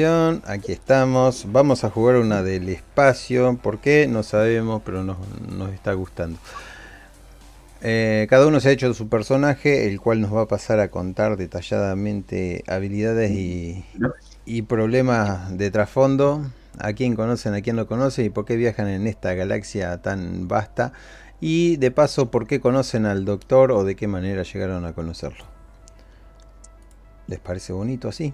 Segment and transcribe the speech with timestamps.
[0.00, 1.46] Aquí estamos.
[1.50, 3.58] Vamos a jugar una del espacio.
[3.60, 4.06] ¿Por qué?
[4.06, 5.18] No sabemos, pero nos,
[5.74, 6.38] está gustando.
[7.80, 10.92] Eh, cada uno se ha hecho su personaje, el cual nos va a pasar a
[10.92, 16.48] contar detalladamente habilidades y, problemas de trasfondo.
[16.78, 20.46] A quién conocen, a quién no conocen y por qué viajan en esta galaxia tan
[20.46, 20.92] vasta.
[21.40, 25.44] Y de paso, por qué conocen al doctor o de qué manera llegaron a conocerlo.
[27.26, 28.32] ¿Les parece bonito así?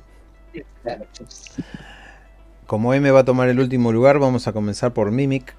[2.66, 5.54] Como M va a tomar el último lugar, vamos a comenzar por Mimic.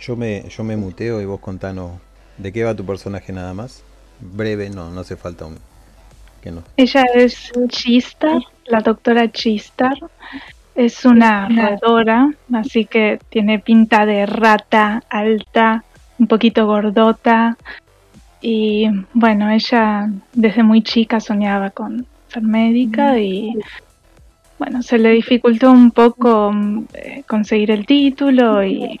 [0.00, 2.00] Yo me, yo me muteo y vos contanos
[2.38, 3.82] de qué va tu personaje nada más.
[4.20, 5.58] Breve, no, no hace falta un...
[6.42, 6.62] Que no.
[6.76, 9.98] Ella es Chistar, la doctora Chistar.
[10.74, 15.82] Es una nadadora, así que tiene pinta de rata alta,
[16.20, 17.58] un poquito gordota,
[18.40, 23.54] y bueno, ella desde muy chica soñaba con ser médica y
[24.58, 26.52] bueno, se le dificultó un poco
[26.94, 29.00] eh, conseguir el título y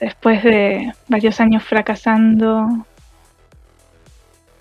[0.00, 2.86] después de varios años fracasando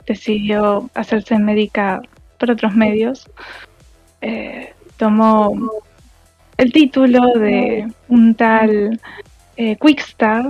[0.06, 2.02] decidió hacerse médica
[2.38, 3.30] por otros medios.
[4.22, 5.54] Eh, tomó
[6.58, 9.00] el título de un tal
[9.58, 10.46] eh, Quickstar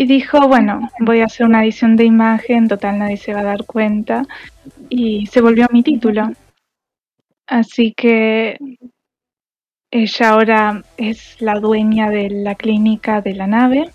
[0.00, 3.44] y dijo, bueno, voy a hacer una edición de imagen, total nadie se va a
[3.44, 4.22] dar cuenta.
[4.88, 6.32] Y se volvió mi título.
[7.46, 8.56] Así que
[9.90, 13.90] ella ahora es la dueña de la clínica de la nave.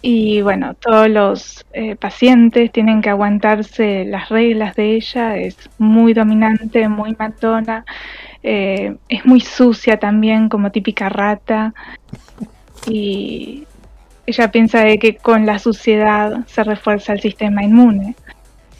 [0.00, 5.36] Y bueno, todos los eh, pacientes tienen que aguantarse las reglas de ella.
[5.36, 7.84] Es muy dominante, muy matona.
[8.42, 11.74] Eh, es muy sucia también, como típica rata.
[12.88, 13.66] Y
[14.26, 18.16] ella piensa de que con la suciedad se refuerza el sistema inmune.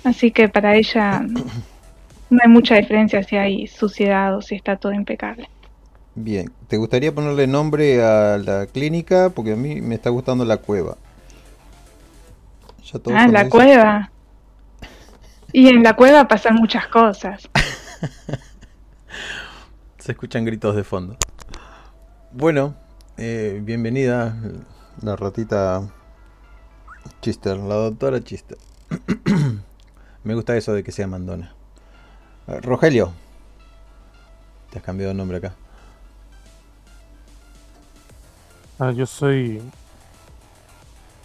[0.04, 1.20] Así que para ella
[2.30, 5.48] no hay mucha diferencia si hay suciedad o si está todo impecable.
[6.14, 9.30] Bien, ¿te gustaría ponerle nombre a la clínica?
[9.30, 10.96] Porque a mí me está gustando la cueva.
[13.14, 14.10] ah, la cueva.
[15.52, 17.48] Y en la cueva pasan muchas cosas.
[19.98, 21.16] Se escuchan gritos de fondo.
[22.32, 22.74] Bueno,
[23.16, 24.36] eh, bienvenida
[25.02, 25.82] la ratita
[27.20, 28.58] Chister, la doctora Chister.
[30.24, 31.54] Me gusta eso de que sea mandona.
[32.46, 33.12] Rogelio.
[34.70, 35.54] Te has cambiado de nombre acá.
[38.78, 39.62] Ah, yo soy.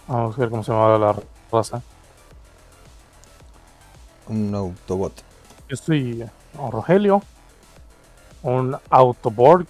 [0.08, 1.16] Vamos a ver cómo se llama la
[1.50, 1.82] raza.
[4.28, 5.22] Un Autobot.
[5.68, 6.24] Yo soy
[6.54, 7.22] Rogelio.
[8.42, 9.68] Un Autoborg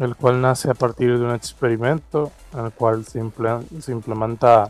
[0.00, 4.68] el cual nace a partir de un experimento en el cual se, implementa,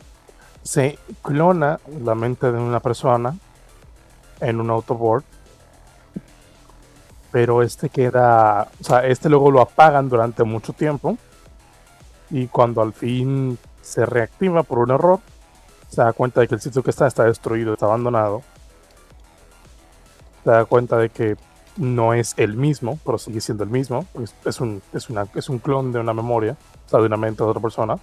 [0.62, 3.36] se clona la mente de una persona
[4.40, 5.24] en un autoboard,
[7.30, 11.18] pero este queda, o sea, este luego lo apagan durante mucho tiempo
[12.30, 15.20] y cuando al fin se reactiva por un error,
[15.88, 18.42] se da cuenta de que el sitio que está está destruido, está abandonado.
[20.44, 21.36] Se da cuenta de que
[21.78, 24.04] no es el mismo, pero sigue siendo el mismo.
[24.44, 26.56] Es, un, es, una, es un clon de una memoria,
[26.86, 27.96] o sea, de una mente de otra persona.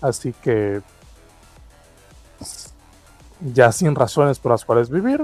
[0.00, 0.82] Así que,
[3.40, 5.22] ya sin razones por las cuales vivir,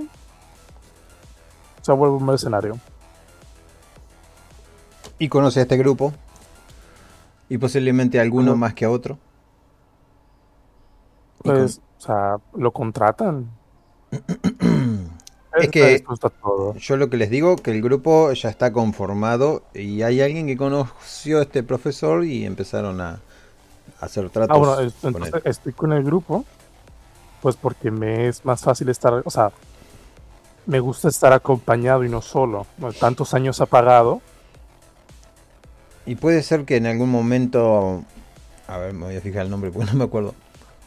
[1.81, 2.79] se vuelve un mercenario.
[5.19, 6.13] Y conoce a este grupo.
[7.49, 9.19] Y posiblemente a alguno más que a otro.
[11.43, 13.51] Pues, o sea, lo contratan.
[15.63, 16.05] Es que
[16.79, 20.57] yo lo que les digo, que el grupo ya está conformado y hay alguien que
[20.57, 23.21] conoció a este profesor y empezaron a,
[24.01, 24.57] hacer tratos.
[24.57, 26.45] Ah, bueno, entonces estoy con el grupo,
[27.43, 29.53] pues porque me es más fácil estar, o sea,
[30.67, 32.67] me gusta estar acompañado y no solo.
[32.99, 34.21] Tantos años apagado.
[36.07, 38.05] Y puede ser que en algún momento,
[38.67, 40.35] a ver, me voy a fijar el nombre porque no me acuerdo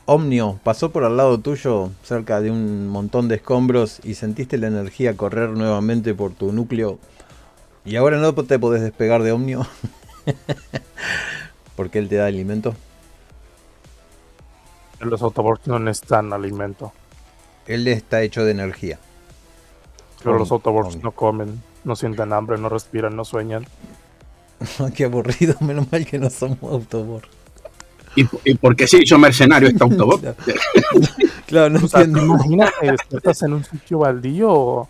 [0.05, 4.67] Omnio pasó por al lado tuyo cerca de un montón de escombros y sentiste la
[4.67, 6.99] energía correr nuevamente por tu núcleo
[7.85, 9.65] y ahora no te podés despegar de Omnio
[11.75, 12.75] porque él te da alimento.
[14.99, 16.93] Los Autobots no necesitan alimento.
[17.67, 18.99] Él está hecho de energía.
[20.23, 23.65] Pero los Autobots no comen, no sienten hambre, no respiran, no sueñan.
[24.95, 27.42] Qué aburrido, menos mal que no somos Autobots.
[28.15, 30.21] Y, porque sí, yo mercenario este autobot.
[31.47, 34.87] claro, no Imagínate, despiertas en un sitio baldío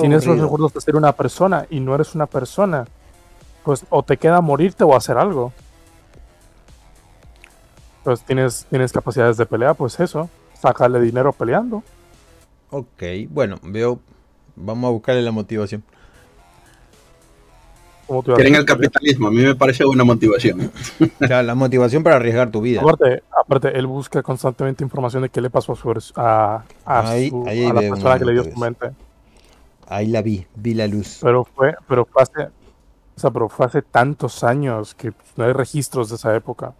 [0.00, 2.86] tienes los recuerdos de ser una persona y no eres una persona.
[3.64, 5.52] Pues o te queda morirte o hacer algo.
[8.02, 10.28] Pues tienes, tienes capacidades de pelea, pues eso.
[10.60, 11.82] Sacarle dinero peleando.
[12.70, 14.00] Ok, bueno, veo.
[14.56, 15.84] Vamos a buscarle la motivación.
[18.12, 18.60] ¿Cómo te iba a Quieren decir?
[18.60, 20.70] el capitalismo, a mí me parece una motivación.
[21.18, 22.82] O sea, la motivación para arriesgar tu vida.
[22.82, 27.30] Aparte, aparte, él busca constantemente información de qué le pasó a, su, a, a, Ahí-
[27.30, 28.90] su- ahí a la persona que le dio su mente.
[29.88, 31.20] Ahí la vi, vi la luz.
[31.22, 35.54] Pero fue, pero fue hace, o sea, pero fue hace tantos años que no hay
[35.54, 36.74] registros de esa época.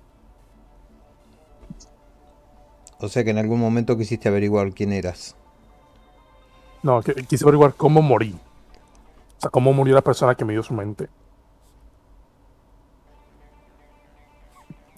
[3.01, 5.35] O sea que en algún momento quisiste averiguar quién eras.
[6.83, 8.35] No, quise averiguar cómo morí.
[9.39, 11.09] O sea, cómo murió la persona que me dio su mente.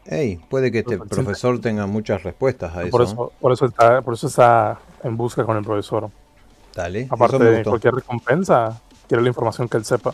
[0.07, 2.91] Hey, puede que este profesor tenga muchas respuestas a eso.
[2.91, 6.11] Por eso, por eso está, por eso está en busca con el profesor.
[6.75, 10.13] Dale, Aparte de cualquier recompensa, quiere la información que él sepa.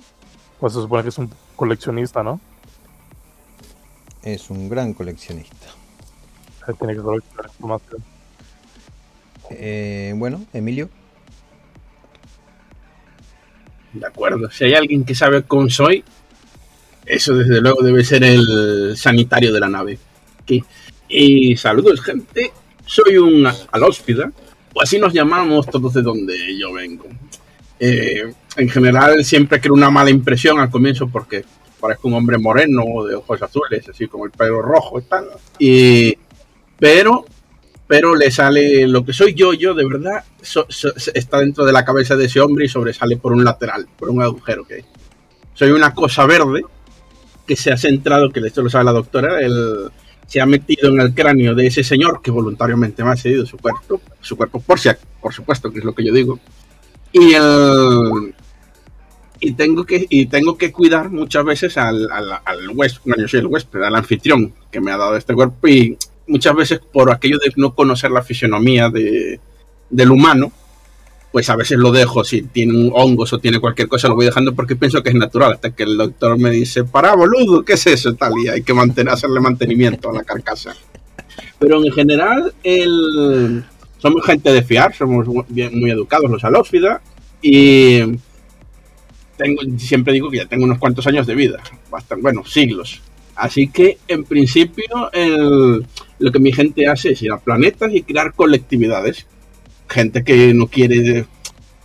[0.61, 2.39] Pues se supone que es un coleccionista, ¿no?
[4.23, 5.67] Es un gran coleccionista.
[6.69, 8.05] Él tiene que coleccionar información.
[9.51, 10.89] Eh, bueno, Emilio.
[13.93, 14.51] De acuerdo.
[14.51, 16.05] Si hay alguien que sabe cómo soy,
[17.11, 19.99] eso desde luego debe ser el sanitario de la nave.
[20.41, 20.63] Aquí.
[21.09, 22.53] Y saludos, gente.
[22.87, 24.33] Soy un alóspida,
[24.73, 27.07] o así nos llamamos todos de donde yo vengo.
[27.79, 31.45] Eh, en general, siempre creo una mala impresión al comienzo porque
[31.81, 35.05] parezco un hombre moreno de ojos azules, así como el pelo rojo y.
[35.59, 36.19] Y,
[36.79, 37.25] pero,
[37.87, 40.25] pero le sale lo que soy yo, yo de verdad,
[41.15, 44.23] está dentro de la cabeza de ese hombre y sobresale por un lateral, por un
[44.23, 44.85] agujero que hay.
[45.55, 46.65] Soy una cosa verde
[47.51, 49.91] que se ha centrado, que esto lo sabe la doctora, el,
[50.25, 53.57] se ha metido en el cráneo de ese señor que voluntariamente me ha cedido su
[53.57, 54.89] cuerpo, su cuerpo por, si,
[55.21, 56.39] por supuesto, que es lo que yo digo.
[57.13, 58.33] Y el,
[59.41, 63.41] y tengo que y tengo que cuidar muchas veces al, al, al huésped, yo soy
[63.41, 65.99] el al anfitrión que me ha dado este cuerpo y
[66.29, 69.41] muchas veces por aquello de no conocer la fisionomía de,
[69.91, 70.53] del humano,
[71.33, 74.55] pues a veces lo dejo, si tiene hongos o tiene cualquier cosa, lo voy dejando
[74.55, 77.87] porque pienso que es natural, hasta que el doctor me dice, para boludo, ¿qué es
[77.87, 78.15] eso?
[78.15, 80.75] Tal, y hay que mantener, hacerle mantenimiento a la carcasa.
[81.59, 83.65] Pero en general, el,
[83.99, 87.01] somos gente de fiar, somos bien, muy educados los alósfida
[87.41, 88.01] y
[89.37, 93.03] tengo, siempre digo que ya tengo unos cuantos años de vida, bastante, bueno, siglos.
[93.37, 95.87] Así que en principio el,
[96.19, 99.27] lo que mi gente hace es ir a planetas y crear colectividades.
[99.91, 101.27] Gente que no quiere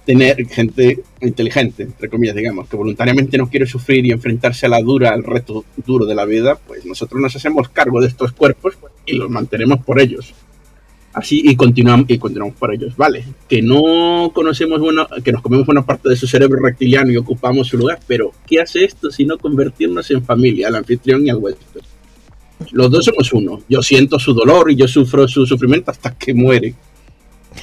[0.05, 4.81] tener, gente inteligente, entre comillas, digamos, que voluntariamente no quiere sufrir y enfrentarse a la
[4.81, 8.77] dura, al reto duro de la vida, pues nosotros nos hacemos cargo de estos cuerpos
[9.05, 10.33] y los mantenemos por ellos.
[11.13, 12.95] Así y continuamos y continuamos por ellos.
[12.97, 17.15] Vale que no conocemos bueno que nos comemos buena parte de su cerebro reptiliano y
[17.15, 21.37] ocupamos su lugar pero qué hace esto sino convertirnos en familia al anfitrión y al
[21.37, 21.81] huésped
[22.71, 23.61] los dos somos uno.
[23.69, 26.73] Yo siento su dolor y yo sufro su sufrimiento hasta que muere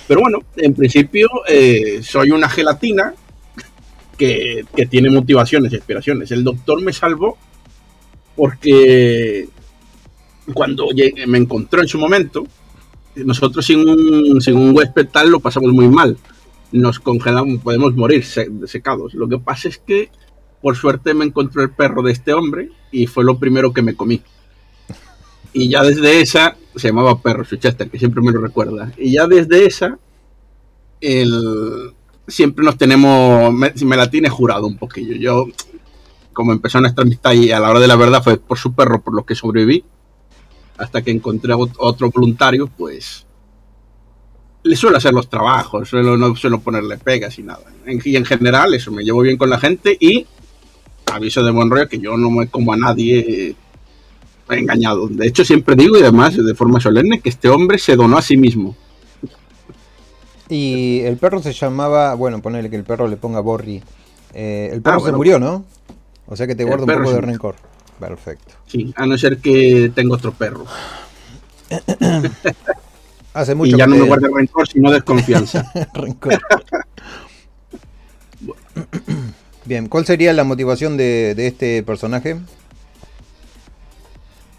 [0.09, 3.15] pero bueno en principio eh, soy una gelatina
[4.17, 7.39] que, que tiene motivaciones y aspiraciones el doctor me salvó
[8.37, 9.49] porque
[10.55, 12.47] cuando llegué- me encontró en su momento
[13.15, 16.17] nosotros sin un, sin un huésped tal lo pasamos muy mal.
[16.73, 19.13] Nos congelamos, podemos morir se- secados.
[19.13, 20.09] Lo que pasa es que,
[20.63, 23.95] por suerte, me encontró el perro de este hombre y fue lo primero que me
[23.95, 24.23] comí.
[25.53, 28.93] Y ya desde esa, se llamaba perro Suchester, que siempre me lo recuerda.
[28.97, 29.99] Y ya desde esa,
[31.01, 31.93] el,
[32.27, 35.17] siempre nos tenemos, me, me la tiene jurado un poquillo.
[35.17, 35.47] Yo,
[36.33, 39.03] como empezó nuestra amistad y a la hora de la verdad fue por su perro
[39.03, 39.85] por lo que sobreviví,
[40.79, 43.27] hasta que encontré ot- otro voluntario, pues
[44.65, 47.65] le suelo hacer los trabajos, suelo, no suelo ponerle pegas y nada.
[47.85, 50.27] En, y en general, eso, me llevo bien con la gente y
[51.13, 53.55] aviso de buen rollo que yo no me como a nadie
[54.51, 55.09] engañado.
[55.09, 58.23] De hecho, siempre digo, y además de forma solemne, que este hombre se donó a
[58.23, 58.77] sí mismo.
[60.49, 63.83] Y el perro se llamaba, bueno, ponerle que el perro le ponga Borri.
[64.35, 65.17] Eh, el perro Ah, se bueno.
[65.19, 65.65] murió, ¿no?
[66.27, 67.55] O sea que te El guarda un perro poco de se- rencor.
[67.99, 68.55] Perfecto.
[68.67, 70.67] Sí, a no ser que tengo otro perro.
[73.35, 75.71] Hace mucho y ya que no me guarda rencor, sino desconfianza.
[75.95, 76.39] rencor.
[79.65, 82.37] Bien, ¿cuál sería la motivación de, de este personaje?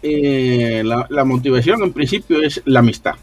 [0.06, 3.14] Eh, la, la motivación en principio es la amistad.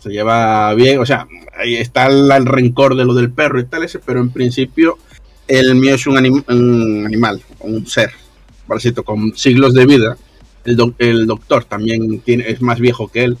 [0.00, 3.64] Se lleva bien, o sea, ahí está el, el rencor de lo del perro y
[3.64, 4.98] tal, ese, pero en principio
[5.46, 8.10] el mío es un, anim- un animal, un ser,
[8.66, 10.16] parásito con siglos de vida.
[10.64, 13.38] El, doc- el doctor también tiene, es más viejo que él.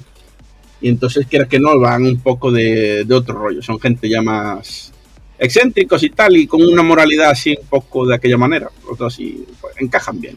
[0.80, 3.62] Y entonces, quiera que no, van un poco de, de otro rollo.
[3.62, 4.92] Son gente ya más
[5.40, 8.68] excéntricos y tal, y con una moralidad así un poco de aquella manera.
[8.88, 10.36] Los dos sí, pues, encajan bien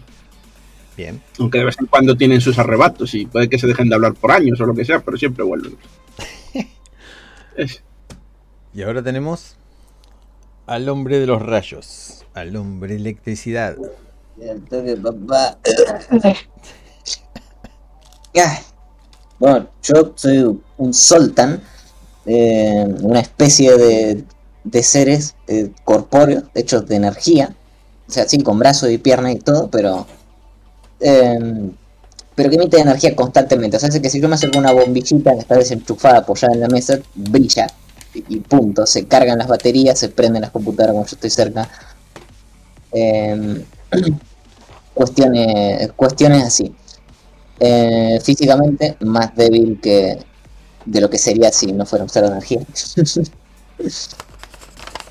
[0.98, 1.22] Bien.
[1.40, 4.16] aunque de vez en cuando tienen sus arrebatos y puede que se dejen de hablar
[4.16, 5.78] por años o lo que sea, pero siempre vuelven.
[7.56, 7.84] Es-
[8.74, 9.56] Y ahora tenemos
[10.66, 13.76] al hombre de los rayos, al hombre electricidad.
[14.42, 15.58] El toque, papá.
[18.36, 18.50] Ay.
[19.40, 21.62] Bueno, yo soy un sultan,
[22.26, 24.24] eh, una especie de,
[24.64, 27.56] de seres eh, corpóreos, hechos de energía,
[28.08, 30.08] o sea, sí, con brazos y piernas y todo, pero
[31.00, 31.70] eh,
[32.36, 33.78] pero que emite energía constantemente.
[33.78, 36.60] O sea, hace que si yo me acerco una bombillita que está desenchufada, apoyada en
[36.60, 37.68] la mesa, brilla
[38.14, 38.86] y, punto.
[38.86, 41.70] Se cargan las baterías, se prenden las computadoras cuando yo estoy cerca.
[42.94, 43.64] Eh,
[44.94, 46.74] cuestiones, cuestiones así.
[47.60, 50.18] Eh, físicamente más débil que
[50.86, 52.62] de lo que sería si no fuera usar energía.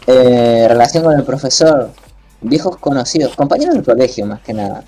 [0.08, 1.90] Eh, relación con el profesor,
[2.40, 4.84] viejos conocidos, compañeros del colegio más que nada.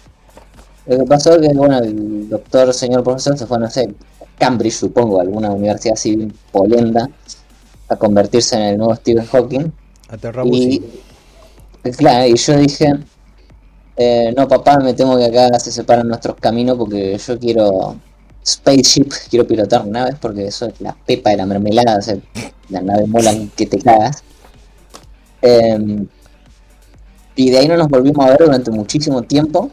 [0.88, 3.94] Lo que pasó es que, bueno, el doctor, señor profesor, se fue, no sé,
[4.38, 7.08] Cambridge, supongo, alguna universidad civil polenda,
[7.88, 9.72] a convertirse en el nuevo Stephen Hawking.
[10.46, 10.82] Y,
[11.92, 12.94] claro, y yo dije,
[13.96, 17.96] eh, no papá, me temo que acá se separan nuestros caminos porque yo quiero
[18.46, 22.16] spaceship, quiero pilotar naves porque eso es la pepa de la mermelada, o sea,
[22.70, 24.22] las naves molan que te cagas.
[25.42, 26.06] Eh,
[27.36, 29.70] y de ahí no nos volvimos a ver durante muchísimo tiempo.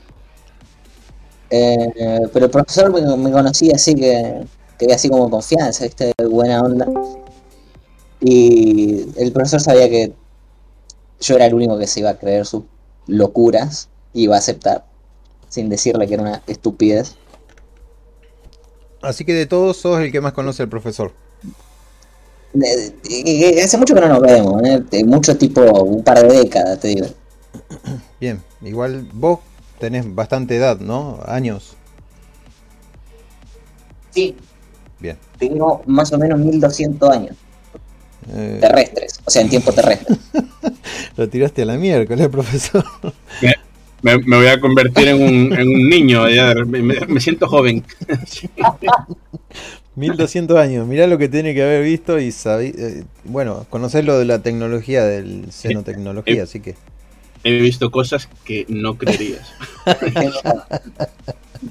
[1.58, 4.46] Eh, pero el profesor me, me conocía así que,
[4.78, 6.12] que así como confianza, ¿viste?
[6.30, 6.86] buena onda.
[8.20, 10.14] Y el profesor sabía que
[11.20, 12.64] yo era el único que se iba a creer sus
[13.08, 14.86] locuras y iba a aceptar,
[15.50, 17.16] sin decirle que era una estupidez.
[19.02, 21.14] Así que de todos sos el que más conoce al profesor.
[22.54, 24.82] De- de- hace mucho que no nos vemos, ¿eh?
[24.90, 27.08] De mucho tipo, un par de décadas, te digo.
[28.20, 29.40] Bien, igual vos
[29.79, 31.20] tenés bastante edad, ¿no?
[31.25, 31.75] Años.
[34.12, 34.36] Sí,
[35.00, 35.17] Bien.
[35.38, 37.36] tengo más o menos 1200 años
[38.34, 40.15] Eh, terrestres, o sea, en tiempo terrestre.
[41.17, 42.84] lo tiraste a la miércoles, profesor.
[44.01, 46.27] Me, me voy a convertir en un, en un niño.
[46.29, 47.84] ya, me, siento joven.
[49.96, 54.20] 1200 años, mirá lo que tiene que haber visto y sabí, eh, bueno, conocés lo
[54.20, 56.75] de la tecnología, del xenotecnología, así que
[57.48, 59.48] He visto cosas que no creerías.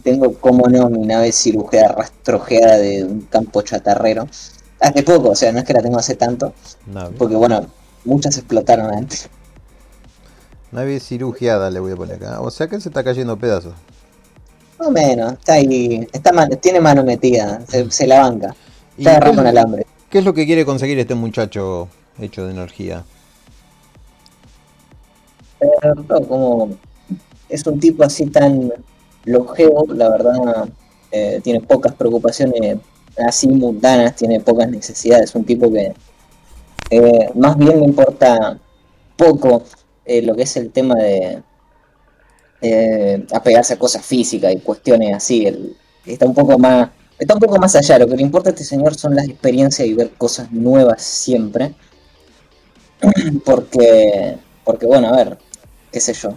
[0.05, 4.29] tengo, como no, mi nave cirujeada rastrojeada de un campo chatarrero.
[4.81, 6.55] Hace poco, o sea, no es que la tengo hace tanto,
[6.87, 7.67] nave, porque bueno,
[8.05, 9.29] muchas explotaron antes.
[10.73, 13.75] nave cirugiada le voy a poner acá, o sea que se está cayendo pedazos.
[14.79, 18.55] Más o menos, está ahí, está man- tiene mano metida, se, se la banca,
[18.97, 19.87] ¿Y está agarrando qué, un alambre.
[20.11, 21.89] qué es lo que quiere conseguir este muchacho
[22.21, 23.05] hecho de energía?
[26.29, 26.71] Como
[27.49, 28.73] es un tipo así tan
[29.25, 30.69] longevo, la verdad,
[31.11, 32.79] eh, tiene pocas preocupaciones
[33.17, 35.95] así mundanas, tiene pocas necesidades, un tipo que
[36.91, 38.59] eh, más bien me importa
[39.17, 39.63] poco
[40.05, 41.43] eh, lo que es el tema de
[43.33, 45.47] apegarse a cosas físicas y cuestiones así,
[46.07, 48.65] está un poco más está un poco más allá, lo que le importa a este
[48.65, 51.75] señor son las experiencias y ver cosas nuevas siempre,
[53.45, 55.39] porque porque bueno, a ver,
[55.95, 56.31] qué sé yo,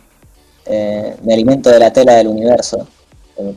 [0.68, 2.88] eh, me alimento de la tela del universo.
[3.38, 3.56] Eh,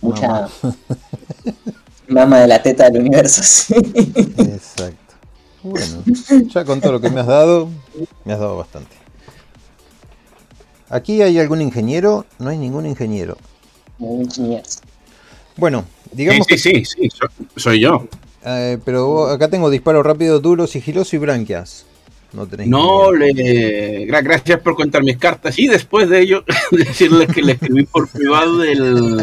[0.00, 0.48] mucha
[2.08, 3.74] mama de la teta del universo, sí.
[4.38, 4.96] Exacto.
[5.62, 6.02] Bueno,
[6.46, 7.68] ya con todo lo que me has dado,
[8.24, 8.96] me has dado bastante.
[10.88, 12.24] ¿Aquí hay algún ingeniero?
[12.38, 13.36] No hay ningún ingeniero.
[15.56, 16.58] Bueno, Sí, digamos sí, que...
[16.58, 18.06] sí, sí, so- soy yo.
[18.46, 21.84] eh, pero vos- acá tengo disparo rápido, duro, sigiloso y branquias.
[22.32, 23.34] No tenéis No, ingeniero.
[23.42, 27.84] le, gra- gracias por contar mis cartas y después de ello decirle que le escribí
[27.84, 29.16] por privado del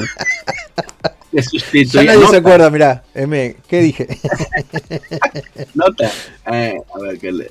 [1.32, 4.08] de Ya sustituir nadie se acuerda, mirá, M, ¿qué dije?
[5.74, 6.12] nota.
[6.52, 7.50] Eh, a ver qué le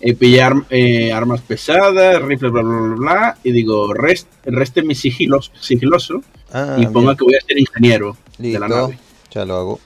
[0.00, 4.94] eh, pillar eh, armas pesadas, rifle bla bla bla bla y digo rest, reste mi
[4.94, 6.22] sigilos, sigiloso
[6.52, 8.98] Ah, y ponga bien, que voy a ser ingeniero de la nave.
[9.30, 9.80] ya lo hago.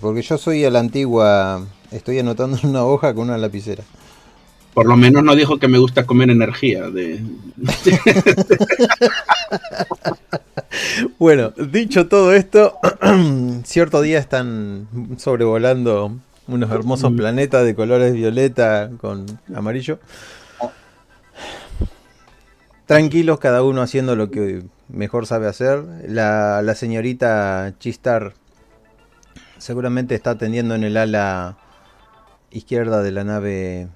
[0.00, 3.84] Porque yo soy a la antigua, estoy anotando en una hoja con una lapicera.
[4.78, 7.20] Por lo menos no dijo que me gusta comer energía de
[11.18, 12.78] Bueno, dicho todo esto,
[13.64, 16.16] cierto día están sobrevolando
[16.46, 17.16] unos hermosos Mm.
[17.16, 19.98] planetas de colores violeta con amarillo.
[22.86, 25.82] Tranquilos, cada uno haciendo lo que mejor sabe hacer.
[26.06, 28.34] La, la señorita Chistar
[29.58, 31.58] seguramente está atendiendo en el ala
[32.52, 33.88] izquierda de la nave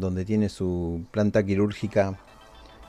[0.00, 2.18] donde tiene su planta quirúrgica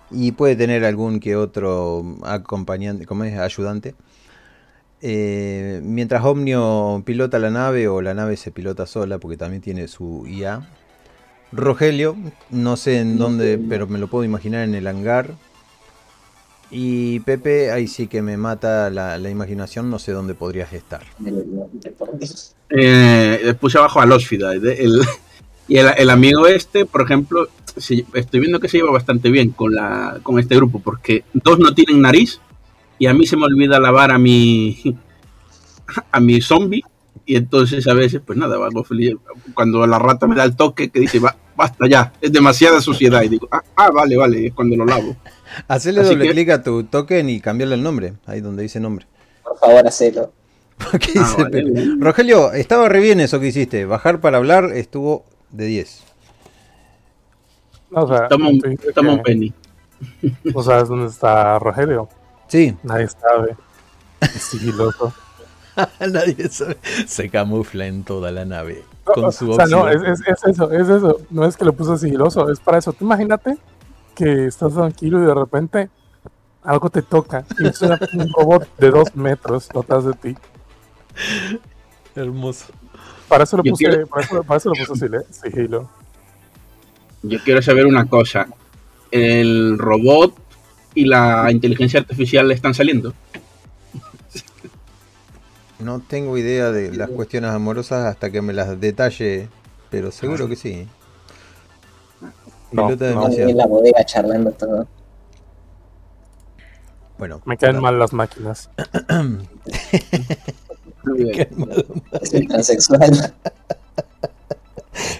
[0.09, 3.95] y puede tener algún que otro acompañante, como es ayudante.
[5.01, 9.87] Eh, mientras Omnio pilota la nave o la nave se pilota sola porque también tiene
[9.87, 10.67] su IA,
[11.51, 12.15] Rogelio,
[12.49, 15.35] no sé en dónde, pero me lo puedo imaginar en el hangar.
[16.69, 21.03] Y Pepe, ahí sí que me mata la, la imaginación, no sé dónde podrías estar.
[22.69, 24.53] Eh, puse abajo a Losfida.
[24.53, 25.01] El,
[25.67, 27.47] y el, el amigo este, por ejemplo,
[28.13, 31.73] estoy viendo que se lleva bastante bien con, la, con este grupo, porque dos no
[31.73, 32.39] tienen nariz
[32.99, 34.81] y a mí se me olvida lavar a mi,
[36.11, 36.83] a mi zombie.
[37.25, 39.15] Y entonces a veces, pues nada, feliz.
[39.53, 43.21] Cuando la rata me da el toque que dice, "Va, basta ya, es demasiada suciedad.
[43.21, 45.15] Y digo, ah, ah, vale, vale, es cuando lo lavo.
[45.67, 48.79] Hacerle Así doble que- clic a tu token y cambiarle el nombre, ahí donde dice
[48.79, 49.05] nombre.
[49.43, 50.33] Por favor, hacelo.
[50.99, 51.63] ¿Qué Ah, vale.
[51.99, 53.85] Rogelio, estaba re bien eso que hiciste.
[53.85, 56.03] Bajar para hablar estuvo de 10.
[57.91, 58.61] No, o sea, Toma un,
[58.95, 59.53] toma penny.
[60.43, 62.09] No sabes dónde está Rogelio.
[62.47, 63.55] Sí, Nadie sabe.
[64.19, 65.13] Es sigiloso.
[65.99, 66.77] nadie sabe.
[67.07, 68.83] Se camufla en toda la nave.
[69.05, 71.21] No, Con su o sea, no, es, es- es eso, es eso.
[71.29, 72.93] No es que lo puso sigiloso, es para eso.
[72.93, 73.57] Tú imagínate
[74.15, 75.89] que estás tranquilo y de repente
[76.63, 77.97] algo te toca y es un
[78.37, 80.35] robot de dos metros atrás de ti.
[82.15, 82.65] Hermoso.
[83.31, 85.89] Para eso lo puse, quiero- para eso, para eso lo puse sigilo- sigilo.
[87.23, 88.45] Yo quiero saber una cosa.
[89.09, 90.35] ¿El robot
[90.95, 93.13] y la inteligencia artificial le están saliendo?
[95.79, 99.47] No tengo idea de las cuestiones amorosas hasta que me las detalle,
[99.89, 100.85] pero seguro que sí.
[102.73, 103.49] No, no, demasiado.
[103.49, 104.87] en la bodega charlando todo.
[107.17, 107.81] Bueno, me caen no.
[107.81, 108.69] mal las máquinas.
[112.21, 113.33] Es el transexual.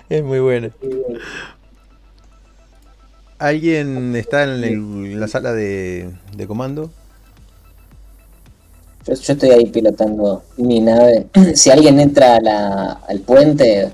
[0.10, 0.70] Es muy bueno.
[3.40, 6.92] ¿Alguien está en el- la sala de, de comando?
[9.08, 11.28] Yo, yo estoy ahí pilotando mi nave.
[11.56, 13.92] Si alguien entra a la- al puente,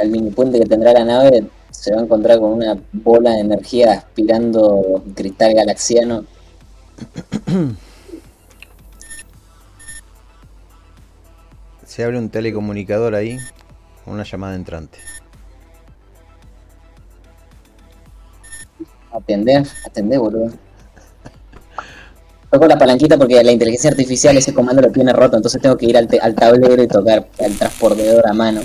[0.00, 3.40] al mini puente que tendrá la nave, se va a encontrar con una bola de
[3.40, 6.24] energía aspirando cristal galaxiano.
[11.96, 13.38] Se abre un telecomunicador ahí,
[14.04, 14.98] una llamada entrante.
[19.10, 20.52] Atender, atender, boludo.
[22.50, 25.86] Toco la palanquita porque la inteligencia artificial ese comando lo tiene roto, entonces tengo que
[25.86, 28.60] ir al, al tablero y tocar el transportador a mano.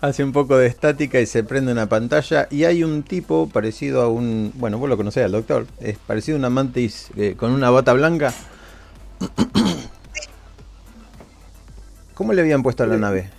[0.00, 4.02] Hace un poco de estática y se prende una pantalla y hay un tipo parecido
[4.02, 4.52] a un...
[4.54, 5.66] Bueno, vos lo conocés al doctor.
[5.80, 8.32] Es parecido a una mantis eh, con una bata blanca.
[12.18, 13.30] ¿Cómo le habían puesto a la nave?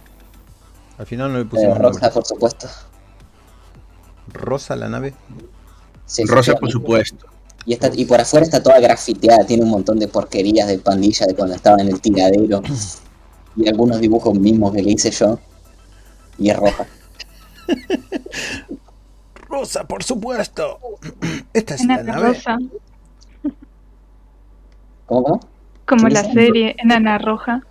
[0.97, 2.11] Al final no le Eh, pusimos rosa, nombre.
[2.13, 2.67] por supuesto.
[4.33, 5.13] ¿Rosa la nave?
[6.05, 7.25] Sí, Rosa, por supuesto.
[7.65, 11.25] Y, está, y por afuera está toda grafiteada, tiene un montón de porquerías de pandilla
[11.27, 12.61] de cuando estaba en el tiradero.
[13.57, 15.37] Y algunos dibujos mismos que le hice yo.
[16.37, 16.85] Y es roja.
[19.49, 20.79] Rosa, por supuesto.
[21.53, 22.27] Esta es En la nave.
[22.29, 22.57] Rosa,
[25.05, 25.39] ¿Cómo, cómo?
[25.85, 27.61] como la serie Enana Roja.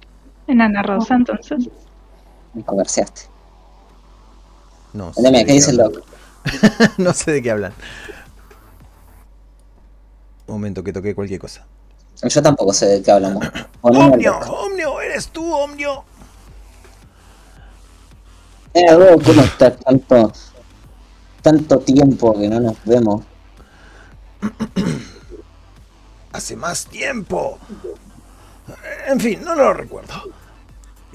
[0.48, 1.68] Enana Rosa, entonces.
[2.54, 3.22] Me conversaste.
[4.94, 6.00] No sé, ¿qué dice el hablan.
[6.00, 6.08] doc?
[6.98, 7.72] no sé de qué hablan.
[10.46, 11.66] Un momento que toqué cualquier cosa.
[12.22, 13.44] Yo tampoco sé de qué hablamos.
[13.82, 16.04] Omnio, Omnio, eres tú, Omnio.
[18.72, 19.76] Eh, Doc, ¿cómo estás?
[19.78, 20.32] Tanto,
[21.42, 23.22] tanto tiempo que no nos vemos.
[26.32, 27.58] Hace más tiempo.
[29.06, 30.14] En fin, no lo recuerdo.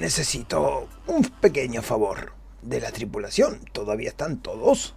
[0.08, 2.34] Necesito un pequeño favor.
[2.62, 4.94] De la tripulación, ¿todavía están todos?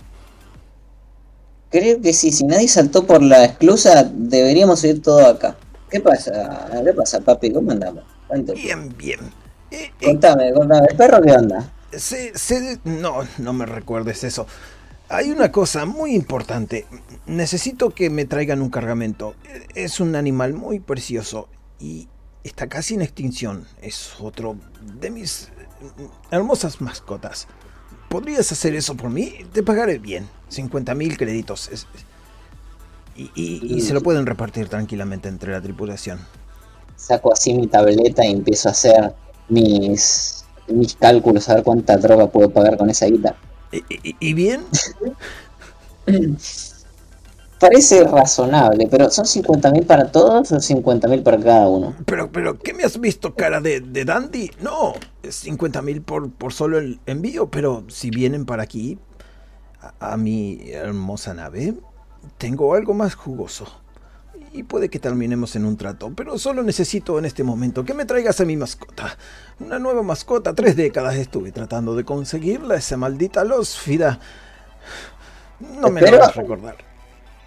[1.70, 5.56] Creo que sí, si nadie saltó por la esclusa, deberíamos ir todo acá.
[5.90, 6.68] ¿Qué pasa?
[6.84, 7.52] ¿Qué pasa, papi?
[7.52, 8.02] ¿Cómo andamos?
[8.26, 8.60] Cuéntame.
[8.60, 9.20] Bien, bien.
[9.70, 10.88] Eh, eh, Contame, contame.
[10.90, 11.72] ¿El perro qué onda?
[11.92, 14.46] se- se- no, no me recuerdes eso.
[15.08, 16.84] Hay una cosa muy importante.
[17.26, 19.34] Necesito que me traigan un cargamento.
[19.76, 22.08] Es un animal muy precioso y
[22.46, 23.66] está casi en extinción.
[23.80, 24.56] Es otro
[25.00, 25.50] de mis
[26.30, 27.46] hermosas mascotas.
[28.08, 29.34] ¿Podrías hacer eso por mí?
[29.52, 30.28] Te pagaré bien.
[30.48, 31.68] 50 mil créditos.
[31.68, 31.86] Es-
[33.16, 36.18] y, y- y se lo pueden repartir tranquilamente entre la tripulación.
[36.96, 39.14] Saco así mi tableta y empiezo a hacer
[39.48, 43.36] mis, mis cálculos, a ver cuánta droga puedo pagar con esa guita.
[43.72, 43.78] ¿Y,
[44.10, 44.64] y- y bien?
[47.58, 51.94] Parece razonable, pero ¿son 50.000 para todos o 50.000 para cada uno?
[52.04, 54.50] Pero, pero, ¿qué me has visto cara de, de dandy?
[54.60, 54.92] No,
[55.22, 58.98] es 50 mil por, por solo el envío, pero si vienen para aquí,
[59.80, 61.74] a, a mi hermosa nave,
[62.36, 63.66] tengo algo más jugoso.
[64.52, 68.04] y puede que terminemos en un trato, pero solo necesito en este momento que me
[68.04, 69.16] traigas a mi mascota.
[69.60, 74.20] Una nueva mascota, tres décadas estuve tratando de conseguirla, esa maldita lósfida.
[75.80, 76.95] No me la Espero- vas a recordar.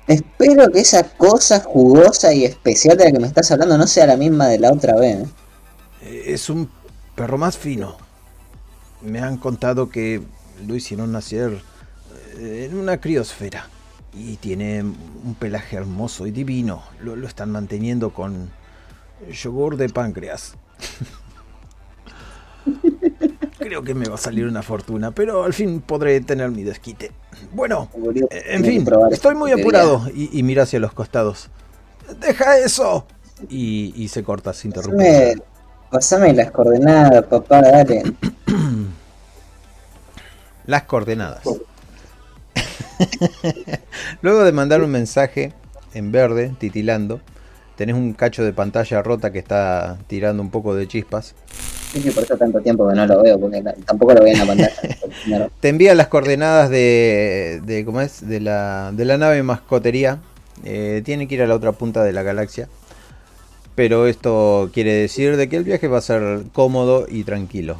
[0.08, 4.08] Espero que esa cosa jugosa y especial de la que me estás hablando no sea
[4.08, 5.30] la misma de la otra vez.
[5.30, 5.34] ¿eh?
[6.02, 6.72] Eh, Es un
[7.16, 7.98] perro más fino.
[9.02, 11.66] Me han contado que lo hicieron nacer
[12.38, 13.72] eh, en una criosfera.
[14.12, 16.84] Y tiene un pelaje hermoso y divino.
[17.00, 18.54] Lo, lo están manteniendo con
[19.30, 20.58] yogur de páncreas.
[23.60, 27.12] Creo que me va a salir una fortuna, pero al fin podré tener mi desquite.
[27.52, 27.90] Bueno,
[28.32, 30.08] en fin, estoy muy apurado.
[30.14, 31.50] Y, y mira hacia los costados.
[32.20, 33.06] ¡Deja eso!
[33.50, 35.08] Y, y se corta sin interrumpir.
[35.08, 35.42] Pasame,
[35.90, 38.04] pasame las coordenadas, papá, dale.
[40.66, 41.42] Las coordenadas.
[44.22, 45.54] Luego de mandar un mensaje
[45.96, 47.22] en verde, titilando,
[47.76, 51.34] tenés un cacho de pantalla rota que está tirando un poco de chispas.
[51.92, 54.40] Sí, sí, por eso tanto tiempo que no lo veo, porque tampoco lo veo en
[54.40, 55.50] la pantalla.
[55.60, 58.28] Te envía las coordenadas de, de ¿cómo es?
[58.28, 60.20] De la, de la nave mascotería.
[60.64, 62.70] Eh, tiene que ir a la otra punta de la galaxia.
[63.74, 67.78] Pero esto quiere decir de que el viaje va a ser cómodo y tranquilo.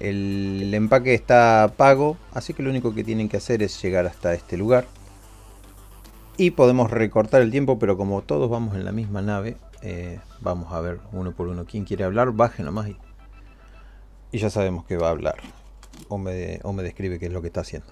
[0.00, 4.32] El empaque está pago, así que lo único que tienen que hacer es llegar hasta
[4.32, 4.86] este lugar.
[6.36, 10.72] Y podemos recortar el tiempo, pero como todos vamos en la misma nave, eh, vamos
[10.72, 11.64] a ver uno por uno.
[11.64, 12.32] ¿Quién quiere hablar?
[12.32, 12.96] Baje nomás y,
[14.32, 15.36] y ya sabemos que va a hablar.
[16.08, 17.86] O me, o me describe qué es lo que está haciendo.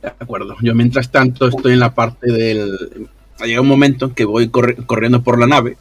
[0.00, 0.54] De acuerdo.
[0.62, 3.08] Yo mientras tanto estoy en la parte del...
[3.44, 5.76] Llega un momento en que voy corri- corriendo por la nave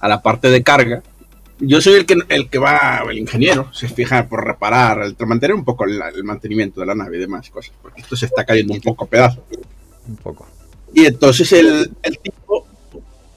[0.00, 1.02] a la parte de carga.
[1.60, 5.54] Yo soy el que, el que va, el ingeniero, se fija por reparar, el, mantener
[5.54, 8.44] un poco el, el mantenimiento de la nave y demás cosas, porque esto se está
[8.44, 9.42] cayendo un poco a pedazos.
[10.06, 10.46] Un poco.
[10.94, 12.66] Y entonces el, el tipo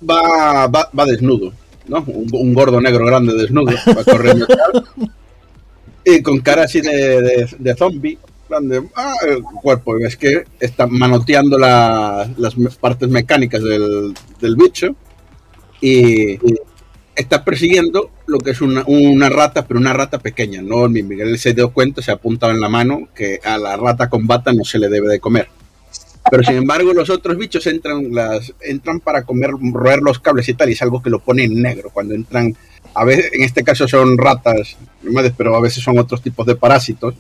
[0.10, 1.54] va, va, va desnudo,
[1.88, 2.04] ¿no?
[2.08, 4.48] Un, un gordo negro grande desnudo, va corriendo
[6.06, 8.18] y con cara así de, de, de zombie,
[8.50, 14.56] grande, ah, el cuerpo, y ves que está manoteando la- las partes mecánicas del, del
[14.56, 14.96] bicho
[15.80, 16.56] y, y
[17.16, 20.88] está persiguiendo lo que es una, una rata, pero una rata pequeña, ¿no?
[20.90, 24.10] Mi Miguel se dio cuenta, se ha apuntado en la mano que a la rata
[24.10, 25.50] con bata no se le debe de comer.
[26.30, 30.54] Pero sin embargo, los otros bichos entran, las, entran para comer, roer los cables y
[30.54, 31.90] tal, y es algo que lo pone en negro.
[31.92, 32.56] Cuando entran,
[32.94, 34.78] a veces, en este caso son ratas,
[35.38, 37.16] pero a veces son otros tipos de parásitos.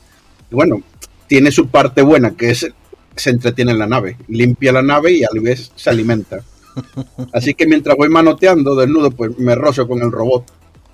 [0.51, 0.81] Y bueno,
[1.27, 2.71] tiene su parte buena, que es
[3.15, 6.41] se entretiene en la nave, limpia la nave y a la vez se alimenta.
[7.33, 10.45] Así que mientras voy manoteando desnudo, pues me rozo con el robot.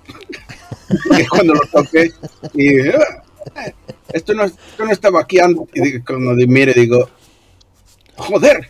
[1.18, 2.10] es cuando lo toqué
[2.54, 3.72] y "Ah,
[4.12, 5.64] esto no, esto no estaba aquí antes.
[5.74, 7.08] Y cuando mire, digo,
[8.18, 8.68] joder,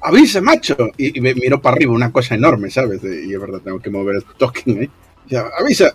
[0.00, 0.76] avisa, macho.
[0.96, 3.02] Y, y me miro para arriba, una cosa enorme, ¿sabes?
[3.04, 4.90] Y es verdad, tengo que mover el token ahí.
[5.28, 5.94] Ya, avisa.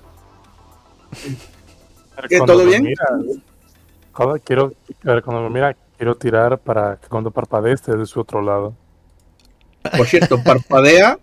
[2.30, 2.84] ¿Qué, Cuando todo bien?
[2.84, 3.06] mira-
[4.12, 4.74] cuando, quiero,
[5.06, 8.42] a ver, cuando me mira, quiero tirar para que cuando parpadee esté de su otro
[8.42, 8.74] lado.
[9.96, 11.20] Por cierto, parpadea.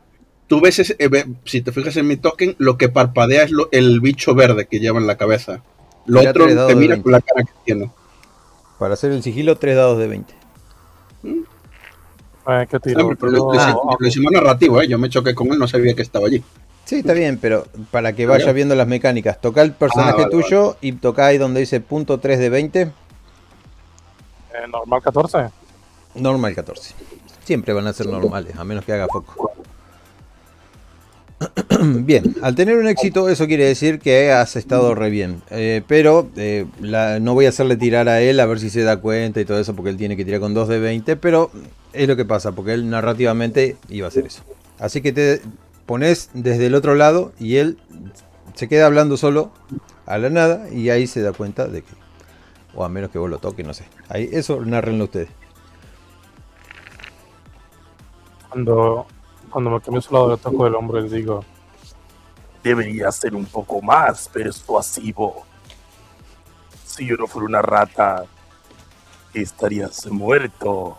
[0.47, 3.69] Tú ves, ese- eh, si te fijas en mi token, lo que parpadea es lo-
[3.73, 5.63] el bicho verde que lleva en la cabeza.
[6.07, 7.03] Lo otro tres te mira 20.
[7.03, 7.91] con la cara que tiene.
[8.79, 10.35] Para hacer el sigilo, 3 dados de 20.
[12.71, 13.01] ¿Qué tiro?
[13.01, 14.87] Hombre, pero lo, lo- ah, lo hicimos narrativo, ¿eh?
[14.89, 16.43] Yo me choqué con él, no sabía que estaba allí.
[16.85, 18.53] Sí, está bien, pero para que vaya Ya.
[18.53, 22.21] viendo las mecánicas, toca el personaje Ah, vale, tuyo y toca ahí donde dice punto
[22.21, 22.91] 3 de 20, eh,
[24.71, 25.49] normal 14.
[26.17, 26.95] normal 14.
[27.45, 29.53] Siempre van a ser normales, a menos que haga foco.
[31.81, 35.43] Bien, al tener un éxito, eso quiere decir que has estado re bien.
[35.51, 36.67] Eh, pero eh,
[37.21, 39.59] no voy a hacerle tirar a él a ver si se da cuenta y todo
[39.59, 41.17] eso, porque él tiene que tirar con 2 de 20.
[41.17, 41.51] Pero
[41.93, 44.43] es lo que pasa, porque él narrativamente iba a hacer eso.
[44.79, 45.41] Así que te
[45.87, 47.79] pones desde el otro lado y él
[48.55, 49.51] se queda hablando solo
[50.07, 51.93] a la nada y ahí se da cuenta de que.
[52.77, 53.85] O a menos que vos lo toques, no sé.
[54.09, 55.29] Ahí, eso narrenlo ustedes.
[58.49, 59.07] Cuando,
[59.55, 61.45] cuando me cambio a su lado, le toco el hombro y le digo:
[62.65, 65.45] Debería ser un poco más persuasivo.
[66.85, 68.25] Si yo no fuera una rata,
[69.33, 70.97] estarías muerto.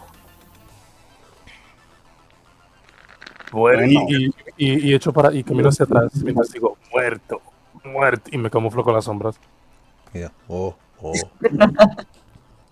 [3.51, 3.85] Muerto.
[3.85, 7.41] y, y, y, y echo para y camino hacia atrás mientras digo muerto,
[7.83, 9.35] muerto y me camuflo con las sombras.
[10.13, 11.13] Mira, oh, oh.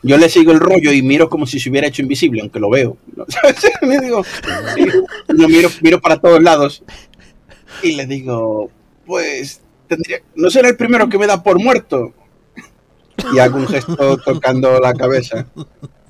[0.03, 2.69] Yo le sigo el rollo y miro como si se hubiera hecho invisible, aunque lo
[2.69, 2.97] veo.
[3.15, 3.25] ¿no?
[3.81, 4.23] Le digo.
[5.37, 6.83] Yo miro, miro para todos lados
[7.83, 8.69] y le digo,
[9.05, 12.13] pues, tendría, no será el primero que me da por muerto.
[13.33, 15.47] Y hago un gesto tocando la cabeza.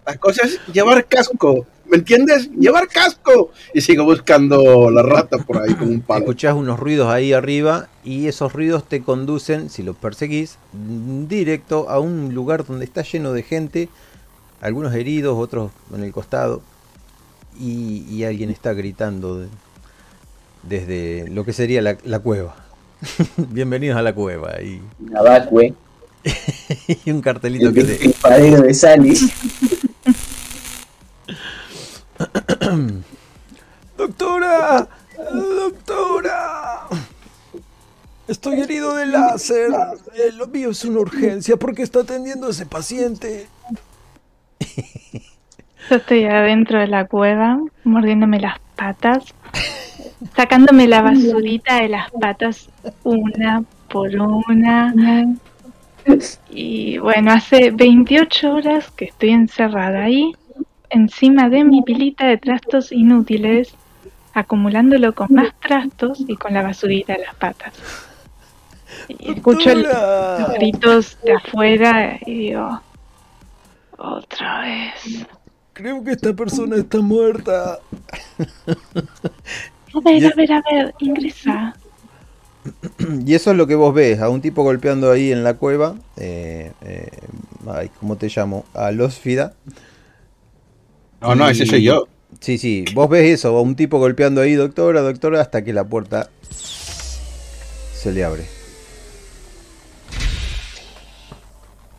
[0.06, 1.68] La cosa es llevar casco.
[1.90, 2.50] ¿Me entiendes?
[2.52, 3.52] Llevar casco.
[3.74, 6.22] Y sigo buscando la rata por ahí con un palo.
[6.22, 10.58] Escuchás unos ruidos ahí arriba y esos ruidos te conducen, si los perseguís,
[11.28, 13.90] directo a un lugar donde está lleno de gente,
[14.62, 16.62] algunos heridos, otros en el costado,
[17.60, 19.48] y, y alguien está gritando de-
[20.64, 22.56] desde lo que sería la, la cueva.
[23.38, 24.62] Bienvenidos a la cueva.
[24.62, 24.82] Y,
[27.06, 29.18] y un cartelito el que te, de Sally.
[33.98, 34.88] ¡Doctora!
[35.32, 36.88] ¡Doctora!
[38.28, 39.70] Estoy herido de láser.
[40.36, 41.58] Lo mío es una urgencia.
[41.58, 43.48] ¿Por qué está atendiendo a ese paciente?
[45.90, 49.26] Yo estoy adentro de la cueva, mordiéndome las patas,
[50.36, 52.70] sacándome la basurita de las patas
[53.04, 54.94] una por una.
[56.50, 60.34] Y bueno, hace 28 horas que estoy encerrada ahí,
[60.94, 63.74] encima de mi pilita de trastos inútiles,
[64.34, 67.74] acumulándolo con más trastos y con la basurita de las patas.
[69.08, 72.82] Y escucho el- los gritos de afuera y digo,
[73.98, 75.26] otra vez.
[75.74, 77.80] Creo que esta persona está muerta.
[79.96, 81.76] A ver, a ver, a ver, ingresa.
[83.26, 85.96] Y eso es lo que vos ves, a un tipo golpeando ahí en la cueva.
[86.18, 87.10] Eh, eh,
[87.70, 88.66] ay, ¿Cómo te llamo?
[88.74, 89.54] A los Fida.
[91.24, 92.08] No, no, ese soy yo.
[92.42, 95.86] Sí, sí, vos ves eso, a un tipo golpeando ahí, doctora, doctora, hasta que la
[95.86, 98.44] puerta se le abre.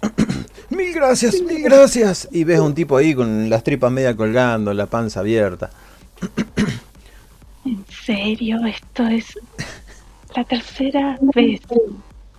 [0.69, 2.29] Mil gracias, mil gracias.
[2.31, 5.71] Y ves a un tipo ahí con las tripas media colgando, la panza abierta.
[7.65, 9.39] En serio, esto es
[10.37, 11.61] la tercera vez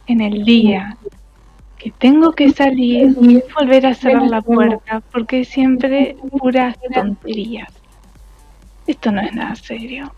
[0.05, 0.95] en el día
[1.85, 7.71] que tengo que salir y volver a cerrar la puerta porque siempre puras tonterías.
[8.87, 10.11] Esto no es nada serio.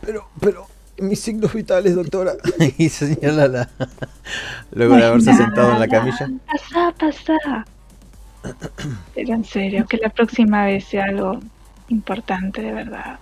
[0.00, 0.66] Pero, pero,
[0.98, 2.32] mis signos vitales, doctora.
[2.76, 3.68] y señala la.
[4.72, 6.28] Luego de haberse sentado en la camilla.
[6.44, 7.64] Pasá, pasá.
[9.14, 11.38] Pero en serio, que la próxima vez sea algo
[11.86, 13.20] importante de verdad.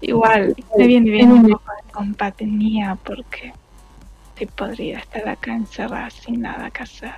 [0.00, 3.52] Igual, me viene bien un poco de compañía porque
[4.46, 7.12] podría estar acá encerrada sin nada que hacer.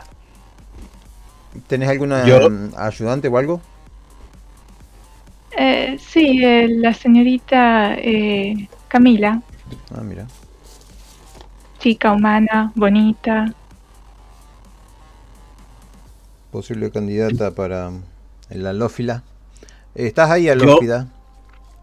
[1.67, 3.61] ¿Tenés alguna Yo- mm, ayudante o algo?
[5.57, 9.43] Eh, sí, eh, la señorita eh, Camila,
[9.95, 10.27] Ah, mira.
[11.81, 13.53] chica humana, bonita.
[16.53, 17.91] Posible candidata para
[18.51, 19.23] la alófila.
[19.95, 21.07] ¿Estás ahí, Yo- alófila?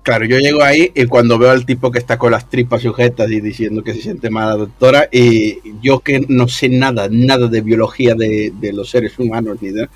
[0.07, 3.29] Claro, yo llego ahí y cuando veo al tipo que está con las tripas sujetas
[3.29, 7.59] y diciendo que se siente mala doctora, y yo que no sé nada, nada de
[7.59, 9.89] biología de, los seres humanos, ni de,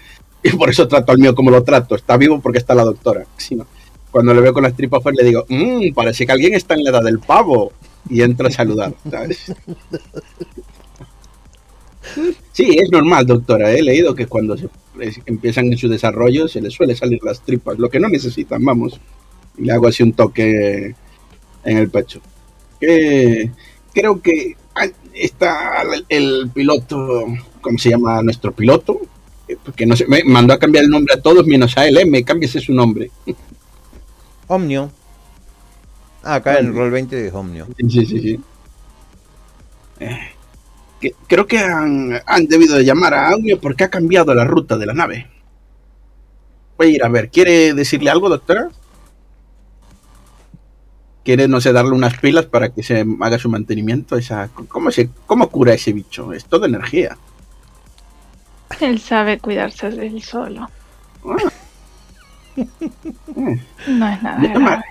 [0.44, 1.96] y por eso trato al mío como lo trato.
[1.96, 3.26] Está vivo porque está la doctora.
[3.38, 3.58] Si
[4.12, 6.84] cuando le veo con las tripas pues le digo, "Mm, parece que alguien está en
[6.84, 7.72] la edad del pavo.
[8.10, 8.94] Y entra a saludar.
[12.52, 13.72] Sí, es normal, doctora.
[13.72, 14.68] He leído que cuando se,
[15.26, 19.00] empiezan en su desarrollo se les suele salir las tripas, lo que no necesitan, vamos.
[19.62, 20.96] Y le hago así un toque
[21.64, 22.22] en el pecho.
[22.80, 23.52] Que
[23.94, 27.26] creo que ah, está el, el piloto,
[27.62, 29.00] ¿cómo se llama nuestro piloto?
[29.48, 31.98] Eh, Porque no sé, me mandó a cambiar el nombre a todos menos a él,
[31.98, 32.06] ¿eh?
[32.06, 33.12] Me cámbiese su nombre.
[34.48, 34.92] Omnio.
[36.24, 37.68] Ah, acá en Roll 20 es Omnio.
[37.78, 38.40] Sí, sí, sí.
[40.00, 40.18] Eh,
[41.02, 44.78] que- creo que han, han debido de llamar a Aunio porque ha cambiado la ruta
[44.78, 45.30] de la nave.
[46.78, 47.30] Voy a ir a ver.
[47.30, 48.70] ¿Quiere decirle algo, doctora?
[51.24, 54.16] ¿Quiere, no sé, darle unas pilas para que se haga su mantenimiento?
[54.18, 56.34] Esa, ¿cómo, se, ¿Cómo cura ese bicho?
[56.34, 57.18] Es toda energía.
[58.80, 60.70] Él sabe cuidarse de él solo.
[61.26, 61.52] Ah.
[63.88, 64.82] No es nada me-.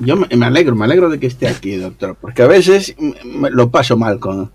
[0.00, 3.14] Yo me, me alegro, me alegro de que esté aquí, doctor, porque a veces me-
[3.24, 4.50] me lo paso mal con...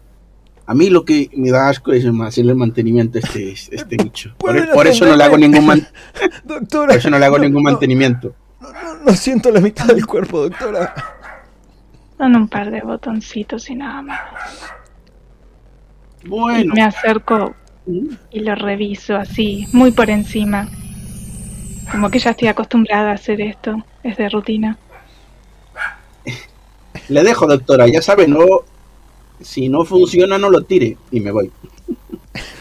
[0.65, 4.33] A mí lo que me da asco es hacerle el mantenimiento a este, este bicho.
[4.37, 5.87] Por, ¿Pueden por eso no le hago ningún man-
[6.43, 6.87] Doctora.
[6.87, 8.27] por eso no le hago ningún no, mantenimiento.
[8.29, 10.93] No, no, no siento la mitad del cuerpo, doctora.
[12.17, 14.19] Son un par de botoncitos y nada más.
[16.25, 17.55] Bueno, Me acerco
[18.31, 20.67] y lo reviso así, muy por encima.
[21.91, 24.77] Como que ya estoy acostumbrada a hacer esto, es de rutina.
[27.07, 28.45] le dejo, doctora, ya sabe, no...
[29.39, 30.97] Si no funciona, no lo tire.
[31.11, 31.51] Y me voy.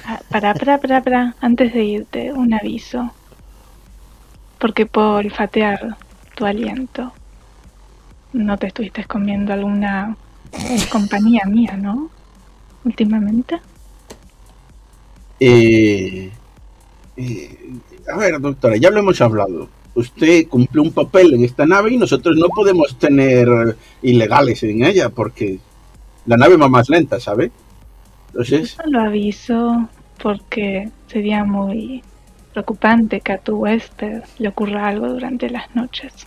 [0.04, 3.12] Ah, Para, para, para, para, antes de irte, un aviso.
[4.58, 5.96] Porque puedo olfatear
[6.34, 7.12] tu aliento.
[8.32, 10.16] No te estuviste comiendo alguna
[10.90, 12.10] compañía mía, ¿no?
[12.84, 13.60] Últimamente.
[15.40, 16.30] Eh,
[17.16, 17.58] eh,
[18.12, 19.68] A ver, doctora, ya lo hemos hablado.
[19.94, 23.48] Usted cumple un papel en esta nave y nosotros no podemos tener
[24.02, 25.58] ilegales en ella porque
[26.26, 27.50] la nave va más lenta, ¿sabe?
[28.28, 29.88] Entonces, No lo aviso
[30.22, 32.02] porque sería muy
[32.56, 36.26] preocupante que a tu huésped le ocurra algo durante las noches.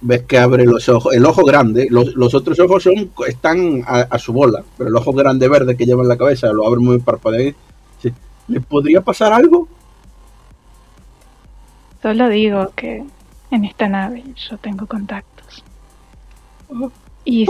[0.00, 4.00] ves que abre los ojos, el ojo grande, los, los otros ojos son, están a,
[4.02, 6.80] a su bola, pero el ojo grande verde que lleva en la cabeza lo abre
[6.80, 7.56] muy parpadeado.
[8.00, 8.12] Sí.
[8.48, 9.68] ¿Le podría pasar algo?
[12.00, 13.04] Solo digo que
[13.50, 15.64] en esta nave yo tengo contactos.
[17.24, 17.46] Y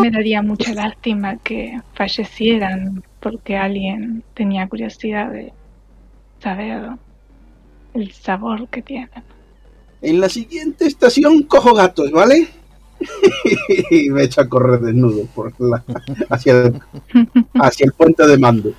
[0.00, 5.52] me daría mucha lástima que fallecieran porque alguien tenía curiosidad de
[6.44, 6.90] saber
[7.94, 9.08] el sabor que tienen.
[10.02, 12.48] En la siguiente estación cojo gatos, ¿vale?
[13.90, 15.82] y me echo a correr desnudo por la,
[16.28, 16.80] hacia, el,
[17.54, 18.72] hacia el puente de mando.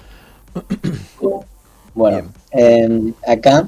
[1.96, 3.68] Bueno, eh, acá,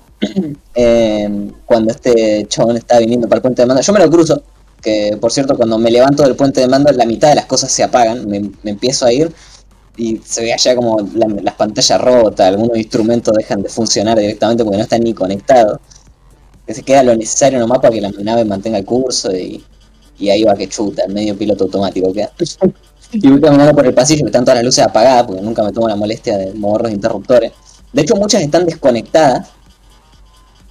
[0.76, 4.44] eh, cuando este chabón está viniendo para el puente de mando, yo me lo cruzo,
[4.82, 7.72] que por cierto, cuando me levanto del puente de mando, la mitad de las cosas
[7.72, 9.32] se apagan, me, me empiezo a ir
[9.98, 14.64] y se ve allá como la- las pantallas rotas, algunos instrumentos dejan de funcionar directamente
[14.64, 15.80] porque no están ni conectados.
[16.66, 19.64] Que se queda lo necesario nomás para que la nave mantenga el curso y,
[20.20, 22.32] y ahí va que chuta, el medio piloto automático queda.
[23.14, 25.72] Y voy caminando por el pasillo, que están todas las luces apagadas, porque nunca me
[25.72, 27.54] tomo la molestia de mover los interruptores.
[27.94, 29.48] De hecho, muchas están desconectadas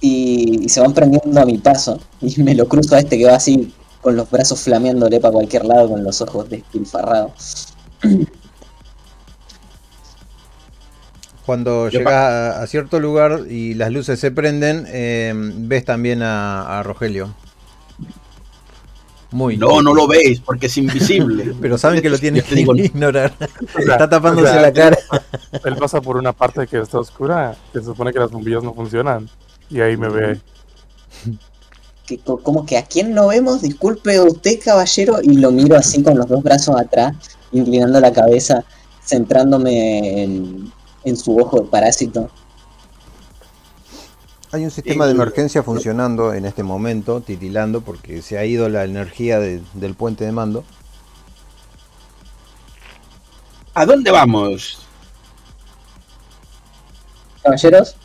[0.01, 1.99] y, y se van prendiendo a mi paso.
[2.21, 5.65] Y me lo cruzo a este que va así, con los brazos flameándole para cualquier
[5.65, 7.67] lado, con los ojos despilfarrados.
[11.47, 16.21] Cuando Yo llegas a, a cierto lugar y las luces se prenden, eh, ves también
[16.21, 17.33] a, a Rogelio.
[19.31, 19.57] Muy.
[19.57, 21.53] No, no lo veis porque es invisible.
[21.61, 23.33] Pero saben que lo tienen que digo, ignorar.
[23.75, 24.97] O sea, Está tapándose o sea, la cara.
[25.65, 28.73] Él pasa por una parte que está oscura, que se supone que las bombillas no
[28.73, 29.29] funcionan.
[29.69, 30.39] Y ahí me ve.
[32.05, 36.03] Que, co- como que a quién no vemos, disculpe usted, caballero, y lo miro así
[36.03, 37.13] con los dos brazos atrás,
[37.51, 38.63] inclinando la cabeza,
[39.05, 40.71] centrándome en,
[41.07, 42.29] en su ojo de parásito.
[44.51, 48.83] Hay un sistema de emergencia funcionando en este momento, titilando, porque se ha ido la
[48.85, 50.63] energía de- del puente de mando.
[53.73, 54.79] ¿A dónde vamos?
[57.43, 57.95] Caballeros,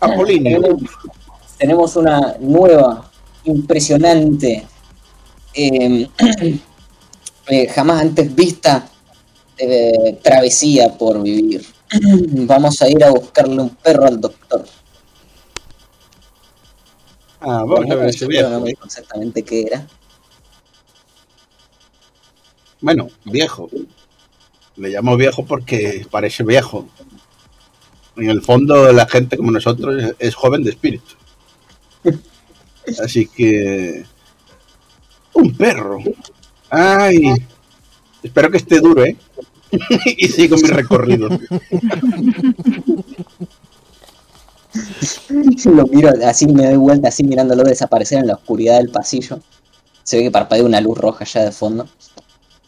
[0.00, 0.60] Apolíneo.
[0.60, 0.82] tenemos,
[1.58, 3.10] tenemos una nueva,
[3.44, 4.66] impresionante,
[5.54, 6.08] eh,
[7.48, 8.88] eh, jamás antes vista
[9.58, 11.64] eh, travesía por vivir.
[12.46, 14.64] Vamos a ir a buscarle un perro al doctor.
[17.40, 18.60] Ah, vamos a ver ese Pero no viejo.
[18.62, 19.86] me dijo exactamente qué era.
[22.80, 23.68] Bueno, viejo.
[24.76, 26.88] Le llamo viejo porque parece viejo.
[28.16, 31.14] En el fondo, la gente como nosotros es- es joven de espíritu.
[33.02, 34.04] Así que.
[35.34, 35.98] Un perro.
[36.70, 37.34] Ay.
[38.22, 39.16] Espero que esté duro, ¿eh?
[40.16, 41.28] y sigo mi recorrido.
[45.64, 49.40] Lo miro así, me doy vuelta así mirándolo desaparecer en la oscuridad del pasillo.
[50.02, 51.88] Se ve que parpadea una luz roja ya de fondo.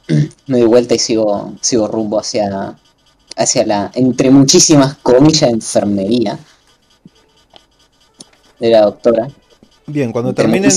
[0.46, 2.76] Me doy vuelta y sigo, sigo rumbo hacia,
[3.36, 6.38] hacia la, entre muchísimas comillas, enfermería
[8.60, 9.28] de la doctora.
[9.86, 10.70] Bien, cuando Entre terminen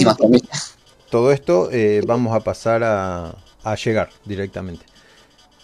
[1.10, 4.87] todo esto, eh, vamos a pasar a, a llegar directamente.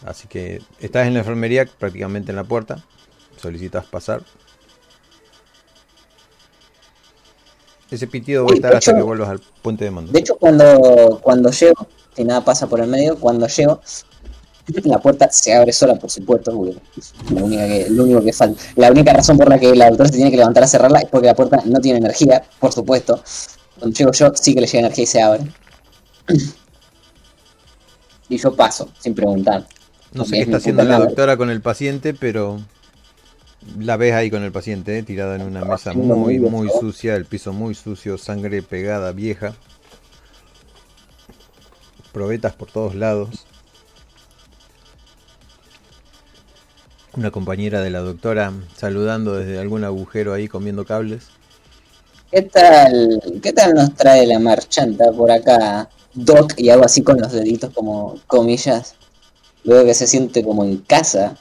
[0.05, 2.83] Así que estás en la enfermería, prácticamente en la puerta.
[3.37, 4.21] Solicitas pasar.
[7.89, 10.11] Ese pitido va a estar hasta que vuelvas al puente de mando.
[10.11, 13.81] De hecho, cuando, cuando llego, si nada pasa por el medio, cuando llego,
[14.85, 18.59] la puerta se abre sola, por supuesto, la única que, lo único que falta.
[18.75, 21.09] La única razón por la que la doctora se tiene que levantar a cerrarla es
[21.09, 23.21] porque la puerta no tiene energía, por supuesto.
[23.77, 25.43] Cuando llego yo, sí que le llega energía y se abre.
[28.29, 29.67] Y yo paso, sin preguntar.
[30.13, 32.59] No sé qué es está haciendo la doctora con el paciente, pero
[33.79, 37.15] la ves ahí con el paciente, eh, tirada en una mesa haciendo muy, muy sucia,
[37.15, 39.53] el piso muy sucio, sangre pegada, vieja.
[42.11, 43.47] Probetas por todos lados.
[47.15, 51.27] Una compañera de la doctora saludando desde algún agujero ahí comiendo cables.
[52.31, 56.53] ¿Qué tal, ¿Qué tal nos trae la marchanta por acá, Doc?
[56.57, 58.95] Y hago así con los deditos como comillas.
[59.63, 61.37] Veo que se siente como en casa.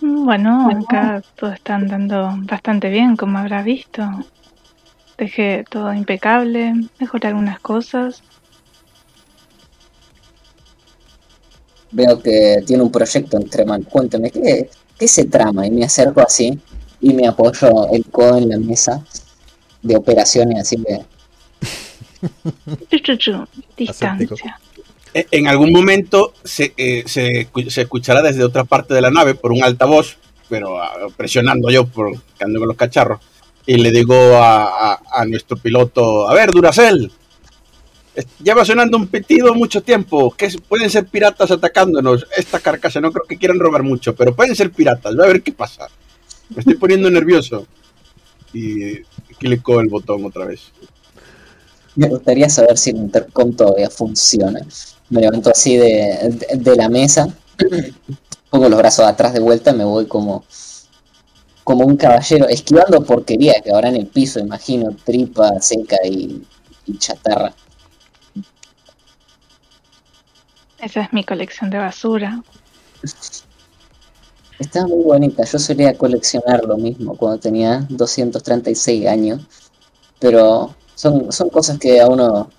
[0.00, 4.02] Bueno, acá todo está andando bastante bien, como habrá visto.
[5.16, 8.22] Dejé todo impecable, mejoré algunas cosas.
[11.90, 13.88] Veo que tiene un proyecto entre manos.
[13.90, 15.66] Cuénteme, ¿qué, ¿qué se trama?
[15.66, 16.58] Y me acerco así
[17.00, 19.02] y me apoyo el codo en la mesa
[19.82, 21.04] de operaciones, así que
[23.76, 24.60] Distancia.
[25.14, 29.10] E- En algún momento se, eh, se, escu- se escuchará desde otra parte de la
[29.10, 30.16] nave por un altavoz,
[30.48, 33.20] pero ah, presionando yo por ando con los cacharros,
[33.66, 37.10] y le digo a, nuestro piloto, a ver, Duracel,
[38.42, 43.26] lleva sonando un pitido mucho tiempo, que pueden ser piratas atacándonos, esta carcasa no creo
[43.26, 45.88] que quieran robar mucho, pero pueden ser piratas, voy a ver qué pasa.
[46.50, 47.66] Me estoy poniendo nervioso.
[48.54, 49.00] Y
[49.38, 50.72] clicó el botón otra vez.
[51.98, 54.60] Me gustaría saber si el intercom todavía funciona.
[55.10, 57.28] Me levanto así de, de- de la mesa,
[58.50, 60.44] pongo los brazos atrás de vuelta, me voy como,
[61.64, 66.42] como un caballero, esquivando porquería que habrá en el piso, imagino, tripa seca y,
[66.86, 67.52] y chatarra.
[70.78, 72.42] Esa es mi colección de basura.
[74.58, 79.42] Está muy bonita, yo solía coleccionar lo mismo cuando tenía 236 años,
[80.18, 82.50] pero son, son cosas que a uno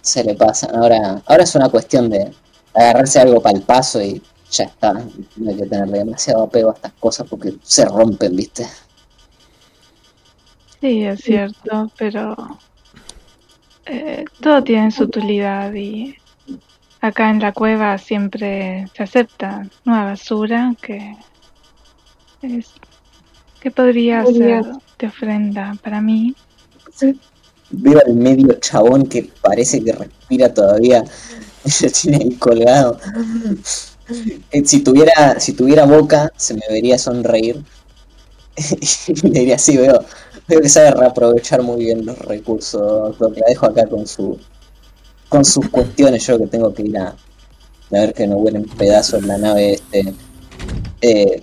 [0.00, 0.76] se le pasan.
[0.76, 2.32] Ahora, ahora es una cuestión de
[2.72, 4.92] agarrarse algo para el paso y ya está.
[5.36, 8.64] No hay que tenerle demasiado apego a estas cosas porque se rompen, ¿viste?
[10.80, 12.36] Sí, es cierto, pero
[13.86, 16.14] eh, todo tiene su utilidad y
[17.00, 21.16] acá en la cueva siempre se acepta nueva basura que
[22.42, 22.72] es
[23.60, 24.64] que podría ser
[24.96, 26.36] de ofrenda para mí.
[27.70, 31.04] Veo al medio chabón que parece que respira todavía.
[31.82, 32.98] Lo tiene ahí colgado.
[34.50, 37.64] Eh, Si tuviera, si tuviera boca, se me vería sonreír.
[39.08, 40.04] y le diría así, veo,
[40.48, 42.80] veo que sabe reaprovechar muy bien los recursos.
[43.18, 43.32] doctor.
[43.38, 44.38] La dejo acá con su
[45.28, 46.26] con sus cuestiones.
[46.26, 47.16] Yo que tengo que ir a, a
[47.90, 50.14] ver que no huelen pedazos la nave este
[51.02, 51.42] eh,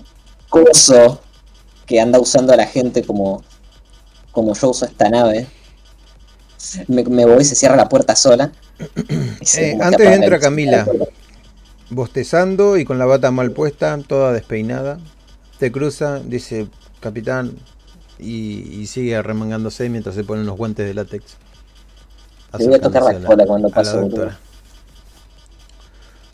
[0.49, 1.21] coso
[1.86, 3.43] que anda usando a la gente como,
[4.32, 5.47] como yo uso esta nave.
[6.88, 8.51] Me, me voy, se cierra la puerta sola.
[9.57, 10.86] Eh, antes entra Camila.
[11.89, 14.99] Bostezando y con la bata mal puesta, toda despeinada.
[15.57, 16.68] Te cruza, dice
[16.99, 17.53] capitán,
[18.20, 21.38] y, y sigue remangándose mientras se pone unos guantes de látex.
[22.57, 23.70] Le voy a tocar la cola cuando.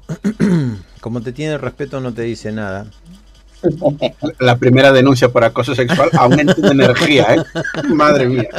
[1.01, 2.87] Como te tiene respeto, no te dice nada.
[4.39, 7.43] La primera denuncia por acoso sexual a un ente de energía, ¿eh?
[7.89, 8.49] Madre mía.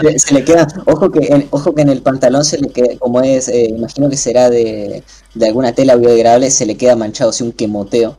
[0.00, 2.96] Se- Se le queda, ojo que en, ojo que en el pantalón se le queda,
[2.98, 5.02] como es, eh, imagino que será de,
[5.34, 8.16] de alguna tela biodegradable, se le queda manchado así un quemoteo.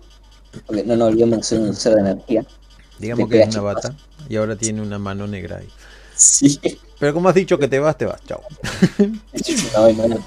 [0.67, 2.45] Porque no nos olvidemos que soy un ser de energía.
[2.99, 3.95] Digamos que es una bata
[4.30, 5.67] y ahora tiene una mano negra ahí.
[6.15, 6.59] Sí.
[6.99, 8.21] Pero como has dicho que te vas, te vas.
[8.28, 8.41] Chao.
[9.76, 10.17] No, no, no.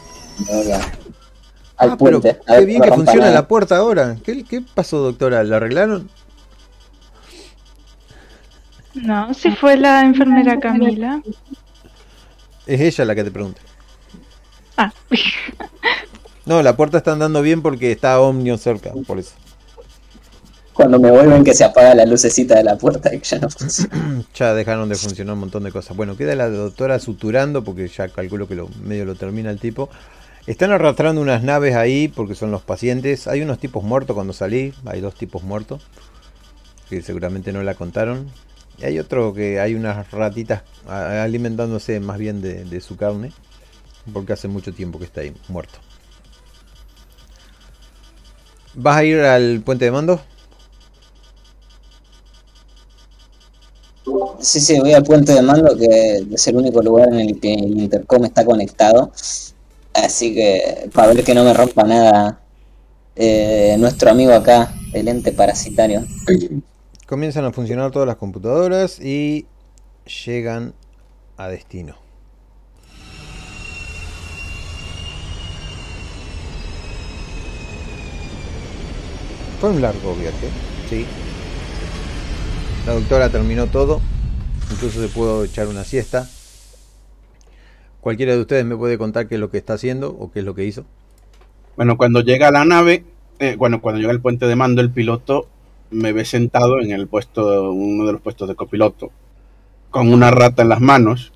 [1.77, 2.41] Al Ah, pero puente.
[2.47, 4.17] a qué ver, bien que funciona la puerta ahora.
[4.25, 5.43] ¿Qué, qué pasó, doctora?
[5.45, 6.09] ¿La arreglaron?
[8.95, 11.21] No, si fue la enfermera Camila.
[12.67, 13.61] Es ella la que te pregunta.
[14.77, 14.93] Ah,
[16.47, 19.33] No, la puerta está andando bien porque está Omnion cerca, por eso.
[20.73, 23.51] Cuando me vuelven que se apaga la lucecita de la puerta y que ya no
[23.51, 24.25] funciona.
[24.35, 25.97] Ya dejaron de funcionar un montón de cosas.
[25.97, 29.89] Bueno, queda la doctora suturando porque ya calculo que lo, medio lo termina el tipo.
[30.47, 33.27] Están arrastrando unas naves ahí porque son los pacientes.
[33.27, 34.73] Hay unos tipos muertos cuando salí.
[34.85, 35.83] Hay dos tipos muertos.
[36.89, 38.31] Que seguramente no la contaron.
[38.79, 43.33] Y hay otro que hay unas ratitas alimentándose más bien de, de su carne.
[44.13, 45.79] Porque hace mucho tiempo que está ahí muerto.
[48.75, 50.21] ¿Vas a ir al puente de mando?
[54.41, 57.53] Sí, sí, voy al puente de mando que es el único lugar en el que
[57.55, 59.13] el intercom está conectado.
[60.05, 62.41] Así que para ver que no me rompa nada
[63.17, 66.05] eh, nuestro amigo acá, el ente parasitario.
[67.07, 69.47] Comienzan a funcionar todas las computadoras y
[70.25, 70.75] llegan
[71.37, 71.97] a destino.
[79.61, 80.49] Fue un largo viaje,
[80.91, 81.07] sí.
[82.87, 84.03] La doctora terminó todo,
[84.71, 86.29] incluso se pudo echar una siesta.
[88.07, 90.45] Cualquiera de ustedes me puede contar qué es lo que está haciendo o qué es
[90.45, 90.85] lo que hizo.
[91.75, 93.03] Bueno, cuando llega a la nave,
[93.41, 95.49] eh, bueno, cuando llega al puente de mando, el piloto
[95.91, 99.11] me ve sentado en el puesto, uno de los puestos de copiloto,
[99.91, 101.33] con una rata en las manos,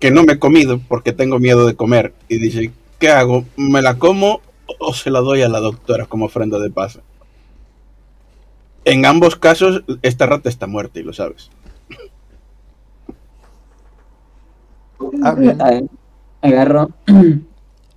[0.00, 2.14] que no me he comido porque tengo miedo de comer.
[2.28, 3.44] Y dice, ¿qué hago?
[3.56, 4.40] ¿Me la como
[4.80, 6.98] o se la doy a la doctora como ofrenda de paz?
[8.84, 11.48] En ambos casos, esta rata está muerta y lo sabes.
[15.22, 15.58] Ah, bien.
[16.42, 16.88] Agarro.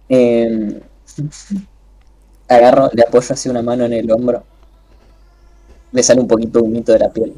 [0.09, 0.81] eh,
[2.47, 4.43] agarro, le apoyo así una mano en el hombro.
[5.93, 7.33] Le sale un poquito de humito de la piel.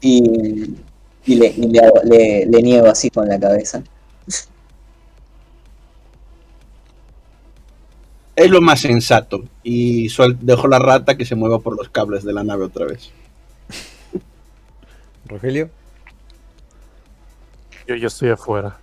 [0.00, 0.74] Y,
[1.26, 3.82] y le, y le, hago- le- le niego así con la cabeza.
[8.36, 9.44] Es lo más sensato.
[9.62, 12.86] Y suel- dejo la rata que se mueva por los cables de la nave otra
[12.86, 13.10] vez.
[15.26, 15.70] Rogelio.
[17.88, 18.76] Yo ya estoy afuera.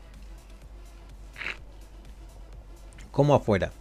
[3.12, 3.72] ¿Cómo afuera?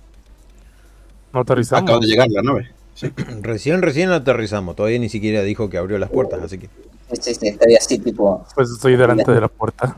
[1.32, 1.82] No aterrizamos.
[1.82, 2.70] Acaba de llegar la nave.
[3.40, 4.76] Recién, recién aterrizamos.
[4.76, 6.68] Todavía ni siquiera dijo que abrió las puertas, así que.
[7.10, 9.96] Este, estaría así tipo Pues estoy delante de la puerta.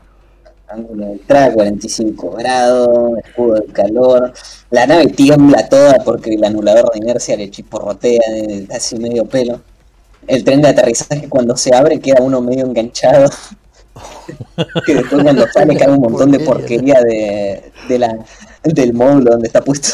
[0.69, 4.33] ángulo de entrada, 45 grados, escudo de calor.
[4.71, 8.21] La nave tiembla toda porque el anulador de inercia le chisporrotea
[8.69, 9.59] casi medio pelo.
[10.25, 13.29] El tren de aterrizaje cuando se abre queda uno medio enganchado.
[14.85, 18.25] Que después cuando sale cae un montón de porquería de, de la,
[18.63, 19.89] del módulo donde está puesto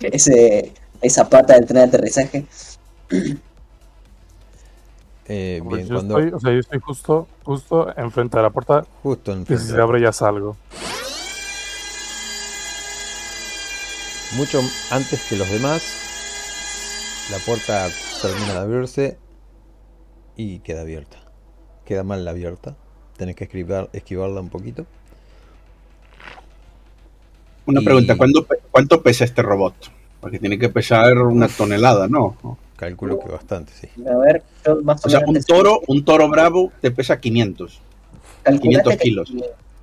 [0.00, 2.46] ese, esa pata del tren de aterrizaje.
[5.26, 6.18] Eh, bien, yo, cuando.
[6.18, 8.86] estoy, o sea, yo estoy justo, justo enfrente de la puerta.
[9.02, 9.72] Justo Y si enfrente.
[9.74, 10.56] se abre ya salgo.
[14.36, 14.60] Mucho
[14.90, 16.00] antes que los demás.
[17.30, 17.88] La puerta
[18.20, 19.18] termina de abrirse
[20.36, 21.18] y queda abierta.
[21.84, 22.76] Queda mal abierta.
[23.16, 24.86] Tenés que esquivar, esquivarla un poquito.
[27.66, 29.74] Una Y- pregunta, ¿cuánto, pe- ¿cuánto pesa este robot?
[30.20, 32.36] Porque tiene que pesar una tonelada, ¿no?
[32.76, 33.88] Calculo que bastante, sí.
[34.06, 37.80] A ver, yo más o O sea, un toro, un toro bravo te pesa 500.
[38.42, 39.32] Calculate 500 que kilos.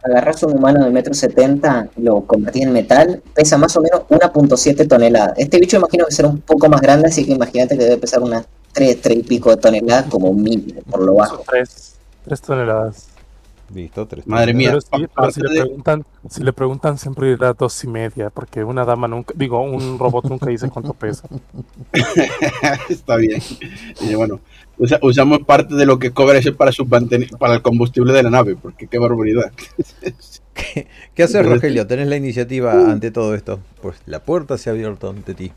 [0.04, 4.86] agarras un humano de metro setenta, lo convertís en metal, pesa más o menos 1.7
[4.88, 5.34] toneladas.
[5.38, 8.22] Este bicho imagino que será un poco más grande, así que imagínate que debe pesar
[8.22, 11.38] unas 3, 3 y pico de toneladas como mínimo, por lo bajo.
[11.38, 13.08] Son tres, tres toneladas.
[13.74, 14.70] Listo, tres Madre mía.
[14.72, 18.30] Pero, sí, pero aparte si, le preguntan, si le preguntan siempre dirá dos y media,
[18.30, 21.28] porque una dama nunca, digo, un robot nunca dice cuánto pesa.
[22.90, 23.42] Está bien.
[24.02, 24.40] Y bueno,
[24.78, 28.30] usa- usamos parte de lo que cobra ese para, su para el combustible de la
[28.30, 29.52] nave, porque qué barbaridad.
[31.16, 31.88] ¿Qué haces, Rogelio?
[31.88, 33.60] Tenés la iniciativa ante todo esto.
[33.82, 35.52] Pues la puerta se ha abierto ante ti.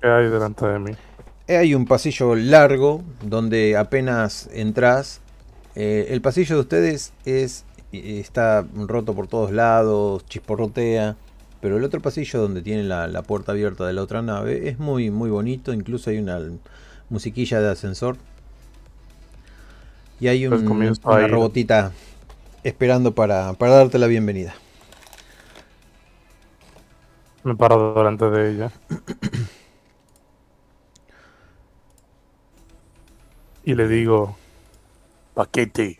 [0.00, 0.92] ¿Qué hay delante de mí?
[1.46, 5.20] Eh, Hay un pasillo largo donde apenas entras.
[5.80, 11.16] Eh, el pasillo de ustedes es eh, está roto por todos lados, chisporrotea.
[11.60, 14.78] Pero el otro pasillo donde tiene la, la puerta abierta de la otra nave es
[14.78, 15.72] muy, muy bonito.
[15.72, 16.40] Incluso hay una
[17.10, 18.16] musiquilla de ascensor.
[20.20, 21.92] Y hay un- una robotita
[22.64, 24.54] esperando para, para darte la bienvenida.
[27.44, 28.72] Me paro delante de ella.
[33.64, 34.36] Y le digo,
[35.40, 35.98] Paquete.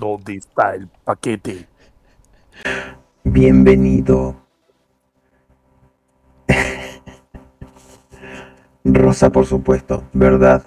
[0.00, 1.68] ¿Dónde está el paquete?
[3.24, 4.36] Bienvenido.
[8.84, 10.64] Rosa, por supuesto, ¿verdad?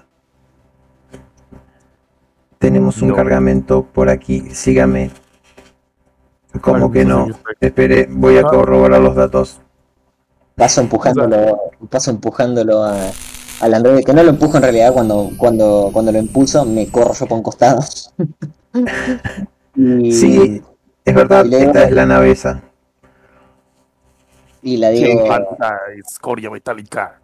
[2.60, 3.16] Tenemos un No.
[3.16, 4.42] cargamento por aquí.
[4.52, 5.10] Sígame.
[6.62, 7.30] ¿Cómo que pues, no?
[7.60, 9.60] Espere, voy a corroborar los datos.
[10.54, 11.58] Paso empujándolo,
[11.90, 13.10] paso empujándolo a,
[13.62, 17.14] al androide, que no lo empujo en realidad cuando, cuando, cuando lo impulso, me corro
[17.14, 17.82] yo por un costado.
[19.76, 20.62] y, Sí,
[21.06, 22.64] es verdad, esta es la nave esa.
[24.62, 27.20] y la digo, Falta escoria metálica.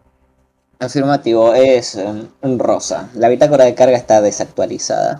[0.79, 2.27] afirmativo, es eh,
[2.59, 3.09] rosa.
[3.15, 5.19] La bitácora de carga está desactualizada.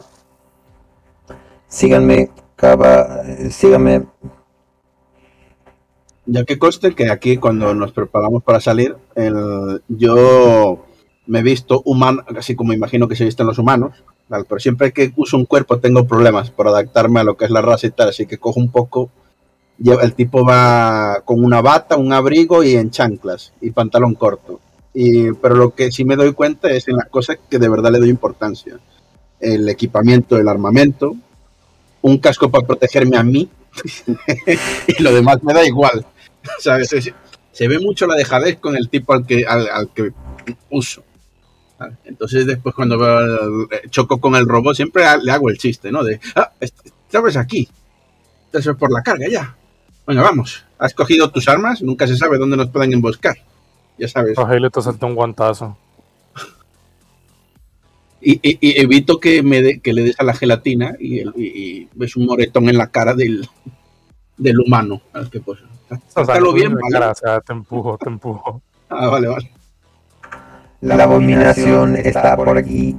[1.68, 4.05] Síganme, cava, eh, síganme.
[6.26, 10.86] Ya que conste que aquí cuando nos preparamos para salir, el- yo
[11.28, 14.91] me he visto humano, así como imagino que se visten los humanos, tal, pero siempre
[14.91, 17.91] que uso un cuerpo tengo problemas por adaptarme a lo que es la raza y
[17.91, 19.09] tal, así que cojo un poco,
[19.84, 24.59] el tipo va con una bata, un abrigo y en chanclas y pantalón corto.
[24.93, 27.91] Y, pero lo que sí me doy cuenta es en las cosas que de verdad
[27.91, 28.78] le doy importancia.
[29.39, 31.15] El equipamiento, el armamento,
[32.03, 33.49] un casco para protegerme a mí
[34.88, 36.05] y lo demás me da igual.
[36.59, 36.93] ¿Sabes?
[36.93, 37.13] Es-
[37.51, 40.11] se ve mucho la dejadez con el tipo al que, al, al que
[40.71, 41.03] uso.
[41.84, 41.97] ¿Sabes?
[42.05, 42.95] Entonces después cuando
[43.71, 46.03] eh, choco con el robot siempre le hago el chiste, ¿no?
[46.03, 47.67] De, ah, est- estabas aquí.
[48.51, 49.55] Eso es por la carga ya.
[50.05, 50.63] Venga, vamos.
[50.77, 51.81] ¿Has cogido tus armas?
[51.81, 53.38] Nunca se sabe dónde nos pueden emboscar.
[53.97, 54.36] Ya sabes.
[54.36, 55.77] Rogelio te salta un guantazo.
[58.21, 62.15] Y, y- y evito que me dé- que le des a la gelatina y, ves
[62.15, 63.47] un moretón en la cara del,
[64.38, 65.01] del humano.
[65.13, 65.59] al que, pues,
[66.15, 66.93] O sea, bien, en la ¿vale?
[66.93, 68.61] cara, o sea, te empujo, te empujo.
[68.89, 69.51] Ah, vale, vale.
[70.84, 72.97] La abominación está por aquí.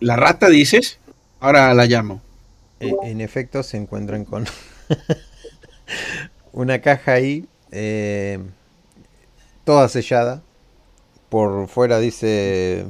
[0.00, 0.98] ¿La rata dices?
[1.40, 2.22] Ahora la llamo.
[2.80, 4.46] Eh, en efecto, se encuentran con
[6.54, 8.38] una caja ahí, eh,
[9.64, 10.42] toda sellada.
[11.28, 12.86] Por fuera dice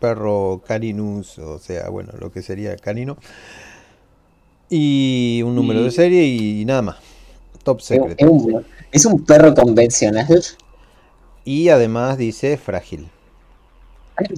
[0.00, 3.18] perro caninus, o sea, bueno, lo que sería canino.
[4.70, 6.96] Y un número de serie y nada más.
[7.64, 8.14] Top secret.
[8.18, 10.26] es un, es un perro convencional.
[11.48, 13.08] Y además dice frágil.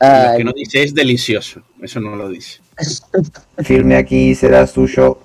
[0.00, 1.60] Lo que no dice es delicioso.
[1.82, 2.62] Eso no lo dice.
[3.58, 5.18] Firme aquí y será suyo.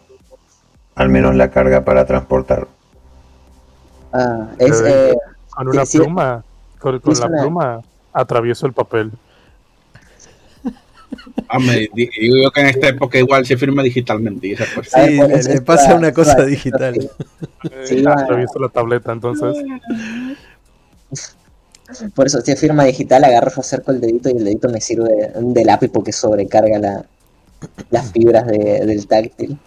[0.95, 2.68] Al menos la carga para transportar.
[4.12, 5.16] ah, es, Eh,
[5.51, 5.97] Con una sí, sí.
[5.99, 6.43] pluma,
[6.80, 7.82] con, la una- pluma
[8.12, 9.12] atravieso el papel.
[11.51, 14.93] Hombre, di- digo yo que en esta época igual se firma digitalmente y esas cosas.
[14.95, 17.10] A ver, Sí, le, pasa una cosa digital.
[17.86, 19.55] Sí, atravieso la tableta, entonces.
[22.14, 25.32] Por eso, si firma digital, agarro, yo acerco el dedito y el dedito me sirve
[25.36, 27.05] de lápiz porque sobrecarga la,
[27.89, 29.57] las fibras de- del táctil.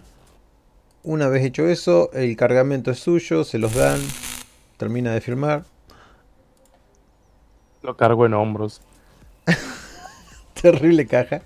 [1.03, 3.99] Una vez hecho eso, el cargamento es suyo, se los dan,
[4.77, 5.65] termina de firmar.
[7.81, 8.79] Lo cargo en hombros.
[10.63, 11.41] Terrible caja.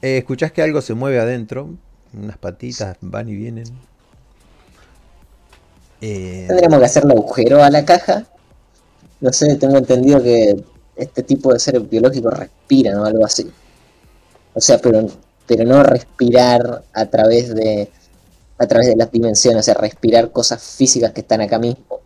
[0.00, 1.74] Eh, escuchás que algo se mueve adentro.
[2.14, 3.66] Unas patitas van y vienen.
[6.00, 8.24] Eh, Tendríamos que hacerle agujero a la caja.
[9.20, 10.56] No sé, tengo entendido que
[10.96, 13.46] este tipo de seres biológicos respiran o algo así.
[14.54, 15.06] O sea, pero,
[15.46, 17.90] pero no respirar a través de
[18.56, 22.00] a través de las dimensiones, o sea, respirar cosas físicas que están acá mismo.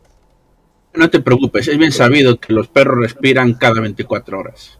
[0.94, 4.77] No te preocupes, es bien sabido que los perros respiran cada 24 horas.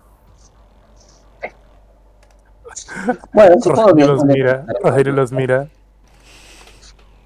[3.32, 5.68] Bueno, Rogelio los mira, Rogelio los mira.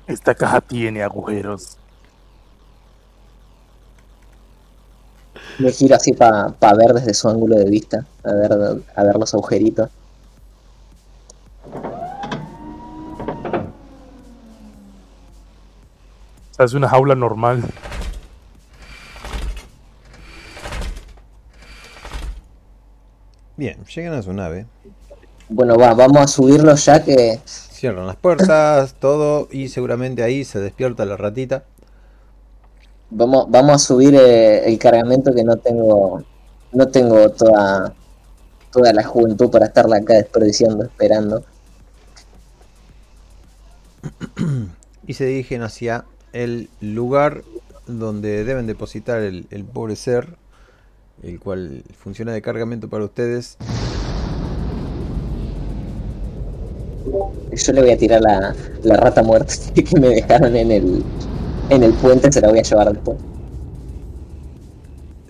[0.06, 1.78] Esta caja tiene agujeros.
[5.58, 8.52] me giro así para ver desde su ángulo de vista, a ver,
[8.96, 9.88] a ver los agujeritos.
[16.50, 17.62] O sea, es una jaula normal.
[23.56, 24.66] bien, llegan a su nave.
[25.48, 27.40] Bueno, va, vamos a subirlo ya que
[27.82, 29.48] Cierran las puertas, todo.
[29.50, 31.64] Y seguramente ahí se despierta la ratita.
[33.10, 36.22] Vamos, vamos a subir eh, el cargamento que no tengo,
[36.70, 37.92] no tengo toda,
[38.70, 41.44] toda la juventud para estarla acá desperdiciando, esperando.
[45.04, 47.42] Y se dirigen hacia el lugar
[47.88, 50.36] donde deben depositar el, el pobre ser.
[51.24, 53.58] El cual funciona de cargamento para ustedes.
[57.52, 61.04] Yo le voy a tirar la, la rata muerta que me dejaron en el,
[61.68, 63.18] en el puente, se la voy a llevar después.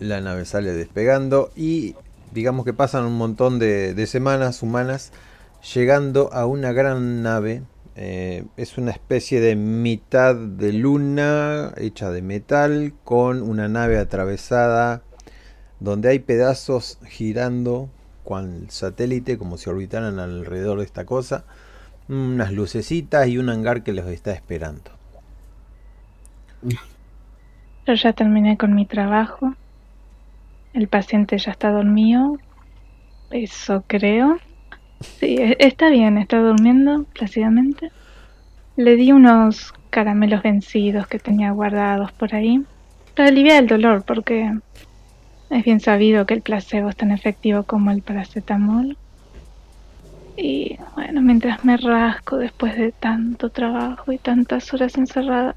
[0.01, 1.95] La nave sale despegando y
[2.33, 5.13] digamos que pasan un montón de, de semanas humanas
[5.75, 7.63] llegando a una gran nave.
[7.95, 15.03] Eh, es una especie de mitad de luna hecha de metal con una nave atravesada
[15.79, 17.91] donde hay pedazos girando
[18.25, 21.45] con satélite como si orbitaran alrededor de esta cosa.
[22.09, 24.91] Unas lucecitas y un hangar que los está esperando.
[27.87, 29.55] Yo ya terminé con mi trabajo.
[30.73, 32.39] El paciente ya está dormido.
[33.31, 34.39] Eso creo.
[35.01, 37.91] Sí, e- está bien, está durmiendo plácidamente.
[38.77, 42.65] Le di unos caramelos vencidos que tenía guardados por ahí
[43.15, 44.53] para aliviar el dolor, porque
[45.51, 48.99] es bien sabido que el placebo es tan efectivo como el paracetamol.
[50.37, 55.55] Y bueno, mientras me rasco después de tanto trabajo y tantas horas encerrada,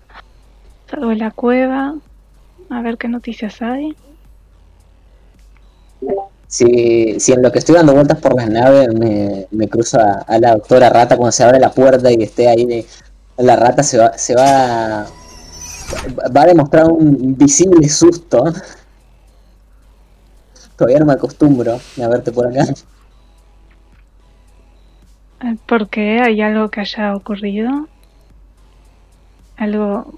[0.90, 1.96] salgo de la cueva,
[2.70, 3.96] a ver qué noticias hay.
[6.48, 10.38] Si, si en lo que estoy dando vueltas por las naves me, me cruzo a,
[10.40, 12.86] la doctora rata cuando se abre la puerta y esté ahí de,
[13.38, 15.06] la rata se va, se va
[16.36, 18.44] va a demostrar un visible susto.
[20.78, 22.74] Todavía no me acostumbro a verte por acá.
[25.68, 26.20] ¿Por qué?
[26.22, 27.88] ¿Hay algo que haya ocurrido?
[29.58, 30.14] ¿Algo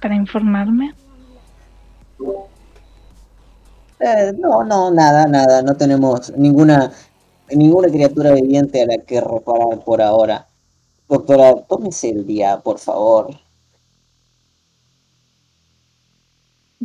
[0.00, 0.94] para informarme?
[4.00, 6.90] Eh, no, no, nada, nada, no tenemos ninguna
[7.56, 10.46] ninguna criatura viviente a la que reparar por ahora.
[11.08, 13.30] Doctora, tómese el día, por favor.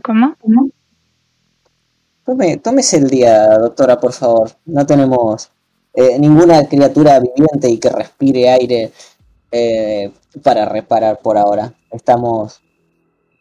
[0.03, 0.35] ¿Cómo?
[2.25, 4.51] Tome, tómese el día, doctora, por favor.
[4.65, 5.51] No tenemos
[5.95, 8.91] eh, ninguna criatura viviente y que respire aire
[9.51, 10.11] eh,
[10.43, 11.73] para reparar por ahora.
[11.89, 12.61] Estamos,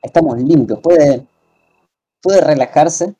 [0.00, 0.78] estamos limpios.
[0.80, 1.26] Puede,
[2.22, 3.14] puede relajarse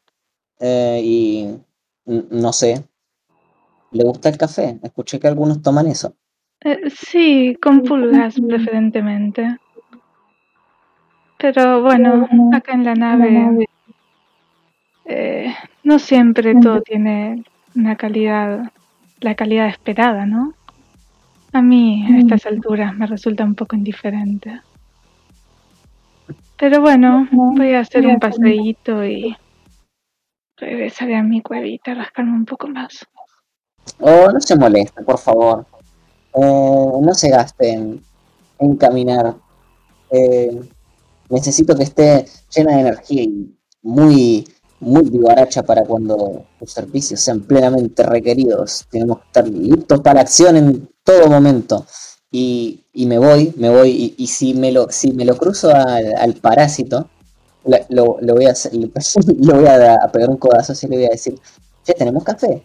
[0.61, 1.59] eh, y
[2.05, 2.85] no sé.
[3.91, 4.79] ¿Le gusta el café?
[4.83, 6.15] Escuché que algunos toman eso.
[6.95, 9.59] Sí, con pulgas preferentemente.
[11.39, 13.67] Pero bueno, acá en la nave
[15.83, 17.45] no siempre todo tiene
[17.77, 18.73] una calidad,
[19.25, 20.53] la calidad esperada, ¿no?
[21.53, 24.61] A mí a estas alturas me resulta un poco indiferente.
[26.59, 29.35] Pero bueno, voy a hacer un paseíto y
[30.57, 33.07] regresaré a mi cuevita a rascarme un poco más.
[34.01, 35.67] Oh, no se molesta, por favor.
[36.35, 38.03] Eh, no se gaste en,
[38.59, 39.35] en caminar.
[40.11, 40.61] Eh,
[41.31, 44.47] necesito que esté llena de energía y muy,
[44.85, 48.87] muy vivaracha para cuando los servicios sean plenamente requeridos.
[48.91, 51.87] Tenemos que estar listos para acción en todo momento.
[52.31, 56.35] Y, y me voy, me voy, y, si me lo, si me lo cruzo al,
[56.35, 57.09] parásito,
[57.65, 59.67] lo, lo voy a le voy
[60.13, 61.39] pegar un codazo y le voy a decir,
[61.87, 62.63] ya tenemos café.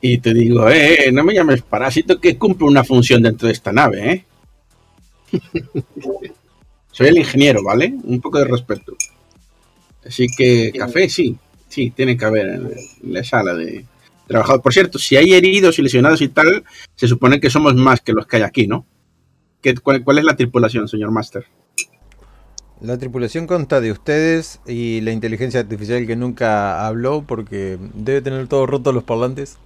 [0.00, 3.54] Y te digo, eh, eh, no me llames parásito que cumple una función dentro de
[3.54, 4.24] esta nave, ¿eh?
[6.90, 7.94] Soy el ingeniero, ¿vale?
[8.04, 8.94] Un poco de respeto.
[10.06, 11.36] Así que café sí,
[11.68, 12.70] sí, tiene que haber en
[13.12, 13.84] la sala de
[14.26, 14.62] trabajador.
[14.62, 16.64] Por cierto, si hay heridos y lesionados y tal,
[16.96, 18.84] se supone que somos más que los que hay aquí, ¿no?
[19.60, 21.44] ¿Qué, cuál, cuál es la tripulación, señor Master?
[22.80, 28.48] La tripulación consta de ustedes y la inteligencia artificial que nunca habló porque debe tener
[28.48, 29.56] todo roto los parlantes.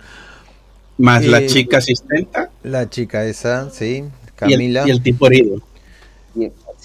[0.99, 4.05] Más la Eh, chica asistenta La chica esa, sí,
[4.47, 4.85] y el, Camila.
[4.87, 5.63] y el tipo herido.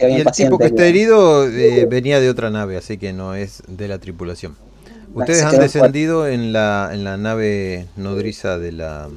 [0.10, 3.36] Y el paciente, tipo que está herido eh, venía de otra nave, así que no
[3.36, 4.56] es de la tripulación.
[5.14, 9.10] Ustedes han descendido en la, en la nave nodriza de la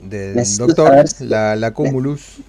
[0.00, 2.42] del Necesito doctor, saber si- la, la Cumulus.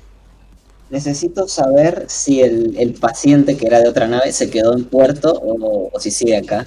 [0.90, 5.32] Necesito saber si el, el paciente que era de otra nave se quedó en puerto
[5.32, 6.66] o, o si sigue acá.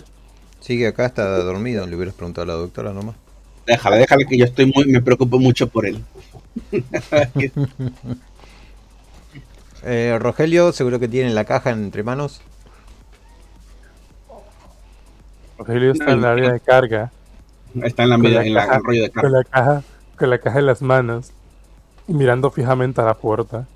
[0.61, 3.17] Sigue acá, está dormido, le hubieras preguntado a la doctora nomás.
[3.67, 6.05] Déjala, déjala que yo estoy muy, me preocupo mucho por él.
[9.85, 12.41] Eh, Rogelio, seguro que tiene la caja entre manos.
[15.59, 17.11] Rogelio está en el área de carga,
[17.83, 19.83] Está en la, Con media- la en la caja- rollo de con la caja,
[20.19, 21.33] con la caja en las manos
[22.07, 23.67] y mirando fijamente a la puerta.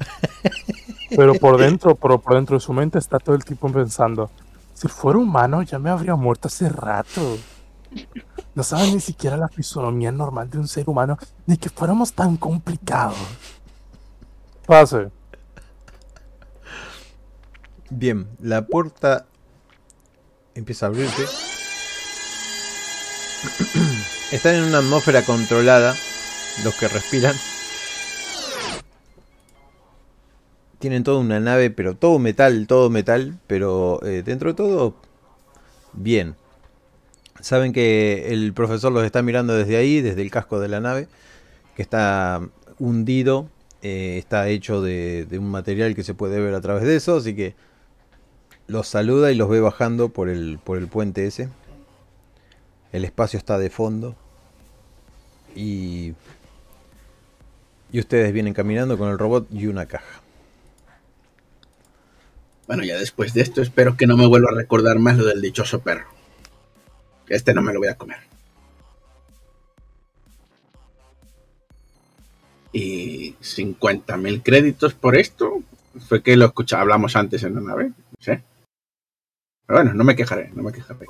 [1.10, 4.28] Pero por dentro, pero por dentro de su mente está todo el tipo pensando,
[4.74, 7.38] si fuera humano ya me habría muerto hace rato.
[8.54, 11.16] No sabe ni siquiera la fisonomía normal de un ser humano,
[11.46, 13.16] ni que fuéramos tan complicados.
[14.66, 15.08] Pase.
[17.90, 19.26] Bien, la puerta
[20.54, 21.22] empieza a abrirse.
[24.32, 25.94] Están en una atmósfera controlada,
[26.64, 27.36] los que respiran.
[30.80, 34.96] Tienen toda una nave, pero todo metal, todo metal, pero eh, dentro de todo,
[35.92, 36.34] bien.
[37.40, 41.06] Saben que el profesor los está mirando desde ahí, desde el casco de la nave,
[41.76, 42.40] que está
[42.80, 43.48] hundido,
[43.82, 47.16] eh, está hecho de, de un material que se puede ver a través de eso,
[47.16, 47.54] así que
[48.66, 51.48] los saluda y los ve bajando por el, por el puente ese.
[52.92, 54.16] El espacio está de fondo.
[55.54, 56.14] Y,
[57.92, 60.20] y ustedes vienen caminando con el robot y una caja.
[62.66, 65.40] Bueno, ya después de esto espero que no me vuelva a recordar más lo del
[65.40, 66.08] dichoso perro.
[67.28, 68.18] Este no me lo voy a comer.
[72.72, 75.62] Y 50.000 créditos por esto.
[76.08, 77.92] Fue que lo escucha, hablamos antes en la nave.
[78.18, 78.42] Sé.
[79.66, 81.06] Pero bueno, no me quejaré, no me quejaré.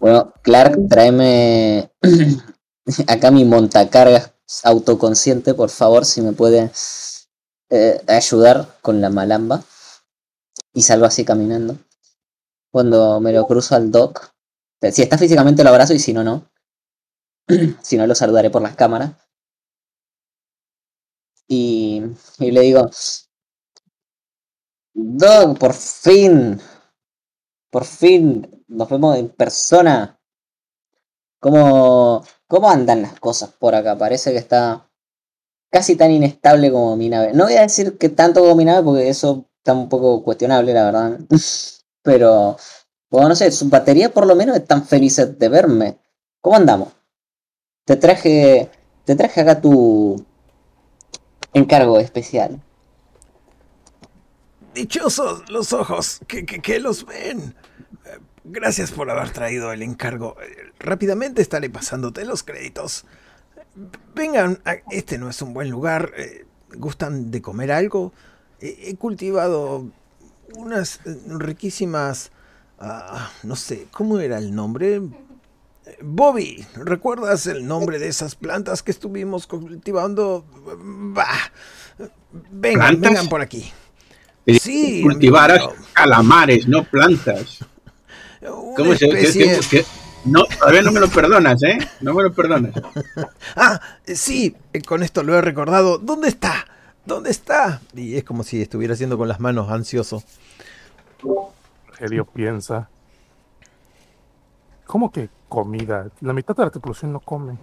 [0.00, 1.90] Bueno, Clark, tráeme
[3.06, 4.32] acá mi montacargas
[4.64, 6.70] autoconsciente, por favor, si me puede
[7.70, 9.62] eh, ayudar con la malamba.
[10.72, 11.76] Y salgo así caminando.
[12.70, 14.30] Cuando me lo cruzo al dock,
[14.80, 16.50] eh, si está físicamente lo abrazo y si no, no.
[17.82, 19.12] si no, lo saludaré por las cámaras.
[21.48, 22.02] Y,
[22.38, 22.90] y le digo,
[25.00, 26.60] Doc, por fin,
[27.70, 30.18] por fin nos vemos en persona.
[31.40, 33.96] ¿Cómo, ¿Cómo andan las cosas por acá?
[33.96, 34.90] Parece que está
[35.70, 37.32] casi tan inestable como mi nave.
[37.32, 40.74] No voy a decir que tanto como mi nave porque eso está un poco cuestionable,
[40.74, 41.20] la verdad.
[42.02, 42.56] Pero,
[43.08, 45.98] bueno, no sé, sus baterías por lo menos están felices de verme.
[46.40, 46.88] ¿Cómo andamos?
[47.84, 48.68] Te traje,
[49.04, 50.24] te traje acá tu
[51.52, 52.60] encargo especial.
[54.78, 57.54] Dichosos los ojos que, que, que los ven.
[58.04, 60.36] Eh, Gracias por haber traído el encargo.
[60.40, 63.04] Eh, Rápidamente estaré pasándote los créditos.
[64.14, 64.60] Vengan,
[64.90, 66.12] este no es un buen lugar.
[66.16, 68.12] Eh, ¿Gustan de comer algo?
[68.60, 69.86] He cultivado
[70.56, 72.30] unas riquísimas...
[72.78, 75.00] ah, no sé, ¿cómo era el nombre?
[76.02, 80.44] Bobby, ¿recuerdas el nombre de esas plantas que estuvimos cultivando?
[81.14, 81.52] Bah.
[82.50, 83.10] Vengan, ¿Plantas?
[83.10, 83.72] vengan por aquí.
[84.58, 85.74] Sí, cultivaras amigo.
[85.92, 87.58] calamares, no plantas.
[88.40, 89.84] Una ¿Cómo se especie- que- que-
[90.24, 91.78] No, todavía no me lo perdonas, ¿eh?
[92.00, 92.72] No me lo perdonas.
[93.56, 95.98] Ah, sí, eh, con esto lo he recordado.
[95.98, 96.66] ¿Dónde está?
[97.04, 97.80] ¿Dónde está?
[97.94, 100.22] Y es como si estuviera haciendo con las manos ansioso.
[101.88, 102.88] Rogelio piensa.
[104.86, 106.08] ¿Cómo que comida?
[106.20, 107.56] La mitad de la tripulación no come.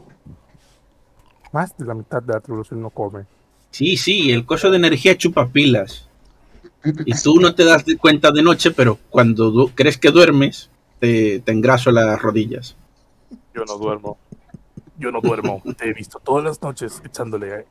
[1.51, 3.25] Más de la mitad de la tripulación no come.
[3.71, 6.07] Sí, sí, el coso de energía chupa pilas.
[7.05, 10.69] Y tú no te das cuenta de noche, pero cuando du- crees que duermes,
[10.99, 12.75] te, te engraso las rodillas.
[13.53, 14.17] Yo no duermo.
[14.97, 15.61] Yo no duermo.
[15.77, 17.65] Te he visto todas las noches echándole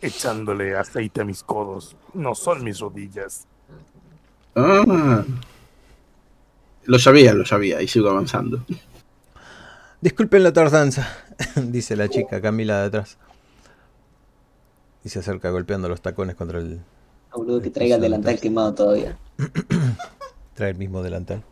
[0.00, 1.96] echándole aceite a mis codos.
[2.12, 3.46] No son mis rodillas.
[4.54, 5.24] Ah.
[6.84, 8.64] Lo sabía, lo sabía, y sigo avanzando.
[10.02, 11.08] Disculpen la tardanza,
[11.56, 13.16] dice la chica Camila de atrás.
[15.02, 16.80] Y se acerca golpeando los tacones contra el...
[17.36, 19.18] Boludo, que traiga el delantal quemado todavía.
[20.54, 21.44] Trae el mismo delantal.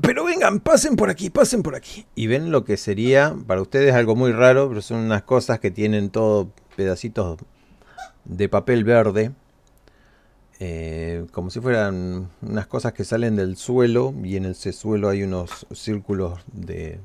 [0.00, 2.06] Pero vengan, pasen por aquí, pasen por aquí.
[2.14, 5.70] Y ven lo que sería, para ustedes algo muy raro, pero son unas cosas que
[5.70, 7.38] tienen todo pedacitos
[8.24, 9.32] de papel verde.
[10.58, 15.22] eh, como si fueran unas cosas que salen del suelo y en ese suelo hay
[15.22, 17.00] unos círculos de,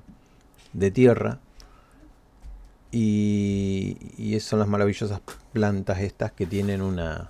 [0.74, 1.40] de tierra.
[2.98, 5.20] Y, son las maravillosas
[5.52, 7.30] plantas estas que tienen una,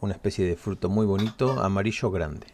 [0.00, 2.48] una especie de fruto muy bonito, amarillo grande.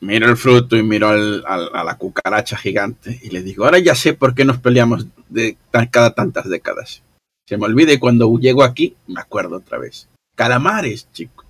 [0.00, 3.96] Miro el fruto y miro al- a la cucaracha gigante y le digo, ahora ya
[3.96, 5.56] sé por qué nos peleamos de
[5.90, 7.02] cada tantas décadas.
[7.48, 10.08] Se me olvida y cuando llego aquí me acuerdo otra vez.
[10.36, 11.46] Calamares, chico.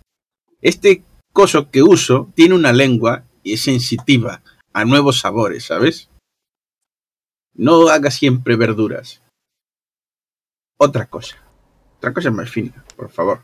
[0.62, 1.02] Este
[1.34, 4.40] coso que uso tiene una lengua y es sensitiva
[4.72, 6.07] a nuevos sabores, ¿sabes?
[7.58, 9.20] No haga siempre verduras.
[10.78, 11.36] Otra cosa.
[11.96, 13.40] Otra cosa más fina, por favor.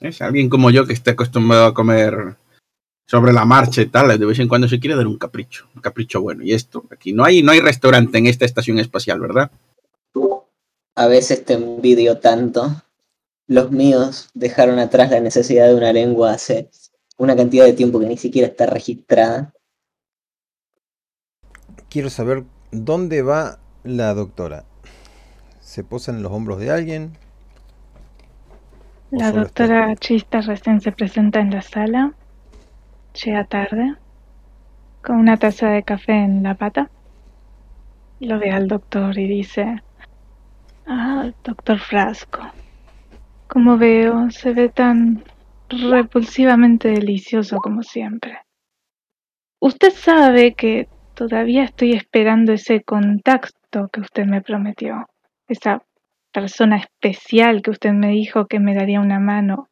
[0.00, 2.36] Es alguien como yo que está acostumbrado a comer
[3.06, 5.80] sobre la marcha y tal, de vez en cuando se quiere dar un capricho, un
[5.80, 6.42] capricho bueno.
[6.42, 9.52] Y esto, aquí no hay, no hay restaurante en esta estación espacial, ¿verdad?
[10.96, 12.82] A veces te envidio tanto.
[13.46, 16.70] Los míos dejaron atrás la necesidad de una lengua hace
[17.16, 19.54] una cantidad de tiempo que ni siquiera está registrada.
[21.88, 24.64] Quiero saber dónde va la doctora.
[25.60, 27.12] ¿Se posa en los hombros de alguien?
[29.10, 32.12] ¿O La doctora Chista recién se presenta en la sala.
[33.24, 33.94] Llega tarde,
[35.02, 36.90] con una taza de café en la pata.
[38.20, 39.82] Lo ve al doctor y dice,
[40.86, 42.42] ah, doctor Frasco,
[43.46, 45.24] como veo, se ve tan
[45.68, 48.38] repulsivamente delicioso como siempre.
[49.60, 50.88] Usted sabe que
[51.18, 55.04] todavía estoy esperando ese contacto que usted me prometió,
[55.48, 55.82] esa
[56.32, 59.68] persona especial que usted me dijo que me daría una mano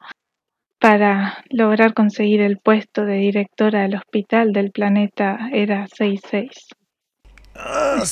[0.80, 6.50] para lograr conseguir el puesto de directora del hospital del planeta Era 66.
[7.54, 8.02] Ah,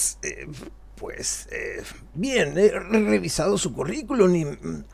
[0.95, 1.83] pues eh,
[2.15, 4.45] bien, he revisado su currículum y,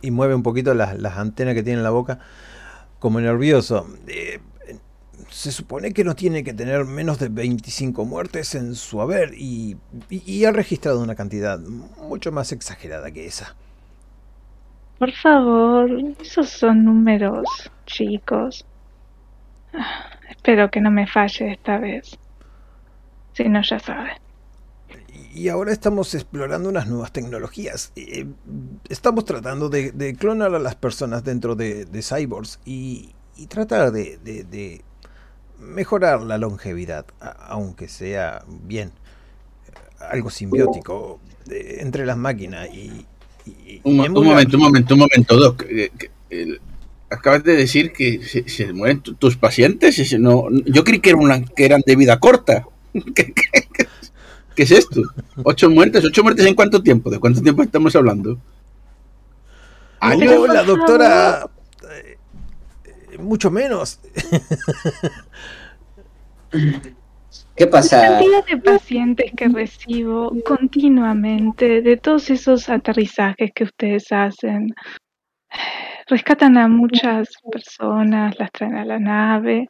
[0.01, 2.21] y mueve un poquito las, las antenas que tiene en la boca
[2.99, 3.87] como nervioso.
[4.07, 4.41] Eh,
[5.41, 9.77] se supone que no tiene que tener menos de 25 muertes en su haber y,
[10.11, 13.57] y- y ha registrado una cantidad mucho más exagerada que esa.
[14.99, 18.65] Por favor, esos son números chicos.
[19.73, 22.17] Ah, Espero que no me falle esta vez.
[23.35, 24.13] Si no, ya sabe.
[25.35, 27.93] Y ahora estamos explorando unas nuevas tecnologías.
[27.97, 28.27] Eh,
[28.89, 33.93] estamos tratando de, de clonar a las personas dentro de, de cyborgs y, y tratar
[33.93, 34.85] de, de- de
[35.61, 37.05] mejorar la longevidad,
[37.49, 38.91] aunque sea bien
[40.11, 43.07] algo simbiótico entre las máquinas y...
[43.47, 44.21] y- Un, momento,
[44.57, 45.65] un momento, un momento, Doc.
[45.69, 46.61] Eh, que- el-
[47.11, 50.19] acabas de decir que se, se mueren tu- tus pacientes.
[50.19, 52.67] no, yo creí que, era una, que eran de vida corta.
[52.93, 53.87] ¿Qué, qué- qué-
[54.55, 55.03] qué es esto?
[55.43, 56.05] ¿Ocho muertes?
[56.05, 57.11] ¿Ocho muertes en cuánto tiempo?
[57.11, 58.39] ¿De cuánto tiempo estamos hablando?
[60.01, 61.47] Ah, no, por la doctora...
[63.21, 64.01] mucho menos.
[66.51, 68.01] ¿Qué La pasa?
[68.01, 74.75] cantidad de pacientes que recibo continuamente, de todos esos aterrizajes que ustedes hacen,
[76.07, 79.69] rescatan a muchas personas, las traen a la nave,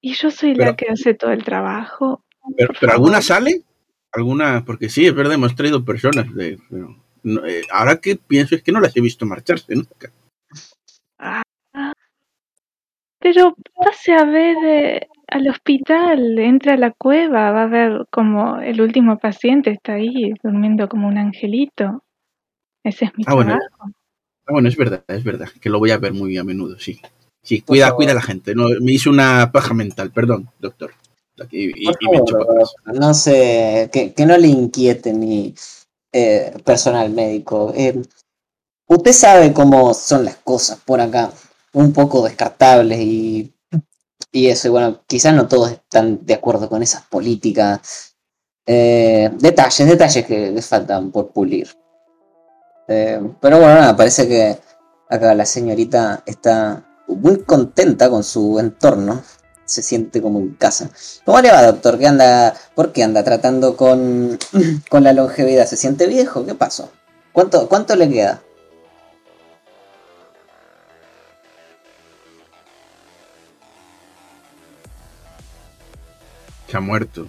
[0.00, 2.24] y yo soy la que hace todo el trabajo.
[2.56, 3.62] ¿Pero, pero alguna sale?
[4.10, 4.64] ¿Alguna?
[4.64, 6.34] Porque sí, es verdad, hemos traído personas.
[6.34, 10.12] De, pero, no, eh, ahora que pienso es que no las he visto marcharse nunca.
[13.22, 18.58] Pero pase a ver eh, al hospital, entre a la cueva, va a ver como
[18.58, 22.02] el último paciente está ahí durmiendo como un angelito.
[22.84, 23.50] Ese es mi Ah, bueno.
[23.52, 23.92] trabajo.
[24.46, 27.00] Ah, bueno, es verdad, es verdad, que lo voy a ver muy a menudo, sí.
[27.44, 27.96] Sí, cuida, favor.
[27.98, 28.54] cuida a la gente.
[28.54, 30.92] No, me hice una paja mental, perdón, doctor.
[31.50, 32.74] Y, y- Por y me echo favor, para atrás.
[33.00, 35.54] no sé, que, que no le inquiete mi
[36.12, 37.72] eh, personal médico.
[37.76, 38.00] Eh,
[38.88, 41.32] usted sabe cómo son las cosas por acá,
[41.74, 43.54] un poco descartables y,
[44.30, 48.14] y eso, y bueno, quizás no todos están de acuerdo con esas políticas.
[48.64, 51.68] Eh, detalles, detalles que les faltan por pulir.
[52.88, 54.58] Eh, pero bueno, nada, parece que
[55.08, 59.22] acá la señorita está muy contenta con su entorno.
[59.64, 60.90] Se siente como en casa.
[61.24, 61.98] ¿Cómo le va, doctor?
[61.98, 64.38] ¿Qué anda, ¿Por qué anda tratando con,
[64.90, 65.66] con la longevidad?
[65.66, 66.44] ¿Se siente viejo?
[66.44, 66.90] ¿Qué pasó?
[67.32, 68.42] ¿Cuánto, cuánto le queda?
[76.72, 77.26] Se ha muerto.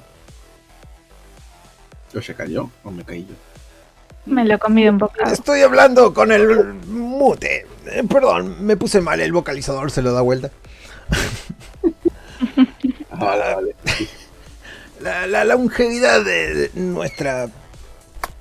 [2.15, 2.69] ¿O se cayó?
[2.85, 3.33] ¿O me caí yo?
[4.25, 5.33] Me lo he comido un bocado.
[5.33, 7.67] Estoy hablando con el mute.
[7.87, 10.49] Eh, perdón, me puse mal, el vocalizador se lo da vuelta.
[13.11, 13.75] Ah, vale, vale.
[15.01, 17.47] La, la longevidad de nuestra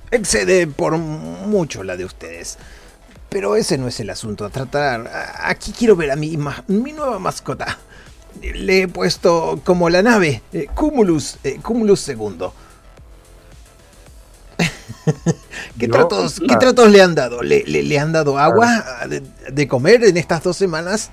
[0.09, 2.57] excede por mucho la de ustedes.
[3.29, 5.09] Pero ese no es el asunto a tratar.
[5.43, 7.77] Aquí quiero ver a mi, ma- mi nueva mascota.
[8.51, 12.53] Le he puesto como la nave, eh, Cumulus, eh, Cumulus segundo.
[15.79, 17.41] ¿Qué, Yo- tratos, ¿Qué tratos le han dado?
[17.41, 19.21] ¿Le, le- le han dado agua de,
[19.51, 21.09] de comer en estas dos semanas?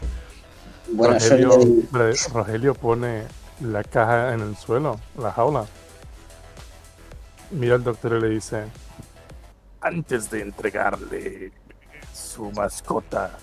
[0.88, 3.24] Bueno, yo Rogelio, le Rogelio pone
[3.60, 5.66] la caja en el suelo, la jaula.
[7.50, 8.64] Mira al doctor y le dice,
[9.80, 11.52] Antes de entregarle
[12.12, 13.38] su mascota,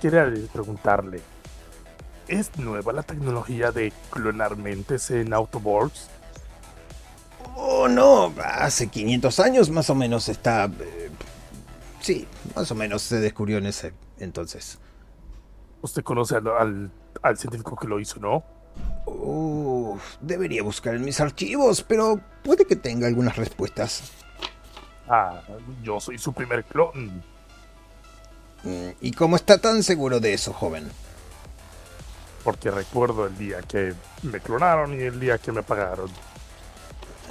[0.00, 1.20] quería preguntarle,
[2.28, 6.08] ¿es nueva la tecnología de clonar mentes en Autobots?
[7.54, 10.66] Oh, no, hace 500 años más o menos está...
[10.66, 11.10] eh,
[12.00, 14.78] sí, más o menos se descubrió en ese entonces.
[15.82, 16.90] Usted conoce al, al-
[17.22, 18.42] al científico que lo hizo, ¿no?
[20.20, 24.02] Debería buscar en mis archivos, pero puede que tenga algunas respuestas.
[25.08, 25.40] Ah,
[25.82, 27.22] yo soy su primer clon.
[28.64, 30.90] Mm, ¿Y cómo está tan seguro de eso, joven?
[32.46, 33.92] Porque recuerdo el día que
[34.22, 36.08] me clonaron y el día que me pagaron.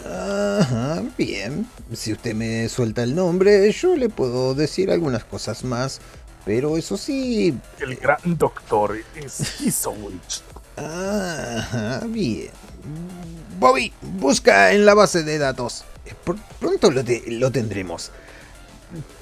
[0.05, 1.69] Ajá, bien.
[1.93, 6.01] Si usted me suelta el nombre, yo le puedo decir algunas cosas más.
[6.43, 7.57] Pero eso sí...
[7.79, 10.43] El gran doctor es Hisowich.
[10.75, 12.49] Ajá, bien.
[13.57, 15.85] Bobby, busca en la base de datos.
[16.59, 18.11] Pronto lo, te- lo tendremos.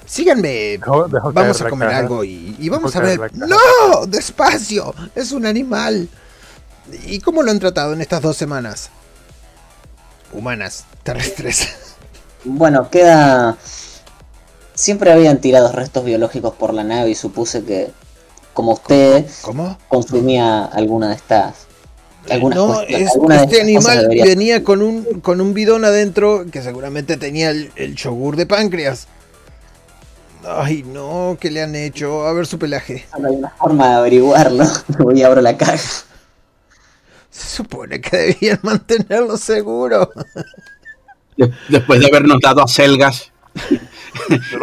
[0.06, 0.78] Síganme.
[0.78, 2.00] "Dejo- dejo Vamos a comer caja".
[2.00, 3.18] algo y, y vamos a ver.
[3.34, 4.06] ¡No!
[4.06, 4.94] ¡Despacio!
[5.14, 6.08] Es un animal.
[7.06, 8.90] ¿Y cómo lo han tratado en estas dos semanas?
[10.32, 11.68] Humanas, terrestres.
[12.44, 13.56] Bueno, queda.
[14.74, 17.90] Siempre habían tirado restos biológicos por la nave y supuse que,
[18.52, 19.78] como usted, ¿Cómo?
[19.88, 21.54] consumía alguna de estas.
[22.28, 25.40] Algunas no, cuestiones- es- alguna de este estas cosas animal debería- venía con un, con
[25.40, 29.06] un bidón adentro que seguramente tenía el, el yogur de páncreas.
[30.46, 32.26] Ay, no, ¿qué le han hecho?
[32.26, 33.06] A ver su pelaje.
[33.18, 34.64] No hay una forma de averiguarlo.
[34.98, 35.76] Voy y abro la caja.
[37.30, 40.10] Se supone que debían mantenerlo seguro.
[41.36, 43.32] De- después de habernos dado a selgas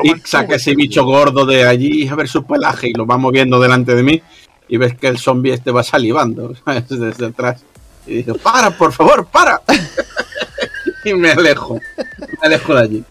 [0.03, 3.59] y saca ese bicho gordo de allí a ver su pelaje y lo va moviendo
[3.59, 4.21] delante de mí
[4.69, 6.87] y ves que el zombie este va salivando ¿sabes?
[6.89, 7.61] desde atrás.
[8.07, 9.61] Y digo, para, por favor, para.
[11.03, 13.03] y me alejo, me alejo de allí.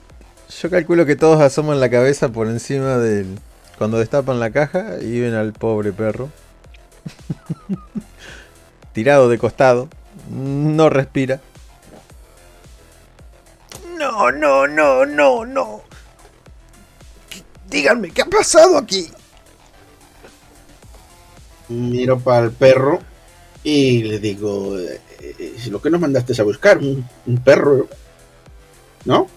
[0.60, 3.38] Yo calculo que todos asoman la cabeza por encima del...
[3.78, 6.28] Cuando destapan la caja y ven al pobre perro.
[8.92, 9.88] Tirado de costado.
[10.30, 11.40] No respira.
[13.96, 15.80] No, no, no, no, no.
[17.30, 19.08] ¿Qué- Díganme, ¿qué ha pasado aquí?
[21.68, 22.98] Miro para el perro
[23.62, 27.38] y le digo, eh, eh, si lo que nos mandaste es a buscar, un, un
[27.38, 27.86] perro,
[29.04, 29.28] ¿no?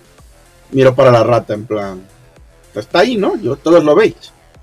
[0.73, 2.01] Miro para la rata en plan,
[2.75, 3.35] está ahí, ¿no?
[3.37, 4.15] Yo, todos lo veis.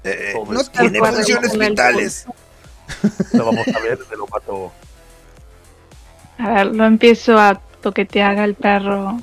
[0.03, 2.27] Eh, Todo no es tiene funciones vitales.
[3.33, 4.73] Lo vamos a ver, me lo mató.
[6.39, 9.21] A ver, lo empiezo a toquetear al perro.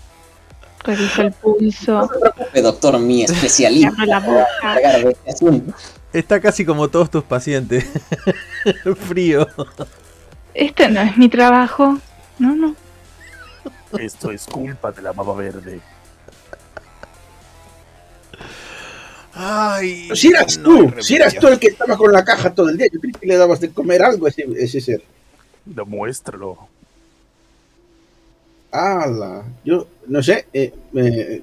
[0.85, 2.09] Reviso el pulso.
[2.53, 4.05] Eh, Doctor, mi especialista.
[4.05, 4.77] la boca.
[5.25, 5.63] Este.
[6.13, 7.85] Está casi como todos tus pacientes.
[9.09, 9.45] Frío.
[10.53, 11.97] Este no es mi trabajo.
[12.39, 12.73] No, no.
[13.99, 15.81] Esto es culpa de la mama verde.
[19.39, 20.09] Ay.
[20.15, 22.77] Si eras no tú, si eras tú el que estaba con la caja todo el
[22.77, 25.03] día, yo creí que le dabas de comer algo a ese, ese ser.
[25.65, 26.57] Demuéstralo.
[28.71, 29.43] ¡Hala!
[29.63, 31.41] Yo, no sé, eh, eh,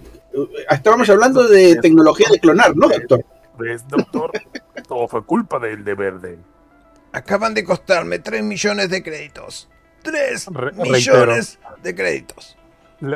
[0.71, 3.25] Estábamos hablando de tecnología de clonar, ¿no, doctor?
[3.59, 4.33] ¿Ves, doctor?
[4.89, 6.39] Todo fue culpa del de verde.
[7.13, 9.69] Acaban de costarme 3 millones de créditos.
[10.03, 12.57] 3 Re- millones de créditos.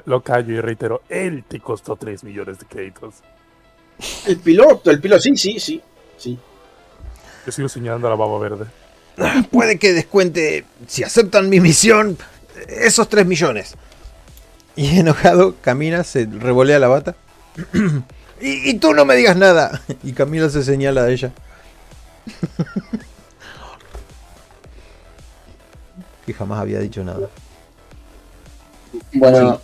[0.05, 3.17] Lo callo y reitero, él te costó 3 millones de créditos.
[4.27, 5.83] El piloto, el piloto, sí, sí, sí.
[6.17, 6.39] sí.
[7.47, 8.67] Yo sigo señalando a la baba verde.
[9.51, 12.17] Puede que descuente, si aceptan mi misión,
[12.69, 13.75] esos 3 millones.
[14.77, 17.17] Y enojado, Camila se revolea la bata.
[18.41, 19.83] y, y tú no me digas nada.
[20.05, 21.33] Y Camila se señala a ella.
[26.27, 27.29] que jamás había dicho nada.
[29.15, 29.61] Bueno,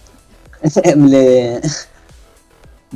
[0.97, 1.61] le-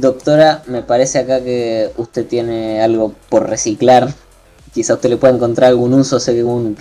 [0.00, 4.12] doctora, me parece acá que usted tiene algo por reciclar.
[4.72, 6.76] Quizá usted le pueda encontrar algún uso según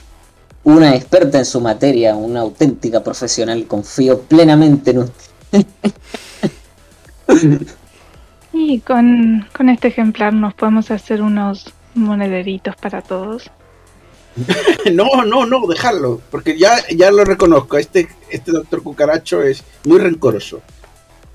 [0.64, 3.66] una experta en su materia, una auténtica profesional.
[3.68, 5.66] Confío plenamente en usted.
[8.60, 13.52] Y con, con este ejemplar nos podemos hacer unos monederitos para todos.
[14.94, 17.78] No, no, no, dejarlo, porque ya, ya lo reconozco.
[17.78, 20.62] Este, este doctor Cucaracho es muy rencoroso.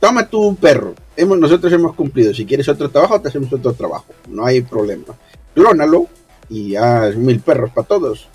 [0.02, 0.96] Toma tu perro.
[1.16, 2.34] Hemos, nosotros hemos cumplido.
[2.34, 4.06] Si quieres otro trabajo, te hacemos otro trabajo.
[4.28, 5.14] No hay problema.
[5.54, 6.08] Clónalo
[6.48, 8.26] y haz mil perros para todos.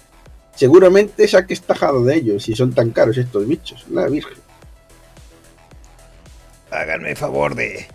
[0.55, 3.85] Seguramente saques tajado de ellos si son tan caros estos bichos.
[3.89, 4.37] La virgen.
[6.71, 7.85] Háganme favor de.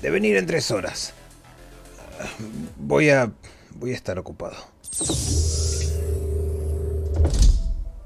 [0.00, 1.12] de venir en tres horas.
[2.78, 3.30] Voy a.
[3.74, 4.56] voy a estar ocupado.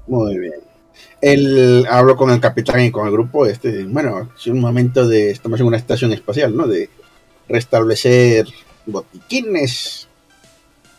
[0.07, 0.72] Muy bien.
[1.23, 3.45] El, hablo con el capitán y con el grupo.
[3.45, 5.31] Este, bueno, es un momento de.
[5.31, 6.67] Estamos en una estación espacial, ¿no?
[6.67, 6.89] De
[7.47, 8.45] restablecer
[8.85, 10.09] botiquines,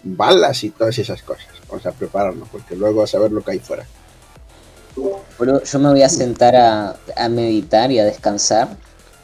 [0.02, 1.48] balas y todas esas cosas.
[1.68, 3.84] Vamos a prepararnos, porque luego a saber lo que hay fuera.
[5.38, 8.78] Bro, yo me voy a sentar a, a meditar y a descansar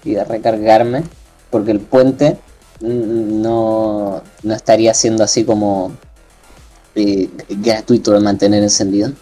[0.04, 1.04] y a recargarme,
[1.48, 2.36] porque el puente
[2.82, 5.92] no, no estaría siendo así como
[6.94, 9.12] eh, gratuito de mantener encendido.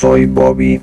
[0.00, 0.82] Soy Bobby.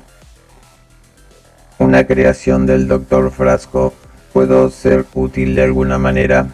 [1.78, 3.30] Una creación del Dr.
[3.30, 3.92] Frasco.
[4.32, 6.48] ¿Puedo ser útil de alguna manera?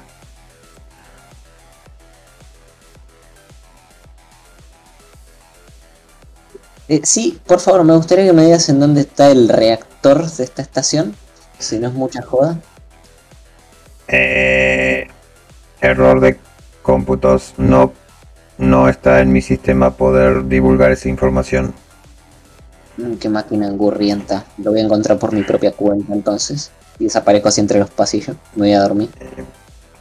[6.89, 10.45] Eh, sí, por favor, me gustaría que me digas en dónde está el reactor de
[10.45, 11.15] esta estación,
[11.59, 12.59] si no es mucha joda.
[14.09, 15.07] Eh,
[15.81, 16.39] error de
[16.83, 17.55] cómputos.
[17.59, 17.93] No,
[18.57, 21.75] no está en mi sistema poder divulgar esa información.
[22.99, 24.45] Mm, Qué máquina angurrienta.
[24.59, 26.71] Lo voy a encontrar por mi propia cuenta entonces.
[26.99, 28.37] Y desaparezco así entre los pasillos.
[28.55, 29.09] Me voy a dormir.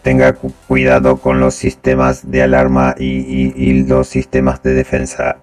[0.04, 5.38] Tenga cu- cuidado con los sistemas de alarma y, y- y los sistemas de defensa.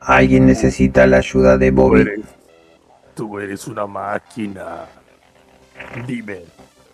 [0.00, 2.00] Alguien necesita la ayuda de Tú Bobby.
[2.02, 2.20] eres,
[3.14, 4.86] tú eres una máquina.
[6.06, 6.42] Dime,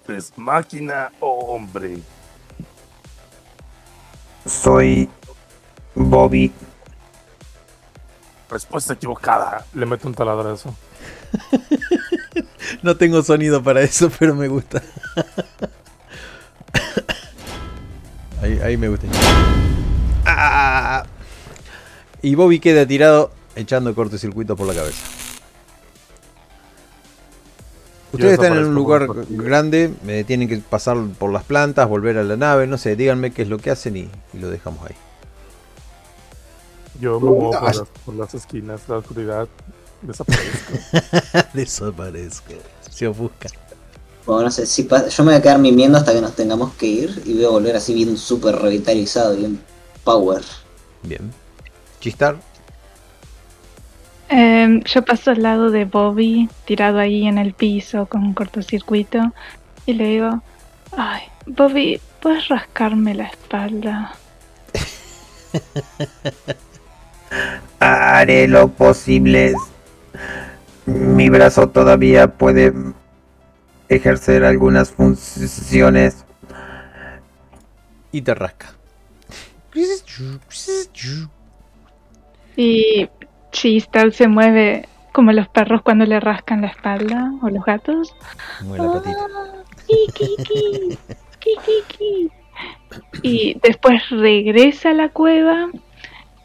[0.09, 1.99] ¿es máquina o hombre?
[4.47, 5.09] Soy
[5.95, 6.53] Bobby.
[8.51, 9.65] Respuesta equivocada.
[9.75, 10.75] Le meto un taladrazo.
[12.83, 14.83] No tengo sonido para eso, pero me gusta.
[18.43, 19.07] ahí, ahí me gusta.
[20.25, 21.05] Ah.
[22.23, 25.05] Y Bobby queda tirado echando cortocircuito por la cabeza.
[28.13, 32.23] Ustedes están en un lugar grande, eh, tienen que pasar por las plantas, volver a
[32.23, 34.95] la nave, no sé, díganme qué es lo que hacen y, y lo dejamos ahí.
[37.01, 39.49] Yo me muevo por las, por las esquinas, la oscuridad.
[40.03, 40.73] Desaparezco.
[41.55, 42.55] Desaparezco.
[42.91, 43.49] Se ofusca.
[44.27, 46.87] Bueno, no sé, si yo me voy a quedar mimiendo hasta que nos tengamos que
[46.87, 49.61] ir y voy a volver así bien súper revitalizado, bien
[50.05, 50.43] power.
[51.03, 51.33] Bien.
[52.01, 52.37] Chistar.
[54.29, 59.33] Em, yo paso al lado de Bobby, tirado ahí en el piso con un cortocircuito,
[59.87, 60.43] y le digo,
[60.97, 64.15] ay, Bobby, ¿puedes rascarme la espalda?
[67.81, 69.55] Haré lo posible.
[70.87, 72.73] Mi brazo todavía puede
[73.89, 76.25] ejercer algunas funciones.
[78.11, 78.73] Y te rasca.
[82.57, 83.09] Y
[83.51, 88.15] Chistal se mueve como los perros cuando le rascan la espalda, o los gatos.
[88.63, 89.29] Mueve la patita.
[89.87, 90.99] Kikiki,
[91.39, 92.31] kikiki.
[93.23, 95.71] Y después regresa a la cueva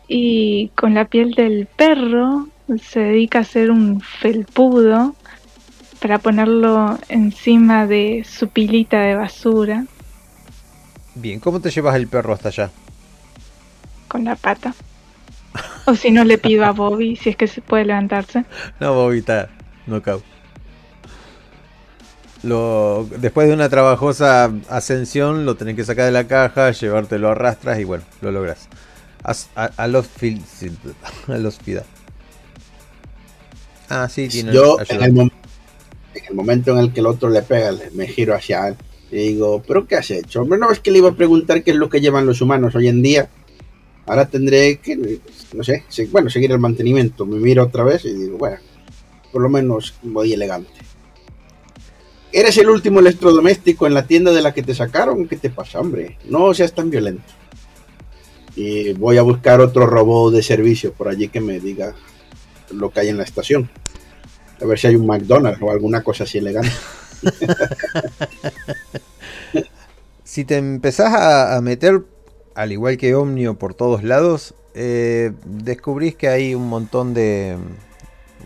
[0.08, 2.48] y con la piel del perro
[2.82, 5.16] se dedica a hacer un felpudo
[6.00, 9.86] para ponerlo encima de su pilita de basura.
[11.16, 12.70] Bien, ¿cómo te llevas el perro hasta allá?
[14.08, 14.74] con la pata.
[15.86, 18.46] O si no, le pido a Bobby si es que se puede levantarse.
[18.80, 19.50] No, Bobby está
[19.86, 20.24] knockout.
[22.44, 27.36] Lo, después de una trabajosa ascensión, lo tenés que sacar de la caja, llevártelo a
[27.36, 28.70] rastras y bueno, lo logras.
[29.28, 30.08] A, a los
[31.28, 31.84] a los fida.
[33.90, 35.32] Ah, sí, tiene Yo, en el, en
[36.30, 38.78] el momento en el que el otro le pega, me giro hacia él
[39.12, 40.42] y digo, ¿pero qué has hecho?
[40.42, 42.76] Hombre, no es que le iba a preguntar qué es lo que llevan los humanos
[42.76, 43.30] hoy en día.
[44.06, 45.20] Ahora tendré que,
[45.54, 47.26] no sé, bueno, seguir el mantenimiento.
[47.26, 48.58] Me miro otra vez y digo, bueno,
[49.32, 50.72] por lo menos voy elegante.
[52.34, 55.28] ¿Eres el último electrodoméstico en la tienda de la que te sacaron?
[55.28, 56.18] ¿Qué te pasa, hombre?
[56.26, 57.24] No seas tan violento.
[58.58, 61.94] Y voy a buscar otro robot de servicio por allí que me diga
[62.72, 63.70] lo que hay en la estación.
[64.60, 66.72] A ver si hay un McDonald's o alguna cosa así elegante.
[70.24, 72.04] Si te empezás a, meter,
[72.54, 77.56] al igual que Omnio, por todos lados, eh, descubrís que hay un montón de,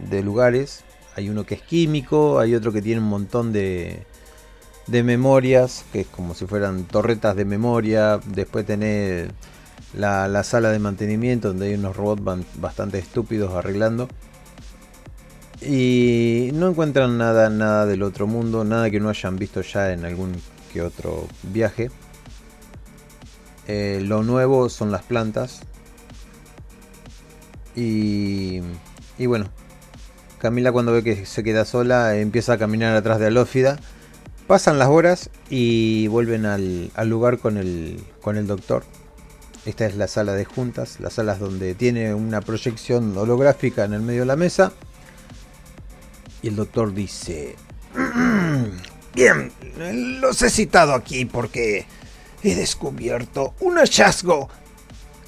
[0.09, 0.83] de lugares.
[1.15, 4.03] Hay uno que es químico, hay otro que tiene un montón de,
[4.85, 8.19] de memorias, que es como si fueran torretas de memoria.
[8.27, 9.29] Después tenés
[9.93, 14.07] la, la sala de mantenimiento, donde hay unos robots bastante estúpidos arreglando.
[15.61, 20.05] Y no encuentran nada, nada del otro mundo, nada que no hayan visto ya en
[20.05, 20.33] algún
[20.73, 21.91] que otro viaje.
[23.67, 25.61] Eh, lo nuevo son las plantas.
[27.75, 28.61] Y,
[29.17, 29.49] y bueno,
[30.39, 33.79] Camila cuando ve que se queda sola empieza a caminar atrás de Alófida.
[34.47, 38.83] Pasan las horas y vuelven al, al lugar con el, con el doctor.
[39.65, 44.01] Esta es la sala de juntas, las salas donde tiene una proyección holográfica en el
[44.01, 44.71] medio de la mesa.
[46.41, 47.55] Y el doctor dice,
[49.13, 49.51] Bien,
[50.21, 51.85] los he citado aquí porque
[52.43, 54.49] he descubierto un hallazgo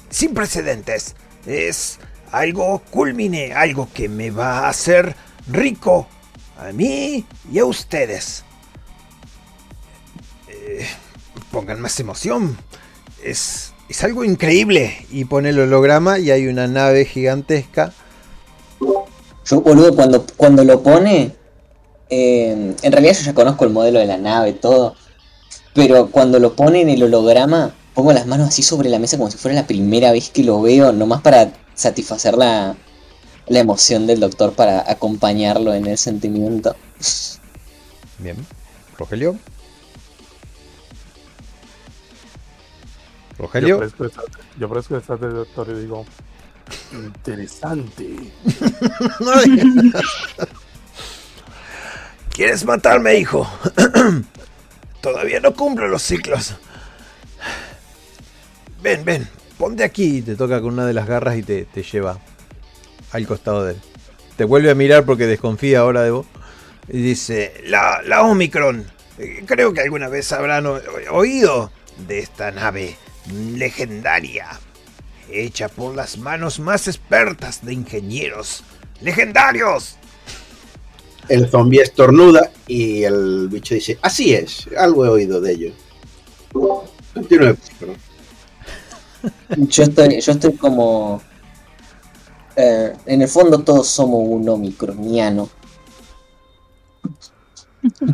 [0.08, 1.14] sin precedentes.
[1.44, 1.98] Es
[2.32, 5.14] algo culmine, algo que me va a hacer
[5.48, 6.08] rico
[6.58, 8.44] a mí y a ustedes.
[10.48, 10.86] Eh,
[11.50, 12.56] pongan más emoción.
[13.22, 15.06] Es, es algo increíble.
[15.10, 17.92] y pone el holograma y hay una nave gigantesca.
[19.44, 21.32] Yo, boludo, cuando, cuando lo pone,
[22.08, 24.94] eh, en realidad yo ya conozco el modelo de la nave, todo,
[25.74, 29.30] pero cuando lo pone en el holograma, pongo las manos así sobre la mesa como
[29.30, 32.76] si fuera la primera vez que lo veo, nomás para satisfacer la,
[33.46, 36.74] la emoción del doctor, para acompañarlo en el sentimiento.
[38.18, 38.36] Bien,
[38.96, 39.36] Rogelio.
[43.38, 43.80] Rogelio.
[44.58, 46.06] yo detrás del doctor y digo,
[46.92, 48.32] interesante.
[52.30, 53.48] ¿Quieres matarme, hijo?
[55.00, 56.56] Todavía no cumplo los ciclos.
[58.82, 59.28] Ven, ven.
[59.58, 62.18] Ponte aquí y te toca con una de las garras y te, te lleva
[63.12, 63.80] al costado de él.
[64.36, 66.26] Te vuelve a mirar porque desconfía ahora de vos.
[66.88, 68.84] Y dice, La, la Omicron.
[69.18, 70.66] Eh, Creo que alguna vez habrán
[71.10, 71.70] oído
[72.08, 72.96] de esta nave
[73.32, 74.48] legendaria.
[75.30, 78.62] Hecha por las manos más expertas de ingenieros.
[79.00, 79.96] ¡Legendarios!
[81.28, 85.72] El zombie estornuda y el bicho dice, así es, algo he oído de ello.
[87.14, 87.94] Continúe, pero
[89.56, 91.22] Yo estoy, yo estoy como...
[92.56, 95.48] eh, en el fondo todos somos un omicroniano.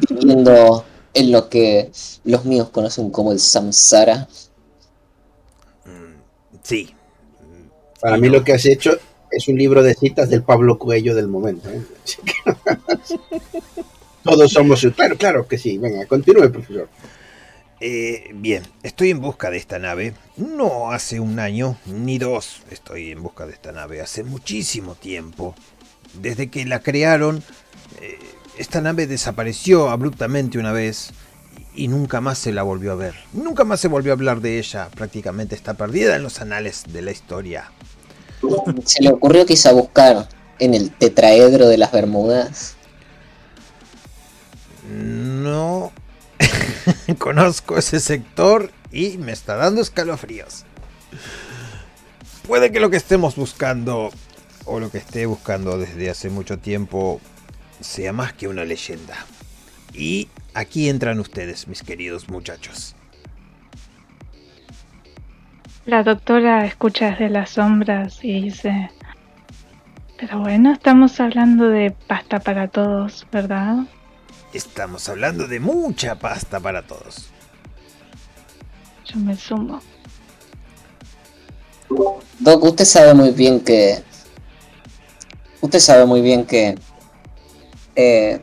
[0.09, 1.91] Viviendo en lo que
[2.25, 4.29] los míos conocen como el samsara.
[6.71, 6.95] Sí.
[8.01, 8.97] para mí lo que has hecho
[9.29, 11.69] es un libro de citas del Pablo Cuello del momento.
[11.69, 11.83] ¿eh?
[14.23, 14.87] Todos somos...
[14.95, 15.79] Claro, claro que sí.
[15.79, 16.89] Venga, continúe, profesor.
[17.81, 20.15] Eh, bien, estoy en busca de esta nave.
[20.37, 24.01] No hace un año ni dos estoy en busca de esta nave.
[24.01, 25.57] Hace muchísimo tiempo.
[26.15, 27.43] Desde que la crearon,
[28.01, 28.17] eh,
[28.59, 31.11] esta nave desapareció abruptamente una vez
[31.75, 33.15] y nunca más se la volvió a ver.
[33.33, 34.89] Nunca más se volvió a hablar de ella.
[34.95, 37.71] Prácticamente está perdida en los anales de la historia.
[38.85, 40.29] Se le ocurrió quizá buscar
[40.59, 42.75] en el tetraedro de las Bermudas.
[44.91, 45.93] No
[47.19, 50.65] conozco ese sector y me está dando escalofríos.
[52.47, 54.11] Puede que lo que estemos buscando,
[54.65, 57.21] o lo que esté buscando desde hace mucho tiempo,
[57.81, 59.15] sea más que una leyenda.
[59.95, 62.95] Y aquí entran ustedes, mis queridos muchachos.
[65.87, 68.91] La doctora escucha desde las sombras y dice,
[70.19, 73.79] pero bueno, estamos hablando de pasta para todos, ¿verdad?
[74.53, 77.31] Estamos hablando de mucha pasta para todos.
[79.07, 79.81] Yo me sumo.
[82.39, 84.03] Doc, usted sabe muy bien que.
[85.61, 86.79] Usted sabe muy bien que.
[87.97, 88.43] eh,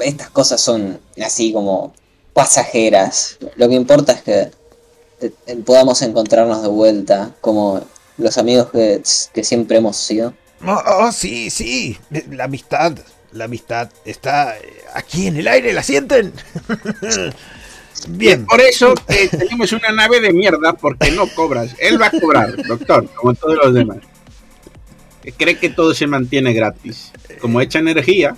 [0.00, 1.94] estas cosas son así como
[2.32, 3.38] pasajeras.
[3.56, 4.50] Lo que importa es que
[5.64, 7.82] podamos encontrarnos de vuelta como
[8.18, 10.34] los amigos que, que siempre hemos sido.
[10.64, 11.98] Oh, oh, sí, sí.
[12.30, 12.98] La amistad.
[13.32, 14.62] La amistad está eh,
[14.94, 16.32] aquí en el aire, ¿la sienten?
[18.08, 18.46] Bien.
[18.46, 21.74] Por eso eh, tenemos una nave de mierda porque no cobras.
[21.78, 23.98] Él va a cobrar, doctor, como todos los demás.
[25.36, 27.12] Cree que todo se mantiene gratis.
[27.40, 28.36] Como echa energía.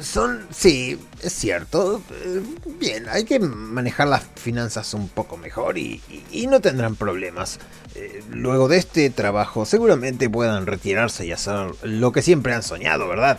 [0.00, 2.02] Son, sí, es cierto.
[2.10, 2.42] Eh,
[2.78, 7.58] Bien, hay que manejar las finanzas un poco mejor y, y- y no tendrán problemas.
[7.94, 13.08] Eh, Luego de este trabajo seguramente puedan retirarse y hacer lo que siempre han soñado,
[13.08, 13.38] ¿verdad?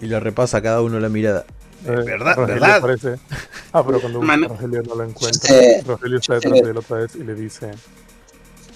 [0.00, 1.44] Y le repasa a cada uno la mirada.
[1.84, 2.36] Eh, ¿Verdad?
[2.36, 2.76] Rogelio ¿Verdad?
[2.78, 3.18] aparece-
[3.72, 4.48] Ah, pero cuando Mano.
[4.48, 7.70] Rogelio no lo encuentra, Eh, Rogelio está detrás de él otra vez y le dice: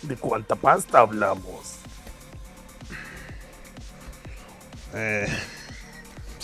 [0.02, 1.76] ¿De cuánta pasta hablamos?
[4.94, 5.26] Eh,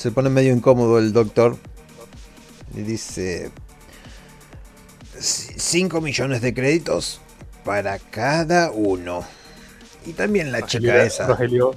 [0.04, 1.56] se pone medio incómodo el doctor.
[2.74, 3.50] Y dice...
[5.18, 7.22] 5 millones de créditos
[7.64, 9.24] para cada uno.
[10.04, 11.26] Y también la Rogelio, chica esa.
[11.26, 11.74] Rogelio,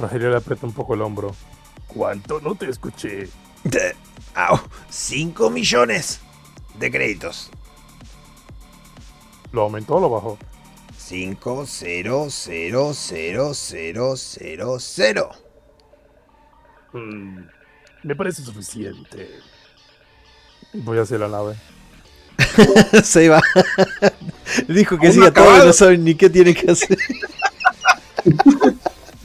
[0.00, 1.34] Rogelio le aprieta un poco el hombro.
[1.88, 2.40] ¿Cuánto?
[2.40, 3.28] No te escuché.
[4.88, 6.20] 5 millones
[6.78, 7.50] de créditos.
[9.52, 10.38] ¿Lo aumentó o lo bajó?
[10.96, 15.30] 5, 0, 0, 0, 0, 0, 0.
[16.94, 17.57] Mm,
[18.02, 19.28] me parece suficiente.
[20.72, 21.54] Voy hacia la nave.
[23.04, 23.42] se va.
[24.68, 26.98] Dijo que sí a todo no saben ni qué tiene que hacer.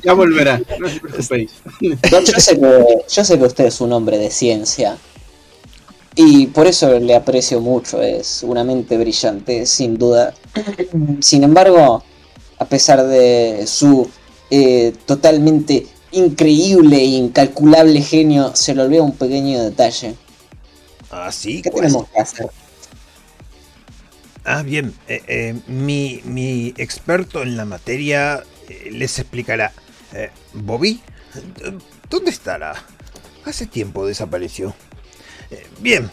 [0.06, 1.52] Ya volverá, no os preocupéis.
[1.80, 4.98] Yo sé que, yo sé que usted es un hombre de ciencia.
[6.14, 10.34] Y por eso le aprecio mucho, es una mente brillante, sin duda.
[11.22, 12.04] Sin embargo,
[12.60, 14.10] a pesar de su
[14.52, 20.16] eh, totalmente increíble e incalculable genio, se le olvida un pequeño detalle.
[21.12, 21.82] Así ¿Qué pues.
[21.86, 22.48] tenemos que hacer?
[24.46, 24.94] Ah, bien.
[25.08, 29.72] eh, eh, mi, mi experto en la materia eh, les explicará.
[30.14, 31.02] Eh, Bobby,
[31.60, 31.80] ¿dó-
[32.10, 32.74] ¿dónde estará?
[33.46, 34.74] Hace tiempo desapareció.
[35.52, 36.10] Eh, bien.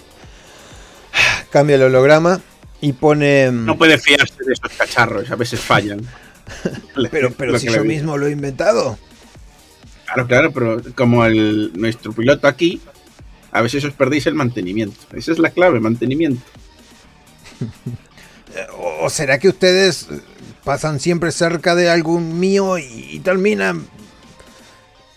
[1.50, 2.40] Cambia el holograma
[2.80, 3.50] y pone.
[3.50, 6.00] No puede fiarse de esos cacharros, a veces fallan.
[7.12, 8.98] Pero, pero si yo mismo lo he inventado.
[10.12, 12.80] Claro, claro, pero como el, nuestro piloto aquí,
[13.52, 14.96] a veces os perdéis el mantenimiento.
[15.16, 16.42] Esa es la clave, mantenimiento.
[18.52, 18.66] Eh,
[19.00, 20.20] ¿O será que ustedes eh,
[20.64, 22.82] pasan siempre cerca de algún mío y,
[23.12, 23.86] y terminan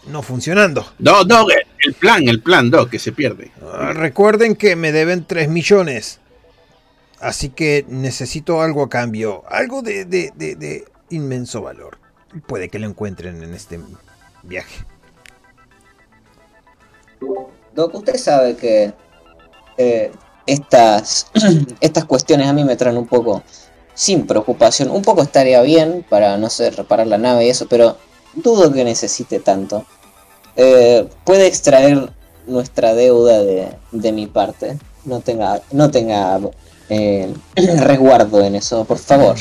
[0.06, 0.94] no funcionando?
[1.00, 1.48] No, no,
[1.80, 3.50] el plan, el plan, no, que se pierde.
[3.74, 6.20] Ah, Recuerden que me deben 3 millones.
[7.20, 9.44] Así que necesito algo a cambio.
[9.50, 11.98] Algo de, de- de- de inmenso valor.
[12.46, 13.80] Puede que lo encuentren en este
[14.44, 14.86] viaje.
[17.74, 18.94] Doc, usted sabe que
[19.78, 20.12] eh,
[20.46, 21.28] estas,
[21.82, 23.44] estas cuestiones a mí me traen un poco
[23.94, 24.92] sin preocupación.
[24.92, 27.98] Un poco estaría bien para, no sé, reparar la nave y eso, pero
[28.34, 29.86] dudo que necesite tanto.
[30.56, 32.12] Eh, puede extraer
[32.46, 34.78] nuestra deuda de, de mi parte.
[35.06, 36.40] No tenga, no tenga
[36.90, 39.36] eh, resguardo en eso, por favor.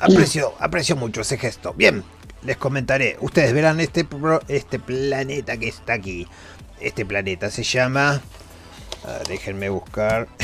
[0.00, 1.72] Aprecio, aprecio mucho ese gesto.
[1.74, 2.02] Bien,
[2.44, 3.16] les comentaré.
[3.20, 4.06] Ustedes verán este,
[4.48, 6.26] este planeta que está aquí.
[6.80, 8.20] Este planeta se llama...
[9.28, 10.28] déjenme buscar...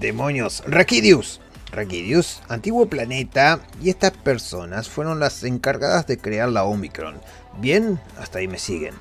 [0.00, 0.62] Demonios.
[0.66, 1.40] Raquidius.
[1.74, 7.20] Raquidius, antiguo planeta, y estas personas fueron las encargadas de crear la Omicron.
[7.58, 8.94] Bien, hasta ahí me siguen.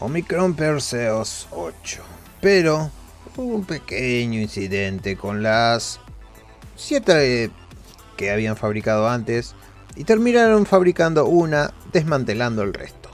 [0.00, 2.02] Omicron Perseus 8.
[2.40, 2.90] Pero
[3.36, 6.00] hubo un pequeño incidente con las
[6.76, 7.50] 7
[8.16, 9.54] que habían fabricado antes
[9.96, 13.10] y terminaron fabricando una desmantelando el resto.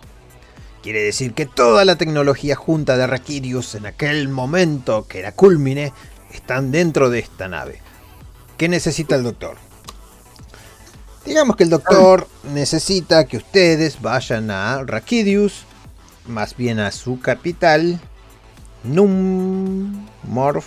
[0.82, 5.93] Quiere decir que toda la tecnología junta de Raquidius en aquel momento que era culmine
[6.32, 7.81] están dentro de esta nave.
[8.56, 9.56] ¿Qué necesita el doctor?
[11.24, 15.64] Digamos que el doctor necesita que ustedes vayan a Raquidius,
[16.27, 18.01] más bien a su capital,
[18.85, 20.64] Nummorph,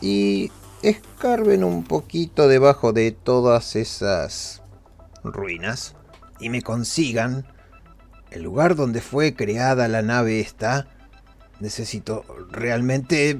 [0.00, 0.50] y
[0.82, 4.62] escarben un poquito debajo de todas esas
[5.22, 5.94] ruinas
[6.40, 7.46] y me consigan
[8.30, 10.88] el lugar donde fue creada la nave esta.
[11.60, 13.38] Necesito realmente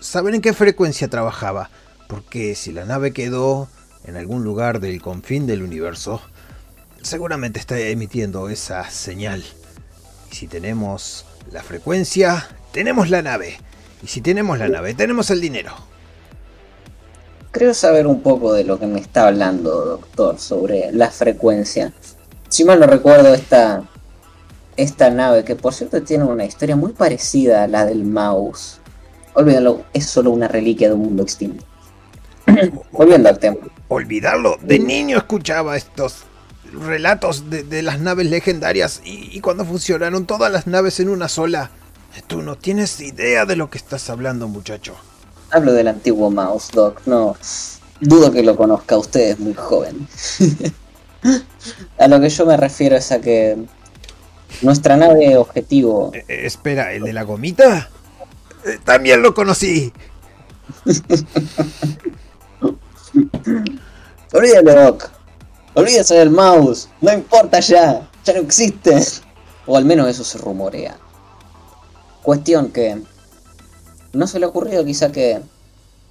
[0.00, 1.70] saber en qué frecuencia trabajaba,
[2.06, 3.68] porque si la nave quedó
[4.04, 6.22] en algún lugar del confín del universo,
[7.02, 9.44] seguramente está emitiendo esa señal.
[10.30, 13.58] Y si tenemos la frecuencia, tenemos la nave.
[14.02, 15.87] Y si tenemos la nave, tenemos el dinero.
[17.50, 21.92] Creo saber un poco de lo que me está hablando, doctor, sobre la frecuencia.
[22.48, 23.84] Si mal no recuerdo, esta,
[24.76, 28.80] esta nave, que por cierto tiene una historia muy parecida a la del mouse.
[29.34, 31.64] Olvídalo, es solo una reliquia de un mundo extinto.
[32.92, 33.58] Volviendo al tema.
[33.88, 34.56] Olvidarlo.
[34.62, 36.24] De niño escuchaba estos
[36.72, 41.28] relatos de, de las naves legendarias y, y cuando funcionaron todas las naves en una
[41.28, 41.70] sola.
[42.26, 44.96] Tú no tienes idea de lo que estás hablando, muchacho.
[45.50, 47.00] Hablo del antiguo mouse, Doc.
[47.06, 47.36] No,
[48.00, 48.98] dudo que lo conozca.
[48.98, 50.06] Usted es muy joven.
[51.98, 53.56] a lo que yo me refiero es a que
[54.62, 57.90] nuestra nave objetivo Eh, eh, espera, ¿el de la gomita?
[58.64, 59.92] Eh, también lo conocí.
[64.32, 65.10] Olvídalo, Doc.
[65.74, 66.88] Olvídese del mouse.
[67.00, 68.08] No importa ya.
[68.24, 69.00] Ya no existe.
[69.66, 70.96] O al menos eso se rumorea.
[72.22, 73.02] Cuestión que...
[74.18, 75.38] ¿No se le ha ocurrido quizá que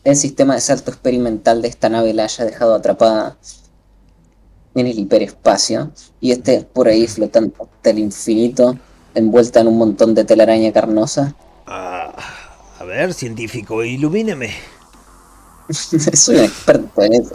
[0.06, 3.36] el sistema de salto experimental de esta nave la haya dejado atrapada
[4.76, 8.80] en el hiperespacio y esté por ahí flotando del infinito
[9.14, 11.36] envuelta en un montón de telaraña carnosa?
[11.66, 12.14] Ah,
[12.80, 14.52] a ver, científico, ilumíneme.
[15.70, 17.34] Soy un experto en eso.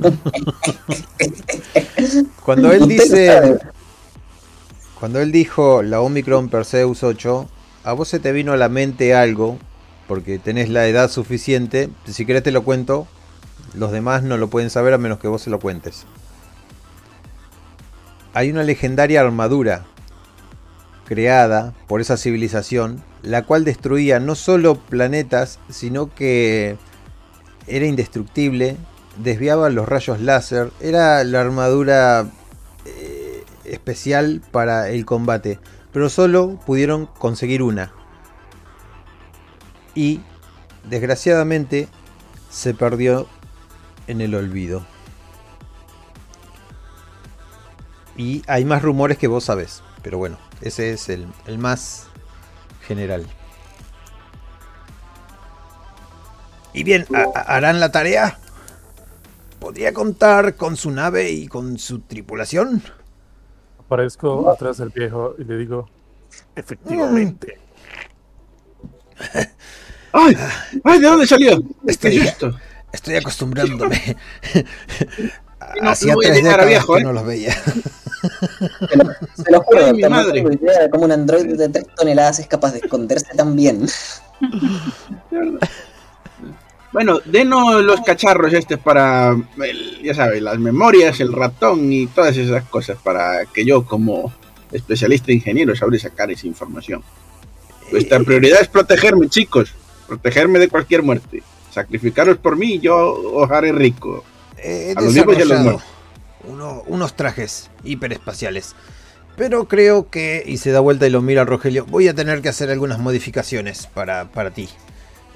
[2.44, 3.58] Cuando él dice,
[4.98, 7.48] cuando él dijo la Omicron Perseus 8,
[7.84, 9.56] a vos se te vino a la mente algo,
[10.10, 13.06] porque tenés la edad suficiente, si querés te lo cuento,
[13.74, 16.04] los demás no lo pueden saber a menos que vos se lo cuentes.
[18.34, 19.84] Hay una legendaria armadura
[21.04, 26.76] creada por esa civilización, la cual destruía no solo planetas, sino que
[27.68, 28.76] era indestructible,
[29.16, 32.26] desviaba los rayos láser, era la armadura
[32.84, 35.60] eh, especial para el combate,
[35.92, 37.92] pero solo pudieron conseguir una.
[39.94, 40.20] Y
[40.88, 41.88] desgraciadamente
[42.50, 43.26] se perdió
[44.06, 44.84] en el olvido.
[48.16, 52.06] Y hay más rumores que vos sabés, pero bueno, ese es el, el más
[52.86, 53.26] general.
[56.72, 58.38] Y bien, ¿ha- ha- ¿harán la tarea?
[59.58, 62.82] ¿Podría contar con su nave y con su tripulación?
[63.78, 65.88] Aparezco atrás del viejo y le digo,
[66.54, 67.58] efectivamente.
[70.12, 70.36] ¡Ay!
[70.84, 70.98] ¡Ay!
[71.00, 71.60] ¿De dónde salió?
[71.60, 72.52] ¿Qué Estoy- es esto?
[72.92, 74.16] Estoy acostumbrándome.
[75.82, 77.04] No, Hacía no voy a tres décadas viejo, que ¿eh?
[77.04, 77.54] no los veía.
[77.54, 79.04] Se lo,
[79.44, 80.40] se lo juro, Ay, mi madre.
[80.40, 83.86] idea de cómo un androide de 3 toneladas es capaz de esconderse tan bien.
[86.92, 92.36] Bueno, denos los cacharros este para, el- ya sabes, las memorias, el ratón y todas
[92.36, 94.32] esas cosas para que yo como
[94.72, 97.04] especialista ingeniero sabré sacar esa información.
[97.92, 99.72] Nuestra prioridad es protegerme, chicos.
[100.10, 101.40] Protegerme de cualquier muerte.
[101.70, 102.96] Sacrificaros por mí y yo
[103.32, 104.24] os haré rico.
[104.58, 105.82] He A los vivos y a los muertos.
[106.48, 108.74] uno- unos trajes hiperespaciales.
[109.36, 111.86] Pero creo que, Y se da vuelta y lo mira a Rogelio.
[111.86, 114.68] voy a tener que hacer algunas modificaciones para, para ti.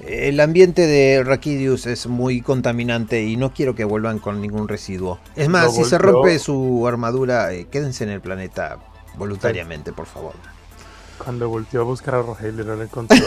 [0.05, 5.19] El ambiente de Rakidius es muy contaminante y no quiero que vuelvan con ningún residuo.
[5.37, 8.77] Es más, Lo si se rompe su armadura, eh, quédense en el planeta
[9.17, 10.33] voluntariamente, por favor.
[11.17, 13.17] Cuando volteó a buscar a Rogelio no lo encontró.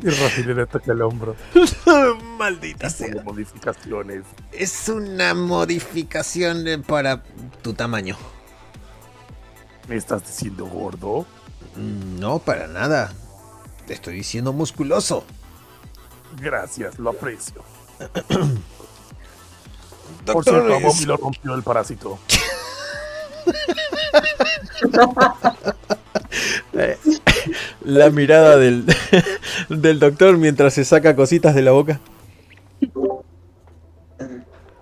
[0.00, 1.36] y Rogelio le toca el hombro.
[2.38, 4.24] Maldita Como modificaciones.
[4.52, 7.22] Es una modificación para
[7.62, 8.16] tu tamaño.
[9.88, 11.24] ¿Me estás diciendo gordo?
[11.76, 13.12] Mm, No, para nada.
[13.86, 15.24] Te estoy diciendo musculoso.
[16.40, 17.62] Gracias, lo aprecio.
[20.26, 22.18] Por cierto, a Bobby lo rompió el parásito.
[27.84, 28.84] La mirada del,
[29.68, 32.00] del doctor mientras se saca cositas de la boca.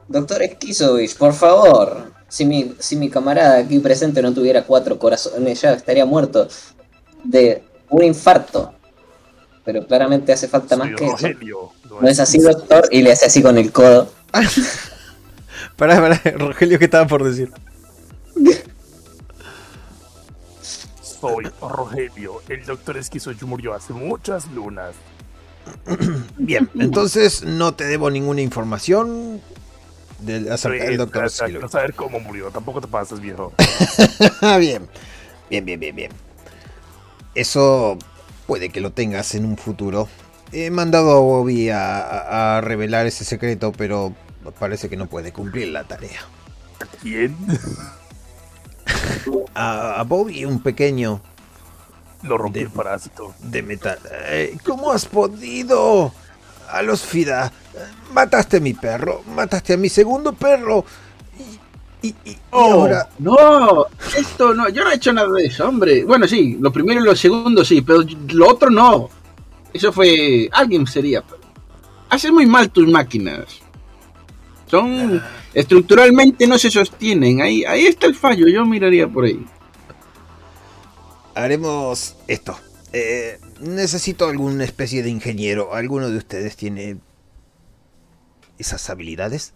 [0.08, 2.12] Doctor Esquizovich, por favor.
[2.28, 6.48] Si mi, si mi camarada aquí presente no tuviera cuatro corazones, ya estaría muerto
[7.24, 8.72] de un infarto.
[9.64, 11.28] Pero claramente hace falta más que eso.
[12.00, 12.88] ¿No es así, doctor?
[12.90, 14.08] Y le hace así con el codo.
[15.76, 17.50] Pará, pará, Rogelio, ¿qué estaba por decir?
[21.20, 22.42] Soy Rogelio.
[22.48, 24.94] El doctor Esquizoyo murió hace muchas lunas.
[26.36, 29.40] Bien, entonces no te debo ninguna información
[30.20, 31.60] del, acerca del doctor Skilo.
[31.60, 32.50] No saber cómo murió.
[32.50, 33.52] Tampoco te pases, viejo.
[34.58, 34.88] Bien,
[35.50, 36.12] bien, bien, bien, bien.
[37.34, 37.98] Eso
[38.46, 40.08] puede que lo tengas en un futuro.
[40.52, 44.14] He mandado a Bobby a- a revelar ese secreto, pero
[44.58, 46.20] parece que no puede cumplir la tarea.
[47.02, 47.36] ¿Quién?
[49.54, 51.20] A, a Bobby, un pequeño
[52.22, 53.34] Lo rompió De- el parásito.
[53.40, 53.98] de metal.
[54.28, 56.12] Eh, ¿Cómo has podido?
[56.70, 57.52] A los Fida,
[58.12, 60.84] mataste a mi perro, mataste a mi segundo perro.
[62.02, 63.08] Y, y- y- y Oh, ahora...
[63.20, 63.86] no,
[64.16, 66.04] esto no, yo no he hecho nada de eso, hombre.
[66.04, 68.00] Bueno, sí, lo primero y lo segundo sí, pero
[68.30, 69.08] lo otro no.
[69.72, 70.48] Eso fue.
[70.52, 71.22] Alguien sería.
[72.08, 73.44] Hacen muy mal tus máquinas.
[74.68, 75.22] Son.
[75.56, 77.40] Estructuralmente no se sostienen.
[77.40, 79.42] Ahí, ahí está el fallo, yo miraría por ahí.
[81.34, 82.54] Haremos esto.
[82.92, 85.72] Eh, necesito alguna especie de ingeniero.
[85.72, 86.98] ¿Alguno de ustedes tiene
[88.58, 89.54] esas habilidades?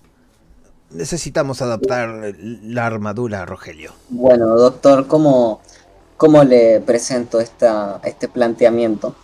[0.88, 3.92] Necesitamos adaptar la armadura a Rogelio.
[4.08, 5.60] Bueno, doctor, ¿cómo,
[6.16, 9.14] cómo le presento esta, este planteamiento?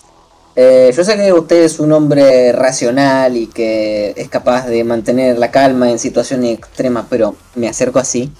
[0.58, 5.38] Eh, yo sé que usted es un hombre racional y que es capaz de mantener
[5.38, 8.32] la calma en situaciones extremas, pero me acerco así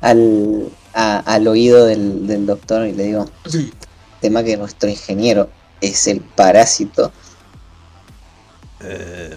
[0.00, 3.30] al, a- al oído del, del doctor y le digo,
[4.20, 5.48] tema que nuestro ingeniero
[5.80, 7.12] es el parásito.
[8.82, 9.36] Eh,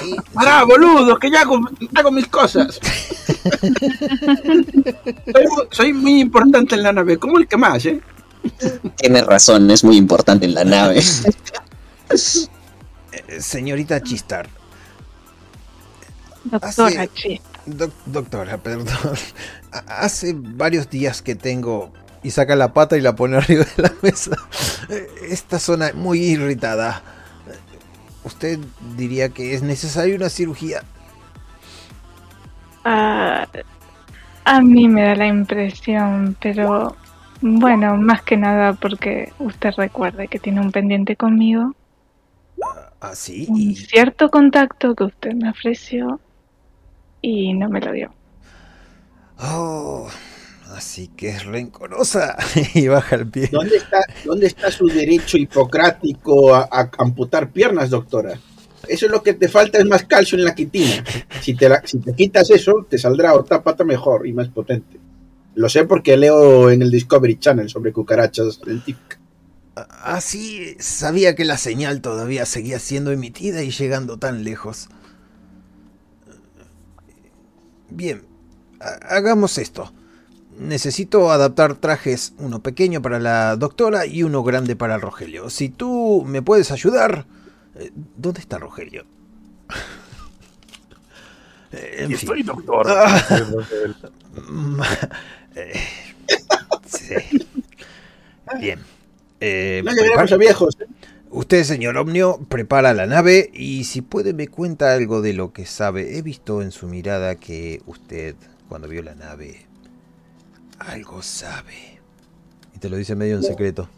[0.00, 1.18] sí, ¡Pará, boludo!
[1.20, 1.60] Que ya hago,
[1.94, 2.80] hago mis cosas.
[5.32, 8.00] soy, soy muy importante en la nave, como el que más, ¿eh?
[8.96, 11.02] Tienes razón, es muy importante en la nave.
[13.12, 14.48] eh, señorita Chistar.
[16.44, 17.40] Doctora Hace- Chi.
[17.66, 18.86] Doc- doctora, perdón.
[19.72, 21.92] Ha- Hace varios días que tengo...
[22.22, 24.36] Y saca la pata y la pone arriba de la mesa.
[24.88, 27.02] Eh, Esta zona es muy irritada.
[28.24, 28.58] ¿Usted
[28.96, 30.82] diría que es necesaria una cirugía?
[32.84, 33.46] Ah,
[34.44, 36.96] a mí me da la impresión, pero
[37.40, 41.74] bueno, más que nada porque usted recuerde que tiene un pendiente conmigo,
[43.00, 43.46] Así.
[43.46, 46.20] un y cierto contacto que usted me ofreció
[47.22, 48.14] y no me lo dio.
[49.38, 50.08] Oh,
[50.76, 52.36] así que es rencorosa.
[52.74, 53.48] y baja el pie.
[53.48, 58.42] ¿Dónde está, ¿Dónde está su derecho hipocrático a, a amputar piernas, doctora?
[58.86, 61.04] Eso es lo que te falta, es más calcio en la quitina.
[61.40, 64.98] Si te, la- si te quitas eso, te saldrá otra pata mejor y más potente.
[65.60, 69.18] Lo sé porque leo en el Discovery Channel sobre cucarachas científicas.
[70.02, 74.88] Así sabía que la señal todavía seguía siendo emitida y llegando tan lejos.
[77.88, 78.22] Bien,
[78.80, 79.92] ha- hagamos esto.
[80.58, 85.48] Necesito adaptar trajes, uno pequeño para la doctora y uno grande para el Rogelio.
[85.50, 87.26] Si tú me puedes ayudar...
[87.76, 89.04] eh, ¿Dónde está Rogelio?
[91.72, 92.16] En Y fin.
[92.16, 92.84] estoy, doctor.
[92.88, 93.22] Ah.
[95.56, 95.72] Eh,
[96.86, 97.14] sí.
[98.58, 98.80] Bien.
[99.40, 100.76] Eh, No a viejos.
[100.80, 100.86] ¿eh?
[101.30, 105.64] Usted, señor Omnio, prepara la nave y si puede me cuenta algo de lo que
[105.64, 106.18] sabe.
[106.18, 108.34] He visto en su mirada que usted,
[108.68, 109.66] cuando vio la nave,
[110.80, 112.00] algo sabe.
[112.74, 113.88] Y te lo dice medio en secreto.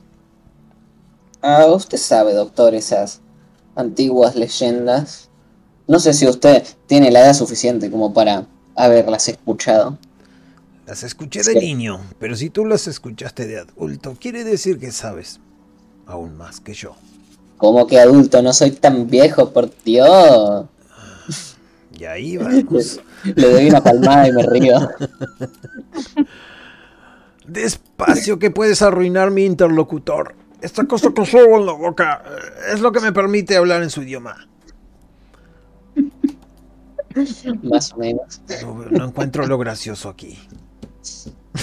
[1.41, 3.21] Ah, usted sabe, doctor, esas
[3.77, 5.31] antiguas leyendas.
[5.89, 8.47] No sé si usted tiene la edad suficiente como para
[8.77, 9.99] haberlas escuchado.
[10.93, 15.41] Las escuché de niño, pero si tú las escuchaste de adulto, quiere decir que sabes
[16.05, 16.97] aún más que yo.
[17.57, 20.67] Como que adulto, no soy tan viejo, por Dios.
[21.99, 23.01] Y ahí vamos.
[23.25, 24.77] Le doy una palmada y me río.
[27.47, 30.35] Despacio que puedes arruinar mi interlocutor.
[30.61, 33.89] Esta cosa que llevo en la boca eh, es lo que me permite hablar en
[33.89, 34.47] su idioma.
[37.63, 38.43] Más o menos.
[38.63, 40.39] No, no encuentro lo gracioso aquí.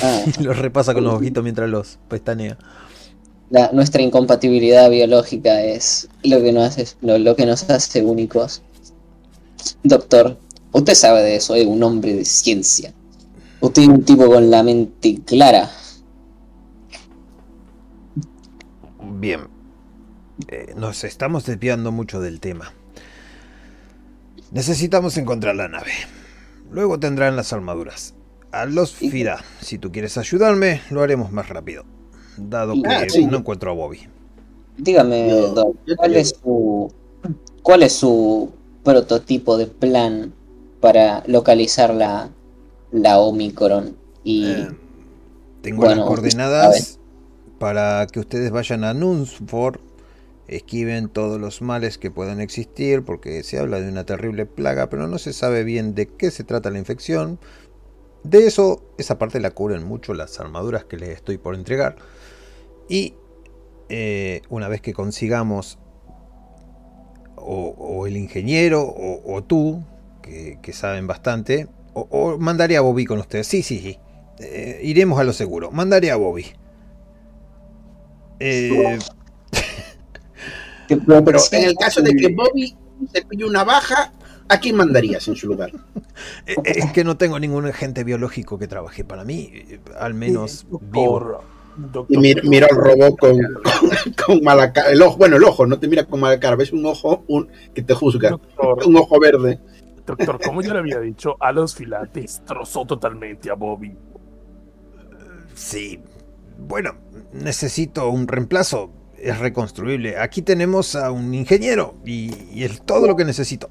[0.02, 2.58] Ah, Los repasa con los ojitos mientras los pestanea.
[3.50, 8.62] la- nuestra incompatibilidad biológica es lo que, nos hace, lo, lo que nos hace únicos.
[9.84, 10.38] Doctor,
[10.72, 12.94] usted sabe de eso, es un hombre de ciencia.
[13.62, 15.70] Usted es un tipo con la mente clara.
[19.20, 19.48] Bien.
[20.48, 22.74] Eh, nos estamos desviando mucho del tema.
[24.52, 25.92] Necesitamos encontrar la nave.
[26.72, 28.14] Luego tendrán las armaduras.
[28.52, 31.86] A los Fira, si tú quieres ayudarme, lo haremos más rápido.
[32.36, 33.26] Dado que Ah, sí.
[33.26, 34.08] no encuentro a Bobby.
[34.78, 36.92] Dígame, Doc, ¿cuál es su
[37.64, 38.52] cuál es su
[38.84, 40.34] prototipo de plan
[40.82, 42.32] para localizar la,
[42.92, 43.98] la Omicron?
[44.24, 44.72] Y Eh,
[45.62, 47.00] tengo bueno, las coordenadas
[47.60, 49.80] para que ustedes vayan a Nunsford,
[50.48, 55.08] esquiven todos los males que puedan existir, porque se habla de una terrible plaga, pero
[55.08, 57.40] no se sabe bien de qué se trata la infección.
[58.24, 61.96] De eso, esa parte la cubren mucho las armaduras que les estoy por entregar.
[62.90, 63.16] Y
[63.90, 65.80] eh, una vez que consigamos,
[67.36, 69.84] o, o el ingeniero, o, o tú,
[70.22, 73.48] que, que saben bastante, o, o mandaré a Bobby con ustedes.
[73.48, 74.00] Sí, sí, sí.
[74.40, 75.72] Eh, iremos a lo seguro.
[75.72, 76.46] Mandaré a Bobby.
[78.40, 78.98] Eh,
[80.88, 82.76] ¿Qué plan Pero en el caso de que Bobby
[83.12, 84.14] te pillo una baja,
[84.50, 85.72] ¿a quién mandarías en su lugar?
[86.46, 90.66] Eh, Es que no tengo ningún agente biológico que trabaje para mí, eh, al menos
[90.70, 90.80] vivo.
[91.20, 91.42] Doctor,
[91.78, 94.90] doctor, Y mir- miro al robot con, con, con mala cara.
[94.92, 97.48] El ojo, bueno, el ojo, no te mira con mala cara, ves un ojo un,
[97.74, 98.32] que te juzga.
[98.32, 99.60] Doctor, Un ojo verde.
[100.06, 103.96] doctor, como yo le había dicho, a los fila destrozó totalmente a Bobby.
[105.54, 106.00] Sí.
[106.58, 106.96] Bueno,
[107.34, 108.92] necesito un reemplazo.
[109.18, 110.18] Es reconstruible.
[110.18, 113.70] Aquí tenemos a un ingeniero y, y es todo lo que necesito.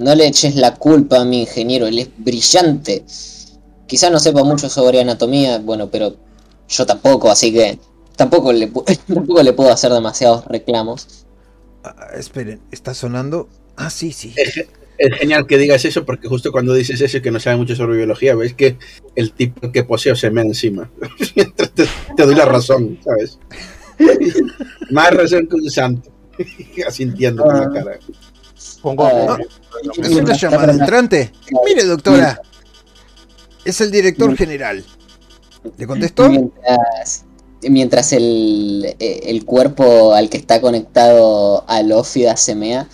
[0.00, 3.04] No le eches la culpa a mi ingeniero, él es brillante.
[3.86, 6.16] Quizá no sepa mucho sobre anatomía, bueno, pero
[6.68, 7.78] yo tampoco, así que
[8.16, 11.26] tampoco le, pu- tampoco le puedo hacer demasiados reclamos.
[11.84, 13.48] Ah, esperen, ¿está sonando?
[13.76, 14.34] Ah, sí, sí.
[14.98, 17.96] Es genial que digas eso porque justo cuando dices eso que no sabe mucho sobre
[17.96, 18.78] biología, ves que
[19.16, 20.90] el tipo que poseo se me encima.
[21.34, 21.86] te,
[22.16, 23.38] te doy la razón, ¿sabes?
[24.90, 26.10] Más razón que un santo.
[26.86, 27.98] Asintiendo con la cara.
[28.82, 29.46] Pongo a Ah, Bobby.
[30.02, 31.32] ¿Es una llamada entrante?
[31.64, 32.40] Mire, doctora.
[33.64, 34.84] Es el director general.
[35.76, 36.28] ¿Le contestó?
[36.28, 37.24] Mientras,
[37.62, 42.88] mientras el, eh, el cuerpo al que está conectado al ófida se mea,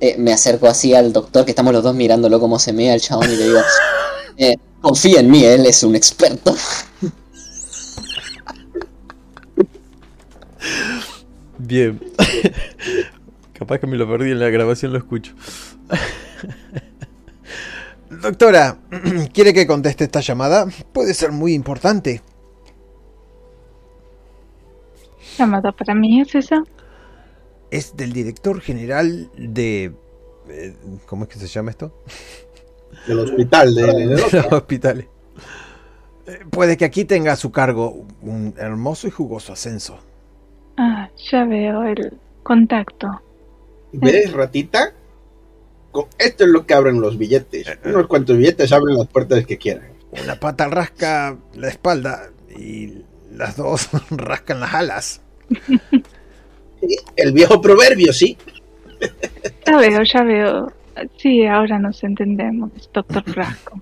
[0.00, 3.00] eh, me acerco así al doctor, que estamos los dos mirándolo como se mea el
[3.00, 3.60] chabón, y le digo,
[4.38, 6.54] eh, confía en mí, él es un experto.
[11.58, 12.00] Bien.
[13.58, 15.34] Capaz que me lo perdí en la grabación, lo escucho.
[18.10, 18.78] Doctora,
[19.32, 20.66] ¿quiere que conteste esta llamada?
[20.92, 22.22] Puede ser muy importante.
[25.38, 26.62] Llamada para mí es esa.
[27.70, 29.92] Es del director general de...
[30.48, 30.76] eh,
[31.06, 31.92] ¿Cómo es que se llama esto?
[33.06, 35.06] Del hospital, de, de- los hospitales.
[36.26, 39.98] Eh, Puede que aquí tenga a su cargo un hermoso y jugoso ascenso.
[40.76, 43.08] Ah, ya veo el contacto.
[44.00, 44.92] ¿Ves, ratita?
[46.18, 47.66] Esto es lo que abren los billetes.
[47.84, 49.88] Unos cuantos billetes abren las puertas que quieran.
[50.22, 53.02] Una pata rasca la espalda y
[53.32, 55.20] las dos rascan las alas.
[57.16, 58.36] El viejo proverbio, sí.
[59.66, 60.72] Ya veo, ya veo.
[61.18, 63.80] Sí, ahora nos entendemos, doctor Frasco.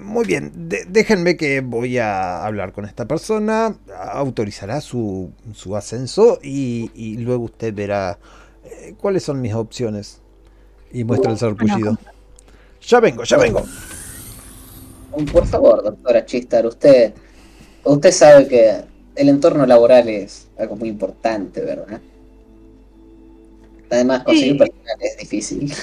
[0.00, 3.76] Muy bien, de- déjenme que voy a hablar con esta persona,
[4.12, 8.18] autorizará su, su ascenso y, y luego usted verá eh,
[8.98, 10.20] cuáles son mis opciones.
[10.92, 11.98] Y muestra el sarpullido.
[12.82, 13.62] Ya vengo, ya vengo.
[15.32, 17.14] Por favor, doctora Chistar, usted,
[17.84, 18.80] usted sabe que
[19.14, 22.00] el entorno laboral es algo muy importante, ¿verdad?
[23.90, 24.58] Además, conseguir Sí.
[24.58, 25.74] personal es difícil.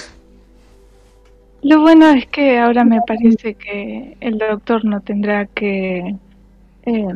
[1.62, 6.16] Lo bueno es que ahora me parece que el doctor no tendrá que...
[6.84, 7.14] eh,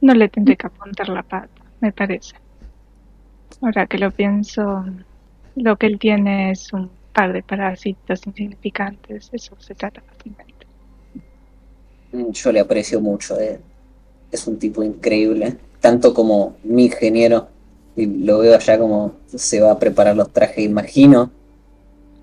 [0.00, 1.48] no le tendré que apuntar la pata,
[1.80, 2.34] me parece.
[3.62, 4.84] Ahora que lo pienso,
[5.56, 10.66] lo que él tiene es un par de parásitos insignificantes, eso se trata fácilmente.
[12.12, 13.60] Yo le aprecio mucho, eh.
[14.30, 17.48] es un tipo increíble, tanto como mi ingeniero,
[17.96, 21.32] y lo veo allá como se va a preparar los trajes, imagino.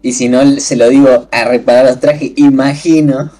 [0.01, 3.31] Y si no, se lo digo a reparar los trajes, imagino.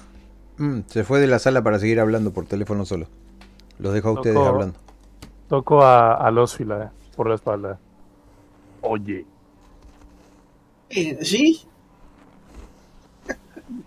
[0.58, 3.06] Mm, se fue de la sala para seguir hablando por teléfono solo.
[3.78, 4.78] Los dejo a ustedes Tocó- hablando.
[5.48, 7.80] Toco a, a los fila por la espalda.
[8.80, 9.26] Oye, Eh,
[10.94, 11.66] Sí,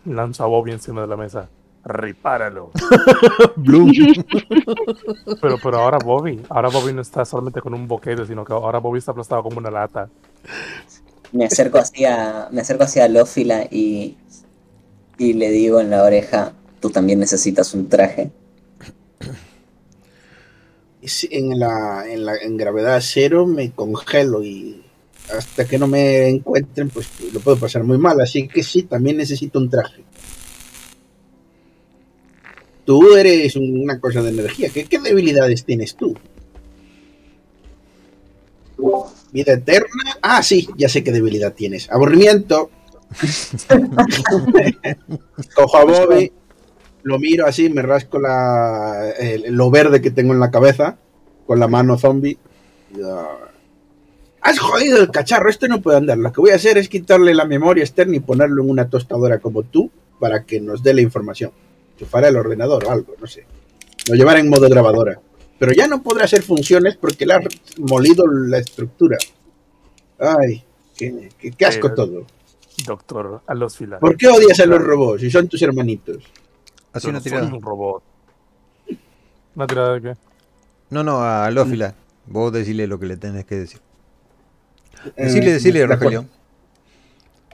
[0.05, 1.49] lanza a Bobby encima de la mesa.
[1.83, 2.71] Repáralo.
[3.55, 3.91] Bloom.
[5.41, 8.79] Pero, pero ahora Bobby, ahora Bobby no está solamente con un boquete, sino que ahora
[8.79, 10.09] Bobby está aplastado como una lata.
[11.31, 14.17] Me acerco hacia, me acerco hacia Lófila y,
[15.17, 18.31] y le digo en la oreja, tú también necesitas un traje.
[21.29, 24.83] En la, en la en gravedad cero me congelo y
[25.35, 28.19] hasta que no me encuentren, pues lo puedo pasar muy mal.
[28.21, 30.03] Así que sí, también necesito un traje.
[32.85, 34.69] Tú eres una cosa de energía.
[34.69, 36.15] ¿Qué, qué debilidades tienes tú?
[39.31, 40.17] Vida eterna.
[40.21, 41.89] Ah, sí, ya sé qué debilidad tienes.
[41.91, 42.69] Aburrimiento.
[45.55, 46.31] Cojo a Bobby,
[47.03, 50.97] lo miro así, me rasco la, el- lo verde que tengo en la cabeza
[51.45, 52.37] con la mano zombie.
[54.47, 56.17] Has jodido el cacharro, esto no puede andar.
[56.17, 59.39] Lo que voy a hacer es quitarle la memoria externa y ponerlo en una tostadora
[59.39, 59.91] como tú
[60.21, 61.51] para que nos dé la información.
[61.97, 63.45] Chufar el ordenador o algo, no sé.
[64.07, 65.19] Lo llevará en modo grabadora.
[65.59, 67.43] Pero ya no podrá hacer funciones porque le has
[67.77, 69.17] molido la estructura.
[70.17, 70.63] Ay,
[70.95, 72.25] qué, qué- qué asco Eh, todo.
[72.85, 73.75] Doctor, a los.
[73.99, 76.23] ¿Por qué odias a los robots si son tus hermanitos?
[76.93, 77.47] Así una tirada.
[77.53, 78.01] un robot.
[79.55, 80.13] ¿Una tirada de qué?
[80.91, 81.95] No, no, a Lófila.
[82.27, 83.81] Vos decile lo que le tenés que decir.
[85.15, 86.03] Decile, Eh, decile, de acuerdo.
[86.05, 86.29] Rogelio.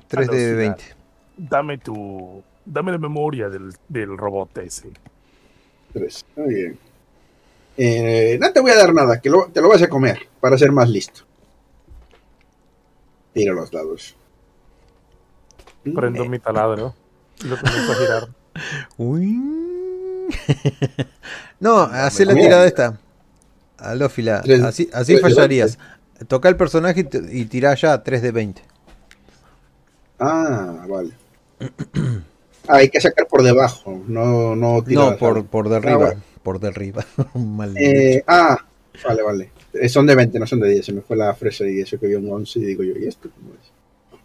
[0.07, 0.77] 3 de Velocidad.
[0.77, 0.83] 20.
[1.37, 2.43] Dame tu.
[2.65, 4.89] Dame la memoria del, del robot ese.
[5.91, 6.25] Tres.
[6.35, 6.79] Muy bien.
[7.77, 10.57] Eh, no te voy a dar nada, que lo- te lo vas a comer para
[10.57, 11.21] ser más listo.
[13.33, 14.15] Tira los dados.
[15.95, 16.93] Prendo mi taladro
[17.43, 18.27] y lo comienzo a girar.
[18.97, 19.39] Uy.
[21.59, 22.99] no, hacé la tirada esta.
[23.77, 24.43] Alófila.
[24.65, 25.77] Así, así fallarías.
[26.27, 28.61] Toca el personaje y, y tirá ya 3 de 20.
[30.19, 31.11] Ah, vale.
[32.67, 35.11] Ah, hay que sacar por debajo, no, no tirar.
[35.11, 35.97] No, por, por Ah, derriba.
[35.97, 36.21] bueno.
[36.43, 37.05] Por derriba.
[37.75, 38.57] Eh, ah,
[39.03, 39.51] vale, vale.
[39.73, 40.85] Eh, son de 20, no son de 10.
[40.85, 43.07] Se me fue la fresa y eso que vio un 11 y digo yo, ¿y
[43.07, 43.71] esto cómo es?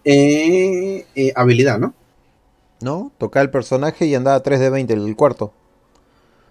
[0.04, 1.94] Eh, eh, habilidad, ¿no?
[2.80, 3.12] ¿No?
[3.18, 5.52] Toca el personaje y anda a 3 de 20, el cuarto.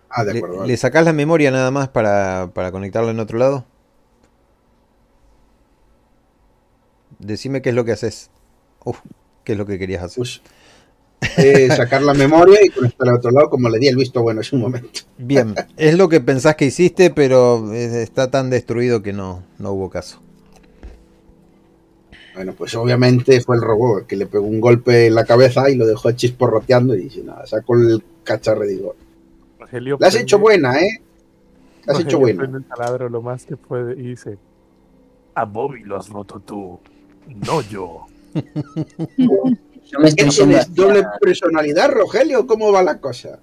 [0.10, 0.66] Ah, de Le, acuerdo.
[0.66, 0.78] le vale.
[0.78, 3.66] sacás la memoria nada más para, para conectarla en otro lado?
[7.20, 8.30] Decime qué es lo que haces.
[8.84, 9.00] Uf,
[9.44, 10.18] qué es lo que querías hacer.
[10.18, 10.42] Pues,
[11.38, 14.42] eh, sacar la memoria y conectar al otro lado, como le di el visto bueno
[14.42, 15.00] en un momento.
[15.18, 19.72] Bien, es lo que pensás que hiciste, pero eh, está tan destruido que no, no
[19.72, 20.22] hubo caso.
[22.36, 25.76] Bueno, pues obviamente fue el robot que le pegó un golpe en la cabeza y
[25.76, 28.96] lo dejó chisporroteando y dice, nada, sacó el cacharro y digo,
[29.60, 31.02] Rogelio la has prende- hecho buena, ¿eh?
[31.86, 32.38] La has Rogelio hecho buena.
[32.40, 34.38] prende el taladro lo más que puede y dice:
[35.34, 36.80] A Bobby lo has roto tú,
[37.36, 38.06] no yo.
[39.90, 40.76] Yo me ¿Qué estoy yendo tienes?
[40.76, 42.46] ¿Doble personalidad, Rogelio?
[42.46, 43.40] ¿Cómo va la cosa?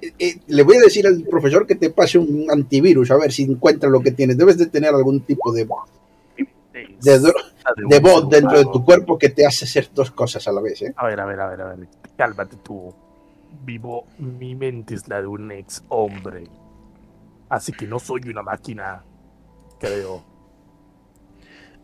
[0.00, 3.30] Eh, eh, le voy a decir al profesor que te pase un antivirus a ver
[3.30, 4.38] si encuentra lo que tienes.
[4.38, 7.34] Debes de tener algún tipo de, de, dro-
[7.88, 10.80] de bot dentro de tu cuerpo que te hace hacer dos cosas a la vez,
[10.80, 10.94] ¿eh?
[10.96, 11.88] A ver, a ver, a ver, a ver.
[12.16, 12.94] Cálmate tú.
[13.62, 16.44] Vivo, mi mente es la de un ex hombre.
[17.50, 19.04] Así que no soy una máquina.
[19.78, 20.22] Creo.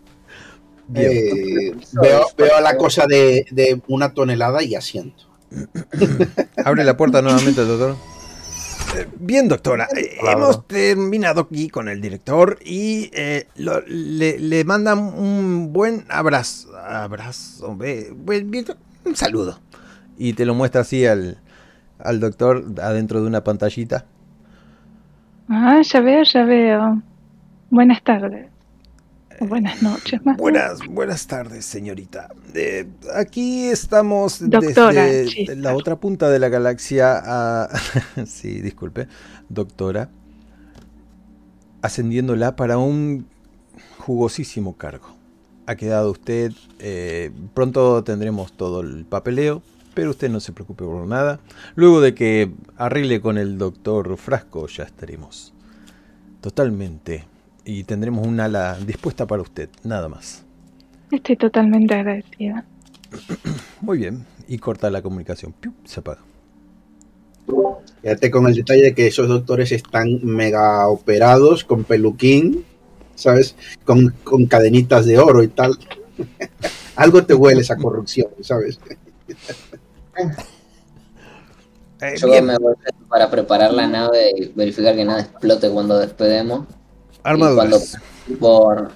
[0.88, 1.12] Bien.
[1.12, 5.24] Eh, veo, veo la cosa de, de una tonelada y asiento.
[6.66, 7.96] Abre la puerta nuevamente, doctor.
[8.98, 9.88] Eh, Bien, doctora.
[9.96, 16.06] eh, hemos terminado aquí con el director y eh, lo- le, le mandan un buen
[16.10, 16.70] abrazo.
[16.78, 17.70] Abrazo.
[17.70, 19.60] un saludo.
[20.18, 21.38] Y te lo muestra así al,
[22.00, 24.06] al doctor adentro de una pantallita.
[25.50, 27.02] Ah, ya veo, ya veo.
[27.70, 28.48] Buenas tardes.
[29.40, 30.38] Buenas noches, más.
[30.38, 32.30] Buenas, buenas tardes, señorita.
[32.56, 35.56] Eh, aquí estamos Doctora, desde.
[35.56, 37.70] La otra punta de la galaxia a...
[38.26, 39.08] sí, disculpe.
[39.50, 40.10] Doctora.
[41.82, 43.28] Ascendiéndola para un
[44.00, 45.16] jugosísimo cargo.
[45.68, 46.52] Ha quedado usted...
[46.80, 49.62] eh, pronto tendremos todo el papeleo,
[49.94, 51.40] pero usted no se preocupe por nada.
[51.76, 55.54] Luego de que arregle con el doctor Frasco, ya estaremos
[56.42, 57.26] totalmente...
[57.68, 60.42] Y tendremos un ala dispuesta para usted, nada más.
[61.12, 62.64] Estoy totalmente agradecida.
[63.82, 64.26] Muy bien.
[64.48, 65.52] Y corta la comunicación.
[65.52, 66.22] Piu, se apaga.
[68.02, 72.64] Fíjate con el detalle de que esos doctores están mega operados, con peluquín,
[73.16, 73.58] ¿sabes?
[73.84, 75.78] Con, con cadenitas de oro y tal.
[76.96, 78.80] Algo te huele esa corrupción, ¿sabes?
[82.00, 82.76] Eh, Yo bien, me voy
[83.10, 86.66] para preparar la nave y verificar que nada explote cuando despedemos.
[87.24, 87.98] Armaduras.
[88.28, 88.92] Cuando, por,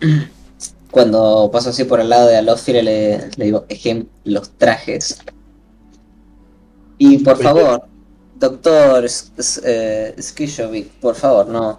[0.90, 5.22] cuando paso así por el lado de Alófile le, le digo, ejem, los trajes.
[6.98, 7.82] Y por favor,
[8.38, 11.78] doctor S- S- eh, Skishovic, por favor, no,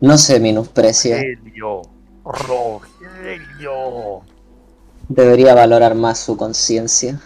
[0.00, 1.38] no se menosprecie.
[1.44, 1.82] Rogelio.
[2.24, 4.22] Rogelio.
[5.08, 7.20] Debería valorar más su conciencia.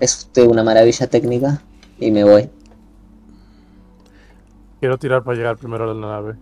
[0.00, 1.62] Es usted una maravilla técnica.
[1.98, 2.50] Y me voy.
[4.80, 6.34] Quiero tirar para llegar primero a la nave.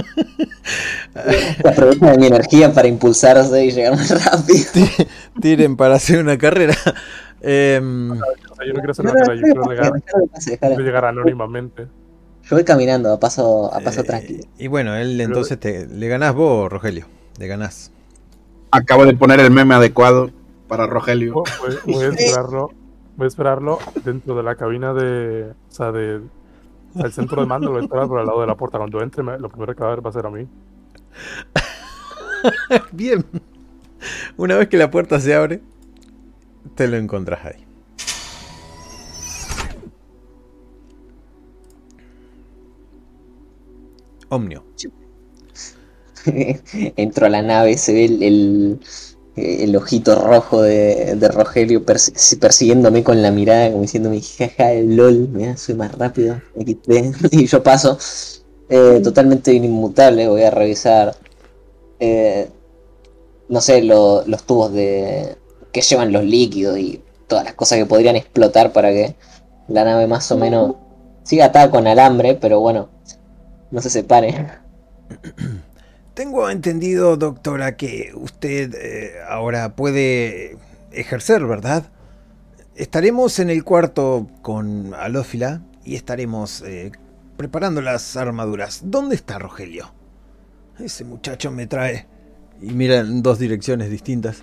[1.64, 4.66] Aprovecho de mi energía para impulsarse y llegar más rápido.
[5.40, 6.74] Tiren para hacer una carrera.
[7.42, 9.92] Em, yo no quiero hacer una carrera, yo quiero llegar,
[10.60, 11.88] quiero llegar anónimamente.
[12.42, 14.44] Yo voy caminando a paso, a paso eh, tranquilo.
[14.58, 17.06] y bueno, él entonces te, le ganás vos, Rogelio.
[17.38, 17.92] Le ganás.
[18.70, 20.30] Acabo de poner el meme adecuado
[20.68, 21.34] para Rogelio.
[21.34, 22.70] Voy, voy a esperarlo,
[23.16, 26.20] voy a esperarlo dentro de la cabina de, o sea, de,
[26.94, 28.78] el centro de mando, lo voy a esperar por el lado de la puerta.
[28.78, 30.48] Cuando entre, me- lo primero que va a ver va a ser a mí.
[32.92, 33.24] Bien.
[34.36, 35.60] Una vez que la puerta se abre,
[36.74, 37.64] te lo encontrás ahí.
[44.30, 44.64] Omnio.
[46.96, 48.80] Entro a la nave, se ve el, el,
[49.36, 55.28] el ojito rojo de, de Rogelio persi- persiguiéndome con la mirada, como diciéndome, jaja, lol,
[55.28, 57.14] mira, soy más rápido, XD.
[57.32, 57.98] Y yo paso
[58.68, 60.28] eh, totalmente inmutable.
[60.28, 61.14] Voy a revisar,
[62.00, 62.48] eh,
[63.48, 65.36] no sé, lo- los tubos de
[65.72, 69.14] que llevan los líquidos y todas las cosas que podrían explotar para que
[69.68, 70.74] la nave más o menos
[71.22, 72.88] siga atada con alambre, pero bueno,
[73.70, 74.34] no se separe.
[76.20, 80.58] Tengo entendido, doctora, que usted eh, ahora puede
[80.92, 81.90] ejercer, ¿verdad?
[82.74, 86.92] Estaremos en el cuarto con Alófila y estaremos eh,
[87.38, 88.82] preparando las armaduras.
[88.84, 89.94] ¿Dónde está Rogelio?
[90.78, 92.06] Ese muchacho me trae.
[92.60, 94.42] Y mira en dos direcciones distintas.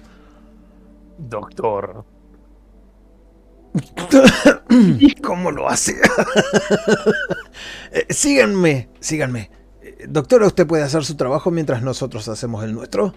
[1.20, 2.06] Doctor,
[5.22, 5.96] ¿Cómo lo hace?
[7.92, 9.52] Eh, síganme, síganme.
[10.08, 13.14] Doctora, ¿usted puede hacer su trabajo mientras nosotros hacemos el nuestro?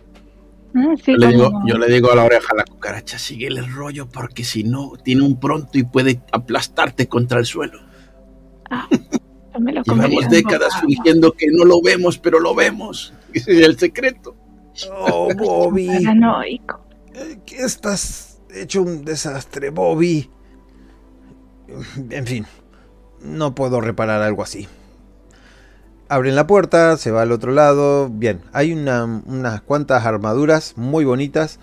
[0.75, 1.67] Ah, sí, Yo le, digo, cómo no.
[1.67, 4.93] yo le digo a la oreja a la cucaracha, sigue el rollo porque si no,
[5.03, 7.81] tiene un pronto y puede aplastarte contra el suelo.
[9.53, 13.13] Yo me lo Llevamos décadas fingiendo que no lo vemos, pero lo vemos.
[13.33, 14.37] Ese es el secreto.
[14.93, 15.89] Oh, Bobby.
[15.89, 16.81] Paranoico.
[17.15, 20.31] Eh, ¿Qué estás hecho un desastre, Bobby?
[22.11, 22.47] En fin,
[23.23, 24.69] no puedo reparar algo así.
[26.11, 28.09] Abren la puerta, se va al otro lado.
[28.11, 31.59] Bien, hay una- unas cuantas armaduras muy bonitas.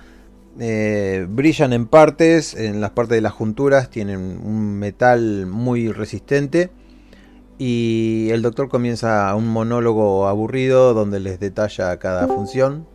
[0.59, 6.71] eh, brillan en partes, en las partes de las junturas tienen un metal muy resistente.
[7.59, 12.87] Y el doctor comienza un monólogo aburrido donde les detalla cada función.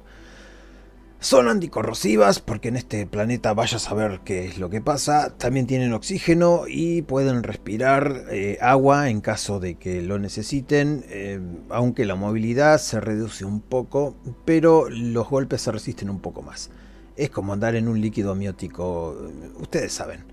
[1.22, 5.38] Son anticorrosivas porque en este planeta vaya a saber qué es lo que pasa.
[5.38, 11.04] También tienen oxígeno y pueden respirar eh, agua en caso de que lo necesiten.
[11.08, 11.40] eh,
[11.70, 16.70] aunque la movilidad se reduce un poco, pero los golpes se resisten un poco más.
[17.16, 19.16] Es como andar en un líquido amniótico.
[19.60, 20.24] Ustedes saben,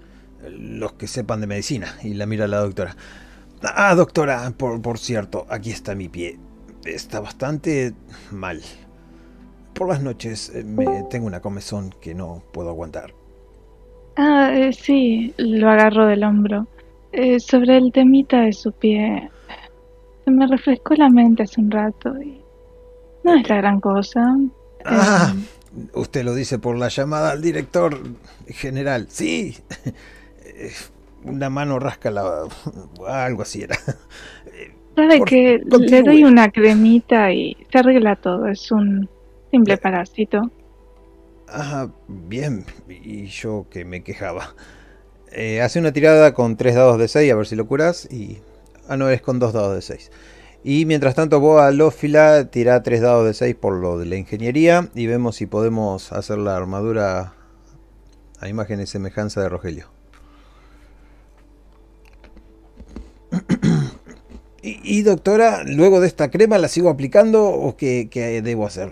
[0.41, 1.99] los que sepan de medicina.
[2.02, 2.98] Y la mira la doctora.
[3.61, 6.40] Ah, doctora, por, por cierto, aquí está mi pie.
[6.84, 7.94] Está bastante
[8.32, 8.64] mal.
[9.73, 13.13] Por las noches eh, me tengo una comezón que no puedo aguantar.
[14.15, 16.67] Ah, eh, sí, lo agarro del hombro.
[17.11, 19.31] Eh, sobre el temita de su pie,
[20.25, 22.41] se me refrescó la mente hace un rato y
[23.23, 24.35] no es la gran cosa.
[24.85, 27.97] Ah, Eh, usted lo dice por la llamada al director
[28.47, 29.07] general.
[29.09, 29.57] Sí.
[31.23, 32.47] Una mano rasca la...
[33.07, 33.77] Algo así era.
[34.95, 38.47] Sabe por- que le doy una cremita y se arregla todo.
[38.47, 39.09] Es un
[39.51, 40.51] simple parásito.
[41.47, 42.65] Ah, bien.
[42.88, 44.55] Y yo que me quejaba.
[45.31, 48.07] Eh, hace una tirada con tres dados de 6 a ver si lo curas.
[48.11, 48.39] Y.
[48.88, 50.11] Ah, no, es con dos dados de 6.
[50.63, 54.15] Y mientras tanto, vos a Lófila tira tres dados de 6 por lo de la
[54.15, 54.89] ingeniería.
[54.95, 57.34] Y vemos si podemos hacer la armadura
[58.39, 59.88] a imagen y semejanza de Rogelio.
[64.61, 68.91] Y, y, doctora, luego de esta crema, ¿la sigo aplicando o qué, qué debo hacer?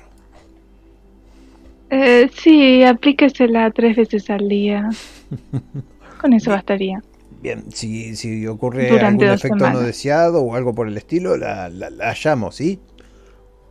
[1.89, 4.89] Eh, sí, aplíquesela tres veces al día.
[6.21, 7.01] Con eso bastaría.
[7.41, 11.69] Bien, si, si ocurre Durante algún efecto no deseado o algo por el estilo, la,
[11.69, 12.79] la- la llamo, ¿sí?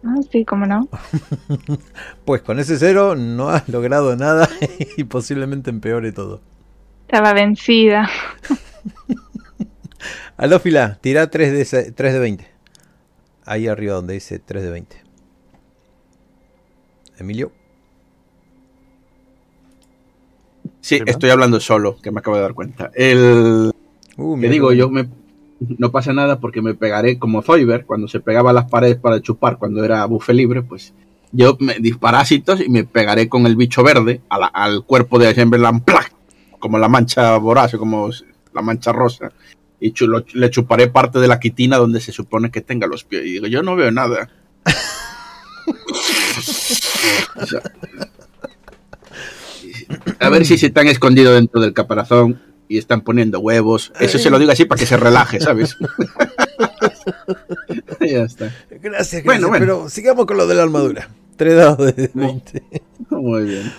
[0.04, 0.88] Ah, sí, cómo no.
[2.24, 4.48] Pues con ese cero no has logrado nada
[4.96, 6.40] y posiblemente empeore todo.
[7.08, 8.08] Estaba vencida.
[10.36, 12.46] Alófila, tira 3 de, se- 3 de 20.
[13.44, 14.96] Ahí arriba donde dice 3 de 20.
[17.18, 17.52] Emilio.
[20.86, 21.16] Sí, Primero.
[21.16, 22.92] estoy hablando solo, que me acabo de dar cuenta.
[22.94, 23.72] El,
[24.18, 25.08] Uh, que digo, yo me
[25.78, 29.20] no pasa nada porque me pegaré como Zoiber cuando se pegaba a las paredes para
[29.20, 30.94] chupar cuando era bufe libre, pues
[31.32, 35.34] yo me disparásitos y me pegaré con el bicho verde a la- al cuerpo de
[35.34, 36.12] Chamberlain, ¡plac!
[36.60, 38.10] como la mancha voraz, como
[38.54, 39.32] la mancha rosa,
[39.80, 43.02] y chu- lo- le chuparé parte de la quitina donde se supone que tenga los
[43.02, 43.26] pies.
[43.26, 44.30] Y digo, yo no veo nada.
[47.36, 47.60] O sea,
[50.20, 53.92] a ver si se están escondido dentro del caparazón y están poniendo huevos.
[54.00, 55.76] Eso se lo digo así para que se relaje, ¿sabes?
[58.00, 58.52] ya está.
[58.70, 59.24] Gracias, gracias.
[59.24, 59.64] Bueno, bueno.
[59.64, 61.08] Pero sigamos con lo de la armadura.
[61.36, 62.62] 3 dados de 20.
[63.10, 63.72] Muy bien.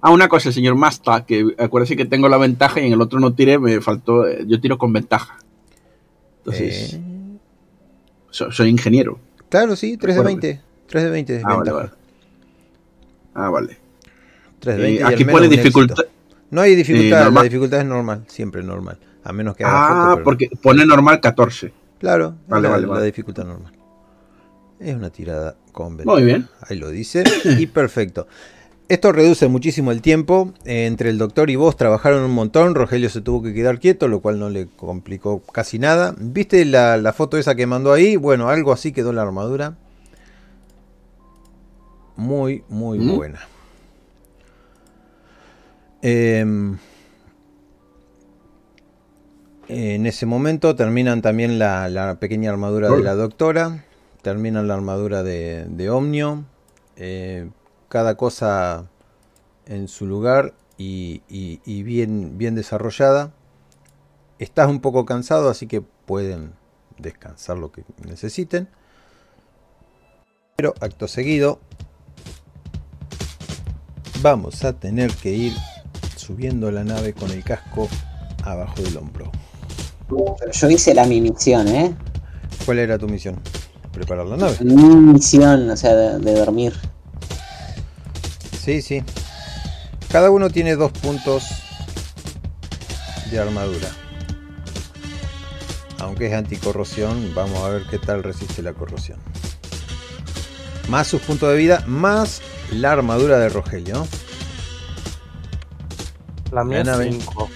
[0.00, 3.18] Ah, una cosa, señor Masta, que acuérdese que tengo la ventaja y en el otro
[3.20, 4.26] no tiré, me faltó.
[4.26, 5.38] eh, Yo tiro con ventaja.
[6.38, 7.00] Entonces, Eh,
[8.30, 9.18] so- soy ingeniero.
[9.48, 10.48] claro, sí, 3 de Recuerde.
[10.48, 10.62] 20.
[10.88, 11.90] 3 de 20 es Ah, vale.
[13.34, 13.78] Ah, vale.
[14.66, 16.04] 3 de Eh, 20 y al aquí pone dificultad.
[16.50, 18.98] No hay dificultad, la dificultad es normal, siempre normal.
[19.24, 21.72] A menos que haga Ah, porque pone normal 14.
[21.98, 23.72] Claro, Vale, la, vale, la dificultad normal.
[24.78, 25.96] Es una tirada con.
[26.04, 26.46] Muy bien.
[26.68, 27.24] Ahí lo dice.
[27.58, 28.26] Y perfecto.
[28.88, 30.52] Esto reduce muchísimo el tiempo.
[30.64, 32.74] Entre el doctor y vos trabajaron un montón.
[32.76, 36.14] Rogelio se tuvo que quedar quieto, lo cual no le complicó casi nada.
[36.18, 38.14] ¿Viste la, la foto esa que mandó ahí?
[38.16, 39.74] Bueno, algo así quedó la armadura.
[42.16, 43.16] Muy, muy ¿Mm?
[43.16, 43.40] buena.
[46.02, 46.78] Em,
[49.68, 53.84] en ese momento terminan también la, la pequeña armadura de la doctora.
[54.22, 56.44] Terminan la armadura de, de Omnio.
[56.96, 57.48] eh,
[57.88, 58.86] cada cosa
[59.66, 63.32] en su lugar y, y- y bien, bien desarrollada.
[64.38, 66.52] Estás un poco cansado, así que pueden
[66.98, 68.68] descansar lo que necesiten.
[70.56, 71.60] Pero acto seguido
[74.20, 75.52] vamos a tener que ir
[76.26, 77.88] subiendo la nave con el casco
[78.42, 79.30] abajo del hombro.
[80.08, 81.94] Pero yo hice la mi misión, ¿eh?
[82.64, 83.40] ¿Cuál era tu misión?
[83.92, 84.56] Preparar la nave.
[84.60, 86.74] Mi misión, o sea, de, de dormir.
[88.60, 89.02] Sí, sí.
[90.10, 91.44] Cada uno tiene dos puntos
[93.30, 93.88] de armadura.
[95.98, 99.18] Aunque es anticorrosión, vamos a ver qué tal resiste la corrosión.
[100.88, 102.42] Más sus puntos de vida, más
[102.72, 104.06] la armadura de Rogelio.
[106.56, 107.20] La mía Buena, es ven.
[107.20, 107.50] 5.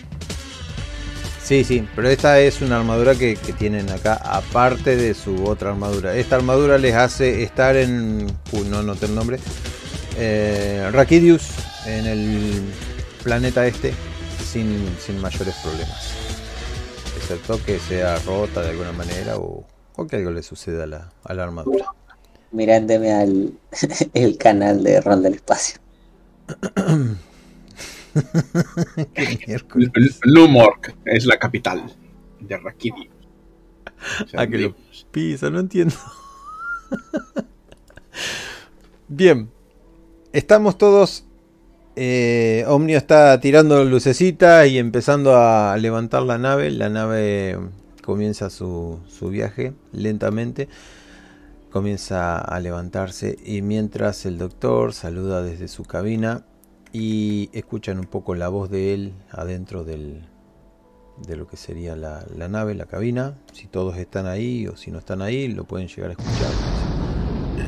[1.42, 5.70] Sí, sí, pero esta es una armadura que, que tienen acá, aparte de su otra
[5.70, 6.14] armadura.
[6.14, 8.30] Esta armadura les hace estar en.
[8.52, 9.38] Uh, no noté el nombre.
[10.18, 11.48] Eh, Rakidius,
[11.86, 12.62] en el
[13.24, 13.94] planeta este,
[14.44, 16.12] sin, sin mayores problemas.
[17.16, 19.64] Excepto que sea rota de alguna manera o,
[19.96, 21.86] o que algo le suceda a la, a la armadura.
[22.52, 23.54] Mirándome al
[24.12, 25.80] el canal de Rol del Espacio.
[30.24, 31.84] Lumork es la capital
[32.40, 33.10] de Rakiri.
[34.24, 34.74] O sea, Ah, que lo
[35.10, 35.94] pisa, no entiendo.
[39.08, 39.50] Bien,
[40.32, 41.24] estamos todos.
[41.96, 46.70] eh, Omnio está tirando lucecita y empezando a levantar la nave.
[46.70, 47.58] La nave
[48.02, 50.68] comienza su, su viaje lentamente.
[51.70, 56.44] Comienza a levantarse y mientras el doctor saluda desde su cabina
[56.92, 60.26] y escuchan un poco la voz de él adentro del,
[61.26, 63.38] de lo que sería la, la nave, la cabina.
[63.52, 66.50] Si todos están ahí o si no están ahí, lo pueden llegar a escuchar.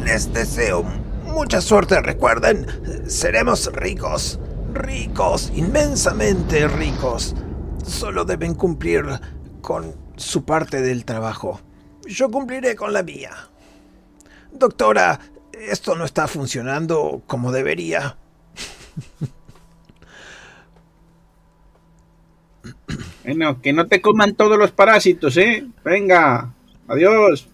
[0.05, 0.83] Les deseo
[1.25, 2.01] mucha suerte.
[2.01, 2.67] Recuerden,
[3.07, 4.41] seremos ricos.
[4.73, 7.35] Ricos, inmensamente ricos.
[7.85, 9.05] Solo deben cumplir
[9.61, 11.61] con su parte del trabajo.
[12.07, 13.31] Yo cumpliré con la mía.
[14.53, 15.21] Doctora,
[15.53, 18.17] esto no está funcionando como debería.
[23.25, 25.67] Bueno, que no te coman todos los parásitos, ¿eh?
[25.85, 26.53] Venga,
[26.89, 27.49] adiós.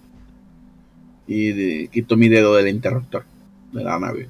[1.26, 3.24] Y de- quito mi dedo del interruptor
[3.72, 4.28] de la nave.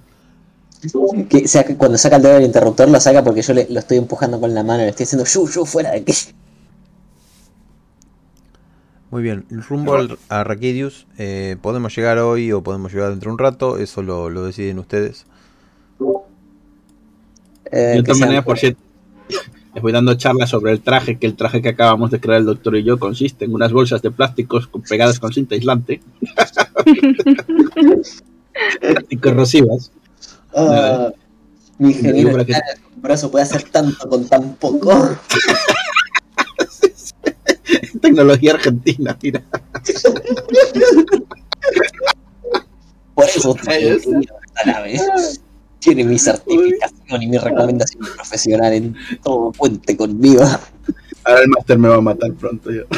[1.28, 3.98] Que saca- cuando saca el dedo del interruptor lo saca porque yo le- lo estoy
[3.98, 6.12] empujando con la mano, le estoy haciendo yu, yu, fuera de aquí.
[9.10, 11.06] Muy bien, rumbo al- a Rakidius.
[11.18, 13.78] eh, podemos llegar hoy o podemos llegar dentro de un rato.
[13.78, 15.24] Eso lo, lo deciden ustedes.
[17.70, 18.80] Eh, de que otra sea- manera, por cierto,
[19.74, 22.46] les voy dando charlas sobre el traje, que el traje que acabamos de crear el
[22.46, 26.00] doctor y yo consiste en unas bolsas de plásticos pegadas con cinta aislante
[29.10, 29.92] y corrosivas.
[30.54, 31.10] Ah,
[31.78, 32.64] mi ingeniero Para que- está
[32.96, 34.92] brazo puede hacer tanto con tan poco.
[38.00, 39.42] Tecnología argentina, mira.
[43.14, 43.54] Por eso
[44.64, 44.98] nave.
[45.80, 50.42] Tiene mi certificación y mi recomendación profesional en todo puente conmigo.
[51.24, 52.82] Ahora el máster me va a matar pronto yo.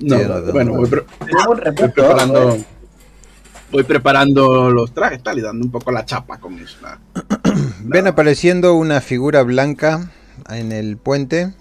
[0.00, 0.16] No,
[0.52, 0.78] bueno, no.
[0.78, 1.04] voy, pre-
[1.76, 2.56] voy preparando
[3.70, 6.78] voy preparando los trajes tal y dando un poco la chapa con eso.
[6.82, 7.00] nada.
[7.84, 10.10] Ven apareciendo una figura blanca
[10.50, 11.54] en el puente.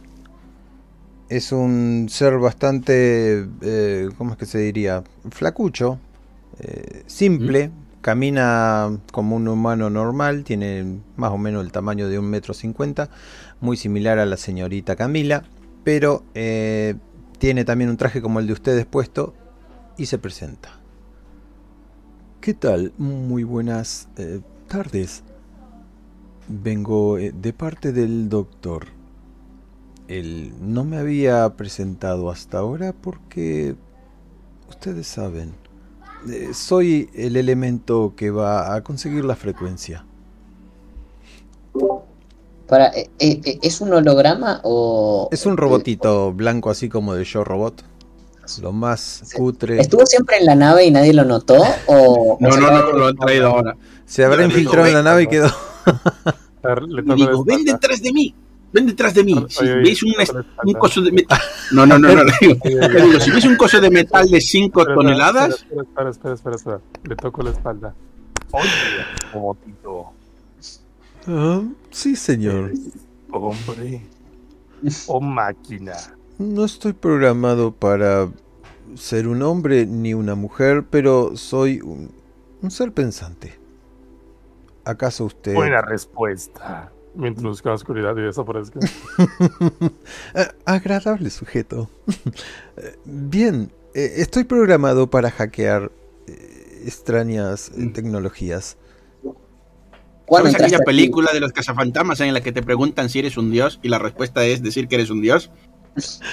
[1.30, 5.04] Es un ser bastante, eh, ¿cómo es que se diría?
[5.30, 6.00] Flacucho,
[6.60, 7.70] eh, simple,
[8.04, 13.10] camina como un humano normal, tiene más o menos el tamaño de un metro cincuenta,
[13.62, 15.44] muy similar a la señorita Camila,
[15.86, 16.96] pero eh,
[17.40, 19.34] tiene también un traje como el de ustedes puesto
[19.98, 20.70] y se presenta.
[22.42, 22.92] ¿Qué tal?
[22.98, 25.24] Muy buenas eh, tardes.
[26.50, 28.88] Vengo eh, de parte del doctor.
[30.10, 33.78] Él no me había presentado hasta ahora porque
[34.68, 35.54] ustedes saben,
[36.54, 40.06] soy el elemento que va a conseguir la frecuencia.
[42.68, 45.28] Para, eh, eh, eh, ¿Es un holograma o.?
[45.32, 47.84] Es un robotito blanco así como de Yo Robot.
[48.62, 49.80] Lo más cutre.
[49.80, 51.64] ¿Estuvo siempre en la nave y nadie lo notó?
[51.88, 53.78] ¿O, No, o no, no, de- lo han traído ahora.
[54.06, 55.48] Se habrá infiltrado en la nave y quedó.
[56.88, 58.34] Le digo, ven detrás de mí,
[58.74, 59.46] ven detrás de mí.
[59.48, 60.14] Si veis un,
[60.74, 61.40] coso de metal.
[61.72, 65.54] No, no, no, no, digo, si veis un coso de metal de 5 Espera, toneladas,
[65.54, 66.82] Espera, espera, espera, espera, espera.
[67.04, 67.96] Le toco la espalda.
[68.52, 68.70] Oye,
[69.34, 70.12] Momotito,
[71.26, 72.74] Ah, sí, señor.
[73.32, 74.02] hombre
[75.08, 75.94] o máquina.
[76.38, 78.30] No estoy programado para
[78.96, 82.12] ser un hombre ni una mujer, pero soy un,
[82.62, 83.58] un ser pensante.
[84.84, 85.54] ¿Acaso usted...
[85.54, 86.92] Buena respuesta.
[87.16, 88.80] Mientras busca la oscuridad y desaparezca.
[90.36, 91.90] Ah, Agradable sujeto.
[93.06, 95.92] Bien, eh, estoy programado para hackear
[96.28, 98.78] eh, extrañas eh, tecnologías.
[100.26, 103.52] ¿Cuándo ¿sabes aquella película de los cazafantasmas en la que te preguntan si eres un
[103.52, 105.52] dios y la respuesta es decir que eres un dios?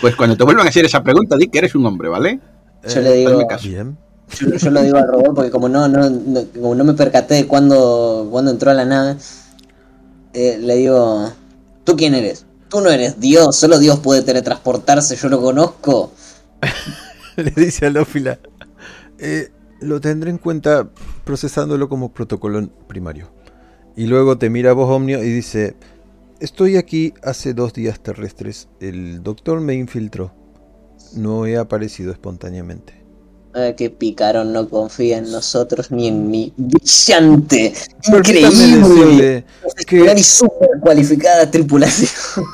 [0.01, 2.41] Pues cuando te vuelvan a hacer esa pregunta, di que eres un hombre, ¿vale?
[2.89, 3.47] Yo le digo.
[3.63, 3.99] Bien.
[4.41, 7.35] yo, yo lo digo al robot porque como no, no, no- como no me percaté
[7.35, 9.17] de cuándo, cuándo entró a la nave,
[10.35, 11.33] eh, le digo,
[11.85, 12.47] ¿tú quién eres?
[12.69, 16.13] Tú no eres Dios, solo Dios puede teletransportarse, yo lo conozco.
[17.37, 18.39] Le dice a Lófila.
[19.19, 19.51] "Eh,
[19.81, 20.89] lo tendré en cuenta
[21.25, 23.33] procesándolo como protocolo primario.
[23.97, 25.75] Y luego te mira a vos, Omnio, y dice:
[26.39, 28.69] Estoy aquí hace dos días terrestres.
[28.81, 30.33] El doctor me infiltró.
[31.15, 33.00] No he aparecido espontáneamente.
[33.53, 37.73] Ah, que Picarón no confía en nosotros ni en mi brillante,
[38.09, 39.45] Permítame increíble,
[39.89, 42.45] que, y súper cualificada tripulación.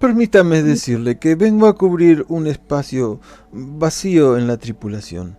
[0.00, 3.20] permítame decirle que vengo a cubrir un espacio
[3.52, 5.38] vacío en la tripulación.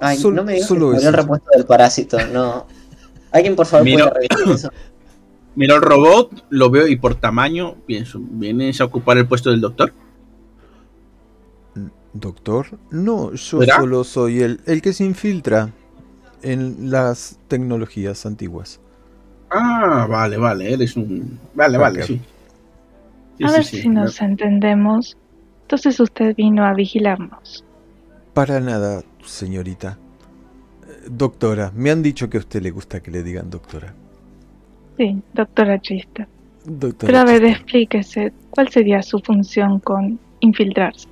[0.00, 1.08] Ay, Sol- no me digas que solo murió eso.
[1.08, 2.66] el repuesto del parásito, no.
[3.32, 4.08] ¿Alguien por favor Mira.
[4.10, 4.70] puede revisar eso?
[5.56, 9.60] Miro el robot, lo veo y por tamaño pienso, ¿vienes a ocupar el puesto del
[9.60, 9.92] doctor?
[12.12, 12.78] ¿Doctor?
[12.90, 13.76] No, yo ¿Verdad?
[13.76, 15.72] solo soy el, el que se infiltra
[16.42, 18.80] en las tecnologías antiguas.
[19.50, 21.38] Ah, vale, vale, eres un...
[21.54, 22.20] Vale, vale, sí.
[23.36, 23.82] Sí, A sí, ver sí.
[23.82, 25.18] si nos entendemos.
[25.64, 27.62] Entonces usted vino a vigilarnos.
[28.34, 29.98] Para nada, señorita.
[30.86, 33.96] Eh, Doctora, me han dicho que a usted le gusta que le digan doctora.
[34.96, 36.30] Sí, doctora Chista.
[36.64, 41.08] Doctora Pero a ver, explíquese, ¿cuál sería su función con infiltrarse?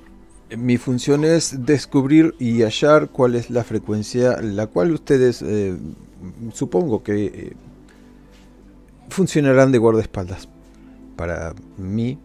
[0.57, 5.77] Mi función es descubrir y hallar cuál es la frecuencia la cual ustedes eh,
[6.53, 7.53] supongo que eh,
[9.09, 10.47] funcionarán de guardaespaldas
[11.15, 12.19] para mí.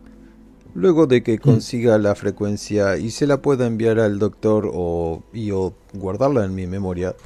[0.75, 5.51] Luego de que consiga la frecuencia y se la pueda enviar al doctor o, y
[5.53, 7.17] o guardarla en mi memoria,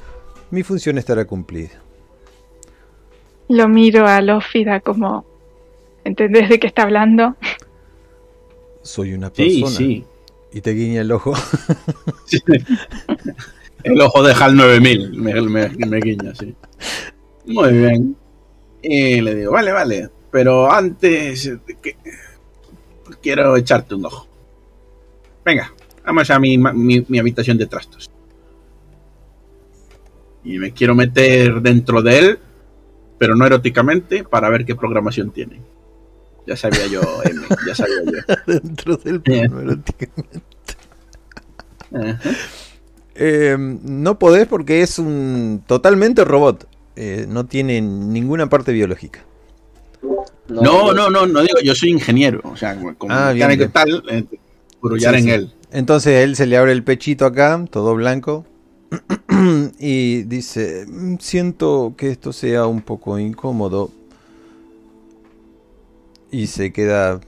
[0.51, 1.83] mi función estará cumplida.
[3.49, 5.25] Lo miro a Lófida como...
[6.03, 7.35] ¿Entendés de qué está hablando?
[8.83, 9.67] Soy una Sí, persona.
[9.67, 10.10] sí.
[10.53, 11.33] Y te guiña el ojo.
[13.83, 16.53] El ojo de HAL 9000 me, me, me guiña, sí.
[17.47, 18.15] Muy bien.
[18.83, 21.51] Y le digo, vale, vale, pero antes
[23.21, 24.27] quiero echarte un ojo.
[25.43, 25.73] Venga,
[26.05, 28.11] vamos a mi, mi habitación de trastos.
[30.43, 32.39] Y me quiero meter dentro de él,
[33.17, 35.59] pero no eróticamente, para ver qué programación tiene.
[36.47, 38.35] Ya sabía yo, M, ya sabía yo.
[38.47, 39.51] dentro del Bien.
[39.51, 39.83] plano.
[43.13, 46.65] Eh, no podés porque es un totalmente robot.
[46.95, 49.19] Eh, no tiene ninguna parte biológica.
[50.47, 53.69] No, no, no, no digo, yo soy ingeniero, o sea, como Ah, bien, bien.
[53.71, 54.23] tal, eh,
[54.81, 55.31] brullar Sí, en sí.
[55.31, 55.53] él.
[55.71, 58.45] Entonces él se le abre el pechito acá, todo blanco.
[59.79, 63.91] y dice, "Mm, siento que esto sea un poco incómodo.
[66.31, 67.19] Y se queda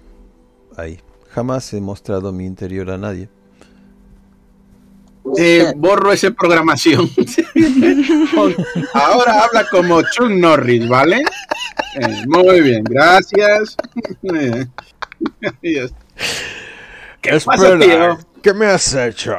[0.78, 1.00] ahí.
[1.30, 3.30] Jamás he mostrado mi interior a nadie.
[5.38, 7.10] Eh, borro esa programación.
[8.94, 11.24] Ahora habla como Chuck Norris, ¿vale?
[11.96, 13.76] Eh, muy bien, gracias.
[17.22, 18.18] ¿Qué pasa, tío?
[18.44, 19.34] ¿Qué me has hecho?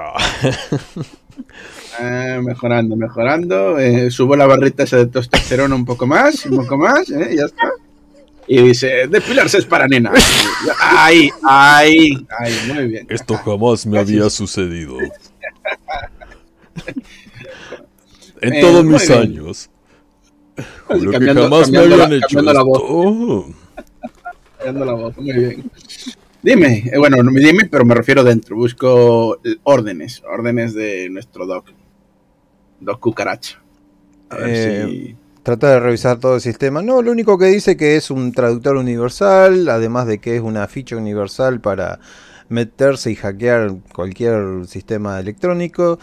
[2.01, 3.79] Eh, mejorando, mejorando.
[3.79, 7.45] Eh, subo la barrita esa de testosterona un poco más, un poco más, eh, ya
[7.45, 7.71] está.
[8.47, 10.13] Y dice, depilarse es para nena.
[10.81, 13.07] Ahí, ahí, ahí, muy bien.
[13.09, 14.99] Esto jamás me había sucedido.
[18.41, 19.21] En Eh, todos mis bien.
[19.21, 19.71] años.
[20.87, 22.81] Juro que jamás me cambiando la- habían hecho la voz.
[22.85, 23.47] Oh,
[24.59, 25.71] Cambiando la voz, muy bien.
[26.43, 28.55] Dime, eh, bueno, no me dime, pero me refiero dentro.
[28.57, 31.67] Busco órdenes, órdenes de nuestro doc.
[32.81, 33.63] Doc Cucaracha.
[34.29, 35.17] A ver Eh, si.
[35.45, 36.81] Trata de revisar todo el sistema.
[36.81, 40.67] No, lo único que dice que es un traductor universal, además de que es una
[40.69, 42.01] ficha universal para
[42.49, 45.99] meterse y hackear cualquier sistema electrónico.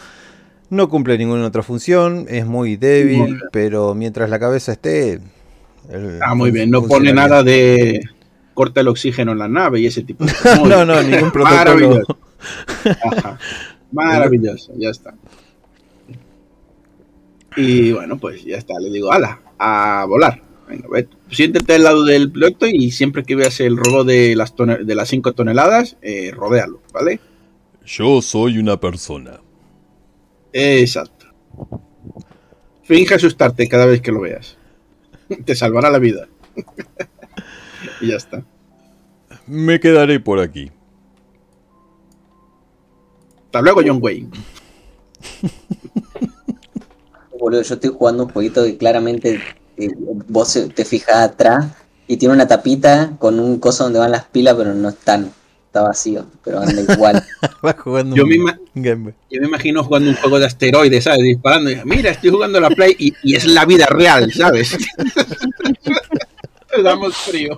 [0.69, 5.19] No cumple ninguna otra función, es muy débil, pero mientras la cabeza esté...
[6.21, 6.69] Ah, muy bien.
[6.69, 7.99] No pone nada de
[8.53, 10.61] corta el oxígeno en la nave y ese tipo de cosas.
[10.63, 11.57] No, no, ningún protocolo.
[11.57, 12.17] Maravilloso.
[13.11, 13.39] Ajá.
[13.91, 15.15] Maravilloso, ya está.
[17.55, 18.79] Y bueno, pues ya está.
[18.79, 20.41] Le digo, ala, a volar.
[20.69, 24.55] Venga, ve, siéntete al lado del piloto y siempre que veas el robot de las,
[24.55, 27.19] tone- de las 5 toneladas, eh, rodéalo, ¿vale?
[27.85, 29.41] Yo soy una persona.
[30.53, 31.25] Exacto.
[32.83, 34.57] Finge asustarte cada vez que lo veas.
[35.45, 36.27] Te salvará la vida.
[38.01, 38.43] y ya está.
[39.47, 40.71] Me quedaré por aquí.
[43.45, 44.29] Hasta luego, John Wayne.
[47.41, 49.41] Boludo, yo estoy jugando un jueguito que claramente
[49.77, 49.89] eh,
[50.29, 51.65] vos te fijas atrás
[52.07, 55.31] y tiene una tapita con un coso donde van las pilas, pero no están.
[55.65, 57.23] Está vacío, pero anda igual.
[57.65, 59.13] Va jugando Yo un me ima- Game Boy.
[59.31, 61.21] Yo me imagino jugando un juego de asteroides, ¿sabes?
[61.23, 61.71] Disparando.
[61.71, 64.77] y, Mira, estoy jugando a la Play y, y es la vida real, ¿sabes?
[66.75, 67.57] Te damos frío.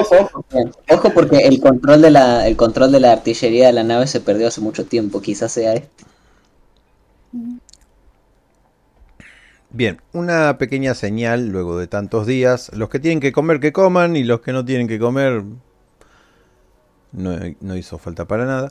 [0.00, 0.72] Ojo, ojo, bien.
[0.90, 4.20] Ojo, porque el control de la el control de la artillería de la nave se
[4.20, 5.22] perdió hace mucho tiempo.
[5.22, 6.04] Quizás sea este.
[9.76, 12.70] Bien, una pequeña señal luego de tantos días.
[12.74, 14.14] Los que tienen que comer, que coman.
[14.14, 15.42] Y los que no tienen que comer,
[17.10, 18.70] no, hizo falta para nada.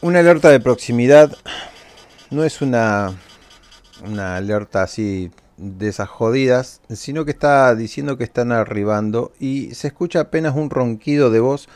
[0.00, 1.36] Una alerta de proximidad.
[2.30, 3.14] No es una,
[4.04, 9.86] una alerta así de esas jodidas, sino que está diciendo que están arribando y se
[9.86, 11.68] escucha apenas un ronquido de voz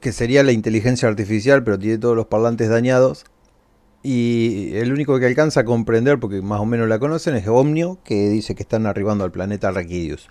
[0.00, 3.24] que sería la inteligencia artificial, pero tiene todos los parlantes dañados.
[4.02, 7.98] Y el único que alcanza a comprender, porque más o menos la conocen, es Omnio,
[8.04, 10.26] que dice que están arribando al planeta Raquidius.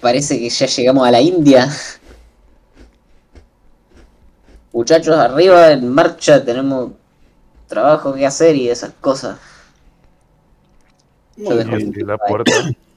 [0.00, 1.68] Parece que ya llegamos a la India.
[4.72, 6.92] Muchachos, arriba, en marcha, tenemos
[7.66, 9.38] trabajo que hacer y esas cosas.
[11.36, 12.52] Yo dejo- Y abrí la puerta.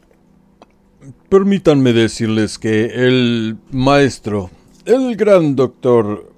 [1.29, 4.49] Permítanme decirles que el maestro,
[4.85, 6.31] el gran doctor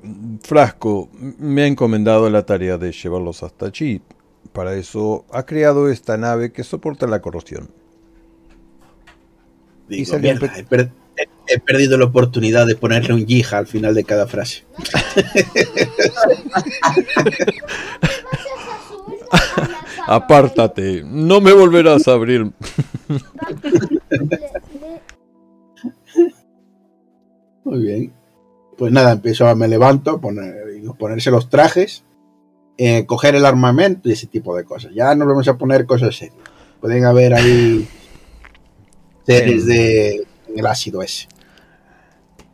[0.43, 1.09] Frasco,
[1.39, 4.01] me ha encomendado la tarea de llevarlos hasta allí.
[4.53, 7.69] Para eso ha creado esta nave que soporta la corrosión.
[9.89, 13.13] Y Digo, salió un "Mierda, pe- he, per- he- he perdido la oportunidad de ponerle
[13.13, 14.63] un yija al final de cada frase.
[20.07, 22.51] Apártate, no me volverás a abrir.
[27.63, 28.13] Muy bien.
[28.77, 30.55] Pues nada, empiezo a me levanto, poner,
[30.99, 32.03] ponerse los trajes,
[32.77, 34.93] eh, coger el armamento y ese tipo de cosas.
[34.93, 36.37] Ya nos vamos a poner cosas serias.
[36.81, 37.87] Pueden haber ahí
[39.25, 41.27] series de el ácido ese.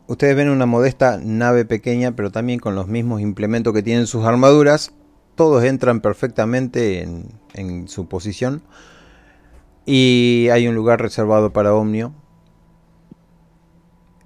[0.06, 4.24] Ustedes ven una modesta nave pequeña, pero también con los mismos implementos que tienen sus
[4.24, 4.92] armaduras.
[5.34, 8.62] Todos entran perfectamente en, en su posición.
[9.84, 12.14] Y hay un lugar reservado para Omnio.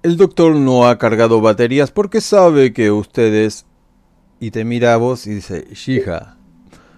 [0.03, 3.65] El doctor no ha cargado baterías porque sabe que ustedes...
[4.39, 6.37] Y te mira a vos y dice, Shija,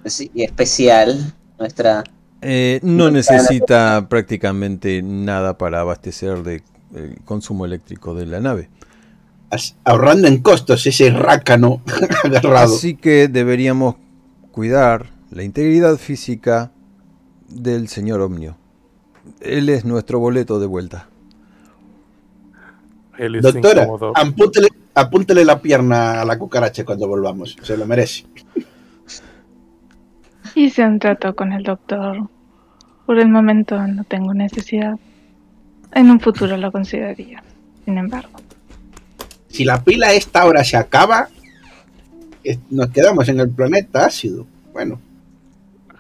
[0.05, 2.03] Sí, y especial, nuestra...
[2.41, 6.63] eh, no necesita prácticamente nada para abastecer de
[6.93, 8.69] el consumo eléctrico de la nave.
[9.83, 11.81] Ahorrando en costos ese rácano
[12.23, 12.75] agarrado.
[12.75, 13.95] Así que deberíamos
[14.51, 16.71] cuidar la integridad física
[17.49, 18.55] del señor Omnio.
[19.41, 21.07] Él es nuestro boleto de vuelta.
[23.17, 27.57] Él es Doctora, apúntele, apúntele la pierna a la cucaracha cuando volvamos.
[27.61, 28.25] Se lo merece.
[30.55, 32.27] Hice un trato con el doctor.
[33.05, 34.97] Por el momento no tengo necesidad.
[35.93, 37.43] En un futuro lo consideraría.
[37.85, 38.39] Sin embargo,
[39.47, 41.27] Si la pila esta hora se acaba,
[42.69, 44.45] nos quedamos en el planeta ácido.
[44.73, 44.99] Bueno,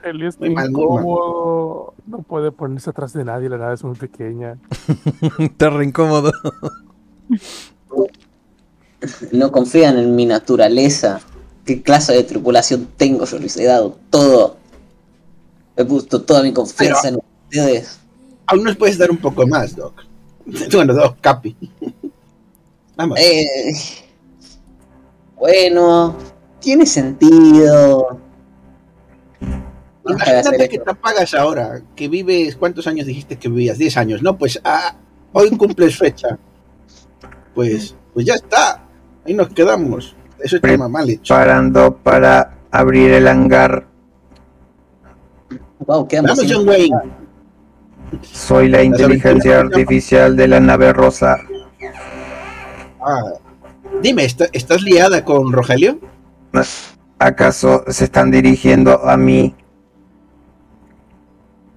[0.03, 0.69] Él es mal.
[0.69, 1.93] incómodo.
[2.05, 3.49] No puede ponerse atrás de nadie.
[3.49, 4.57] La nave es muy pequeña.
[5.39, 6.31] Está re incómodo.
[9.31, 11.19] No confían en mi naturaleza.
[11.65, 13.25] ¿Qué clase de tripulación tengo?
[13.25, 14.57] Yo les he dado todo.
[15.75, 17.99] He puesto toda mi confianza en ustedes.
[18.47, 20.03] aún nos puedes dar un poco más, Doc.
[20.73, 21.55] Bueno, Doc, Capi.
[22.97, 23.19] Vamos.
[23.19, 23.45] Eh,
[25.37, 26.15] bueno,
[26.59, 28.19] tiene sentido.
[30.11, 30.85] Imagínate que esto.
[30.85, 33.77] te apagas ahora, que vives, ¿cuántos años dijiste que vivías?
[33.77, 34.37] 10 años, ¿no?
[34.37, 34.95] Pues ah,
[35.33, 36.37] hoy cumples fecha.
[37.53, 38.83] Pues, pues ya está.
[39.25, 40.15] Ahí nos quedamos.
[40.39, 41.33] Eso está mal hecho.
[41.33, 43.85] Parando para abrir el hangar.
[45.85, 46.45] Wow, Vamos.
[46.47, 46.95] John Wayne.
[48.21, 51.37] Soy la inteligencia artificial de la nave rosa.
[53.01, 53.33] Ah,
[54.01, 55.99] dime, ¿está- ¿estás liada con Rogelio?
[57.19, 59.55] ¿Acaso se están dirigiendo a mí?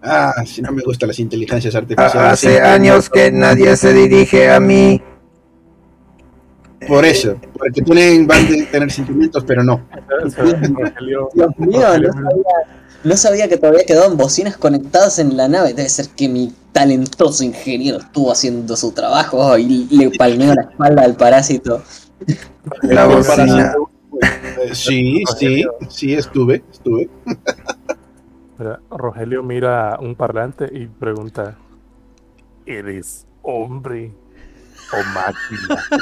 [0.03, 2.33] Ah, si no me gustan las inteligencias A- artificiales.
[2.33, 5.01] Hace años que nadie se dirige a mí.
[6.89, 9.87] Por eso, porque tienen, van de tener sentimientos, pero no.
[11.33, 12.43] Dios mío, no sabía,
[13.05, 15.75] no sabía que todavía quedaban bocinas conectadas en la nave.
[15.75, 21.03] Debe ser que mi talentoso ingeniero estuvo haciendo su trabajo y le palmeó la espalda
[21.05, 21.83] al parásito.
[22.83, 23.75] La bocina.
[24.23, 27.09] Eh, sí, sí, sí, estuve, estuve.
[28.91, 31.57] Rogelio mira un parlante y pregunta:
[32.67, 34.13] ¿Eres hombre
[34.93, 35.85] o máquina?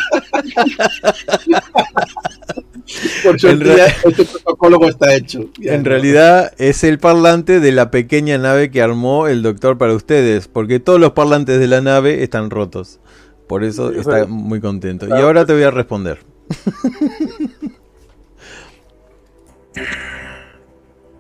[3.22, 5.48] Por ya este protocolo está hecho.
[5.58, 5.86] Ya, En no.
[5.90, 10.80] realidad es el parlante de la pequeña nave que armó el doctor para ustedes, porque
[10.80, 12.98] todos los parlantes de la nave están rotos.
[13.46, 14.28] Por eso Sí, está sí.
[14.28, 15.06] muy contento.
[15.08, 16.18] Y ahora te voy a responder.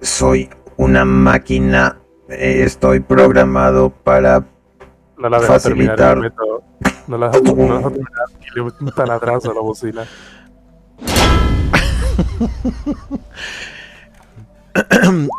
[0.00, 0.48] Soy
[0.80, 1.98] una máquina.
[2.28, 4.44] Eh, Estoy programado para...
[5.18, 6.16] No la Facilitar.
[6.16, 6.62] el método.
[7.06, 10.04] No la deja, no deja terminar y le un taladrazo a la bocina.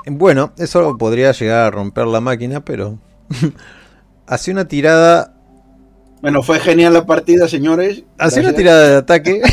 [0.08, 3.00] Bueno, eso podría llegar a romper la máquina, pero
[4.28, 5.34] hace una tirada,
[6.22, 8.04] Bueno, fue genial la partida, señores.
[8.18, 9.42] hace una tirada de ataque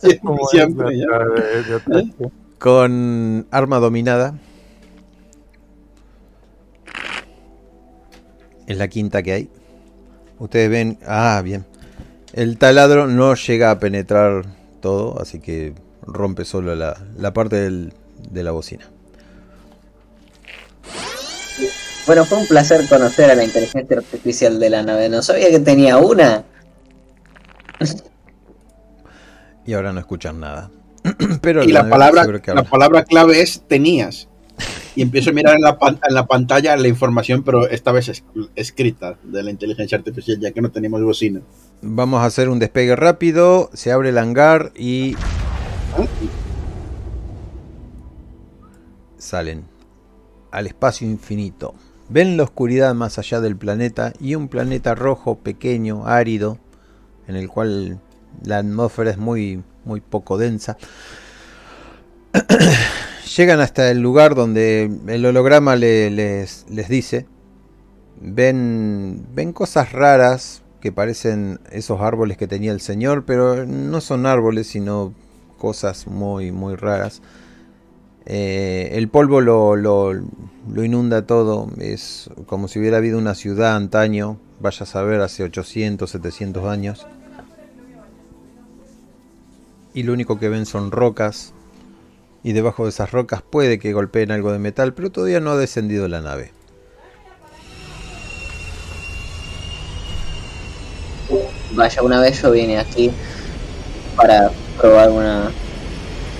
[0.00, 1.06] Siempre, Como es siempre, ya.
[1.06, 2.30] la de- de ataque.
[2.60, 4.34] Con arma dominada.
[8.68, 9.50] Es la quinta que hay.
[10.38, 11.64] Ustedes ven, ah, bien.
[12.32, 14.44] El taladro no llega a penetrar
[14.80, 17.92] todo, así que rompe solo la, la parte del-
[18.30, 18.84] de la bocina.
[22.06, 25.08] Bueno, fue un placer conocer a la inteligencia artificial de la nave.
[25.08, 26.44] No sabía que tenía una.
[29.66, 30.70] Y ahora no escuchan nada.
[31.42, 34.28] Pero Y la palabra, la palabra clave es tenías.
[34.94, 38.08] Y empiezo a mirar en la, pan- en la pantalla la información, pero esta vez
[38.08, 38.24] es-
[38.56, 41.40] escrita de la inteligencia artificial, ya que no teníamos bocina.
[41.80, 43.70] Vamos a hacer un despegue rápido.
[43.72, 45.14] Se abre el hangar y
[49.18, 49.64] salen
[50.50, 51.74] al espacio infinito.
[52.08, 56.58] Ven la oscuridad más allá del planeta y un planeta rojo pequeño, árido,
[57.28, 58.00] en el cual
[58.42, 60.76] la atmósfera es muy, muy poco densa.
[63.36, 67.26] Llegan hasta el lugar donde el holograma le- les, les dice.
[68.20, 74.26] Ven, ven cosas raras que parecen esos árboles que tenía el señor, pero no son
[74.26, 75.14] árboles, sino
[75.58, 77.22] cosas muy, muy raras.
[78.26, 83.76] Eh, el polvo lo, lo- lo inunda todo, es como si hubiera habido una ciudad
[83.76, 87.06] antaño, vaya a saber, hace 800, 700 años.
[89.92, 91.52] Y lo único que ven son rocas,
[92.42, 95.56] y debajo de esas rocas puede que golpeen algo de metal, pero todavía no ha
[95.56, 96.52] descendido la nave.
[101.72, 103.10] Vaya, una vez yo vine aquí
[104.16, 105.50] para probar una,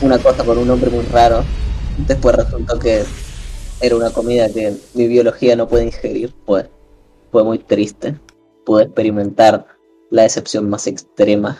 [0.00, 1.44] una cosa con un nombre muy raro.
[2.06, 3.04] Después resultó que
[3.80, 6.34] era una comida que mi biología no puede ingerir.
[6.46, 6.66] Pues
[7.30, 8.18] fue muy triste.
[8.64, 9.66] Pude experimentar
[10.10, 11.58] la decepción más extrema.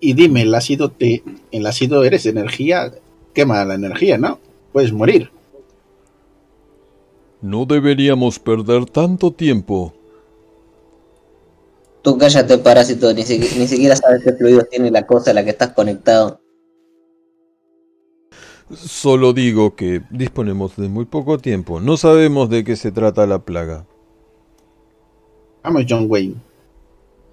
[0.00, 2.92] Y dime, el ácido te, el ácido eres energía,
[3.32, 4.38] quema la energía, ¿no?
[4.72, 5.30] Puedes morir.
[7.40, 9.92] No deberíamos perder tanto tiempo.
[12.02, 15.44] Tú cállate, parásito, ni, siqui- ni siquiera sabes qué fluidos tiene la cosa a la
[15.44, 16.40] que estás conectado.
[18.74, 21.80] Solo digo que disponemos de muy poco tiempo.
[21.80, 23.86] No sabemos de qué se trata la plaga.
[25.62, 26.34] Vamos, John Wayne.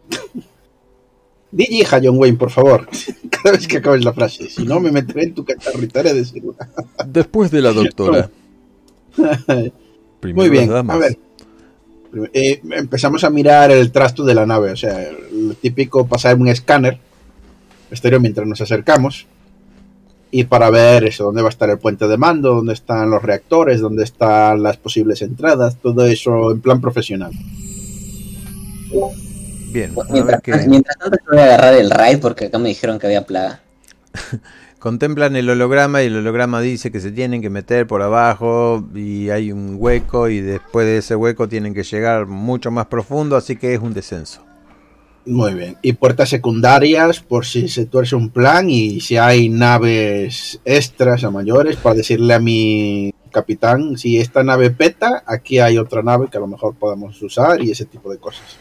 [1.51, 2.87] Di hija, John Wayne, por favor.
[3.29, 4.49] Cada vez que acabes la frase.
[4.49, 6.57] Si no, me meteré en tu cacharritaria de seguro.
[7.05, 8.29] Después de la doctora.
[10.19, 10.95] Primero Muy bien, las damas.
[10.95, 11.17] a ver.
[12.33, 16.49] Eh, empezamos a mirar el trasto de la nave, o sea, lo típico pasar un
[16.49, 16.99] escáner
[17.89, 19.27] exterior mientras nos acercamos
[20.31, 23.21] y para ver eso, dónde va a estar el puente de mando, dónde están los
[23.21, 27.31] reactores, dónde están las posibles entradas, todo eso en plan profesional.
[29.71, 32.69] Bien, Pues a ver mientras, tanto yo voy a agarrar el raid porque acá me
[32.69, 33.61] dijeron que había plaga.
[34.79, 39.29] Contemplan el holograma y el holograma dice que se tienen que meter por abajo y
[39.29, 43.55] hay un hueco y después de ese hueco tienen que llegar mucho más profundo, así
[43.55, 44.43] que es un descenso.
[45.25, 45.77] Muy bien.
[45.83, 51.31] Y puertas secundarias por si se tuerce un plan y si hay naves extras o
[51.31, 56.37] mayores para decirle a mi capitán, si esta nave peta, aquí hay otra nave que
[56.37, 58.57] a lo mejor podamos usar y ese tipo de cosas.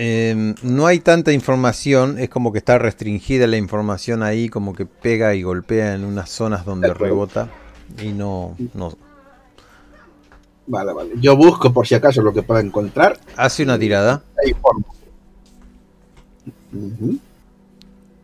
[0.00, 4.86] Eh, no hay tanta información, es como que está restringida la información ahí, como que
[4.86, 7.48] pega y golpea en unas zonas donde rebota
[8.00, 8.96] y no, no.
[10.68, 11.10] Vale, vale.
[11.20, 13.18] Yo busco por si acaso lo que pueda encontrar.
[13.34, 14.22] Hace una tirada,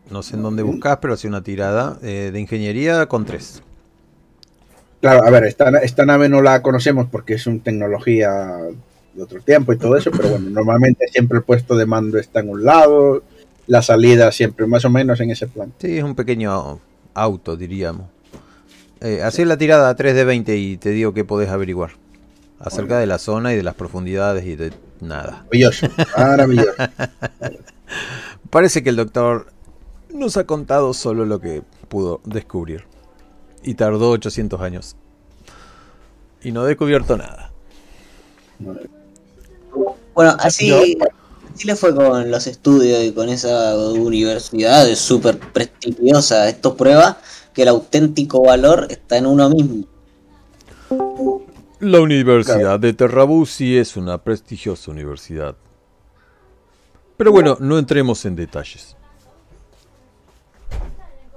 [0.09, 3.65] no sé en dónde buscas, pero hace una tirada eh, de ingeniería con 3.
[5.01, 8.61] Claro, a ver, esta, esta nave no la conocemos porque es una tecnología
[9.15, 12.41] de otro tiempo y todo eso, pero bueno, normalmente siempre el puesto de mando está
[12.41, 13.23] en un lado,
[13.67, 15.73] la salida siempre más o menos en ese plan.
[15.79, 16.81] Sí, es un pequeño
[17.15, 18.07] auto, diríamos.
[19.01, 21.93] Eh, hacé la tirada a 3 de 20 y te digo que podés averiguar.
[22.59, 25.45] Acerca de la zona y de las profundidades y de nada.
[25.45, 26.71] Maravilloso, maravilloso.
[28.51, 29.49] Parece que el doctor
[30.11, 32.85] nos ha contado solo lo que pudo descubrir.
[33.63, 34.97] Y tardó 800 años.
[36.43, 37.53] Y no ha descubierto nada.
[40.15, 40.71] Bueno, así,
[41.53, 46.49] así le fue con los estudios y con esa universidad es súper prestigiosa.
[46.49, 47.19] Esto prueba
[47.53, 49.85] que el auténtico valor está en uno mismo.
[51.81, 55.57] La Universidad de Terrabusi es una prestigiosa universidad.
[57.17, 58.97] Pero bueno, no entremos en detalles.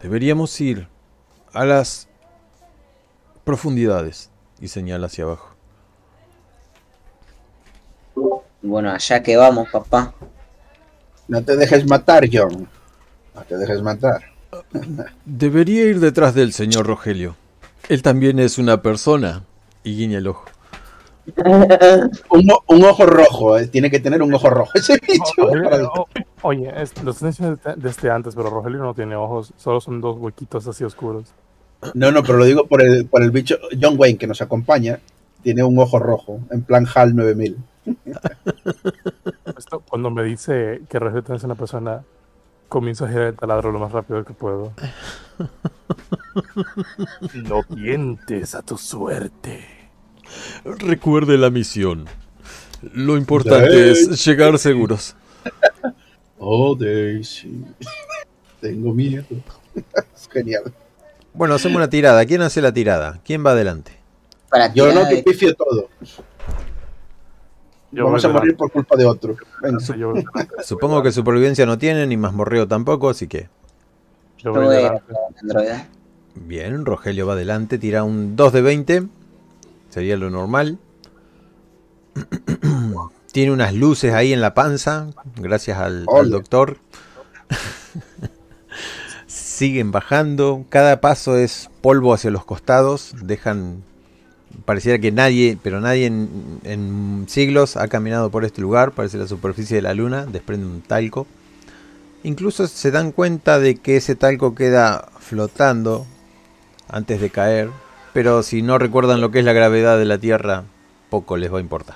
[0.01, 0.87] Deberíamos ir
[1.51, 2.07] a las
[3.43, 4.29] profundidades
[4.61, 5.56] y señala hacia abajo.
[8.61, 10.13] Bueno, allá que vamos, papá.
[11.27, 12.67] No te dejes matar, John.
[13.35, 14.21] No te dejes matar.
[15.25, 17.35] Debería ir detrás del señor Rogelio.
[17.89, 19.43] Él también es una persona.
[19.83, 20.45] Y guiña el ojo.
[22.29, 25.49] Un, ojo rojo, eh, tiene que tener un ojo rojo ese bicho.
[25.93, 26.07] o-
[26.41, 27.37] oye, es- los tenéis
[27.75, 31.25] desde antes, pero Rogelio no tiene ojos, solo son dos huequitos así oscuros.
[31.93, 34.99] No, no, pero lo digo por el, por el bicho John Wayne que nos acompaña.
[35.43, 37.57] Tiene un ojo rojo, en plan HAL 9000.
[39.57, 42.03] Esto, cuando me dice que Rogelio es una persona,
[42.69, 44.73] comienzo a girar el taladro lo más rápido que puedo.
[47.33, 49.65] No tientes a tu suerte.
[50.63, 52.05] Recuerde la misión.
[52.93, 55.15] Lo importante es llegar seguros.
[56.39, 57.65] Oh, Daisy.
[58.61, 59.25] Tengo miedo.
[60.15, 60.71] es genial.
[61.33, 62.23] Bueno, hacemos una tirada.
[62.27, 63.19] ¿Quién hace la tirada?
[63.25, 63.93] ¿Quién va adelante?
[64.47, 65.89] Para Yo no, que que pifio todo.
[67.91, 69.35] Yo Vamos voy a morir delante, por culpa de otro.
[69.97, 70.13] Yo
[70.61, 73.49] Supongo que supervivencia no tiene, ni mazmorreo tampoco, así que...
[74.37, 75.03] yo voy delante.
[76.35, 79.03] Bien, Rogelio va adelante, tira un 2 de 20.
[79.89, 80.77] Sería lo normal.
[83.31, 86.77] Tiene unas luces ahí en la panza, gracias al, doctor.
[89.27, 93.83] Siguen bajando, cada paso es polvo hacia los costados, dejan...
[94.67, 99.77] Pareciera que nadie, pero nadie en, siglos ha caminado por este lugar, parece la superficie
[99.77, 101.25] de la luna, desprende un talco.
[102.23, 106.05] Incluso se dan cuenta de que ese talco queda flotando
[106.89, 107.69] antes de caer,
[108.11, 110.65] pero si no recuerdan lo que es la gravedad de la Tierra,
[111.09, 111.95] poco les va a importar.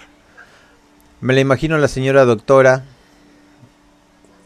[1.20, 2.86] Me la imagino a la señora doctora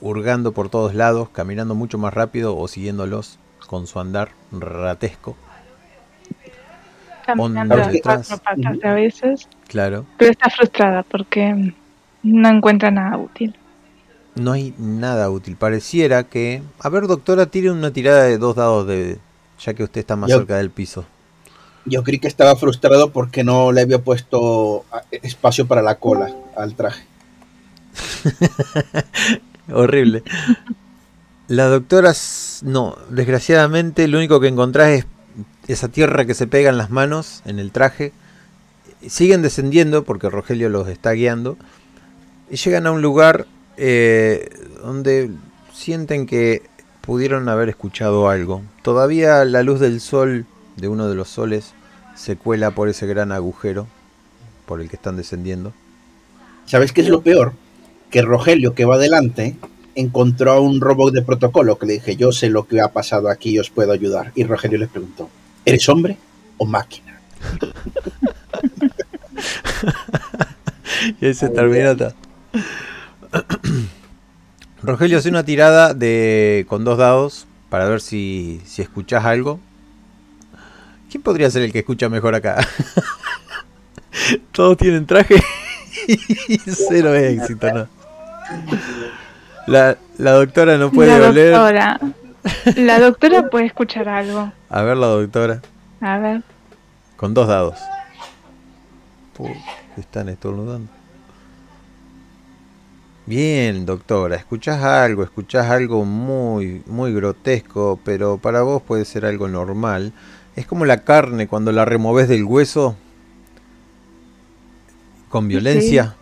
[0.01, 3.37] hurgando por todos lados, caminando mucho más rápido o siguiéndolos
[3.67, 5.37] con su andar ratesco.
[7.25, 11.73] Caminando a cuatro patas a veces, Claro, pero está frustrada porque
[12.23, 13.55] no encuentra nada útil.
[14.35, 15.55] no hay nada útil.
[15.55, 16.61] Pareciera que...
[16.79, 19.17] A ver, doctora, tire una tirada de dos dados de...
[19.59, 21.05] ya que usted está más Yo- cerca del piso.
[21.87, 26.29] Yo creí que estaba frustrado porque no le había puesto ah, espacio para la cola
[26.57, 27.03] al traje.
[29.71, 30.23] Horrible.
[31.47, 32.11] La doctora,
[32.63, 35.05] no, desgraciadamente lo único que encontrás es
[35.67, 38.11] esa tierra que se pega en las manos, en el traje.
[39.07, 41.57] Siguen descendiendo porque Rogelio los está guiando.
[42.49, 43.47] Y llegan a un lugar
[43.77, 44.49] eh,
[44.81, 45.31] donde
[45.73, 46.63] sienten que
[47.01, 48.61] pudieron haber escuchado algo.
[48.81, 50.45] Todavía la luz del sol,
[50.77, 51.73] de uno de los soles,
[52.15, 53.87] se cuela por ese gran agujero
[54.65, 55.73] por el que están descendiendo.
[56.65, 57.53] ¿Sabes qué es lo peor?
[58.09, 59.55] Que Rogelio, que va adelante,
[59.93, 63.29] encontró a un robot de protocolo que le dije, yo sé lo que ha pasado
[63.29, 64.31] aquí os puedo ayudar.
[64.35, 65.29] Y Rogelio le preguntó,
[65.65, 66.17] ¿eres hombre
[66.57, 67.19] o máquina?
[71.19, 72.13] Y ahí se termina ta-
[74.83, 79.59] Rogelio hace una tirada de con dos dados para ver si, si escuchás algo.
[81.09, 82.65] ¿Quién podría ser el que escucha mejor acá?
[84.51, 85.35] Todos tienen traje
[86.07, 86.17] y
[86.67, 87.87] cero éxito, ¿no?
[89.67, 91.99] La, la doctora no puede la oler.
[92.75, 94.51] La doctora puede escuchar algo.
[94.69, 95.61] A ver, la doctora.
[96.01, 96.43] A ver.
[97.15, 97.79] Con dos dados.
[99.35, 99.49] Puh,
[99.97, 100.91] están estornudando.
[103.25, 109.47] Bien, doctora, escuchás algo, escuchás algo muy, muy grotesco, pero para vos puede ser algo
[109.47, 110.13] normal.
[110.55, 112.95] Es como la carne cuando la removes del hueso
[115.29, 116.15] con violencia.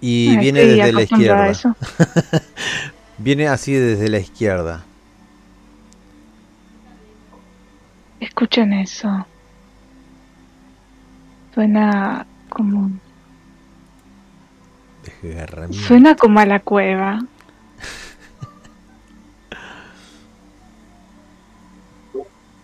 [0.00, 1.52] Y viene desde la izquierda.
[3.18, 4.84] Viene así desde la izquierda.
[8.20, 9.26] Escuchen eso.
[11.54, 12.90] Suena como.
[15.22, 15.86] Desgarramiento.
[15.86, 17.20] Suena como a la cueva.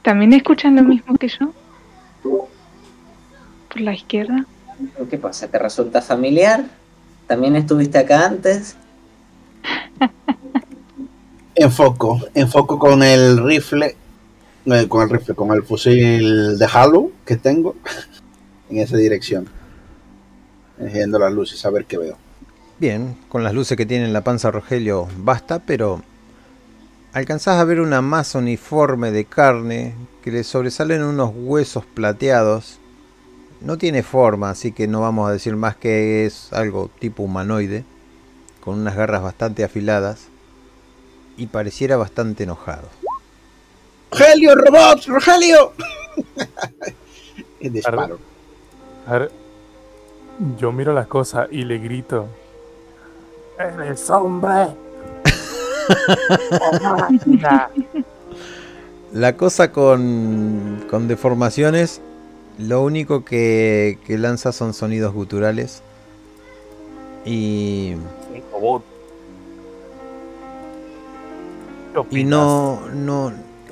[0.02, 1.52] ¿También escuchan lo mismo que yo?
[2.22, 4.46] ¿Por la izquierda?
[5.10, 5.48] ¿Qué pasa?
[5.48, 6.64] ¿Te resulta familiar?
[7.26, 8.76] ¿También estuviste acá antes?
[11.56, 13.96] Enfoco, enfoco con el rifle,
[14.66, 17.76] eh, con el rifle, con el fusil de Halo que tengo
[18.70, 19.48] en esa dirección.
[20.78, 22.18] Encendiendo las luces a ver qué veo.
[22.78, 26.02] Bien, con las luces que tiene en la panza Rogelio basta, pero
[27.12, 32.78] alcanzás a ver una masa uniforme de carne que le sobresalen unos huesos plateados.
[33.62, 37.84] No tiene forma, así que no vamos a decir más que es algo tipo humanoide,
[38.60, 40.26] con unas garras bastante afiladas
[41.38, 42.88] y pareciera bastante enojado.
[44.10, 45.06] ¡Rogelio, robots!
[45.06, 45.72] ¡Rogelio!
[47.60, 48.18] es disparo.
[49.06, 49.30] A ver,
[50.58, 52.26] yo miro las cosas y le grito.
[53.58, 54.68] ¡Eres hombre!
[56.60, 57.08] ¡Oh!
[59.12, 62.02] La cosa con, con deformaciones,
[62.58, 65.82] lo único que, que lanza son sonidos guturales.
[67.24, 68.82] Y, Un robot.
[72.10, 72.82] ¿Qué y no,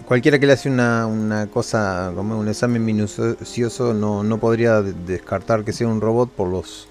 [0.07, 4.93] cualquiera que le hace una, una cosa, como un examen minucioso, no, no podría de-
[4.93, 6.89] descartar que sea un robot por los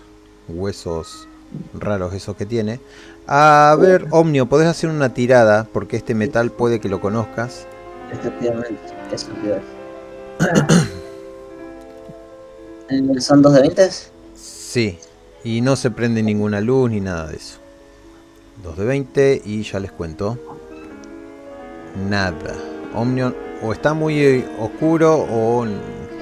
[0.48, 1.27] huesos
[1.73, 2.80] raros esos que tiene.
[3.27, 7.65] A ver, Omnio, podés hacer una tirada, porque este metal puede que lo conozcas.
[8.11, 8.80] Efectivamente,
[9.11, 9.27] eso.
[12.90, 13.90] Eh, ¿Son dos de 20?
[14.35, 14.99] Sí,
[15.44, 17.57] y no se prende ninguna luz ni nada de eso.
[18.61, 20.38] 2 de 20 y ya les cuento.
[22.10, 22.53] Nada.
[22.94, 25.65] Omnion o está muy eh, oscuro o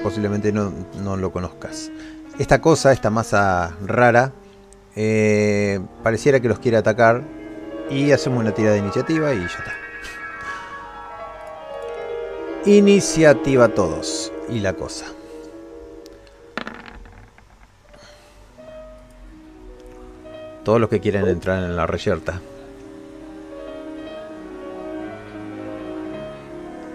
[0.02, 0.72] posiblemente no,
[1.02, 1.90] no lo conozcas.
[2.38, 4.32] Esta cosa, esta masa rara,
[4.96, 7.22] eh, pareciera que los quiere atacar
[7.90, 9.72] y hacemos una tirada de iniciativa y ya está.
[12.64, 15.06] Iniciativa todos y la cosa.
[20.64, 22.40] Todos los que quieren entrar en la reyerta.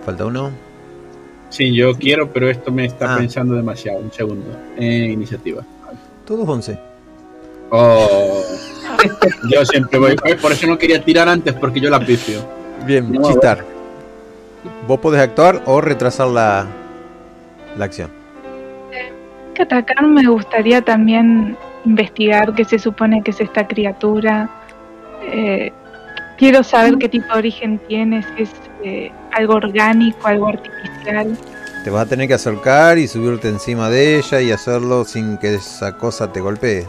[0.07, 0.51] Falta uno.
[1.49, 3.17] Sí, yo quiero, pero esto me está Ah.
[3.17, 3.99] pensando demasiado.
[3.99, 4.45] Un segundo.
[4.77, 5.63] Eh, iniciativa.
[6.25, 6.79] Todos 11.
[7.71, 8.41] Oh.
[9.51, 10.15] yo siempre voy.
[10.23, 12.39] Ay, Por eso no quería tirar antes, porque yo la pifio.
[12.85, 13.65] Bien, No, chistar.
[14.88, 16.65] Vos podés actuar o retrasar la,
[17.77, 18.09] la acción.
[19.53, 24.49] Que atacar me gustaría también investigar qué se supone que es esta criatura.
[25.23, 25.73] Eh,
[26.38, 28.51] quiero saber qué tipo de origen tiene, si es
[28.85, 31.38] eh, algo orgánico, algo artificial.
[31.84, 35.55] Te vas a tener que acercar y subirte encima de ella y hacerlo sin que
[35.55, 36.85] esa cosa te golpee.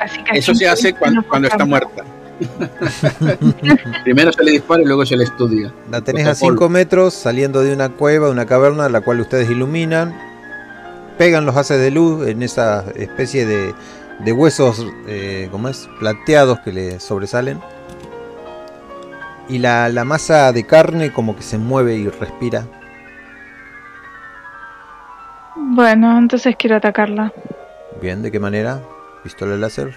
[0.00, 2.02] Así que Eso se hace cuando, cuando está muerta.
[4.04, 5.72] Primero se le dispara y luego se le estudia.
[5.90, 6.58] La tenés a Protocolo.
[6.58, 10.16] 5 metros saliendo de una cueva, de una caverna, la cual ustedes iluminan.
[11.18, 13.74] Pegan los haces de luz en esa especie de,
[14.24, 15.88] de huesos, eh, ¿cómo es?
[16.00, 17.60] Plateados que le sobresalen.
[19.48, 22.64] Y la, la masa de carne como que se mueve y respira.
[25.56, 27.32] Bueno, entonces quiero atacarla.
[28.00, 28.80] Bien, ¿de qué manera?
[29.22, 29.94] Pistola láser.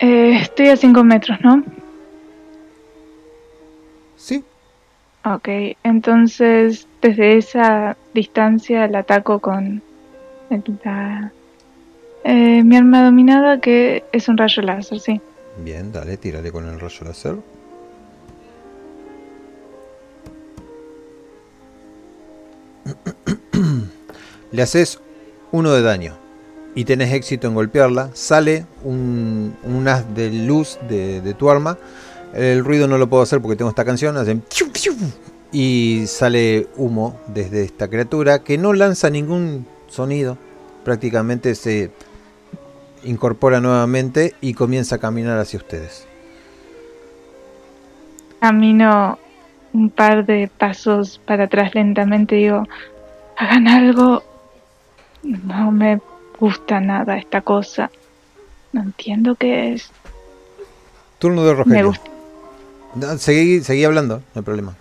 [0.00, 1.62] Eh, estoy a 5 metros, ¿no?
[4.16, 4.44] Sí.
[5.24, 5.48] Ok,
[5.82, 9.82] entonces desde esa distancia la ataco con
[10.84, 11.32] la-
[12.24, 15.20] eh, mi arma dominada que es un rayo láser, sí.
[15.58, 17.36] Bien, dale, tírale con el rayo láser.
[24.52, 25.00] Le haces
[25.52, 26.16] uno de daño
[26.74, 28.10] y tenés éxito en golpearla.
[28.14, 29.54] Sale un,
[29.86, 31.78] haz de luz de, de tu arma.
[32.34, 34.16] El ruido no lo puedo hacer porque tengo esta canción.
[34.16, 34.42] Hacen
[35.50, 40.36] y sale humo desde esta criatura que no lanza ningún sonido.
[40.84, 41.90] Prácticamente se
[43.04, 46.06] incorpora nuevamente y comienza a caminar hacia ustedes.
[48.40, 49.18] Camino
[49.72, 52.64] un par de pasos para atrás lentamente y digo,
[53.36, 54.22] hagan algo.
[55.22, 56.00] No me
[56.38, 57.90] gusta nada esta cosa.
[58.72, 59.90] No entiendo qué es.
[61.18, 61.86] Turno de Me Rogelio.
[61.88, 62.10] gusta.
[62.94, 64.74] No, seguí, seguí hablando, no hay problema.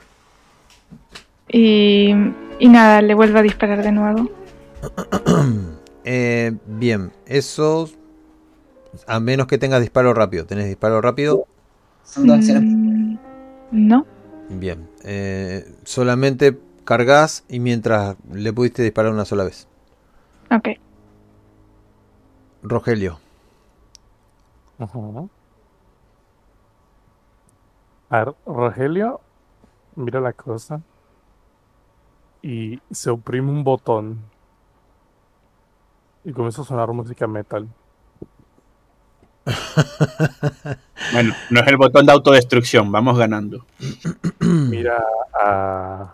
[1.49, 2.11] Y,
[2.59, 4.30] y nada, le vuelvo a disparar de nuevo.
[6.09, 7.89] Eh, bien, eso.
[9.07, 10.45] A menos que tengas disparo rápido.
[10.45, 11.45] ¿Tenés disparo rápido?
[12.05, 12.64] Son dos acciones.
[12.64, 13.18] Mm,
[13.72, 14.05] no.
[14.49, 14.88] Bien.
[15.03, 19.68] eh, solamente cargas y mientras le pudiste disparar una sola vez.
[20.49, 20.69] Ok.
[22.64, 23.19] Rogelio.
[24.80, 25.30] Ujú.
[28.10, 29.19] A ver, Rogelio
[29.95, 30.82] mira la cosa
[32.41, 34.19] y se oprime un botón
[36.24, 37.68] y comienza a sonar música metal.
[41.14, 43.66] Bueno, no es el botón de autodestrucción, vamos ganando.
[44.40, 45.04] Mira
[45.40, 46.14] a...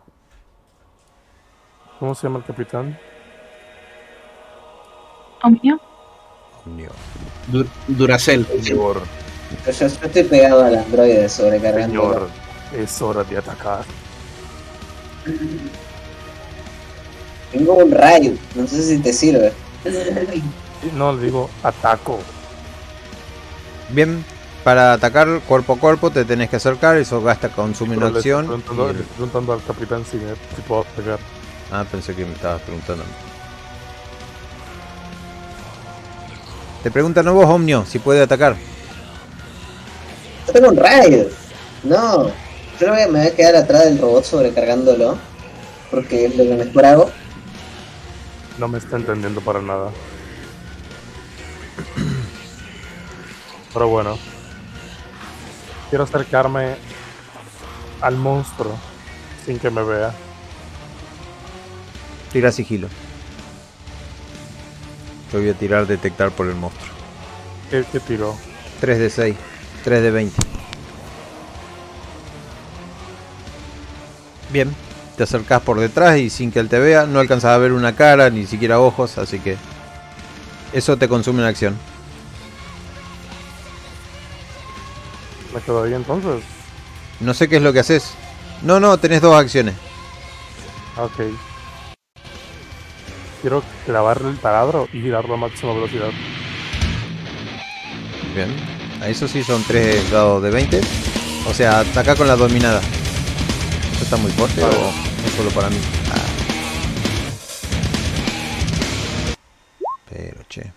[2.00, 2.98] ¿Cómo se llama el capitán?
[5.44, 5.80] Omnio.
[6.66, 6.90] Omnio.
[7.48, 8.46] Du- Duracell.
[8.62, 9.02] Señor,
[9.66, 12.02] yo, yo estoy pegado al androide sobrecargando.
[12.02, 12.30] señor,
[12.78, 13.84] es hora de atacar.
[17.52, 19.54] Tengo un rayo, no sé si te sirve.
[20.96, 22.20] No, le digo ataco.
[23.90, 24.24] Bien,
[24.64, 28.46] para atacar cuerpo a cuerpo te tenés que acercar, eso gasta consume una acción.
[28.46, 31.20] preguntando, y preguntando al capitán si, me- si puedo pegar.
[31.72, 33.04] Ah, pensé que me estabas preguntando.
[36.84, 38.56] Te preguntan a vos, Omnio, si puede atacar.
[40.48, 41.28] Yo tengo un rayo.
[41.84, 42.32] No.
[42.80, 45.18] Voy a- me voy a quedar atrás del robot sobrecargándolo.
[45.90, 47.12] Porque es lo que mejor hago.
[48.58, 49.90] No me está entendiendo para nada.
[53.74, 54.18] Pero bueno.
[55.94, 56.76] Quiero acercarme
[58.02, 58.76] al monstruo
[59.46, 60.12] sin que me vea.
[62.32, 62.88] Tira sigilo.
[65.32, 66.92] Yo voy a tirar detectar por el monstruo.
[67.70, 68.36] ¿Qué, qué tiró?
[68.82, 69.36] 3 de 6,
[69.84, 70.36] 3 de 20.
[74.50, 74.76] Bien,
[75.16, 77.96] te acercás por detrás y sin que él te vea, no alcanzas a ver una
[77.96, 79.58] cara, ni siquiera ojos, así que
[80.74, 81.78] eso te consume una acción.
[85.54, 86.44] ¿Me quedo ahí entonces?
[87.20, 88.14] No sé qué es lo que haces.
[88.62, 89.76] No, no, tenés dos acciones.
[90.98, 91.22] Ah, Ok.
[93.42, 96.12] Quiero clavarle el taladro y girarlo a máxima velocidad.
[98.34, 98.56] Bien,
[99.02, 100.80] a eso sí son 3 dados de 20.
[101.50, 102.80] O sea, ataca con la dominada.
[103.92, 104.78] ¿Esto está muy fuerte Vale.
[104.78, 104.88] o
[105.28, 105.76] es solo para mí?
[106.14, 106.22] Ah.
[110.10, 110.72] Pero che.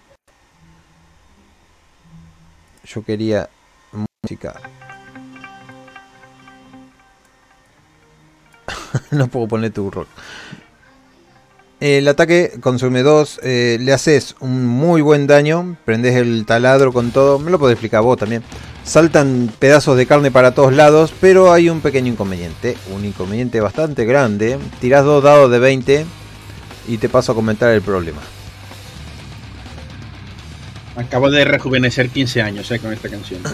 [2.85, 3.49] Yo quería
[4.27, 4.61] música.
[9.13, 10.09] no puedo poner tu rock.
[11.79, 17.39] El ataque consume 2, le haces un muy buen daño, prendes el taladro con todo,
[17.39, 18.43] me lo podés explicar vos también.
[18.83, 24.07] Saltan pedazos de carne para todos lados, pero hay un pequeño inconveniente, un inconveniente bastante
[24.07, 24.59] grande.
[24.81, 26.07] Tirás dos dados de 20
[26.89, 28.23] y te paso a comentar el problema.
[30.97, 33.43] Acabo de rejuvenecer 15 años eh, con esta canción.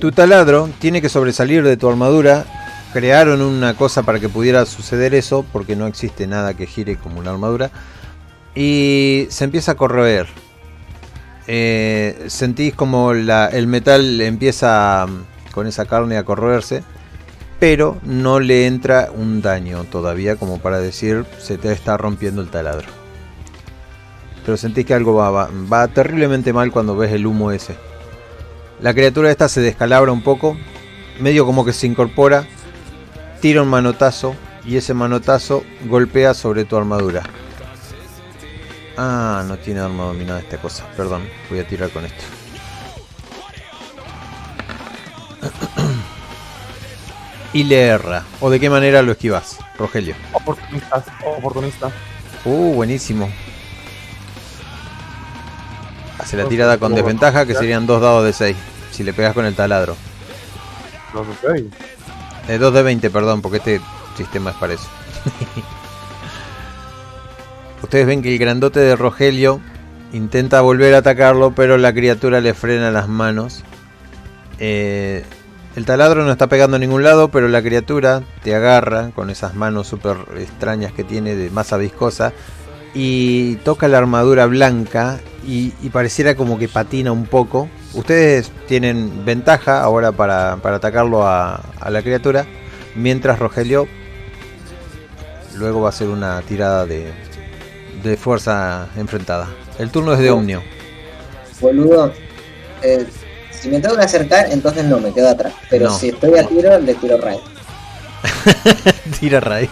[0.00, 2.44] Tu taladro tiene que sobresalir de tu armadura.
[2.92, 7.18] Crearon una cosa para que pudiera suceder eso, porque no existe nada que gire como
[7.18, 7.70] una armadura.
[8.54, 10.28] Y se empieza a corroer.
[11.48, 16.84] Eh, sentís como el metal empieza mm, con esa carne a corroerse,
[17.58, 22.48] pero no le entra un daño todavía como para decir se te está rompiendo el
[22.48, 23.01] taladro.
[24.44, 27.76] Pero sentís que algo va, va- va terriblemente mal cuando ves el humo ese.
[28.80, 30.56] La criatura esta se descalabra un poco,
[31.20, 32.44] medio como que se incorpora,
[33.40, 37.22] tira un manotazo y ese manotazo golpea sobre tu armadura.
[38.96, 42.24] Ah, no tiene arma dominada esta cosa, perdón, voy a tirar con esto.
[47.54, 48.24] Y le erra.
[48.40, 50.14] ¿O de qué manera lo esquivas, Rogelio?
[50.32, 51.04] Oportunista,
[51.38, 51.90] oportunista.
[52.46, 53.28] Uh, buenísimo.
[56.22, 58.56] Hace la tirada con desventaja que serían dos dados de 6.
[58.92, 59.96] Si le pegas con el taladro.
[61.12, 61.64] No sé, seis.
[62.48, 63.80] Eh, 2 de 20, perdón, porque este
[64.16, 64.88] sistema es para eso.
[67.82, 69.60] Ustedes ven que el grandote de Rogelio
[70.12, 73.64] intenta volver a atacarlo, pero la criatura le frena las manos.
[74.58, 75.24] Eh,
[75.74, 79.54] el taladro no está pegando a ningún lado, pero la criatura te agarra con esas
[79.54, 82.32] manos súper extrañas que tiene de masa viscosa
[82.94, 87.68] y toca la armadura blanca y, y pareciera como que patina un poco.
[87.94, 92.46] Ustedes tienen ventaja ahora para, para atacarlo a, a la criatura,
[92.94, 93.86] mientras Rogelio
[95.56, 97.12] luego va a hacer una tirada de,
[98.02, 99.48] de fuerza enfrentada.
[99.78, 100.62] El turno es de Omnio.
[101.60, 102.12] Boludo,
[102.82, 103.06] eh,
[103.50, 105.52] si me tengo que acercar, entonces no, me quedo atrás.
[105.70, 105.98] Pero No.
[105.98, 107.38] si estoy a tiro, le tiro raid.
[109.20, 109.70] Tira raíz.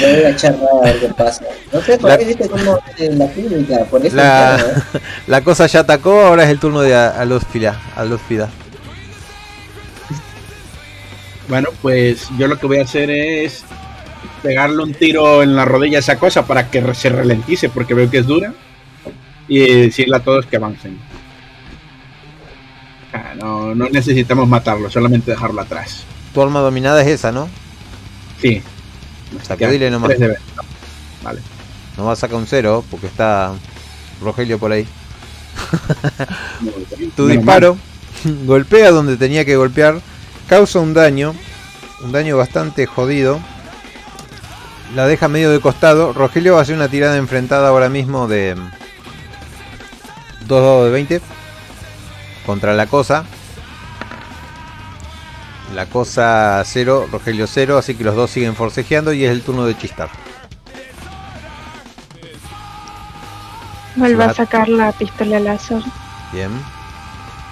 [0.00, 1.44] Voy a echar raid a ver qué pasa.
[1.72, 4.98] No sé, por La- ahí viste como en la clínica, por eso La, ¿eh?
[5.26, 7.80] la cosa ya atacó, ahora es el turno de A- Alósfila.
[7.96, 8.50] Alósfida.
[11.48, 13.64] Bueno, pues yo lo que voy a hacer es
[14.42, 18.10] pegarle un tiro en la rodilla a esa cosa para que se ralentice, porque veo
[18.10, 18.52] que es dura.
[19.46, 20.98] Y decirle a todos que avancen.
[23.12, 26.04] Ah, no, no necesitamos matarlo, solamente dejarlo atrás.
[26.32, 27.48] Tu arma dominada es esa, ¿no?
[28.40, 28.62] Sí.
[29.90, 30.18] Nomás.
[30.18, 30.38] De vez.
[31.22, 31.40] Vale.
[31.96, 33.52] No va a sacar un cero porque está
[34.20, 34.86] Rogelio por ahí.
[37.16, 37.76] Tu disparo
[38.46, 40.00] golpea donde tenía que golpear,
[40.48, 41.34] causa un daño,
[42.02, 43.40] un daño bastante jodido.
[44.94, 46.12] La deja medio de costado.
[46.12, 48.54] Rogelio va a hacer una tirada enfrentada ahora mismo de
[50.46, 51.20] 2 dados de 20
[52.46, 53.24] contra la cosa.
[55.74, 59.66] La cosa 0, Rogelio 0, así que los dos siguen forcejeando y es el turno
[59.66, 60.08] de Chistar.
[63.96, 65.82] Vuelve a sacar la pistola láser.
[66.32, 66.50] Bien.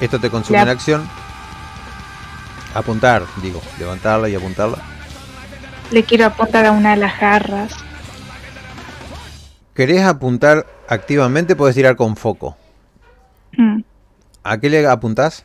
[0.01, 0.62] Esto te consume Ya.
[0.62, 1.09] en acción.
[2.75, 4.78] Apuntar, digo, levantarla y apuntarla.
[5.91, 7.73] Le quiero apuntar a una de las garras.
[9.75, 11.57] ¿Querés apuntar activamente?
[11.57, 12.57] Podés tirar con foco.
[13.57, 13.81] Hmm.
[14.44, 15.44] ¿A qué le apuntás?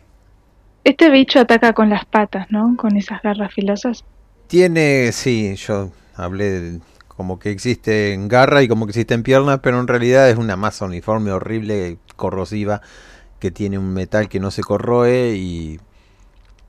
[0.83, 2.75] Este bicho ataca con las patas, ¿no?
[2.77, 4.03] Con esas garras filosas.
[4.47, 9.23] Tiene, sí, yo hablé de- como que existe en garra y como que existe en
[9.23, 12.81] piernas, pero en realidad es una masa uniforme horrible, corrosiva,
[13.39, 15.80] que tiene un metal que no se corroe y,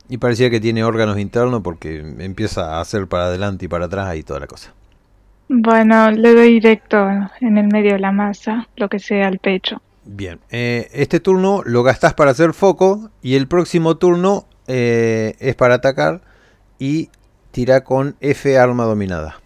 [0.08, 4.16] y parecía que tiene órganos internos porque empieza a hacer para adelante y para atrás
[4.16, 4.74] y toda la cosa.
[5.50, 6.96] Bueno, le doy directo
[7.40, 9.82] en el medio de la masa, lo que sea al pecho.
[10.10, 15.54] Bien, eh, este turno lo gastás para hacer foco y el próximo turno eh, es
[15.54, 16.22] para atacar
[16.78, 17.10] y
[17.50, 19.38] tira con F arma dominada.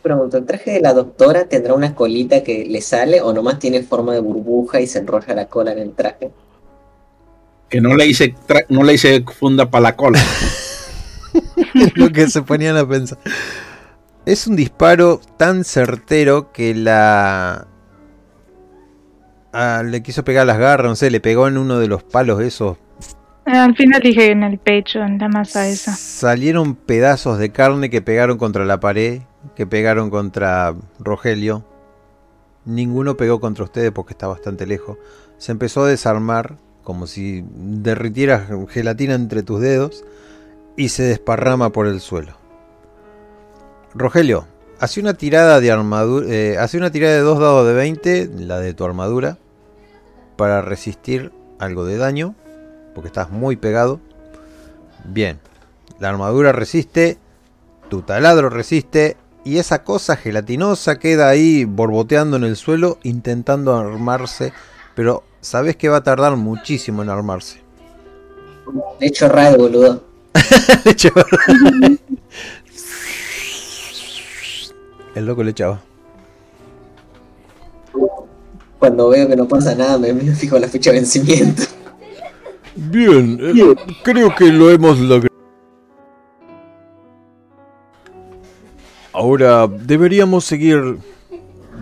[0.00, 3.82] Pregunto, ¿el traje de la doctora tendrá una colita que le sale o nomás tiene
[3.82, 6.30] forma de burbuja y se enrolla la cola en el traje?
[7.68, 8.34] Que no le hice,
[8.70, 10.18] no le hice funda para la cola.
[11.74, 13.18] Es lo que se ponían a pensar.
[14.26, 17.66] Es un disparo tan certero que la...
[19.52, 22.40] ah, le quiso pegar las garras, no sé, le pegó en uno de los palos
[22.42, 22.76] esos.
[23.46, 25.96] Al final dije en el pecho, en la masa esa.
[25.96, 29.22] Salieron pedazos de carne que pegaron contra la pared,
[29.56, 31.64] que pegaron contra Rogelio.
[32.64, 34.98] Ninguno pegó contra ustedes porque está bastante lejos.
[35.38, 40.04] Se empezó a desarmar como si derritiera gelatina entre tus dedos
[40.76, 42.39] y se desparrama por el suelo.
[43.94, 44.46] Rogelio,
[44.78, 48.60] hace una tirada de armadura, eh, hace una tirada de dos dados de 20, la
[48.60, 49.38] de tu armadura,
[50.36, 52.34] para resistir algo de daño,
[52.94, 54.00] porque estás muy pegado.
[55.04, 55.40] Bien,
[55.98, 57.18] la armadura resiste,
[57.88, 64.52] tu taladro resiste y esa cosa gelatinosa queda ahí borboteando en el suelo intentando armarse,
[64.94, 67.60] pero sabes que va a tardar muchísimo en armarse.
[69.00, 70.04] De hecho, raid, boludo.
[70.84, 71.10] De hecho,
[75.14, 75.80] el loco le echaba.
[78.78, 81.62] Cuando veo que no pasa nada, me, me fijo la fecha de vencimiento.
[82.76, 85.28] Bien, eh, creo que lo hemos logrado.
[89.12, 90.98] Ahora deberíamos seguir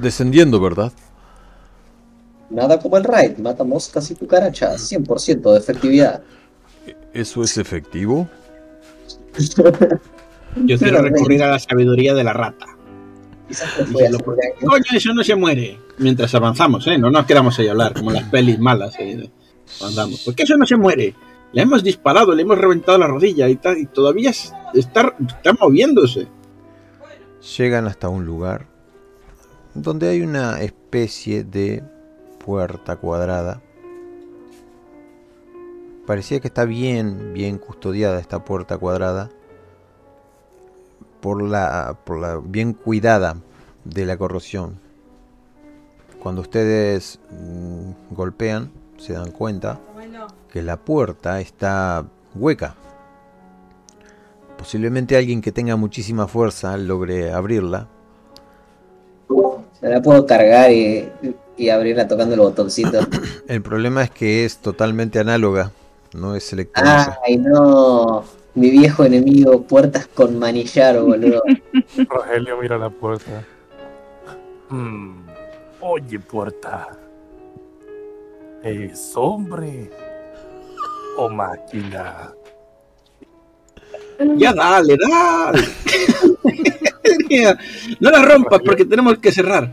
[0.01, 0.93] descendiendo, ¿verdad?
[2.51, 6.23] Nada como el raid, mata moscas y cucarachas, 100% de efectividad.
[7.13, 8.29] ¿Eso es efectivo?
[10.65, 12.67] Yo quiero recurrir a la sabiduría de la rata.
[13.49, 14.69] Quizás te fue hace un año.
[14.69, 15.79] Coño, eso no se muere.
[15.99, 16.99] Mientras avanzamos, ¿eh?
[16.99, 18.95] No nos quedamos ahí a hablar, como las pelis malas.
[18.99, 19.31] ¿eh?
[19.83, 20.23] Andamos.
[20.25, 21.15] Porque eso no se muere.
[21.53, 25.55] Le hemos disparado, le hemos reventado la rodilla y, ta- y todavía es- está, está
[25.55, 26.29] moviéndose.
[27.57, 28.67] Llegan hasta un lugar
[29.75, 31.83] donde hay una especie de
[32.45, 33.63] puerta cuadrada.
[36.07, 39.31] Parecía que está bien, bien custodiada esta puerta cuadrada
[41.21, 43.37] por la, por la bien cuidada
[43.85, 44.79] de la corrosión.
[46.23, 49.81] Cuando ustedes mm, golpean, se dan cuenta
[50.53, 52.75] que la puerta está hueca.
[54.57, 57.87] Posiblemente alguien que tenga muchísima fuerza logre abrirla.
[59.81, 61.09] Se la puedo cargar y,
[61.57, 63.01] y abrirla tocando el botoncito.
[63.49, 65.73] El problema es que es totalmente análoga,
[66.15, 67.19] no es electrónica.
[67.25, 68.25] Ay, no.
[68.59, 71.43] Mi viejo enemigo, puertas con manillar, boludo.
[72.09, 73.45] Rogelio mira la puerta.
[74.69, 75.29] Hmm,
[75.81, 76.89] Oye, puerta.
[78.65, 79.89] ¿Es hombre
[81.17, 82.33] o máquina?
[84.37, 85.63] Ya dale, dale.
[88.01, 89.71] No la rompas porque tenemos que cerrar.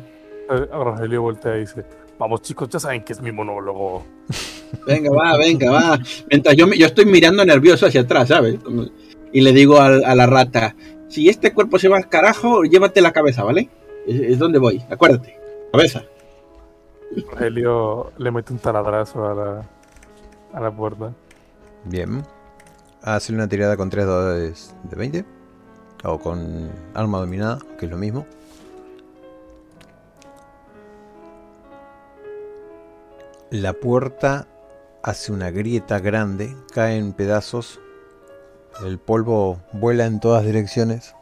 [0.50, 1.86] Eh, Rogelio voltea y dice:
[2.20, 4.06] Vamos, chicos, ya saben que es mi monólogo.
[4.86, 6.00] Venga, va, venga, va.
[6.30, 8.60] Mientras yo, me- yo estoy mirando nervioso hacia atrás, ¿sabes?
[8.64, 8.86] Como-
[9.32, 10.76] Y le digo a, la rata,
[11.10, 13.70] si este cuerpo se va al carajo, llévate la cabeza, ¿vale?
[14.08, 15.38] Es, es donde voy, acuérdate.
[15.72, 16.04] Cabeza.
[17.32, 19.70] Rogelio le mete un taladrazo a la,
[20.54, 21.14] a la puerta.
[21.86, 22.24] Bien.
[23.02, 25.26] Hace una tirada con 3 dados de 20.
[26.04, 28.26] O con arma dominada, que es lo mismo.
[33.52, 34.48] La puerta
[35.06, 37.80] hace una grieta grande, cae en pedazos.
[38.84, 41.14] El polvo vuela en todas direcciones.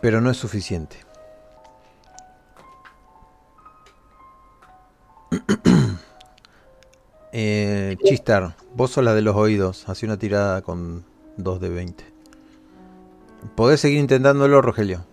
[0.00, 0.96] Pero no es suficiente.
[7.32, 9.88] Eh, Chistar, vos sos la de los oídos.
[9.88, 11.04] Hace una tirada con
[11.36, 12.04] 2 de 20.
[13.54, 15.04] Podés seguir intentándolo, Rogelio.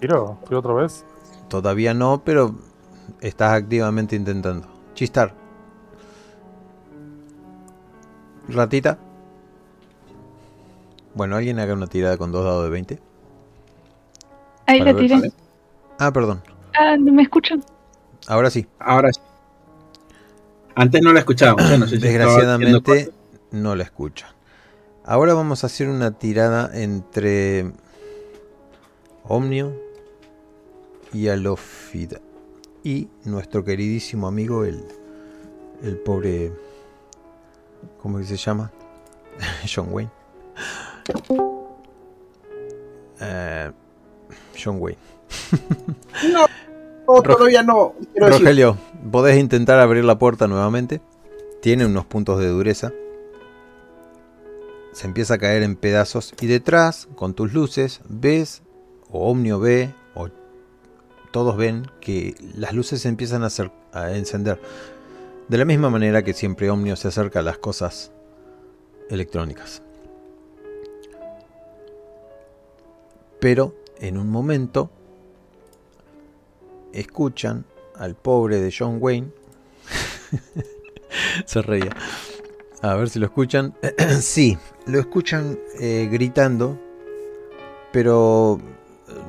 [0.00, 1.04] Tiro, tiro otra vez.
[1.48, 2.56] Todavía no, pero
[3.28, 4.68] estás activamente intentando.
[4.94, 5.34] Chistar.
[8.48, 8.98] Ratita.
[11.14, 13.00] Bueno, alguien haga una tirada con dos dados de 20.
[14.66, 15.32] Ahí Para la ver, tiré.
[15.98, 16.42] Ah, perdón.
[16.78, 17.64] Ah, ¿no me escuchan?
[18.26, 18.66] Ahora sí.
[18.78, 19.20] Ahora sí.
[20.74, 21.62] Antes no la escuchábamos.
[21.78, 23.12] No sé si estaba haciendo Desgraciadamente
[23.52, 24.30] no la escuchan.
[25.04, 27.72] Ahora vamos a hacer una tirada entre
[29.22, 29.72] Omnio
[31.12, 32.20] y Alofida.
[32.84, 34.84] Y nuestro queridísimo amigo, el,
[35.82, 36.52] el pobre.
[38.00, 38.70] ¿Cómo que se llama?
[39.74, 40.10] John Wayne.
[43.20, 43.72] Eh,
[44.62, 44.98] John Wayne.
[46.32, 46.46] No,
[47.06, 47.94] no, todavía no.
[47.98, 48.78] Decir, Rogelio,
[49.10, 51.00] podés intentar abrir la puerta nuevamente.
[51.60, 52.92] Tiene unos puntos de dureza.
[54.92, 56.34] Se empieza a caer en pedazos.
[56.40, 58.62] Y detrás, con tus luces, ves,
[59.10, 59.92] o Omnio ve,
[61.34, 64.60] todos ven que las luces se empiezan a, encender.
[65.48, 68.12] De la misma manera que siempre Omnio se acerca a las cosas
[69.10, 69.82] electrónicas.
[73.40, 74.92] Pero en un momento
[76.92, 77.64] escuchan
[77.96, 79.32] al pobre de John Wayne.
[81.46, 81.96] Se reía.
[82.80, 83.74] A ver si lo escuchan.
[84.20, 84.56] sí,
[84.86, 86.78] lo escuchan eh, gritando,
[87.90, 88.60] pero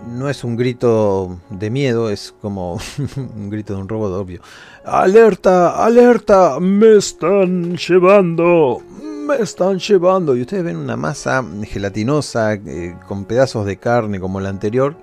[0.08, 2.80] no es un grito de miedo, es como
[3.36, 4.42] un grito de un robot obvio.
[4.84, 5.84] ¡Alerta!
[5.84, 6.60] ¡Alerta!
[6.60, 8.82] ¡Me están llevando!
[9.02, 10.36] ¡Me están llevando!
[10.36, 14.96] Y ustedes ven una masa gelatinosa eh, con pedazos de carne como la anterior,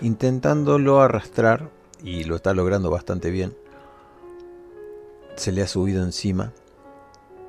[0.00, 1.70] intentándolo arrastrar
[2.02, 3.54] y lo está logrando bastante bien.
[5.36, 6.52] Se le ha subido encima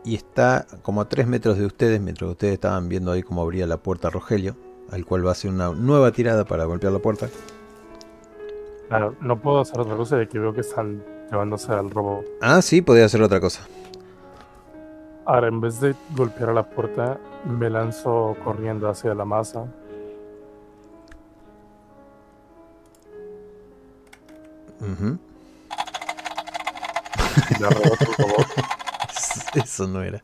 [0.06, 3.67] y está como a 3 metros de ustedes, mientras ustedes estaban viendo ahí cómo abría
[3.67, 4.56] la puerta Rogelio,
[4.91, 7.27] al cual va a hacer una nueva tirada para golpear la puerta.
[8.89, 12.25] Claro, no puedo hacer otra cosa de que veo que están llevándose al robot.
[12.41, 13.65] Ah, sí, podía hacer otra cosa.
[15.25, 19.65] Ahora, en vez de golpear a la puerta, me lanzo corriendo hacia la masa.
[27.49, 28.47] Y le arrebato el robot.
[29.63, 30.21] Eso no era.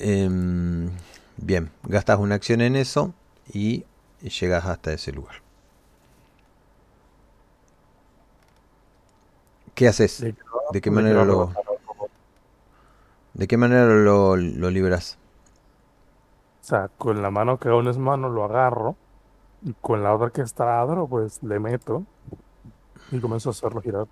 [0.00, 0.90] Em,
[1.36, 3.12] bien, gastas una acción en eso
[3.52, 3.84] y
[4.22, 5.36] llegas hasta ese lugar.
[9.74, 10.20] ¿Qué haces?
[10.72, 11.52] ¿De qué manera lo,
[13.34, 15.18] de qué manera lo, lo libras?
[16.62, 18.96] O sea, con la mano que aún es mano lo agarro.
[19.62, 22.04] Y con la otra que está adro, pues le meto.
[23.10, 24.06] Y comienzo a hacerlo girar.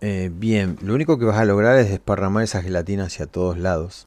[0.00, 4.04] Eh, bien, lo único que vas a lograr es desparramar esa gelatina hacia todos lados.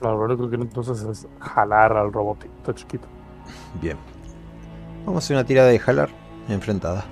[0.00, 3.06] Lo único que entonces es jalar al robotito chiquito.
[3.80, 3.96] Bien.
[5.04, 6.10] Vamos a hacer una tirada de jalar
[6.48, 7.04] enfrentada.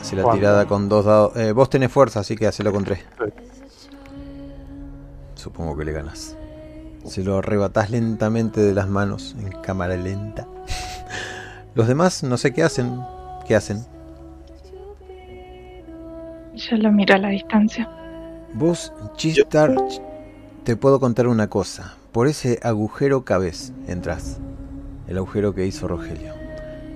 [0.00, 0.38] Hace la ¿Cuánto?
[0.38, 1.36] tirada con dos dados.
[1.36, 3.00] Eh, vos tenés fuerza, así que hacelo con tres.
[3.18, 3.90] Sí.
[5.34, 6.36] Supongo que le ganas.
[7.04, 10.46] Se lo arrebatás lentamente de las manos, en cámara lenta.
[11.74, 13.00] Los demás no sé qué hacen.
[13.46, 13.84] ¿Qué hacen?
[16.54, 17.88] Yo lo miro a la distancia.
[18.54, 19.74] Vos, Chistar,
[20.68, 21.94] te puedo contar una cosa.
[22.12, 24.36] Por ese agujero cabez entras.
[25.06, 26.34] El agujero que hizo Rogelio.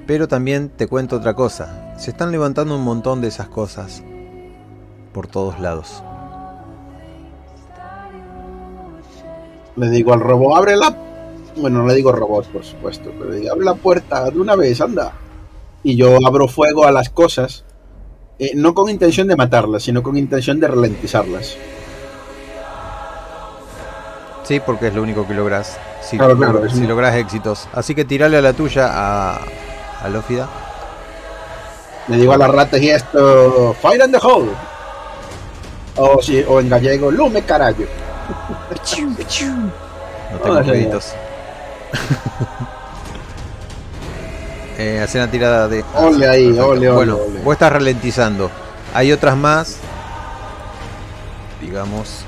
[0.06, 1.94] Pero también te cuento otra cosa.
[1.98, 4.02] Se están levantando un montón de esas cosas.
[5.14, 6.02] Por todos lados.
[9.76, 10.94] Le digo al robot, abre la...
[11.56, 14.54] Bueno, no le digo robot, por supuesto, pero le digo, abre la puerta de una
[14.54, 15.14] vez, anda.
[15.82, 17.64] Y yo abro fuego a las cosas,
[18.38, 21.56] eh, no con intención de matarlas, sino con intención de ralentizarlas.
[24.44, 25.78] Sí, porque es lo único que logras.
[26.02, 27.68] Si, Claro, claro, es si un- logras éxitos.
[27.72, 29.40] Así que tirale a la tuya a,
[30.02, 30.48] a Lófida.
[32.08, 34.50] Le digo a las ratas y esto, fire in the hole.
[35.96, 37.86] O, si, o en gallego, lume carallo.
[40.32, 41.12] No tengo créditos.
[44.78, 45.84] eh, hacer una tirada de.
[45.94, 46.68] Ole ahí, Perfecto.
[46.68, 47.40] ole, ole, Bueno, ole.
[47.42, 48.50] vos estás ralentizando.
[48.94, 49.76] Hay otras más.
[51.60, 52.24] Digamos.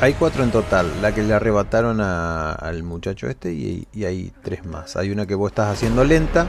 [0.00, 0.90] Hay cuatro en total.
[1.02, 4.96] La que le arrebataron al muchacho este y, hay tres más.
[4.96, 6.46] Hay una que vos estás haciendo lenta.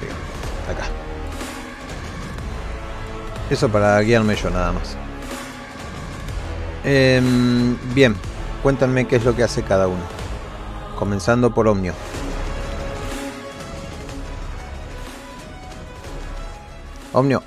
[0.00, 0.14] Pega,
[0.72, 0.86] acá.
[3.50, 4.96] Eso para guiarme yo nada más.
[6.84, 8.14] Em, bien,
[8.62, 10.02] cuéntanme qué es lo que hace cada uno.
[10.96, 11.94] Comenzando por Omnio.
[17.12, 17.42] Omnio,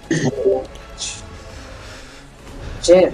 [2.84, 3.12] Che,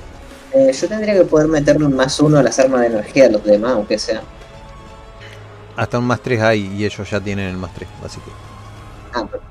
[0.53, 3.29] eh, yo tendría que poder meterle un más uno a las armas de energía a
[3.29, 4.21] los demás, aunque sea.
[5.75, 8.31] hasta un más 3 hay y ellos ya tienen el más 3, así que
[9.13, 9.43] Ah, pero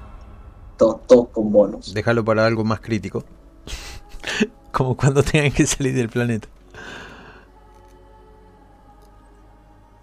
[0.76, 1.94] todos, todos con bonus.
[1.94, 3.24] déjalo para algo más crítico.
[4.72, 6.48] Como cuando tengan que salir del planeta.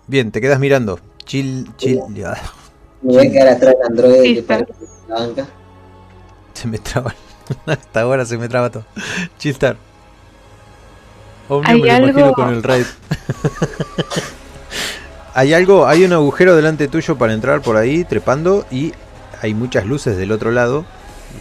[0.08, 1.00] Bien, te quedas mirando.
[1.26, 2.00] Chill, chill.
[2.14, 2.36] ya,
[3.02, 4.66] Me voy a quedar atrás del androide Sí, que
[5.08, 5.48] la banca.
[6.54, 7.14] Se me traba.
[7.66, 8.86] Hasta ahora se me traba todo.
[9.38, 9.78] Chistar.
[11.48, 12.86] Omnio Hay me lo imagino algo- con el raid.
[15.34, 18.94] hay algo, hay un agujero delante tuyo para entrar por ahí, trepando, y
[19.42, 20.86] hay muchas luces del otro lado,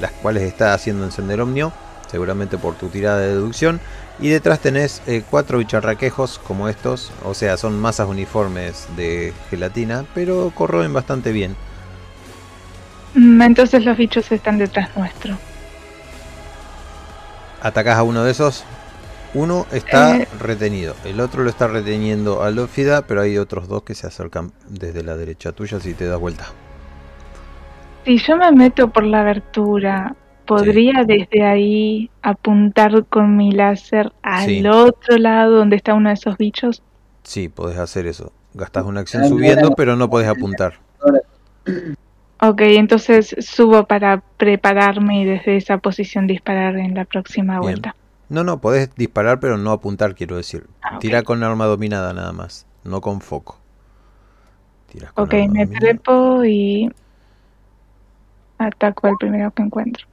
[0.00, 1.73] las cuales está haciendo encender Omnio,
[2.10, 3.81] seguramente por tu tirada de deducción.
[4.20, 10.05] Y detrás tenés eh, cuatro bicharraquejos como estos, o sea, son masas uniformes de gelatina,
[10.15, 11.57] pero corroen bastante bien.
[13.15, 15.36] Mm, Entonces los bichos están detrás nuestro.
[17.62, 18.65] Atacás a uno de esos.
[19.35, 20.29] Uno está Eh.
[20.39, 20.95] retenido.
[21.05, 25.03] El otro lo está reteniendo a Lófida, pero hay otros dos que se acercan desde
[25.03, 26.47] la derecha tuya si te das vuelta.
[28.05, 30.15] Si yo me meto por la abertura,
[30.47, 34.67] ¿podría desde ahí apuntar con mi láser al Sí.
[34.67, 36.83] otro lado donde está uno de esos bichos?
[37.25, 38.31] Sí, podés hacer eso.
[38.53, 40.75] Gastás una acción Ah, subiendo, pero no podés apuntar.
[42.41, 47.63] Ok, entonces subo para prepararme y desde esa posición disparar en la próxima Bien.
[47.63, 47.97] vuelta.
[48.28, 50.69] No, no, podés disparar, pero no apuntar, quiero decir.
[50.83, 50.99] Ah.
[50.99, 53.59] Tira con arma dominada nada más, no con foco.
[54.86, 55.67] Tiras con Ok, arma me dominada.
[55.67, 56.89] trepo y
[58.59, 60.07] ataco al primero que encuentro.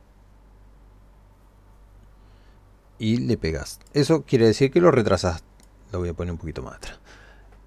[3.00, 3.80] y le pegas.
[3.94, 5.44] Eso quiere decir que lo retrasas.
[5.92, 7.00] Lo voy a poner un poquito más atrás.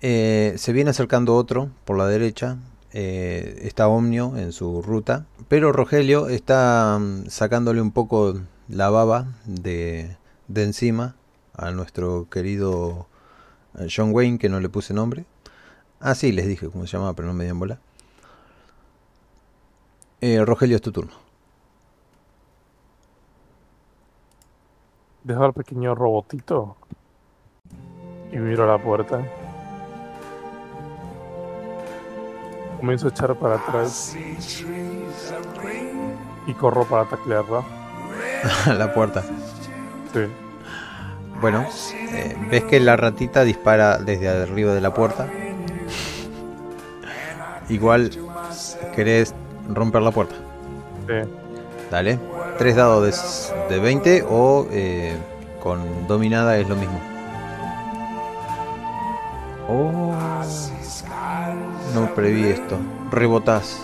[0.00, 2.58] Eh, se viene acercando otro por la derecha.
[2.92, 5.26] eh, está Omnio en su ruta.
[5.48, 10.16] Pero Rogelio está mm, sacándole un poco la baba de,
[10.48, 11.14] de encima
[11.56, 13.06] a nuestro querido
[13.78, 15.24] eh, John Wayne, que no le puse nombre.
[16.00, 17.78] Ah, sí, les dije cómo se llamaba, pero no me dieron bola.
[20.20, 21.12] Eh, Rogelio, es tu turno.
[25.22, 26.76] Dejo al pequeño robotito
[28.30, 29.22] y miro a la puerta.
[32.78, 34.14] Comienzo a echar para atrás
[36.46, 37.64] y corro para taclearla.
[38.66, 39.24] a la puerta.
[40.14, 40.20] Sí.
[41.40, 45.28] Bueno, eh, ves que la ratita dispara desde arriba de la puerta.
[47.68, 48.10] Igual
[48.94, 49.34] querés
[49.68, 50.36] romper la puerta.
[51.06, 51.28] sí.
[51.90, 52.18] Dale.
[52.58, 55.16] Tres dados de, de 20 o eh,
[55.62, 57.00] con dominada es lo mismo.
[59.68, 60.14] Oh,
[61.94, 62.78] no preví esto.
[63.10, 63.80] Rebotás.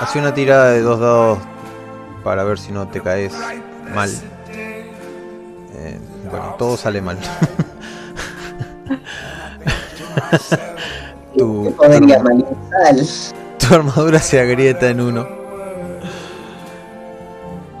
[0.00, 1.38] Hace una tirada de dos dados
[2.22, 3.34] para ver si no te caes
[3.94, 4.10] mal.
[6.58, 7.18] Todo sale mal.
[11.36, 11.74] tu
[13.74, 15.26] armadura se agrieta en uno.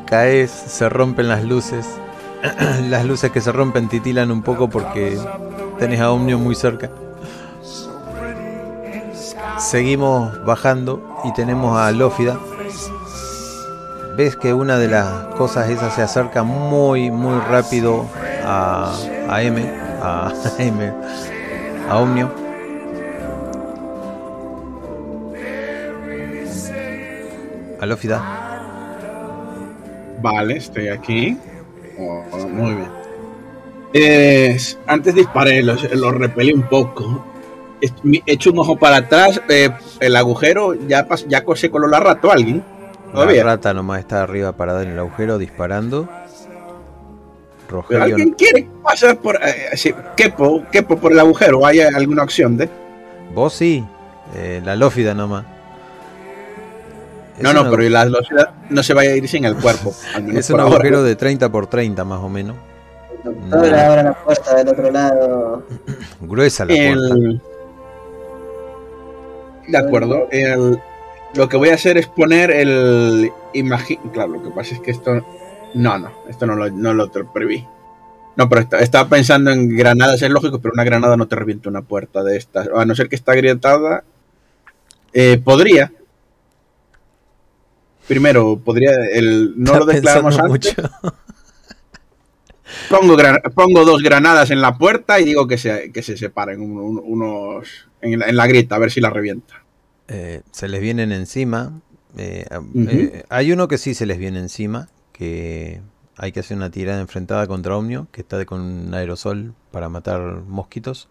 [0.06, 1.86] Caes, se rompen las luces.
[2.88, 5.18] las luces que se rompen titilan un poco porque
[5.78, 6.90] tenés a Omnio muy cerca.
[9.58, 12.38] seguimos bajando y tenemos a Lófida.
[14.16, 18.06] Ves que una de las cosas esas se acerca muy, muy rápido
[18.44, 18.94] a,
[19.28, 19.62] a M,
[20.02, 20.92] a M,
[21.88, 22.30] a Omnio.
[27.80, 28.22] A Lófida.
[30.22, 31.36] Vale, estoy aquí.
[31.98, 32.88] Oh, muy bien.
[33.92, 34.56] Eh,
[34.86, 37.24] antes disparé, los, los repelí un poco.
[38.26, 39.40] Echo un ojo para atrás.
[39.48, 42.64] eh, el agujero ya, ya se coló la rato a alguien.
[43.12, 46.08] La rata nomás está arriba parada en el agujero disparando.
[47.88, 49.36] Pero Rogelio alguien quiere pasar por.
[49.36, 51.64] Eh, sí, quepo, quepo por el agujero.
[51.66, 52.68] ¿Hay alguna opción de.?
[53.34, 53.84] Vos sí,
[54.36, 55.44] eh, la Lófida nomás.
[57.36, 59.92] Es No, no, pero la velocidad no se vaya a ir sin el cuerpo.
[60.14, 60.74] Al menos Es un ahora.
[60.76, 62.56] agujero de 30 por 30 más o menos.
[63.24, 63.86] Doctor, Nah.
[63.86, 65.62] abra la puerta del otro lado.
[66.20, 67.14] Gruesa la puerta.
[67.14, 67.40] El-
[69.68, 70.28] De acuerdo.
[70.30, 70.78] el-
[71.34, 73.32] Lo que voy a hacer es poner el.
[73.54, 75.24] imagi- Claro, lo que pasa es que esto.
[75.74, 77.66] No, no, esto no lo, no lo preví.
[78.36, 81.68] No, pero esta- estaba pensando en granadas, es lógico, pero una granada no te revienta
[81.68, 82.68] una puerta de estas.
[82.74, 84.04] A no ser que está agrietada.
[85.12, 85.92] eh, podría.
[88.08, 88.90] Primero, podría.
[89.12, 90.76] El, no Está lo declaramos antes.
[90.76, 90.90] mucho.
[92.90, 96.60] Pongo, gran- pongo dos granadas en la puerta y digo que se, que se separen
[96.60, 99.62] un- un- unos en la, en la grieta, a ver si la revienta.
[100.08, 101.80] Eh, se les vienen encima.
[102.16, 102.46] eh,
[102.88, 105.80] eh, hay uno que sí se les viene encima, que
[106.18, 110.20] hay que hacer una tirada enfrentada contra Omnio, que está con un aerosol para matar
[110.46, 111.08] mosquitos.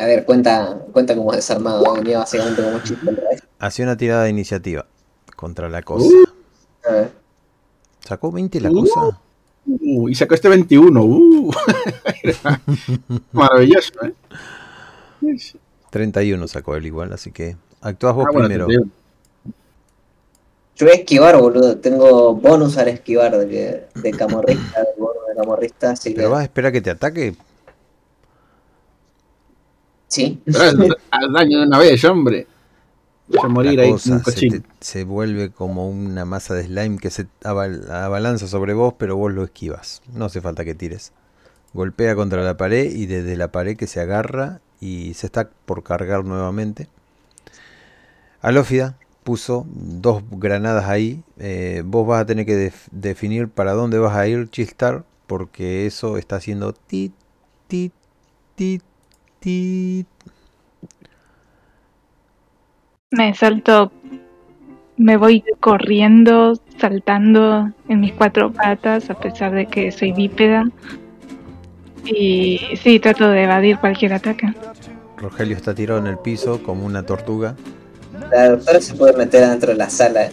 [0.00, 1.94] A ver, cuenta, cuenta como desarmado.
[1.94, 3.42] Venía básicamente como chiste otra vez.
[3.58, 4.86] Hace una tirada de iniciativa
[5.36, 6.08] contra la cosa.
[6.88, 7.12] A ver.
[8.04, 8.74] ¿Sacó 20 la Uh.
[8.80, 9.20] cosa?
[9.66, 11.02] Uh, y sacó este 21.
[11.02, 11.50] Uh.
[13.32, 14.14] Maravilloso, ¿eh?
[15.90, 18.66] 31 sacó él igual, así que actúas vos Ah, bueno, primero.
[18.66, 18.92] 31.
[20.78, 21.76] Yo voy a esquivar, boludo.
[21.78, 26.16] Tengo bonus al esquivar de, que- de camorrista, del bonus de camorrista, así que.
[26.16, 27.34] ¿Pero vas a esperar que te ataque?
[30.06, 30.40] Sí.
[30.48, 32.46] Haz daño de una vez, hombre.
[33.28, 36.96] Vas a morir ahí cosa un se, te- se vuelve como una masa de slime
[36.98, 40.00] que se abal- abalanza sobre vos, pero vos lo esquivas.
[40.14, 41.12] No hace falta que tires.
[41.74, 45.82] Golpea contra la pared y desde la pared que se agarra y se está por
[45.82, 46.88] cargar nuevamente.
[48.40, 48.96] Alófida
[49.28, 51.22] puso dos granadas ahí.
[51.38, 55.84] eh, vos vas a tener que def- definir para dónde vas a ir, Chistar, porque
[55.84, 57.12] eso está haciendo tit,
[57.66, 57.92] tit,
[58.54, 58.82] tit,
[59.38, 60.06] tit.
[63.10, 63.92] Me salto,
[64.96, 70.64] me voy corriendo, saltando en mis cuatro patas, a pesar de que soy bípeda.
[72.06, 74.54] Y sí, trato de evadir cualquier ataque.
[75.18, 77.56] Rogelio está tirado en el piso como una tortuga.
[78.30, 80.24] La doctora se puede meter adentro de la sala.
[80.26, 80.32] eh.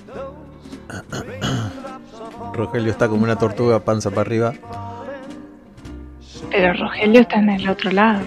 [2.53, 4.53] Rogelio está como una tortuga, panza para arriba.
[6.51, 8.21] Pero Rogelio está en el otro lado.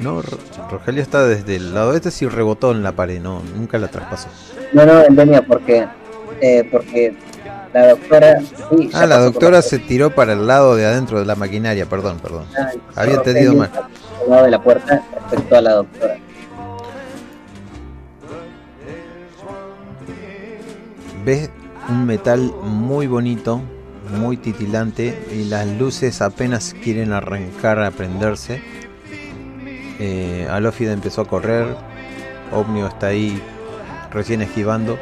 [0.00, 0.38] No, Ro-
[0.70, 4.28] Rogelio está desde el lado este sí rebotó en la pared, no, nunca la traspasó.
[4.72, 5.86] No, no, en venía porque.
[6.40, 7.16] Eh, porque
[7.72, 8.40] la doctora.
[8.40, 12.18] sí, Ah, la doctora se tiró para el lado de adentro de la maquinaria, perdón,
[12.22, 12.44] perdón.
[12.58, 13.70] Ah, Había entendido mal.
[13.74, 16.18] al lado de la puerta respecto a la doctora.
[21.26, 21.50] Ves
[21.88, 23.60] un metal muy bonito,
[24.16, 28.62] muy titilante y las luces apenas quieren arrancar a prenderse.
[29.98, 31.66] Eh, Alófida empezó a correr,
[32.52, 33.42] Omnio está ahí
[34.12, 35.00] recién esquivando.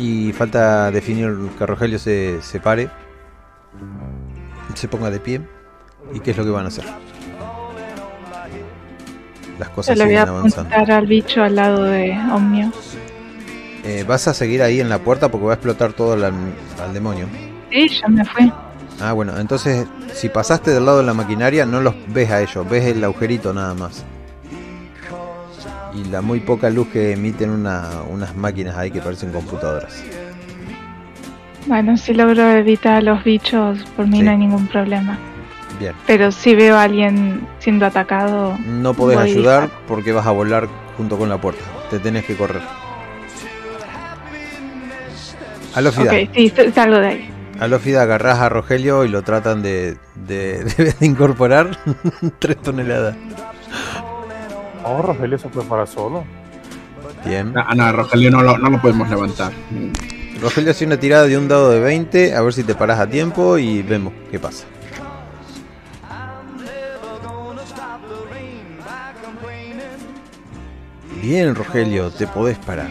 [0.00, 2.90] Y falta definir que Rogelio se, se pare,
[4.74, 5.40] se ponga de pie.
[6.12, 6.84] ¿Y qué es lo que van a hacer?
[9.60, 10.74] Las cosas le voy a siguen avanzando.
[10.74, 12.72] apuntar al bicho al lado de Omnio.
[13.84, 16.92] Eh, ¿Vas a seguir ahí en la puerta porque va a explotar todo al, al
[16.92, 17.26] demonio?
[17.70, 18.52] Sí, ya me fui.
[19.00, 22.68] Ah, bueno, entonces si pasaste del lado de la maquinaria no los ves a ellos,
[22.68, 24.04] ves el agujerito nada más.
[25.94, 30.02] Y la muy poca luz que emiten una- unas máquinas ahí que parecen computadoras.
[31.66, 34.22] Bueno, si logro evitar a los bichos, por mí Sí.
[34.24, 35.18] no hay ningún problema.
[35.78, 40.68] Bien, Pero si veo a alguien siendo atacado, no podés ayudar porque vas a volar
[40.96, 41.62] junto con la puerta.
[41.90, 42.62] Te tenés que correr.
[45.74, 47.30] Alófida, ok, sí, salgo de ahí.
[47.60, 51.78] Alófida agarrás a Rogelio y lo tratan de, de, de incorporar.
[52.38, 53.14] Tres toneladas.
[54.82, 56.24] No, Rogelio se fue para solo.
[57.24, 57.54] Bien.
[57.56, 59.52] Ah, no, Rogelio no lo, no lo podemos levantar.
[60.40, 63.06] Rogelio hace una tirada de un dado de 20, a ver si te paras a
[63.06, 64.64] tiempo y vemos qué pasa.
[71.22, 72.90] Bien, Rogelio, te podés parar.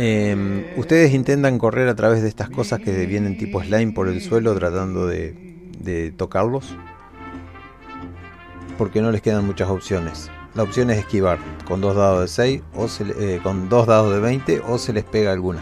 [0.00, 4.20] Em, Ustedes intentan correr a través de estas cosas que vienen tipo slime por el
[4.22, 5.32] suelo tratando de,
[5.80, 6.76] de tocarlos.
[8.76, 10.30] Porque no les quedan muchas opciones.
[10.54, 14.12] La opción es esquivar con dos dados de 6 o se eh, con dos dados
[14.14, 15.60] de 20 o se les pega alguna.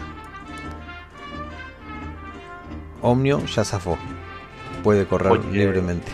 [3.01, 3.97] Omnio ya zafó.
[4.83, 5.51] Puede correr Oye.
[5.51, 6.11] libremente.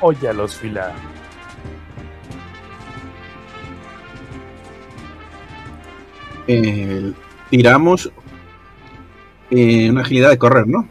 [0.00, 0.92] Oye, a los fila.
[6.46, 7.12] Eh,
[7.50, 8.10] tiramos
[9.50, 10.88] eh, una agilidad de correr, ¿no?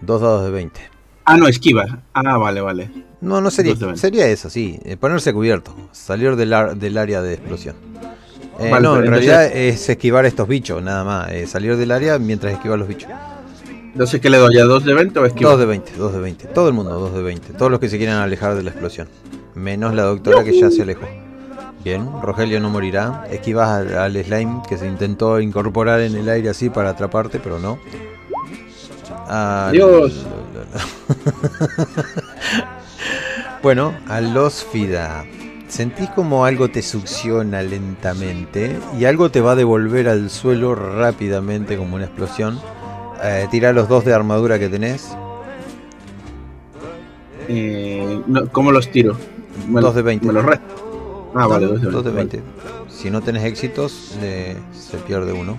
[0.00, 0.80] Dos dados de 20.
[1.24, 2.02] Ah, no, esquiva.
[2.14, 2.90] Ah, vale, vale.
[3.20, 4.00] No, no sería, Dos de 20.
[4.00, 4.78] sería eso, sí.
[4.84, 5.74] eh, ponerse cubierto.
[5.92, 7.74] Salir del, ar- del área de explosión.
[8.58, 11.30] Eh, Vale, no, en entonces- realidad es esquivar estos bichos, nada más.
[11.30, 13.10] eh, salir del área mientras esquivar los bichos.
[13.92, 14.56] Entonces, ¿qué le doy?
[14.58, 15.50] ¿A 2 de 20 o esquiva?
[15.50, 16.46] 2 de 20, 2 de 20.
[16.48, 17.52] Todo el mundo, 2 de 20.
[17.54, 19.08] Todos los que se quieran alejar de la explosión.
[19.54, 21.06] Menos la doctora que ya se alejó.
[21.86, 23.28] Bien, Rogelio no morirá.
[23.30, 27.60] Esquivas al, al slime que se intentó incorporar en el aire así para atraparte, pero
[27.60, 27.78] no.
[29.28, 30.26] Ah, Adiós.
[33.62, 35.24] bueno, a los Fida.
[35.68, 41.76] Sentís como algo te succiona lentamente y algo te va a devolver al suelo rápidamente
[41.76, 42.58] como una explosión.
[43.22, 45.16] Eh, tira los dos de armadura que tenés.
[47.46, 49.16] Eh, no, ¿Cómo los tiro?
[49.68, 50.26] Me Dos de 20.
[50.26, 50.85] Me los resto.
[51.38, 51.90] Ah, vale, 2 de 20.
[51.90, 52.26] Dos de vale.
[52.26, 52.42] 20.
[52.88, 55.58] Si no tenés éxitos, se pierde uno.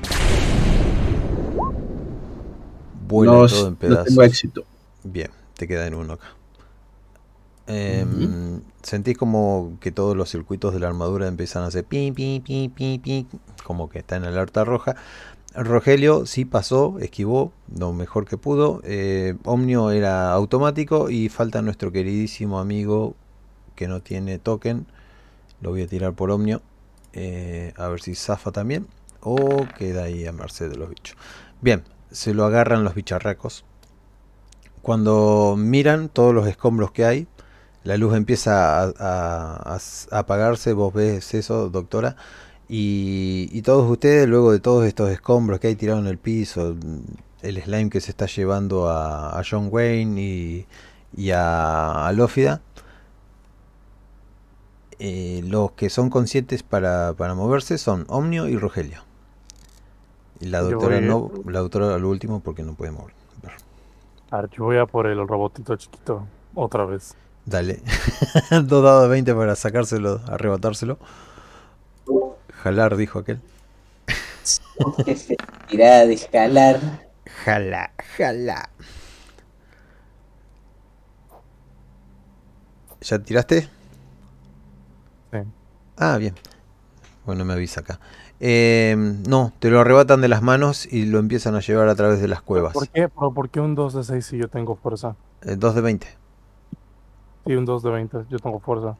[3.07, 4.05] Vuela No, todo en no pedazos.
[4.05, 4.63] tengo éxito.
[5.03, 6.27] Bien, te queda en uno acá.
[7.67, 12.41] Em, Sentís como que todos los circuitos de la armadura empiezan a hacer pim, pim,
[12.41, 13.25] pim, pim, pim,
[13.65, 14.95] como que está en alerta roja.
[15.53, 18.81] Rogelio sí pasó, esquivó lo mejor que pudo.
[18.85, 23.15] Eh, Omnio era automático y falta nuestro queridísimo amigo
[23.75, 24.85] que no tiene token.
[25.61, 26.61] Lo voy a tirar por Omnio.
[27.13, 28.87] eh, a ver si zafa también.
[29.21, 31.17] O queda ahí a merced de los bichos.
[31.61, 33.65] Bien, se lo agarran los bicharracos.
[34.81, 37.27] Cuando miran todos los escombros que hay,
[37.83, 39.79] la luz empieza a,
[40.11, 40.73] apagarse.
[40.73, 42.15] Vos ves eso, doctora.
[42.69, 46.75] Y, todos ustedes, luego de todos estos escombros que hay tirados en el piso,
[47.41, 50.67] el slime que se está llevando a, John Wayne y,
[51.15, 52.61] y a, a Lófida,
[54.99, 59.03] eh, los que son conscientes para, para moverse son Omnio y Rogelio.
[60.39, 63.13] Y la doctora no, la doctora al último porque no puede mover.
[64.29, 66.27] A ver, yo voy a por el robotito chiquito.
[66.53, 67.15] Otra vez.
[67.45, 67.81] Dale.
[68.51, 70.97] Dos dados de 20 para sacárselo, arrebatárselo.
[72.63, 73.39] Jalar, dijo aquel.
[75.67, 76.79] Tirada de escalar.
[77.45, 78.69] Jala, jala.
[83.01, 83.69] ¿Ya tiraste?
[85.97, 86.35] Ah, bien.
[87.25, 87.99] Bueno, me avisa acá.
[88.39, 88.95] Eh,
[89.27, 92.27] no, te lo arrebatan de las manos y lo empiezan a llevar a través de
[92.27, 92.73] las cuevas.
[92.73, 93.09] ¿Por qué?
[93.09, 95.15] ¿Pero ¿Por qué un 2 de 6 si yo tengo fuerza?
[95.41, 96.07] Eh, 2 de 20.
[97.45, 98.95] Sí, un 2 de 20, yo tengo fuerza.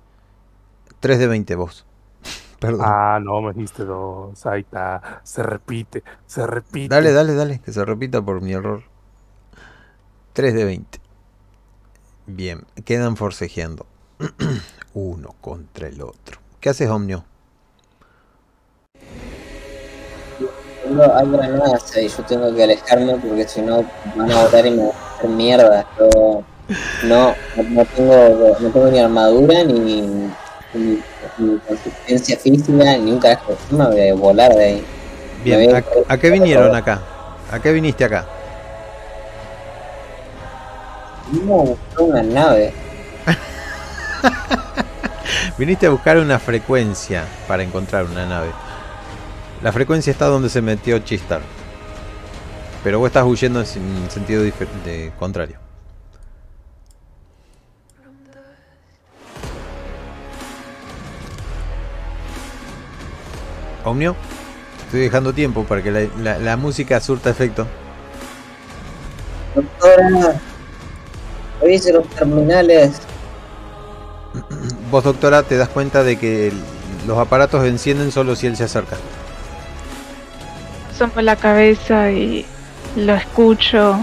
[1.00, 1.85] 3 de 20 vos.
[2.59, 2.82] Perdón.
[2.84, 4.45] Ah, no, me dijiste 2.
[4.48, 5.22] Ahí está.
[5.24, 6.93] Se repite, se repite.
[6.93, 8.84] Dale, dale, dale, que se repita por mi error.
[10.34, 11.00] 3 de 20.
[12.26, 13.85] Bien, quedan forcejeando.
[14.95, 16.47] Uno contra el otro.
[16.59, 17.23] ¿Qué haces, Omnio?
[20.89, 23.83] No, hay granadas ahí, yo tengo que alejarme porque si no
[24.15, 25.85] van a botar y me van a hacer mierda.
[25.99, 26.43] Yo
[27.03, 27.35] no,
[27.69, 29.73] no tengo, no tengo ni armadura ni,
[30.73, 31.03] ni,
[31.37, 33.57] ni consistencia física ni un carajo.
[33.69, 34.85] Yo me voy a volar de ahí.
[35.43, 37.01] Bien, ¿a, a qué vinieron acá?
[37.51, 38.25] ¿A qué viniste acá?
[41.29, 42.73] Buscar una nave.
[45.57, 48.49] Viniste a buscar una frecuencia para encontrar una nave.
[49.61, 51.41] La frecuencia está donde se metió Chistar.
[52.83, 54.43] Pero vos estás huyendo en sentido
[55.17, 55.57] contrario.
[63.83, 64.15] Omnio,
[64.85, 67.65] estoy dejando tiempo para que la, música surta efecto.
[69.56, 70.39] Doctora,
[71.61, 72.99] revise los terminales.
[74.91, 76.51] Vos, doctora, te das cuenta de que
[77.06, 78.98] los aparatos encienden solo si él se acerca.
[80.91, 82.45] Asomo la cabeza y
[82.95, 83.98] lo escucho,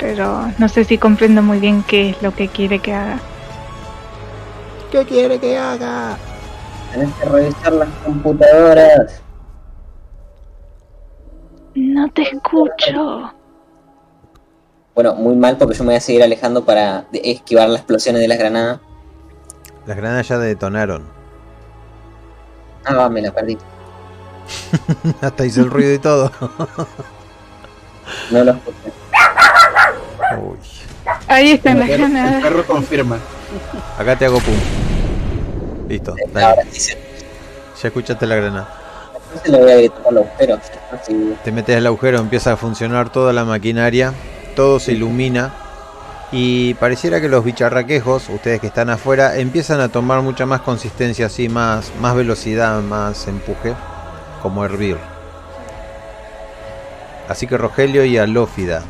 [0.00, 3.20] pero no sé si comprendo muy bien qué es lo que quiere que haga.
[4.90, 6.16] ¿Qué quiere que haga?
[6.92, 9.22] Tenés que revisar las computadoras.
[11.74, 13.32] No te escucho.
[14.94, 18.28] Bueno, muy mal porque yo me voy a seguir alejando para esquivar las explosiones de
[18.28, 18.80] las granadas.
[19.86, 21.02] Las granadas ya detonaron.
[22.84, 23.56] Ah, me la perdí.
[25.20, 26.30] Hasta hizo el ruido y todo.
[28.30, 28.92] No lo escuché.
[30.40, 30.56] Uy.
[31.28, 32.42] Ahí están las El perro- el granadas.
[32.42, 33.18] perro confirma.
[33.98, 34.54] Acá te hago pum.
[35.88, 36.46] Listo, dale.
[36.46, 36.92] Ahora sí se,
[37.82, 38.68] Ya escuchaste la granada.
[39.42, 40.58] se le voy a al agujero.
[40.92, 44.12] Así, Te metes al agujero, empieza a funcionar toda la maquinaria,
[44.56, 45.52] todo se ilumina
[46.32, 51.26] y pareciera que los bicharraquejos, ustedes que están afuera, empiezan a tomar mucha más consistencia,
[51.26, 53.74] así, más, más velocidad, más empuje,
[54.40, 54.96] como hervir.
[57.28, 58.82] Así que Rogelio y Alófida.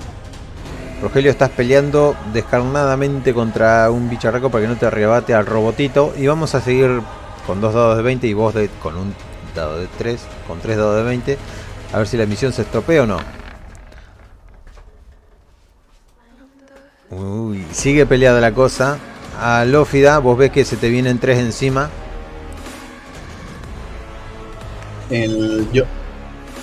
[1.03, 6.29] Rogelio estás peleando descarnadamente contra un bicharraco para que no te arrebate al robotito y
[6.29, 7.03] vamos a seguir
[7.45, 9.13] con dos dados de 20 y vos de, con un
[9.53, 11.39] dado de 3, con tres dados de 20.
[11.93, 13.42] A ver si la misión se estropea o no.
[17.13, 18.99] Uy, sigue peleada la cosa.
[19.41, 21.91] A Lófida, vos ves que se te vienen tres encima.
[25.11, 25.85] El, yo,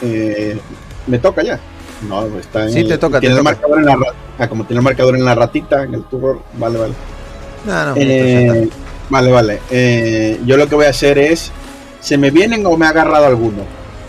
[0.01, 0.59] eh,
[1.07, 1.59] me toca ya.
[2.07, 3.55] No, está en Sí, te toca, Tiene te el toca.
[3.55, 3.97] marcador en la
[4.39, 6.41] ah, como tiene el marcador en la ratita, en el tubo.
[6.53, 6.93] Vale, vale.
[7.65, 8.69] No, no, Eh,
[9.09, 9.59] vale, vale.
[9.69, 11.51] Eh, yo lo que voy a hacer es.
[11.99, 13.63] ¿Se me vienen o me ha agarrado alguno?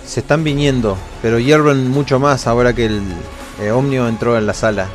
[0.06, 3.02] Se están viniendo, pero hierven mucho más ahora que el
[3.60, 4.86] eh, Omnio entró en la sala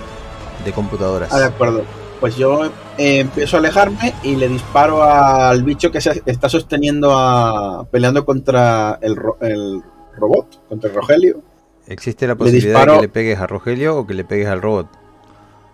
[0.65, 1.31] de computadoras.
[1.31, 1.83] Ah, de acuerdo.
[2.19, 2.65] Pues yo
[2.97, 7.85] eh, empiezo a alejarme y le disparo al bicho que se está sosteniendo a.
[7.91, 9.81] peleando contra el, ro- el
[10.17, 11.41] robot, contra el Rogelio.
[11.87, 14.61] ¿Existe la posibilidad de disparo- que le pegues a Rogelio o que le pegues al
[14.61, 14.87] robot?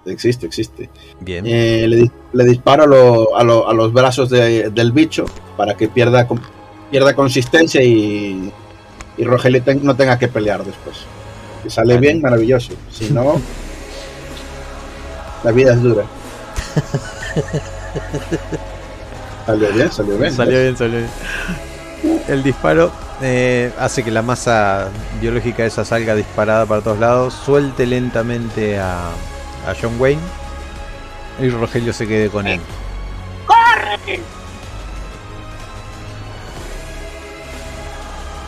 [0.05, 0.89] Existe, existe.
[1.19, 1.45] Bien.
[1.45, 5.25] Eh, le, di- le disparo a, lo- a lo- a los brazos de- del bicho
[5.55, 6.41] para que pierda, con-
[6.89, 8.51] pierda consistencia y,
[9.15, 10.97] y Rogelio ten- no tenga que pelear después.
[11.63, 12.07] Si sale Vale.
[12.07, 12.73] bien, maravilloso.
[12.89, 13.39] Si no,
[15.43, 16.03] la vida es dura.
[19.45, 20.35] salió bien, salió bien.
[20.35, 21.09] Salió bien, salió bien.
[22.27, 24.87] El disparo eh, hace que la masa
[25.19, 30.21] biológica esa salga disparada para todos lados, suelte lentamente a, a John Wayne
[31.39, 32.59] y Rogelio se quede con él.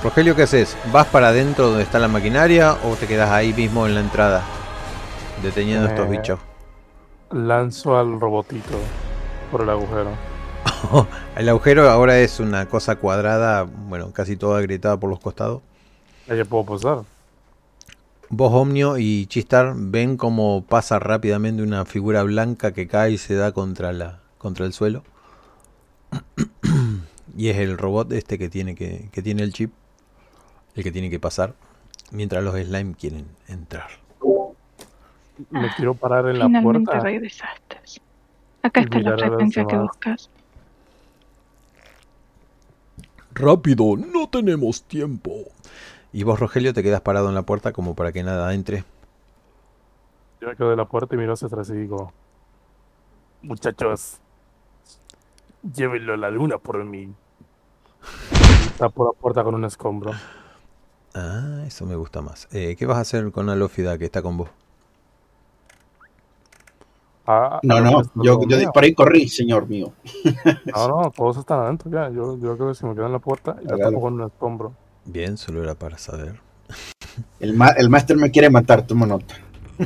[0.04, 0.76] Rogelio, ¿qué haces?
[0.92, 4.42] ¿Vas para adentro donde está la maquinaria o te quedas ahí mismo en la entrada?
[5.42, 6.40] Deteniendo estos Eh, bichos.
[7.34, 8.78] Lanzo al robotito
[9.52, 10.12] por el agujero.
[11.36, 15.62] El agujero ahora es una cosa cuadrada, bueno, casi toda agrietada por los costados.
[16.30, 17.04] Ahí puedo pasar.
[18.30, 23.36] Vos, Omnio y Chistar, ven cómo pasa rápidamente una figura blanca que cae y se
[23.36, 25.04] da contra, la, contra el suelo.
[27.38, 29.74] y es el robot este que tiene, que, que tiene el chip,
[30.76, 31.56] el que tiene que pasar,
[32.12, 33.90] mientras los slime quieren entrar.
[35.50, 37.04] Me Ah, quiero parar en la Finalmente puerta.
[37.04, 37.78] regresaste.
[38.62, 40.30] Acá está la frecuencia que buscas.
[43.34, 45.32] Rápido, no tenemos tiempo.
[46.12, 48.84] Y vos, Rogelio, te quedas parado en la puerta como para que nada entre.
[50.40, 52.14] Yo me quedo de la puerta y miro hacia atrás y digo:
[53.42, 54.20] Muchachos,
[55.64, 57.12] llévenlo a la luna por mí.
[58.78, 60.12] Tapo la puerta con un escombro.
[61.16, 62.48] Ah, eso me gusta más.
[62.52, 64.50] Eh, ¿Qué vas a hacer con Alófida que está con vos?
[67.26, 69.94] Ah, No, no, esto es yo, yo disparé y corrí, señor mío.
[70.76, 72.10] No, no, todos están adentro ya.
[72.10, 73.92] Yo, yo creo que si me quedo en la puerta y la Hágalo.
[73.92, 74.74] tapo con un escombro.
[75.06, 76.40] Bien, solo era para saber.
[77.40, 79.36] El, ma- el máster me quiere matar, tomo nota.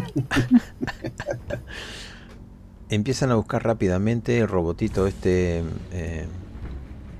[2.89, 5.63] Empiezan a buscar rápidamente el robotito este.
[5.91, 6.25] eh,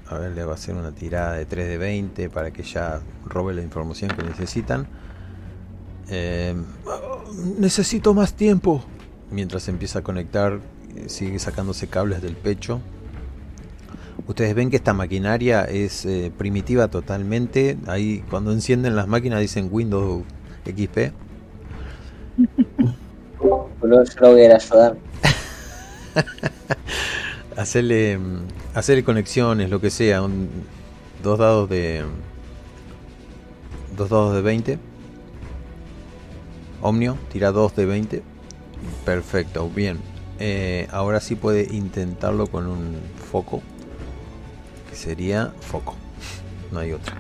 [0.10, 3.02] a ver, le va a hacer una tirada de 3 de 20 para que ya
[3.26, 4.88] robe la información que necesitan.
[6.10, 6.56] Eh,
[7.60, 8.82] necesito más tiempo.
[9.32, 10.60] Mientras empieza a conectar,
[10.96, 12.80] eh, sigue sacándose cables del pecho.
[14.28, 17.78] Ustedes ven que esta maquinaria es eh, primitiva totalmente.
[17.88, 20.24] Ahí cuando encienden las máquinas dicen Windows
[20.66, 20.98] XP.
[23.42, 24.98] Yo lo voy a ayudar.
[27.58, 28.40] hacerle mm,
[28.74, 30.50] hacerle conexiones, lo que sea, un-
[31.24, 32.04] dos dados de
[33.96, 34.80] dos dados de 20.
[36.82, 38.24] Omnio, tira dos de 20.
[39.06, 40.00] Perfecto, bien.
[40.40, 43.00] Eh, ahora sí puede intentarlo con un
[43.32, 43.62] foco.
[44.90, 45.96] Que sería foco.
[46.72, 47.16] No hay otra.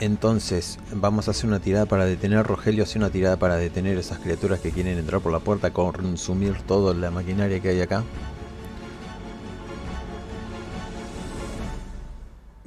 [0.00, 2.44] Entonces, vamos a hacer una tirada para detener.
[2.44, 6.60] Rogelio hace una tirada para detener esas criaturas que quieren entrar por la puerta, consumir
[6.62, 8.02] toda la maquinaria que hay acá.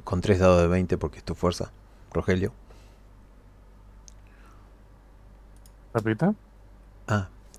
[0.04, 1.72] Con 3 dados de 20 porque es tu fuerza.
[2.12, 2.54] Rogelio.
[5.94, 6.26] ¿Repite?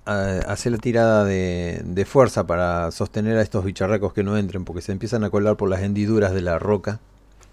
[0.08, 4.38] Ah, ah, hace la tirada de, de fuerza para sostener a estos bicharracos que no
[4.38, 6.98] entren, porque se empiezan a colar por las hendiduras de la roca.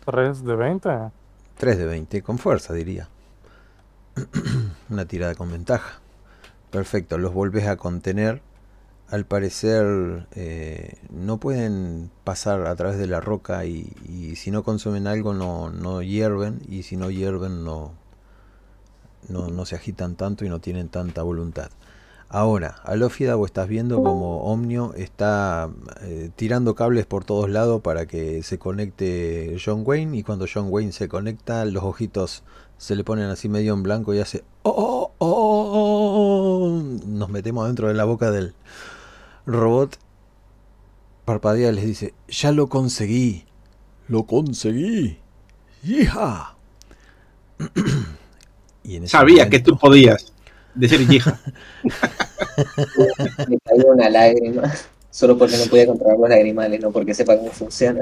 [0.05, 0.89] 3 de 20.
[1.57, 3.09] 3 de 20, con fuerza diría.
[4.89, 5.99] Una tirada con ventaja.
[6.71, 8.41] Perfecto, los volvés a contener.
[9.09, 14.63] Al parecer eh, no pueden pasar a través de la roca y, y si no
[14.63, 17.91] consumen algo no, no hierven y si no hierven no,
[19.29, 21.69] no, no se agitan tanto y no tienen tanta voluntad.
[22.35, 25.69] Ahora, Alófida, vos estás viendo como Omnio está
[26.01, 30.67] eh, tirando cables por todos lados para que se conecte John Wayne y cuando John
[30.69, 32.43] Wayne se conecta los ojitos
[32.77, 36.83] se le ponen así medio en blanco y hace "Oh, oh, oh, oh".
[37.05, 38.53] nos metemos dentro de la boca del
[39.45, 39.97] robot
[41.23, 43.45] parpadea y les dice ya lo conseguí
[44.09, 45.19] Lo conseguí.
[45.85, 46.57] ¡Hija!
[48.83, 50.34] y en ese Sabía que tú podías
[50.75, 51.39] decir hija.
[53.47, 54.71] Me cayó una lágrima.
[55.09, 58.01] Solo porque no podía controlar los lagrimales, no porque sepa cómo funciona.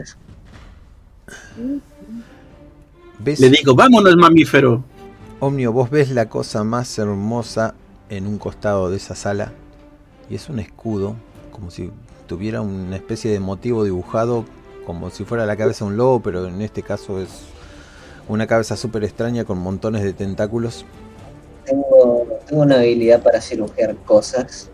[3.20, 3.40] ¿Ves?
[3.40, 4.84] Le digo, vámonos, mamífero.
[5.40, 7.76] Omnio, vos ves la cosa más hermosa
[8.10, 9.52] en un costado de esa sala
[10.30, 11.16] y es un escudo,
[11.52, 11.92] como si
[12.28, 14.46] tuviera una especie de motivo dibujado,
[14.86, 17.30] como si fuera la cabeza de un lobo, pero en este caso es
[18.28, 20.86] una cabeza súper extraña con montones de tentáculos.
[21.66, 24.70] Tengo, tengo una habilidad para cirugiar cosas.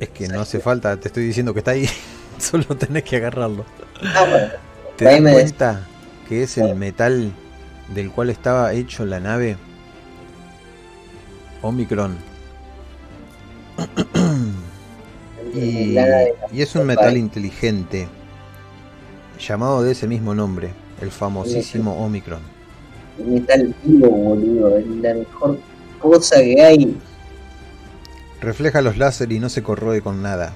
[0.00, 1.88] Es que no hace falta, te estoy diciendo que está ahí,
[2.38, 3.64] solo tenés que agarrarlo.
[4.02, 4.48] Ah, bueno.
[4.96, 5.86] ¿Te das cuenta
[6.28, 7.32] que es el metal
[7.94, 9.56] del cual estaba hecho la nave?
[11.62, 12.16] Omicron.
[15.54, 18.06] Y es un metal inteligente,
[19.40, 22.57] llamado de ese mismo nombre, el famosísimo Omicron.
[23.24, 24.78] Metal vivo, boludo.
[24.78, 25.58] Es la mejor
[25.98, 26.96] cosa que hay.
[28.40, 30.52] Refleja los láser y no se corroe con nada,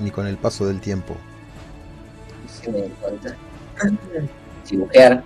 [0.00, 1.16] ni con el paso del tiempo.
[2.46, 3.36] Si me di cuenta.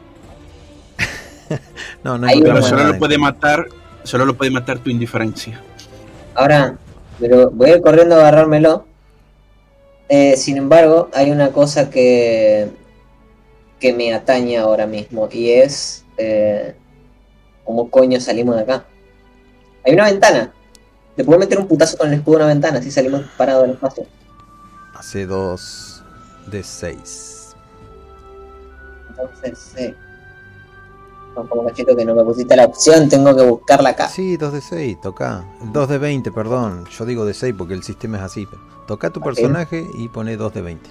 [2.05, 2.93] No, no Hay Pero solo nada.
[2.93, 3.67] lo puede matar,
[4.05, 5.61] solo lo puede matar tu indiferencia.
[6.35, 6.77] Ahora,
[7.19, 8.87] pero voy a ir corriendo a agarrármelo.
[10.09, 12.69] Eh, sin embargo, hay una cosa que,
[13.79, 16.75] que me atañe ahora mismo y es eh,
[17.65, 18.85] cómo coño salimos de acá.
[19.85, 20.53] Hay una ventana.
[21.17, 23.73] Le puedo meter un putazo con el escudo a una ventana, así salimos parados del
[23.73, 24.07] espacio.
[24.95, 26.03] Hace dos
[26.47, 27.55] de seis.
[29.11, 29.95] Entonces, sí.
[31.37, 34.09] No, como cachito que no me pusiste la opción, tengo que buscarla acá.
[34.09, 35.45] Sí, 2 de 6, toca.
[35.73, 36.87] 2 de 20, perdón.
[36.87, 38.49] Yo digo de 6 porque el sistema es así.
[38.89, 39.27] Toca tu Ok.
[39.27, 40.91] personaje y pone 2 de 20.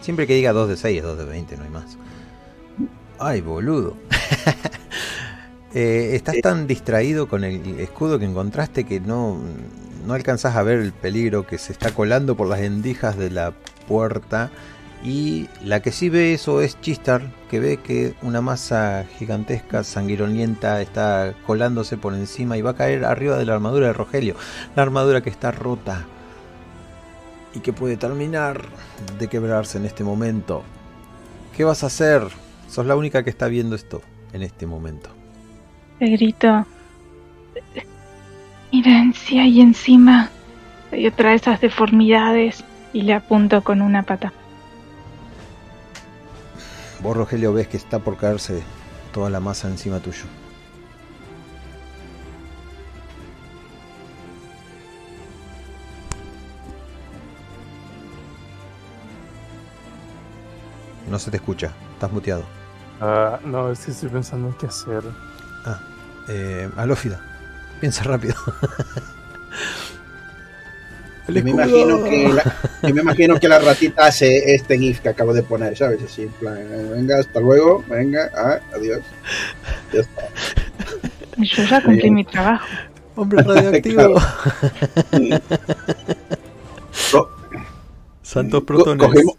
[0.00, 1.98] Siempre que diga 2 de 6 es 2 de 20, no hay más.
[3.18, 3.96] Ay, boludo.
[5.76, 9.40] Eh, estás tan distraído con el escudo que encontraste que no,
[10.06, 13.52] no alcanzás a ver el peligro que se está colando por las endijas de la
[13.88, 14.52] puerta.
[15.02, 20.80] Y la que sí ve eso es Chistar, que ve que una masa gigantesca, sanguinolienta,
[20.80, 24.36] está colándose por encima y va a caer arriba de la armadura de Rogelio.
[24.76, 26.06] La armadura que está rota
[27.52, 28.62] y que puede terminar
[29.18, 30.62] de quebrarse en este momento.
[31.56, 32.43] ¿Qué vas a hacer?
[32.74, 35.08] Sos la única que está viendo esto en este momento.
[36.00, 36.66] Le grito.
[38.72, 40.28] Miren si hay encima.
[40.90, 42.64] Hay otra de esas deformidades.
[42.92, 44.32] Y le apunto con una pata.
[47.00, 48.64] Vos, Rogelio, ves que está por caerse
[49.12, 50.24] toda la masa encima tuyo.
[61.08, 62.63] No se te escucha, estás muteado.
[63.00, 65.02] Ah, no, es que estoy pensando en qué hacer.
[66.28, 67.20] Eh, Alófida,
[67.80, 68.34] piensa rápido.
[71.28, 72.42] Me, imagino que la,
[72.82, 76.02] yo me imagino que la ratita hace este GIF que acabo de poner, ¿sabes?
[76.02, 79.00] Así, en plan, eh, venga, hasta luego, venga, ah, adiós.
[79.92, 80.22] Ya está.
[81.38, 82.66] Yo ya cumplí mi trabajo.
[83.16, 84.14] Hombre radioactivo.
[88.22, 89.06] Santos co- protones.
[89.06, 89.34] cogemos,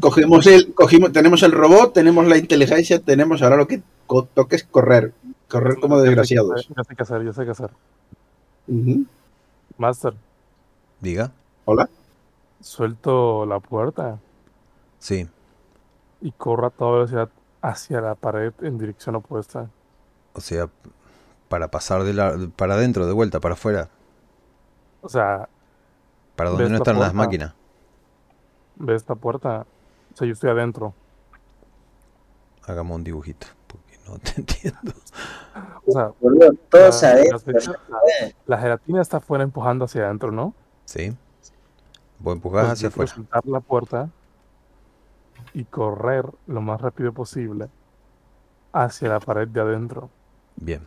[0.00, 4.56] cogemos el, cogimos, tenemos el robot, tenemos la inteligencia, tenemos ahora lo que co- toca
[4.56, 5.12] es correr.
[5.48, 6.68] Correr como desgraciados.
[6.68, 7.70] Yo sé qué hacer, yo sé qué hacer.
[9.78, 10.14] Master,
[11.00, 11.32] Diga.
[11.64, 11.88] Hola.
[12.60, 14.18] suelto la puerta
[14.98, 15.28] Sí.
[16.20, 17.28] y corro a toda velocidad
[17.60, 19.68] hacia la pared en dirección opuesta.
[20.34, 20.68] O sea,
[21.48, 23.88] para pasar de la, para adentro, de vuelta, para afuera,
[25.02, 25.48] O sea,
[26.36, 27.54] para donde ¿Ves no están las máquinas.
[28.76, 29.66] Ve esta puerta.
[30.12, 30.94] O sea, yo estoy adentro.
[32.64, 34.92] Hagamos un dibujito, porque no te entiendo.
[35.86, 37.74] O sea, Boludo, todos la, adentro.
[38.46, 40.54] la- gelatina está afuera empujando hacia adentro, ¿no?
[40.84, 41.12] ¿Sí?
[42.18, 43.14] Vos empujás Pues hacia afuera.
[43.14, 44.10] soltar la puerta
[45.54, 47.68] y correr lo más rápido posible
[48.72, 50.08] hacia la pared de adentro.
[50.56, 50.86] Bien.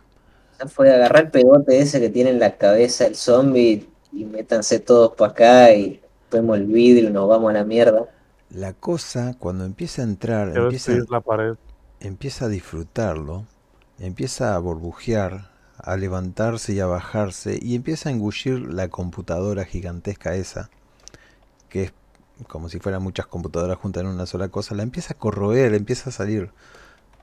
[0.69, 5.13] Fue agarrar el pegote ese que tiene en la cabeza el zombie y métanse todos
[5.15, 6.01] para acá y
[6.35, 8.05] vemos el vidrio y nos vamos a la mierda.
[8.49, 11.55] La cosa, cuando empieza a entrar, Quiero empieza, destruir la pared.
[11.99, 13.47] empieza a disfrutarlo,
[13.99, 20.35] empieza a burbujear, a levantarse y a bajarse, y empieza a engullir la computadora gigantesca
[20.35, 20.71] esa,
[21.69, 21.93] que es
[22.47, 26.09] como si fueran muchas computadoras juntas en una sola cosa, la empieza a corroer, empieza
[26.09, 26.51] a salir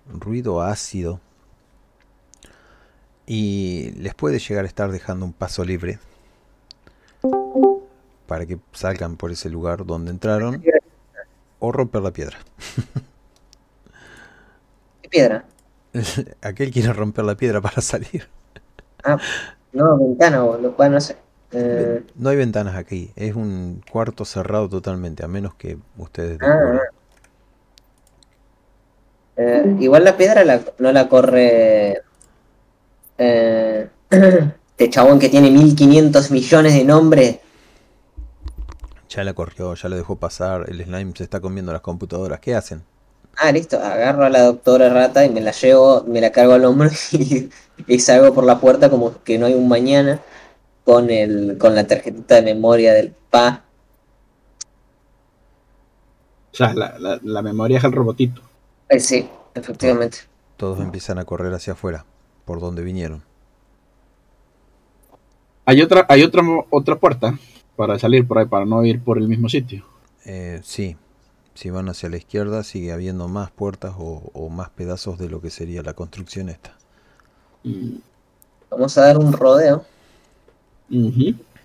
[0.08, 1.20] ruido ácido,
[3.26, 5.98] y les puede llegar a estar dejando un paso libre
[8.32, 10.64] para que salgan por ese lugar donde entraron
[11.58, 12.38] o romper la piedra.
[15.02, 15.44] ¿Qué piedra?
[16.40, 18.26] Aquel quiere romper la piedra para salir.
[19.74, 20.72] No, ventana, boludo.
[20.78, 21.18] Bueno, no sé.
[21.52, 26.46] Eh, No hay ventanas aquí, es un cuarto cerrado totalmente, a menos que ustedes Ah,
[26.46, 26.80] descubran.
[29.36, 32.00] eh, igual la piedra la- no la corre.
[33.18, 37.40] Eh, este chabón que tiene 1500 millones de nombres.
[39.14, 42.40] Ya la corrió, ya la dejó pasar, el slime se está comiendo las computadoras.
[42.40, 42.84] ¿Qué hacen?
[43.36, 43.78] Ah, listo.
[43.78, 47.50] Agarro a la doctora rata y me la llevo, me la cargo al hombro y,
[47.86, 50.20] y salgo por la puerta como que no hay un mañana
[50.84, 53.64] con el con la tarjetita de memoria del pa.
[56.52, 58.42] O sea, la, la- la memoria es el robotito.
[58.88, 60.18] Eh, sí, efectivamente.
[60.56, 62.06] Todos empiezan a correr hacia afuera,
[62.46, 63.22] por donde vinieron.
[65.64, 67.38] Hay otra, hay otra, otra puerta
[67.76, 69.84] para salir por ahí, para no ir por el mismo sitio.
[70.24, 70.96] Eh, sí,
[71.54, 75.40] si van hacia la izquierda sigue habiendo más puertas o, o más pedazos de lo
[75.40, 76.80] que sería la construcción esta.
[77.64, 77.96] Mm,
[78.70, 79.84] Vamos a dar un rodeo.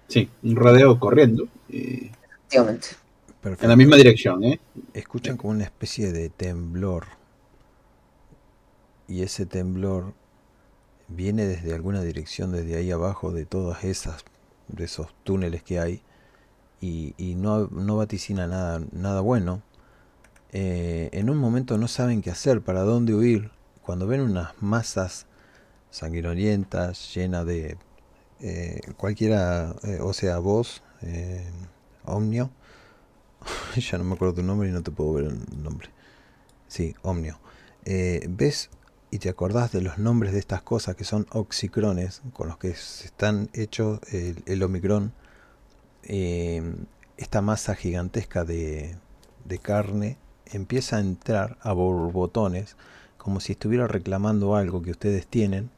[0.07, 1.47] Sí, un rodeo corriendo.
[1.69, 2.87] eh, efectivamente.
[3.41, 3.65] Perfecto.
[3.65, 4.59] en la misma dirección, ¿eh?
[4.93, 7.05] Escuchan como una especie de temblor.
[9.07, 10.13] Y ese temblor
[11.07, 14.25] viene desde alguna dirección, desde ahí abajo, de todas esas,
[14.67, 16.01] de esos túneles que hay.
[16.79, 19.61] Y, y no, no vaticina nada, nada bueno.
[20.53, 23.51] Eh, en un momento no saben qué hacer, para dónde huir.
[23.81, 25.25] Cuando ven unas masas
[25.89, 27.77] sanguinolientas, llenas de
[28.41, 30.83] eh, cualquiera, eh, o sea, vos,
[32.05, 32.51] Omnio,
[33.75, 35.89] ya no me acuerdo tu nombre y no te puedo ver el nombre.
[36.67, 37.39] Sí, Omnio.
[37.85, 38.69] ¿Ves
[39.11, 42.69] y te acordás de los nombres de estas cosas que son oxicrones, con los que
[42.69, 45.13] están hechos el, el Omicron?
[46.03, 46.61] Eh,
[47.17, 48.97] esta masa gigantesca de,
[49.45, 52.77] de carne empieza a entrar a borbotones,
[53.17, 55.69] como si estuviera reclamando algo que ustedes tienen,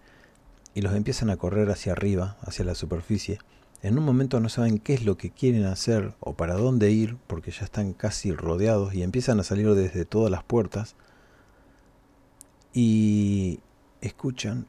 [0.73, 3.39] y los empiezan a correr hacia arriba, hacia la superficie.
[3.81, 7.17] En un momento no saben qué es lo que quieren hacer o para dónde ir,
[7.27, 10.95] porque ya están casi rodeados y empiezan a salir desde todas las puertas.
[12.73, 13.59] Y
[14.01, 14.67] escuchan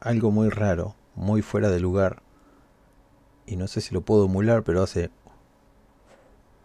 [0.00, 2.22] algo muy raro, muy fuera de lugar.
[3.46, 5.10] Y no sé si lo puedo emular, pero hace...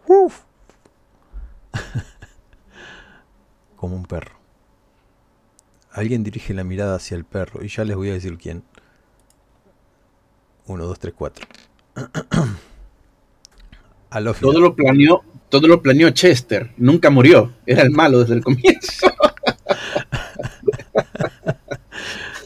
[0.08, 0.42] ¡Uf!
[3.76, 4.36] Como un perro.
[5.92, 8.64] Alguien dirige la mirada hacia el perro y ya les voy a decir quién.
[10.68, 11.48] 1, 2, 3, 4.
[14.10, 14.54] A lo final.
[14.54, 16.74] Todo lo planeó, todo lo planeó Chester.
[16.78, 17.54] Nunca murió.
[17.66, 19.08] Era el malo desde el comienzo.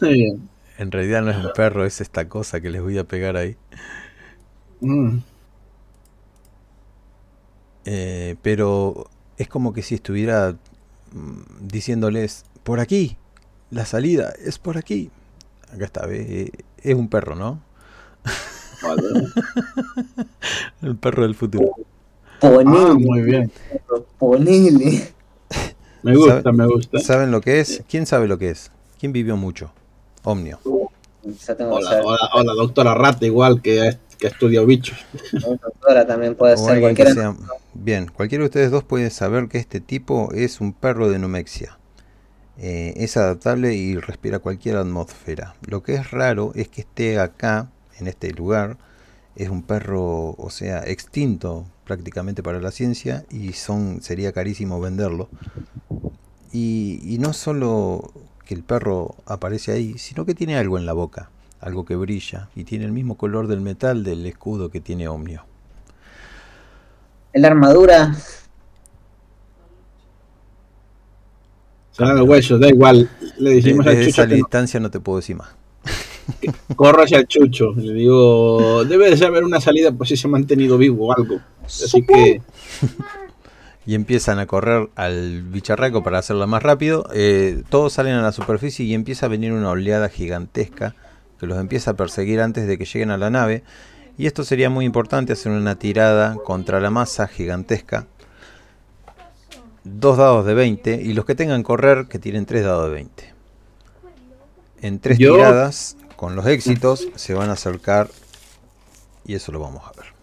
[0.10, 0.34] Sí.
[0.78, 3.56] En realidad no es un perro, es esta cosa que les voy a pegar ahí.
[4.82, 5.20] Mm.
[7.86, 9.06] Eh, pero
[9.38, 10.56] es como que si estuviera
[11.14, 13.18] mm, diciéndoles, por aquí,
[13.72, 15.12] la salida es por aquí.
[15.74, 16.52] Acá está, ¿ve?
[16.82, 17.62] es un perro, ¿no?
[18.84, 19.02] Vale.
[20.82, 21.72] El perro del futuro.
[22.42, 23.52] Ah, Ponele, muy bien.
[24.20, 25.14] ponele.
[26.04, 27.00] Me gusta, ¿Sabe- me gusta.
[27.00, 27.84] ¿Saben lo que es?
[27.90, 28.72] ¿Quién sabe lo que es?
[29.00, 29.72] ¿Quién vivió mucho?
[30.26, 30.60] Omnio.
[31.48, 34.98] Ya tengo que Hola, hola, hola, doctora Rata, igual que, que estudió bichos.
[35.32, 37.14] Doctora también puede O ser cualquiera.
[37.14, 37.36] sea...
[37.74, 41.78] Bien, cualquiera de ustedes dos puede saber que este tipo es un perro de numexia.
[42.58, 45.56] Eh, es adaptable y respira cualquier atmósfera.
[45.68, 48.78] Lo que es raro es que esté acá, en este lugar.
[49.36, 55.28] Es un perro, o sea, extinto prácticamente para la ciencia y son sería carísimo venderlo.
[56.54, 58.12] Y, y no solo
[58.46, 62.50] que el perro aparece ahí, sino que tiene algo en la boca, algo que brilla
[62.56, 65.44] y tiene el mismo color del metal del escudo que tiene Omnio.
[67.34, 68.16] La armadura,
[71.92, 73.10] Serán los huesos, da igual.
[73.38, 75.50] le De- decimos al desde Chucho esa que no- distancia no te puedo decir más.
[76.76, 77.74] corro hacia el Chucho.
[77.76, 81.40] Le digo, debe de haber una salida por si se ha mantenido vivo o algo.
[81.64, 82.42] Así que
[83.86, 87.08] Y empiezan a correr al bicharraco para hacerlo más rápido.
[87.14, 90.96] Eh, todos salen a la superficie y empieza a venir una oleada gigantesca
[91.40, 93.64] que los empieza a perseguir antes de que lleguen a la nave.
[94.18, 98.08] Y esto sería muy importante hacer una tirada contra la masa gigantesca.
[99.84, 103.34] Dos dados de 20 y los que tengan correr que tiren tres dados de 20.
[104.82, 108.10] En tres Yo- tiradas, con los éxitos, se van a acercar
[109.26, 110.15] y eso lo vamos a ver.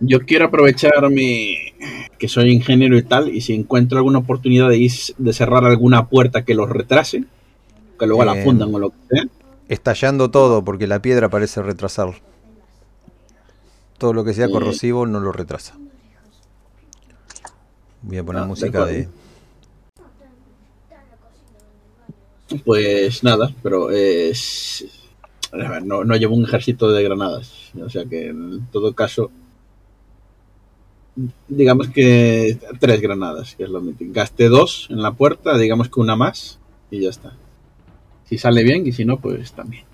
[0.00, 1.74] Yo quiero aprovecharme
[2.18, 6.08] que soy ingeniero y tal, y si encuentro alguna oportunidad de, ir- de cerrar alguna
[6.08, 7.24] puerta que los retrase,
[7.98, 9.24] que luego la Eh, fundan o lo que sea.
[9.68, 12.14] Estallando todo porque la piedra parece retrasarlo.
[13.98, 14.50] Todo lo que sea Eh.
[14.50, 15.74] corrosivo no lo retrasa.
[18.02, 19.08] Voy a poner Ah, música de...
[22.64, 24.84] Pues nada, pero es.
[25.52, 27.52] a ver, no, no llevo un ejército de granadas.
[27.84, 29.30] O sea que en todo caso.
[31.48, 34.12] Digamos que tres granadas, que es lo mismo.
[34.12, 36.58] Gasté dos en la puerta, digamos que una más,
[36.90, 37.34] y ya está.
[38.24, 39.84] Si sale bien, y si no, pues también.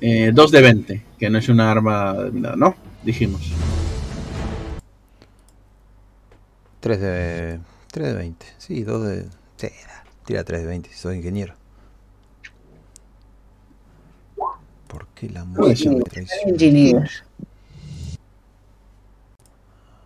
[0.00, 2.76] Eh, dos de 20, que no es una arma determinada, ¿no?
[3.02, 3.52] Dijimos.
[6.80, 7.60] 3 de...
[7.90, 8.46] 3 de 20.
[8.58, 9.24] Sí, 2 de...
[9.56, 9.68] Sí,
[10.26, 11.54] tira 3 de 20 si sos ingeniero.
[14.88, 16.50] ¿Por qué la música me traiciona?
[16.50, 17.10] Engineer.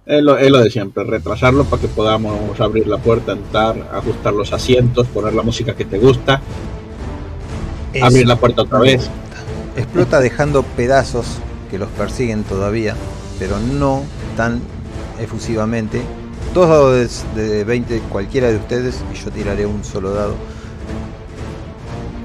[0.08, 4.32] Es lo, es lo de siempre, retrasarlo para que podamos abrir la puerta, entrar, ajustar
[4.34, 6.48] los asientos, poner la música que te gusta,
[7.92, 9.12] Es- abrir la puerta otra vez.
[9.74, 13.04] Explota dejando pedazos que los persiguen todavía,
[13.38, 14.72] pero no tan
[15.18, 16.10] efusivamente.
[16.54, 20.40] Dos dados de de 20 cualquiera de ustedes y yo tiraré un solo dado.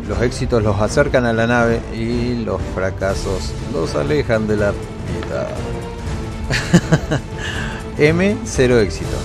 [0.08, 5.62] Los éxitos los acercan a la nave y los fracasos los alejan de la vida.
[7.98, 9.18] M, cero éxito.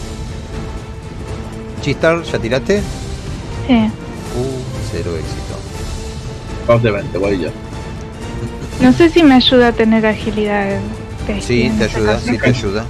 [1.80, 2.82] Chistar, ¿ya tiraste?
[3.66, 3.74] Sí.
[3.74, 5.56] Uh, cero éxito.
[6.66, 7.50] Dos de 20, voy ya.
[8.80, 10.78] No sé si me ayuda a tener agilidad.
[11.40, 12.84] Sí, en te ayuda, sí te ayuda.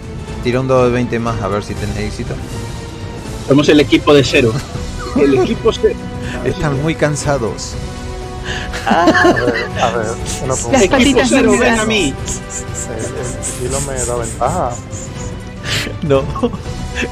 [0.44, 2.34] Tira un dado de 20 más a ver si tenés éxito.
[3.48, 4.52] Somos el equipo de cero.
[5.16, 5.98] El equipo cero.
[6.44, 7.74] Están muy cansados.
[8.86, 10.06] A ver, a ver,
[10.46, 12.14] Las patitas cero, ven a mí.
[12.88, 14.70] El, el sigilo me da ventaja.
[16.02, 16.22] No,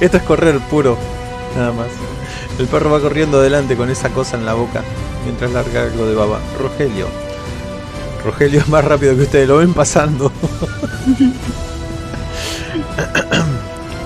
[0.01, 0.97] esto es correr puro,
[1.57, 1.89] nada más.
[2.59, 4.83] El perro va corriendo adelante con esa cosa en la boca
[5.25, 6.39] mientras larga algo de baba.
[6.59, 7.09] Rogelio.
[8.25, 10.33] Rogelio es más rápido que ustedes, lo ven pasando.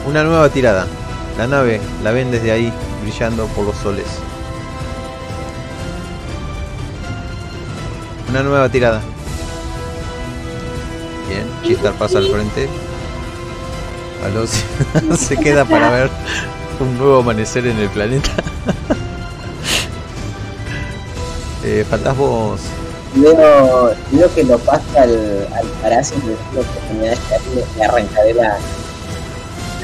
[0.06, 0.86] Una nueva tirada.
[1.38, 2.72] La nave la ven desde ahí,
[3.02, 4.06] brillando por los soles.
[8.28, 9.00] Una nueva tirada.
[11.28, 12.68] Bien, Chistar pasa al frente.
[14.24, 14.50] A los
[15.18, 16.10] se queda para ver
[16.78, 18.30] un nuevo amanecer en el planeta.
[21.64, 22.60] eh, faltás vos.
[23.14, 28.56] Veo, veo que lo pasa al, al parásito que me da cariño, le arrancaré la,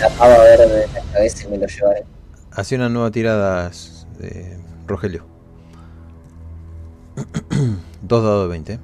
[0.01, 2.05] la pava verde de la cabeza y me lo llevaré.
[2.53, 3.71] Hace una nueva tirada,
[4.21, 4.57] eh,
[4.87, 5.27] Rogelio.
[8.03, 8.79] Dos dados de 20.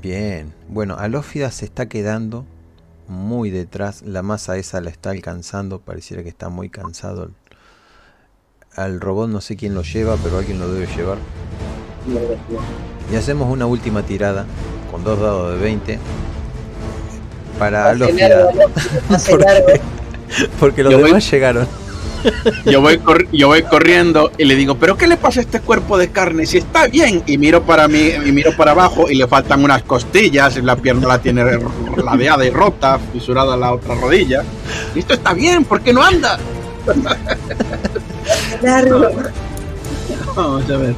[0.00, 0.54] Bien.
[0.68, 2.46] Bueno, Alófida se está quedando
[3.10, 4.02] muy detrás.
[4.02, 5.80] La masa esa la está alcanzando.
[5.80, 7.30] Pareciera que está muy cansado.
[8.76, 11.18] Al robot no sé quién lo lleva, pero alguien lo debe llevar.
[13.12, 14.46] Y hacemos una última tirada
[14.90, 15.98] con dos dados de 20
[17.58, 17.92] para
[19.08, 19.66] pase largo.
[20.60, 21.66] Porque los Yo voy- demás llegaron.
[22.66, 23.00] Yo voy,
[23.32, 26.46] yo voy corriendo y le digo, ¿pero qué le pasa a este cuerpo de carne?
[26.46, 27.22] Si está bien.
[27.26, 30.76] Y miro para mí, y miro para abajo y le faltan unas costillas, y la
[30.76, 31.44] pierna la tiene
[32.04, 34.42] ladeada y rota, fisurada la otra rodilla.
[34.94, 36.38] Y esto está bien, ¿por qué no anda?
[38.62, 39.10] largo.
[40.34, 40.94] Vamos a ver.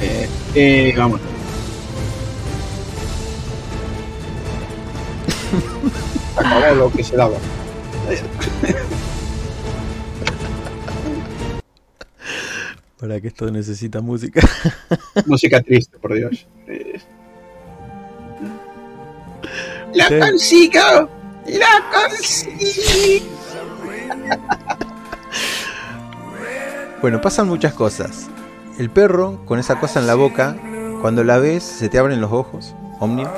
[0.00, 1.20] Eh, eh, vamos.
[6.36, 7.36] Acabó lo que se daba.
[12.98, 14.40] Para que esto necesita música.
[15.26, 16.46] Música triste, por Dios.
[19.94, 20.18] ¡La Sí.
[20.18, 21.08] consigo!
[21.46, 23.26] ¡La consigo!
[27.02, 28.28] Bueno, pasan muchas cosas.
[28.78, 30.56] El perro, con esa cosa en la boca,
[31.02, 32.74] cuando la ves, se te abren los ojos.
[32.98, 33.30] Omnio.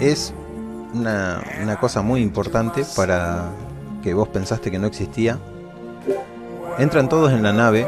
[0.00, 0.32] Es
[0.94, 3.50] una, una cosa muy importante para
[4.02, 5.38] que vos pensaste que no existía.
[6.78, 7.86] Entran todos en la nave.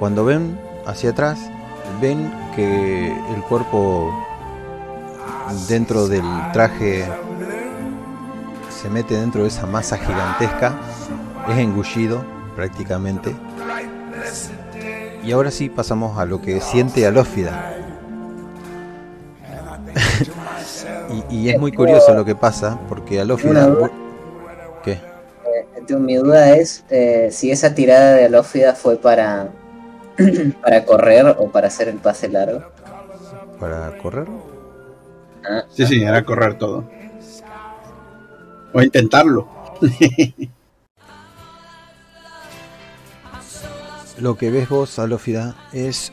[0.00, 1.38] Cuando ven hacia atrás,
[2.00, 4.10] ven que el cuerpo
[5.68, 7.04] dentro del traje
[8.70, 10.72] se mete dentro de esa masa gigantesca.
[11.50, 12.24] Es engullido
[12.56, 13.36] prácticamente.
[15.22, 17.76] Y ahora sí pasamos a lo que siente Alófida.
[21.30, 23.68] y, y es muy curioso lo que pasa, porque Alófida...
[24.82, 24.92] ¿Qué?
[24.92, 29.50] Eh, mi duda es eh, si esa tirada de Alófida fue para,
[30.62, 32.64] para correr o para hacer el pase largo.
[33.58, 34.28] ¿Para correr?
[35.48, 36.84] Ah, Sí, sí, era correr todo.
[38.72, 39.48] O intentarlo.
[44.18, 46.12] Lo que ves vos, Alófida, es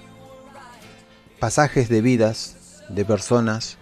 [1.39, 3.77] pasajes de vidas de personas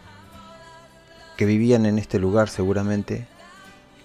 [1.37, 3.27] que vivían en este lugar seguramente.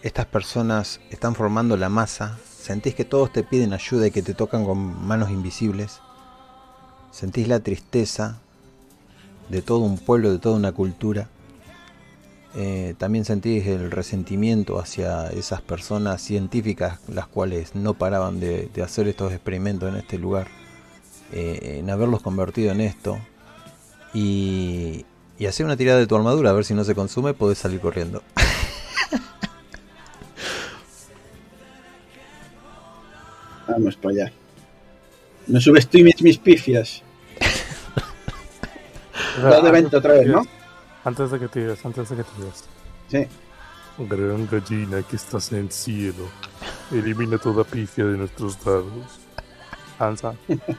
[0.02, 2.38] Estas personas están formando la masa.
[2.44, 6.00] Sentís que todos te piden ayuda y que te tocan con manos invisibles.
[7.10, 8.38] Sentís la tristeza
[9.48, 11.28] de todo un pueblo, de toda una cultura.
[12.56, 19.06] Eh, también sentís el resentimiento hacia esas personas científicas las cuales no paraban de, hacer
[19.08, 20.48] estos experimentos en este lugar,
[21.32, 23.18] eh, en haberlos convertido en esto.
[24.12, 25.04] Y,
[25.38, 27.80] y hacer una tirada de tu armadura, a ver si no se consume, podés salir
[27.80, 28.22] corriendo.
[33.68, 34.32] Vamos para allá.
[35.50, 37.02] No subestimes mis pifias.
[39.42, 40.46] Lo de 20 otra vez, ¿no?
[41.04, 42.64] Antes de que tires, antes de que tires.
[43.08, 43.26] Sí.
[43.98, 46.28] Gran gallina que estás en el cielo,
[46.92, 49.18] elimina toda pifia de nuestros dados.
[49.98, 50.34] Lanza.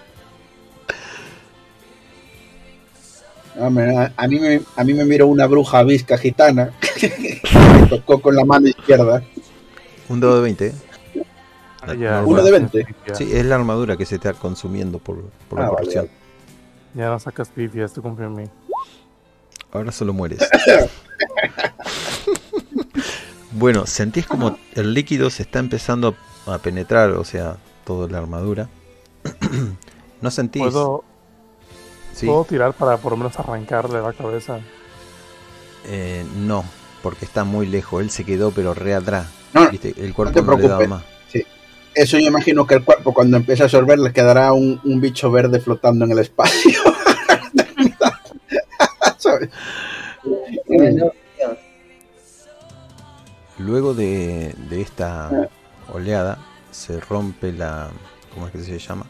[3.60, 6.72] Hombre, a, a mí me, a mí me miró una bruja visca gitana.
[7.82, 9.22] me tocó con la mano izquierda.
[10.08, 10.74] Un dado de 20.
[11.98, 12.86] Ya, Uno de 20.
[13.08, 13.16] ya.
[13.16, 16.10] Sí, es la armadura que se está consumiendo por, por la Ah, vale, corrupción.
[16.94, 18.44] Ya no sacas pifias, tú confía en mí.
[19.72, 20.40] Ahora solo mueres.
[23.52, 28.68] bueno, sentís como el líquido se está empezando a penetrar, o sea, toda la armadura.
[30.22, 30.64] no sentís.
[30.64, 31.04] ¿Puedo,
[32.14, 34.60] Sí, ¿Puedo tirar para por lo menos arrancarle la cabeza?
[35.86, 36.66] eh, no,
[37.02, 38.02] porque está muy lejos.
[38.02, 39.28] Él se quedó, pero re atrás.
[39.54, 39.94] No, ¿viste?
[39.98, 41.04] El cuerpo te no, le daba más.
[41.94, 45.60] Eso yo imagino que el cuerpo cuando empiece a absorber le quedará un, bicho verde
[45.60, 46.72] flotando en el espacio.
[53.58, 55.50] Luego de, de esta
[55.94, 56.40] oleada,
[56.72, 57.90] se rompe la.
[58.34, 59.06] ¿Cómo es que se llama?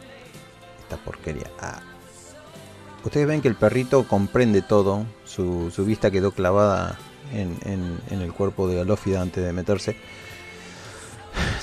[0.81, 1.49] Esta porquería.
[1.59, 1.79] Ah.
[3.03, 5.05] Ustedes ven que el perrito comprende todo.
[5.25, 6.97] Su, su vista quedó clavada
[7.33, 9.95] en, en- en el cuerpo de Alófida antes de meterse.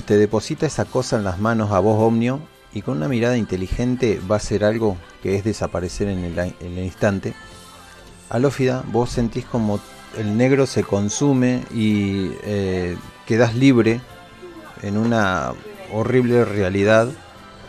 [0.05, 2.39] Te deposita esa cosa en las manos a vos, Omnio.
[2.73, 7.33] Y con una mirada inteligente va a hacer algo que es desaparecer en el, instante.
[8.29, 9.79] Alófida, vos sentís como
[10.17, 14.01] el negro se consume y eh, quedas libre
[14.83, 15.53] en una
[15.91, 17.09] horrible realidad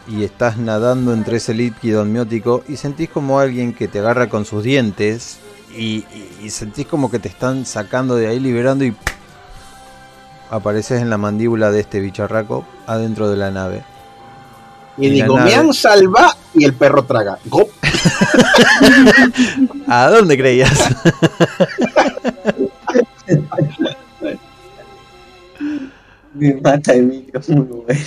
[0.06, 4.44] y estás nadando entre ese líquido amniótico y sentís como alguien que te agarra con
[4.44, 5.38] sus dientes
[5.76, 6.04] y-
[6.42, 8.94] y sentís como que te están sacando de ahí, liberando y
[10.50, 13.82] apareces en la mandíbula de este bicharraco adentro de la nave.
[14.98, 17.38] Y Y digo, nave- me han salvado y el perro traga.
[17.46, 17.70] Gop.
[19.88, 20.78] ¿A dónde creías?
[26.34, 28.00] me mata el micro, muy bueno.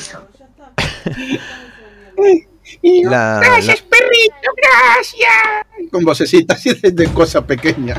[2.82, 5.90] Y yo, La- gracias, perrito, gracias.
[5.92, 7.96] Con vocecita así de, de cosa pequeña.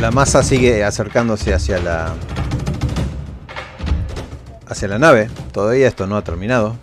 [0.00, 2.12] La masa sigue acercándose hacia la
[4.74, 5.28] hacia la nave.
[5.52, 6.76] Todavía esto no ha terminado,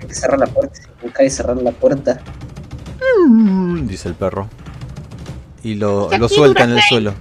[0.00, 2.20] Hay que cerrar la puerta, buscar y cerrar la puerta.
[3.82, 4.48] dice el perro.
[5.64, 7.14] Y lo, lo suelta en el suelo.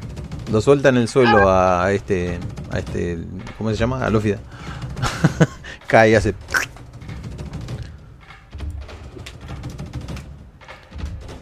[0.51, 2.40] Lo suelta en el suelo a este
[2.72, 3.19] a este
[3.58, 4.06] ¿cómo se llama?
[4.06, 4.38] A Lófida.
[5.88, 6.35] Cae y hace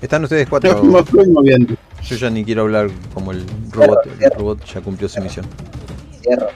[0.01, 0.81] Están ustedes cuatro.
[2.03, 4.07] Yo ya ni quiero hablar como el robot.
[4.19, 5.45] El robot ya cumplió su misión.
[6.21, 6.47] Cierro.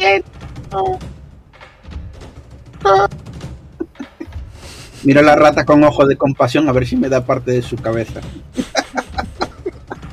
[5.04, 7.62] Miro a la rata con ojo de compasión a ver si me da parte de
[7.62, 8.20] su cabeza.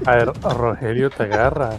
[0.06, 1.72] A ver, Rogelio te agarra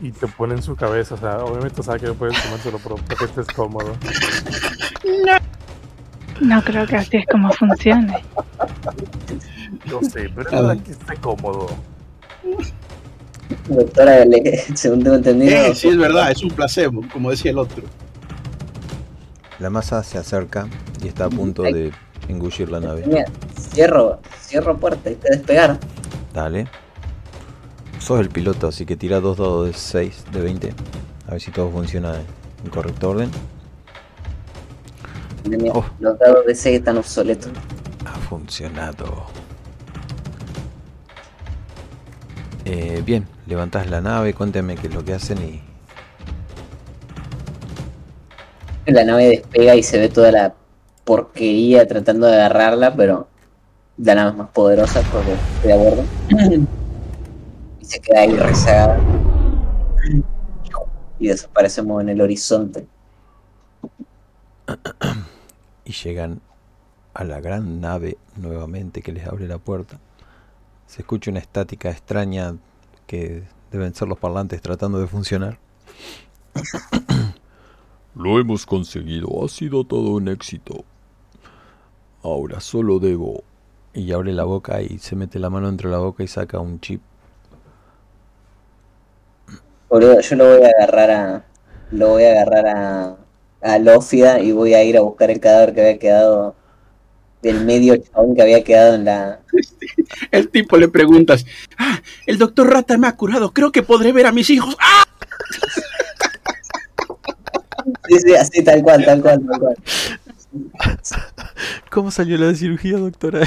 [0.00, 1.14] y te pone en su cabeza.
[1.14, 3.94] O sea, obviamente sabe que no puedes comérselo, pero para que estés cómodo.
[6.40, 8.24] No creo que así es como funcione.
[9.86, 11.68] Yo sé, pero es que esté cómodo.
[13.68, 14.24] Doctora,
[14.74, 17.82] según tengo entendido, Eh, sí, es verdad, es un placebo, como decía el otro.
[19.58, 20.68] La masa se acerca
[21.02, 21.92] y está a punto de
[22.28, 23.04] engullir la nave.
[23.06, 23.24] mira,
[23.58, 25.78] cierro, cierro puerta, hay que despegar.
[26.32, 26.66] Dale.
[27.98, 30.74] Sos el piloto, así que tira dos dados de 6, de 20.
[31.28, 32.16] A ver si todo funciona
[32.64, 33.30] en correcto orden.
[35.72, 35.84] Oh.
[36.00, 37.52] Los dados de 6 están obsoletos.
[38.04, 39.26] Ha funcionado.
[42.64, 45.60] Eh, bien, levantás la nave, cuéntame qué es lo que hacen y...
[48.86, 50.54] La nave despega y se ve toda la
[51.04, 53.28] porquería tratando de agarrarla, pero
[53.98, 56.04] la nave es más poderosa porque estoy a bordo.
[57.80, 59.00] y se queda ahí rezagada.
[61.18, 62.86] Y desaparecemos en el horizonte.
[65.84, 66.40] y llegan
[67.14, 69.98] a la gran nave nuevamente que les abre la puerta.
[70.92, 72.54] Se escucha una estática extraña
[73.06, 75.58] que deben ser los parlantes tratando de funcionar.
[78.14, 80.84] Lo hemos conseguido, ha sido todo un éxito.
[82.22, 83.42] Ahora solo debo...
[83.94, 86.78] Y abre la boca y se mete la mano entre la boca y saca un
[86.78, 87.00] chip.
[89.88, 91.44] Boludo, yo lo voy a agarrar a.
[91.90, 93.16] Lo voy a agarrar a.
[93.62, 96.54] a Lófida y voy a ir a buscar el cadáver que había quedado.
[97.42, 99.40] Del medio chabón que había quedado en la.
[100.30, 101.44] El tipo le preguntas,
[101.78, 104.76] ah, el doctor Rata me ha curado, creo que podré ver a mis hijos.
[104.80, 105.04] ¡Ah!
[108.08, 109.76] Sí, sí, así tal cual, tal cual, tal cual.
[111.90, 113.40] ¿Cómo salió la cirugía, doctora?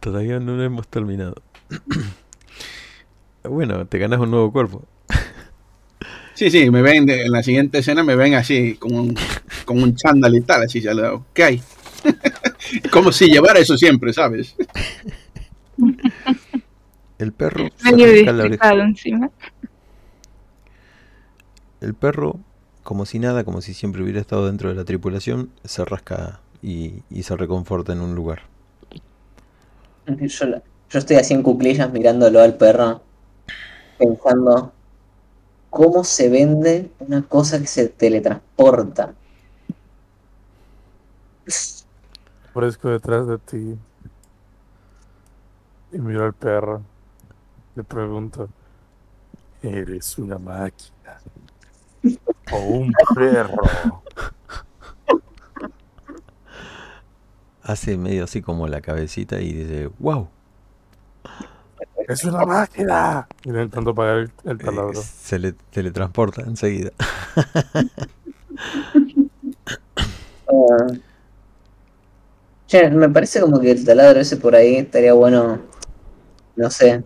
[0.00, 1.34] Todavía no lo hemos terminado.
[3.44, 4.84] bueno, te ganas un nuevo cuerpo.
[6.34, 9.16] Sí, sí, me ven de- en la siguiente escena, me ven así, con un,
[9.64, 11.62] con un chándal y tal, así ya hago, ¿qué hay?
[12.90, 14.56] Como si llevara eso siempre, ¿sabes?
[17.18, 18.72] El perro se Medio rasca la oreja.
[18.82, 19.30] encima.
[21.80, 22.38] El perro,
[22.84, 27.02] como si nada, como si siempre hubiera estado dentro de la tripulación, se rasca y,
[27.10, 28.42] y se reconforta en un lugar.
[30.90, 33.02] Yo estoy así en cuclillas mirándolo al perro,
[33.98, 34.72] pensando
[35.70, 39.14] cómo se vende una cosa que se teletransporta.
[42.58, 43.78] Aparezco detrás de ti.
[45.92, 46.82] Y miro al perro.
[47.76, 48.48] Le pregunto:
[49.62, 51.20] ¿Eres una máquina?
[52.50, 54.02] ¿O un perro?
[57.62, 60.28] Hace medio así como la cabecita y dice, wow.
[62.08, 63.28] ¡Es una máquina!
[63.44, 65.00] Y le intento pagar el, el taladro.
[65.00, 66.90] se le teletransporta enseguida.
[70.50, 70.86] Ah.
[72.68, 75.58] Che, me parece como que el taladro ese por ahí estaría bueno,
[76.54, 77.02] no sé,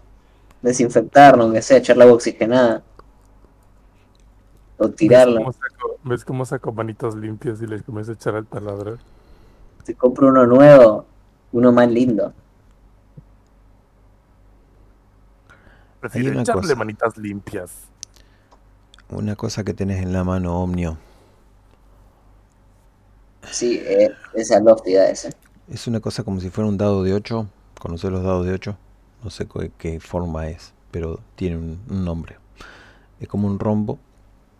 [0.61, 2.83] desinfectarlo, aunque sea echarle agua oxigenada.
[4.77, 5.37] O tirarlo.
[5.37, 8.99] ¿Ves cómo, saco, ¿Ves cómo saco manitas limpias y les comienzo a echar al taladro?
[9.85, 11.07] Te compro uno nuevo,
[11.53, 12.35] uno más lindo.
[16.01, 16.75] Prefiero una echarle cosa.
[16.75, 17.71] manitas limpias.
[19.11, 20.99] Una cosa que tenés en la mano, Omnio,
[23.51, 25.31] Sí, eh, esa lófida ese.
[25.73, 27.49] Es una cosa como si fuera un dado de 8.
[27.81, 28.79] ¿Conoces los dados de 8?
[29.25, 32.37] No sé qué forma es, pero tiene un, un nombre.
[33.21, 33.99] Es como un rombo,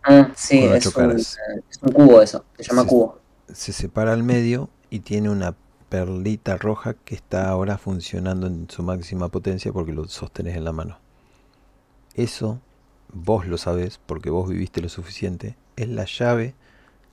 [0.03, 1.33] Ah, sí, es un,
[1.69, 3.21] es un cubo eso, se llama cubo.
[3.53, 5.55] se separa al medio y tiene una
[5.89, 10.73] perlita roja que está ahora funcionando en su máxima potencia porque lo sostenés en la
[10.73, 10.99] mano.
[12.15, 12.59] Eso,
[13.11, 16.55] vos lo sabés porque vos viviste lo suficiente, es la llave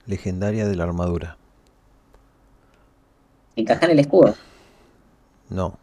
[0.05, 1.40] legendaria de la armadura.
[3.55, 4.35] Encaja en el escudo.
[5.49, 5.77] No.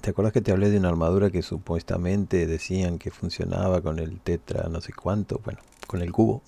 [0.00, 4.20] ¿Te acuerdas que te hablé de una armadura que supuestamente decían que funcionaba con el
[4.20, 5.40] tetra no sé cuánto?
[5.44, 6.42] Bueno, con el cubo.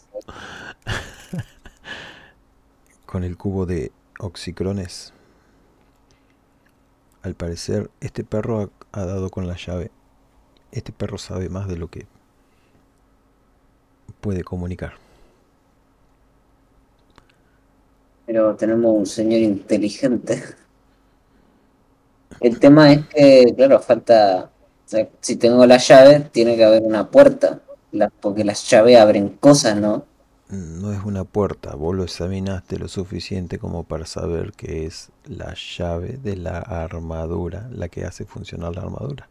[3.06, 5.12] con el cubo de oxicrones.
[7.22, 9.90] Al parecer, este perro ha dado con la llave.
[10.72, 12.06] Este perro sabe más de lo que
[14.20, 14.99] puede comunicar.
[18.30, 20.40] Pero tenemos un señor inteligente.
[22.38, 24.52] El tema es que, claro, falta.
[25.20, 27.60] si tengo la llave, tiene que haber una puerta.
[28.20, 30.04] Porque las llaves abren cosas, ¿no?
[30.48, 35.56] No es una puerta, vos lo examinaste lo suficiente como para saber que es la
[35.76, 39.28] llave de la armadura la que hace funcionar la armadura.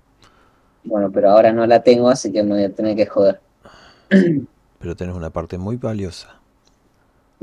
[0.84, 3.40] Bueno, pero ahora no la tengo, así que me voy a tener que joder.
[4.10, 6.36] Pero tenés una parte muy valiosa.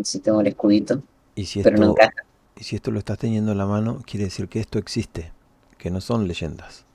[0.02, 1.02] Si tengo el escudito,
[1.36, 2.24] Y si pero no esto, encaja.
[2.56, 5.32] y si esto lo estás teniendo en la mano, quiere decir que esto existe.
[5.78, 6.86] que no son leyendas.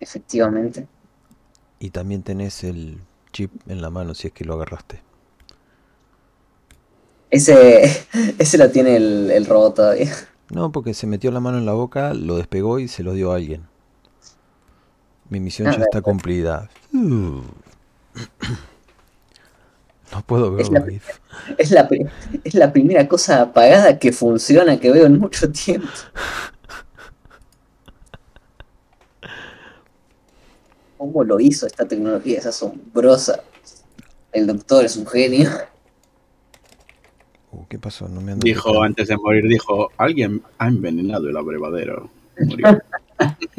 [0.00, 0.88] Efectivamente.
[1.78, 5.04] Y también tenés el chip en la mano si es que lo agarraste.
[7.30, 8.06] Ese,
[8.38, 10.12] ese lo tiene el, el robot todavía.
[10.48, 13.32] No, porque se metió la mano en la boca, lo despegó y se lo dio
[13.32, 13.68] a alguien.
[15.28, 16.70] Mi misión Ah, ya está cumplida.
[16.92, 17.42] Uh.
[20.12, 21.54] No puedo Es verlo, la-.
[21.58, 21.88] Es la,
[22.44, 25.88] es la primera cosa apagada que funciona que veo en mucho tiempo.
[30.98, 32.38] ¿Cómo lo hizo esta tecnología?
[32.38, 33.42] Es asombrosa.
[34.32, 35.50] El doctor es un genio.
[37.52, 38.08] Uh, ¿Qué pasó?
[38.08, 42.10] No me ando Dijo antes de morir, dijo, alguien ha envenenado el abrevadero.
[42.38, 42.82] Murió.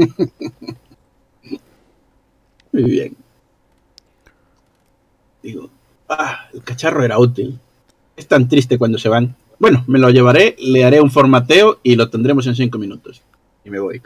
[2.71, 3.15] Muy bien.
[5.41, 5.69] Digo,
[6.09, 7.59] ah, el cacharro era útil.
[8.15, 9.35] Es tan triste cuando se van.
[9.59, 13.21] Bueno, me lo llevaré, le haré un formateo y lo tendremos en cinco minutos.
[13.63, 14.01] Y me voy.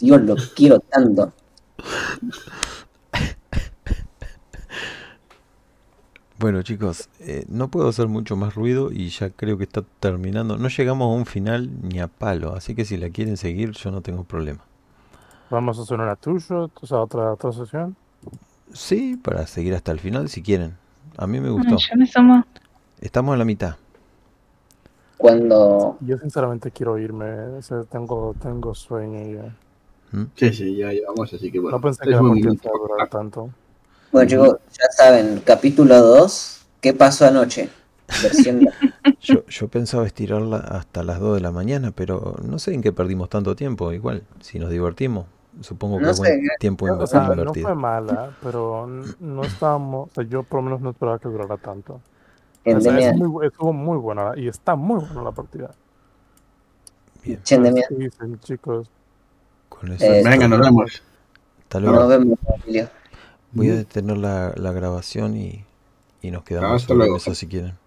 [0.00, 1.32] Dios, lo quiero tanto.
[6.38, 10.56] Bueno, chicos, eh, no puedo hacer mucho más ruido y ya creo que está terminando.
[10.56, 13.90] No llegamos a un final ni a palo, así que si la quieren seguir, yo
[13.90, 14.67] no tengo problema.
[15.50, 17.96] Vamos a hacer una two-shot, o sea, otra, otra sesión.
[18.72, 20.76] Sí, para seguir hasta el final si quieren.
[21.16, 21.76] A mí me Ay, gustó.
[21.76, 22.44] yo me sumo.
[23.00, 23.76] Estamos a la mitad.
[25.16, 29.56] Cuando Yo sinceramente quiero irme, o sea, tengo, tengo sueño ya.
[30.12, 30.26] ¿Mm?
[30.36, 31.76] Sí, sí, ya llevamos, así que bueno.
[31.76, 33.50] No pensé es que la partida durar tanto.
[34.12, 37.68] Bueno, chicos, ya saben, capítulo 2, ¿qué pasó anoche?
[38.22, 38.60] Versión
[39.20, 42.92] Yo, yo pensaba estirarla hasta las 2 de la mañana, pero no sé en qué
[42.92, 43.92] perdimos tanto tiempo.
[43.92, 45.26] Igual, si nos divertimos,
[45.60, 47.68] supongo que No buen tiempo O sea, no invertido.
[47.68, 48.86] fue mala, pero
[49.20, 52.02] no estábamos, o sea, yo por lo menos no esperaba que durara tanto.
[52.64, 55.76] O sea, es muy estuvo muy buena y está muy buena la partida.
[57.22, 58.90] Bien, Che, en Pues, Demian, ¿qué dicen, chicos?
[59.68, 60.22] con eso Eh.
[60.22, 61.02] Venga, nos vemos.
[61.62, 62.00] Hasta luego.
[62.00, 62.90] Nos vemos, Emilio.
[63.52, 65.66] Voy a detener la, la grabación y,
[66.22, 67.14] y nos quedamos Hasta sobre la luego.
[67.14, 67.78] mesa si quieren.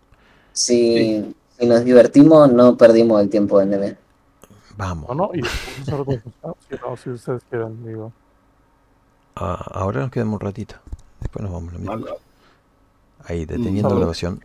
[0.53, 3.97] Si, si nos divertimos, no perdimos el tiempo en Demian.
[4.81, 5.09] Vamos.
[5.09, 8.11] No, no, y podemos hacer otra sesión, si, no, si ustedes quieren, digo.
[9.35, 10.75] Ah, ahora nos quedamos un ratito.
[11.19, 11.99] Después nos vamos a la mitad.
[11.99, 12.17] Vale.
[13.25, 13.99] Ahí, deteniendo Vale.
[13.99, 14.41] grabación.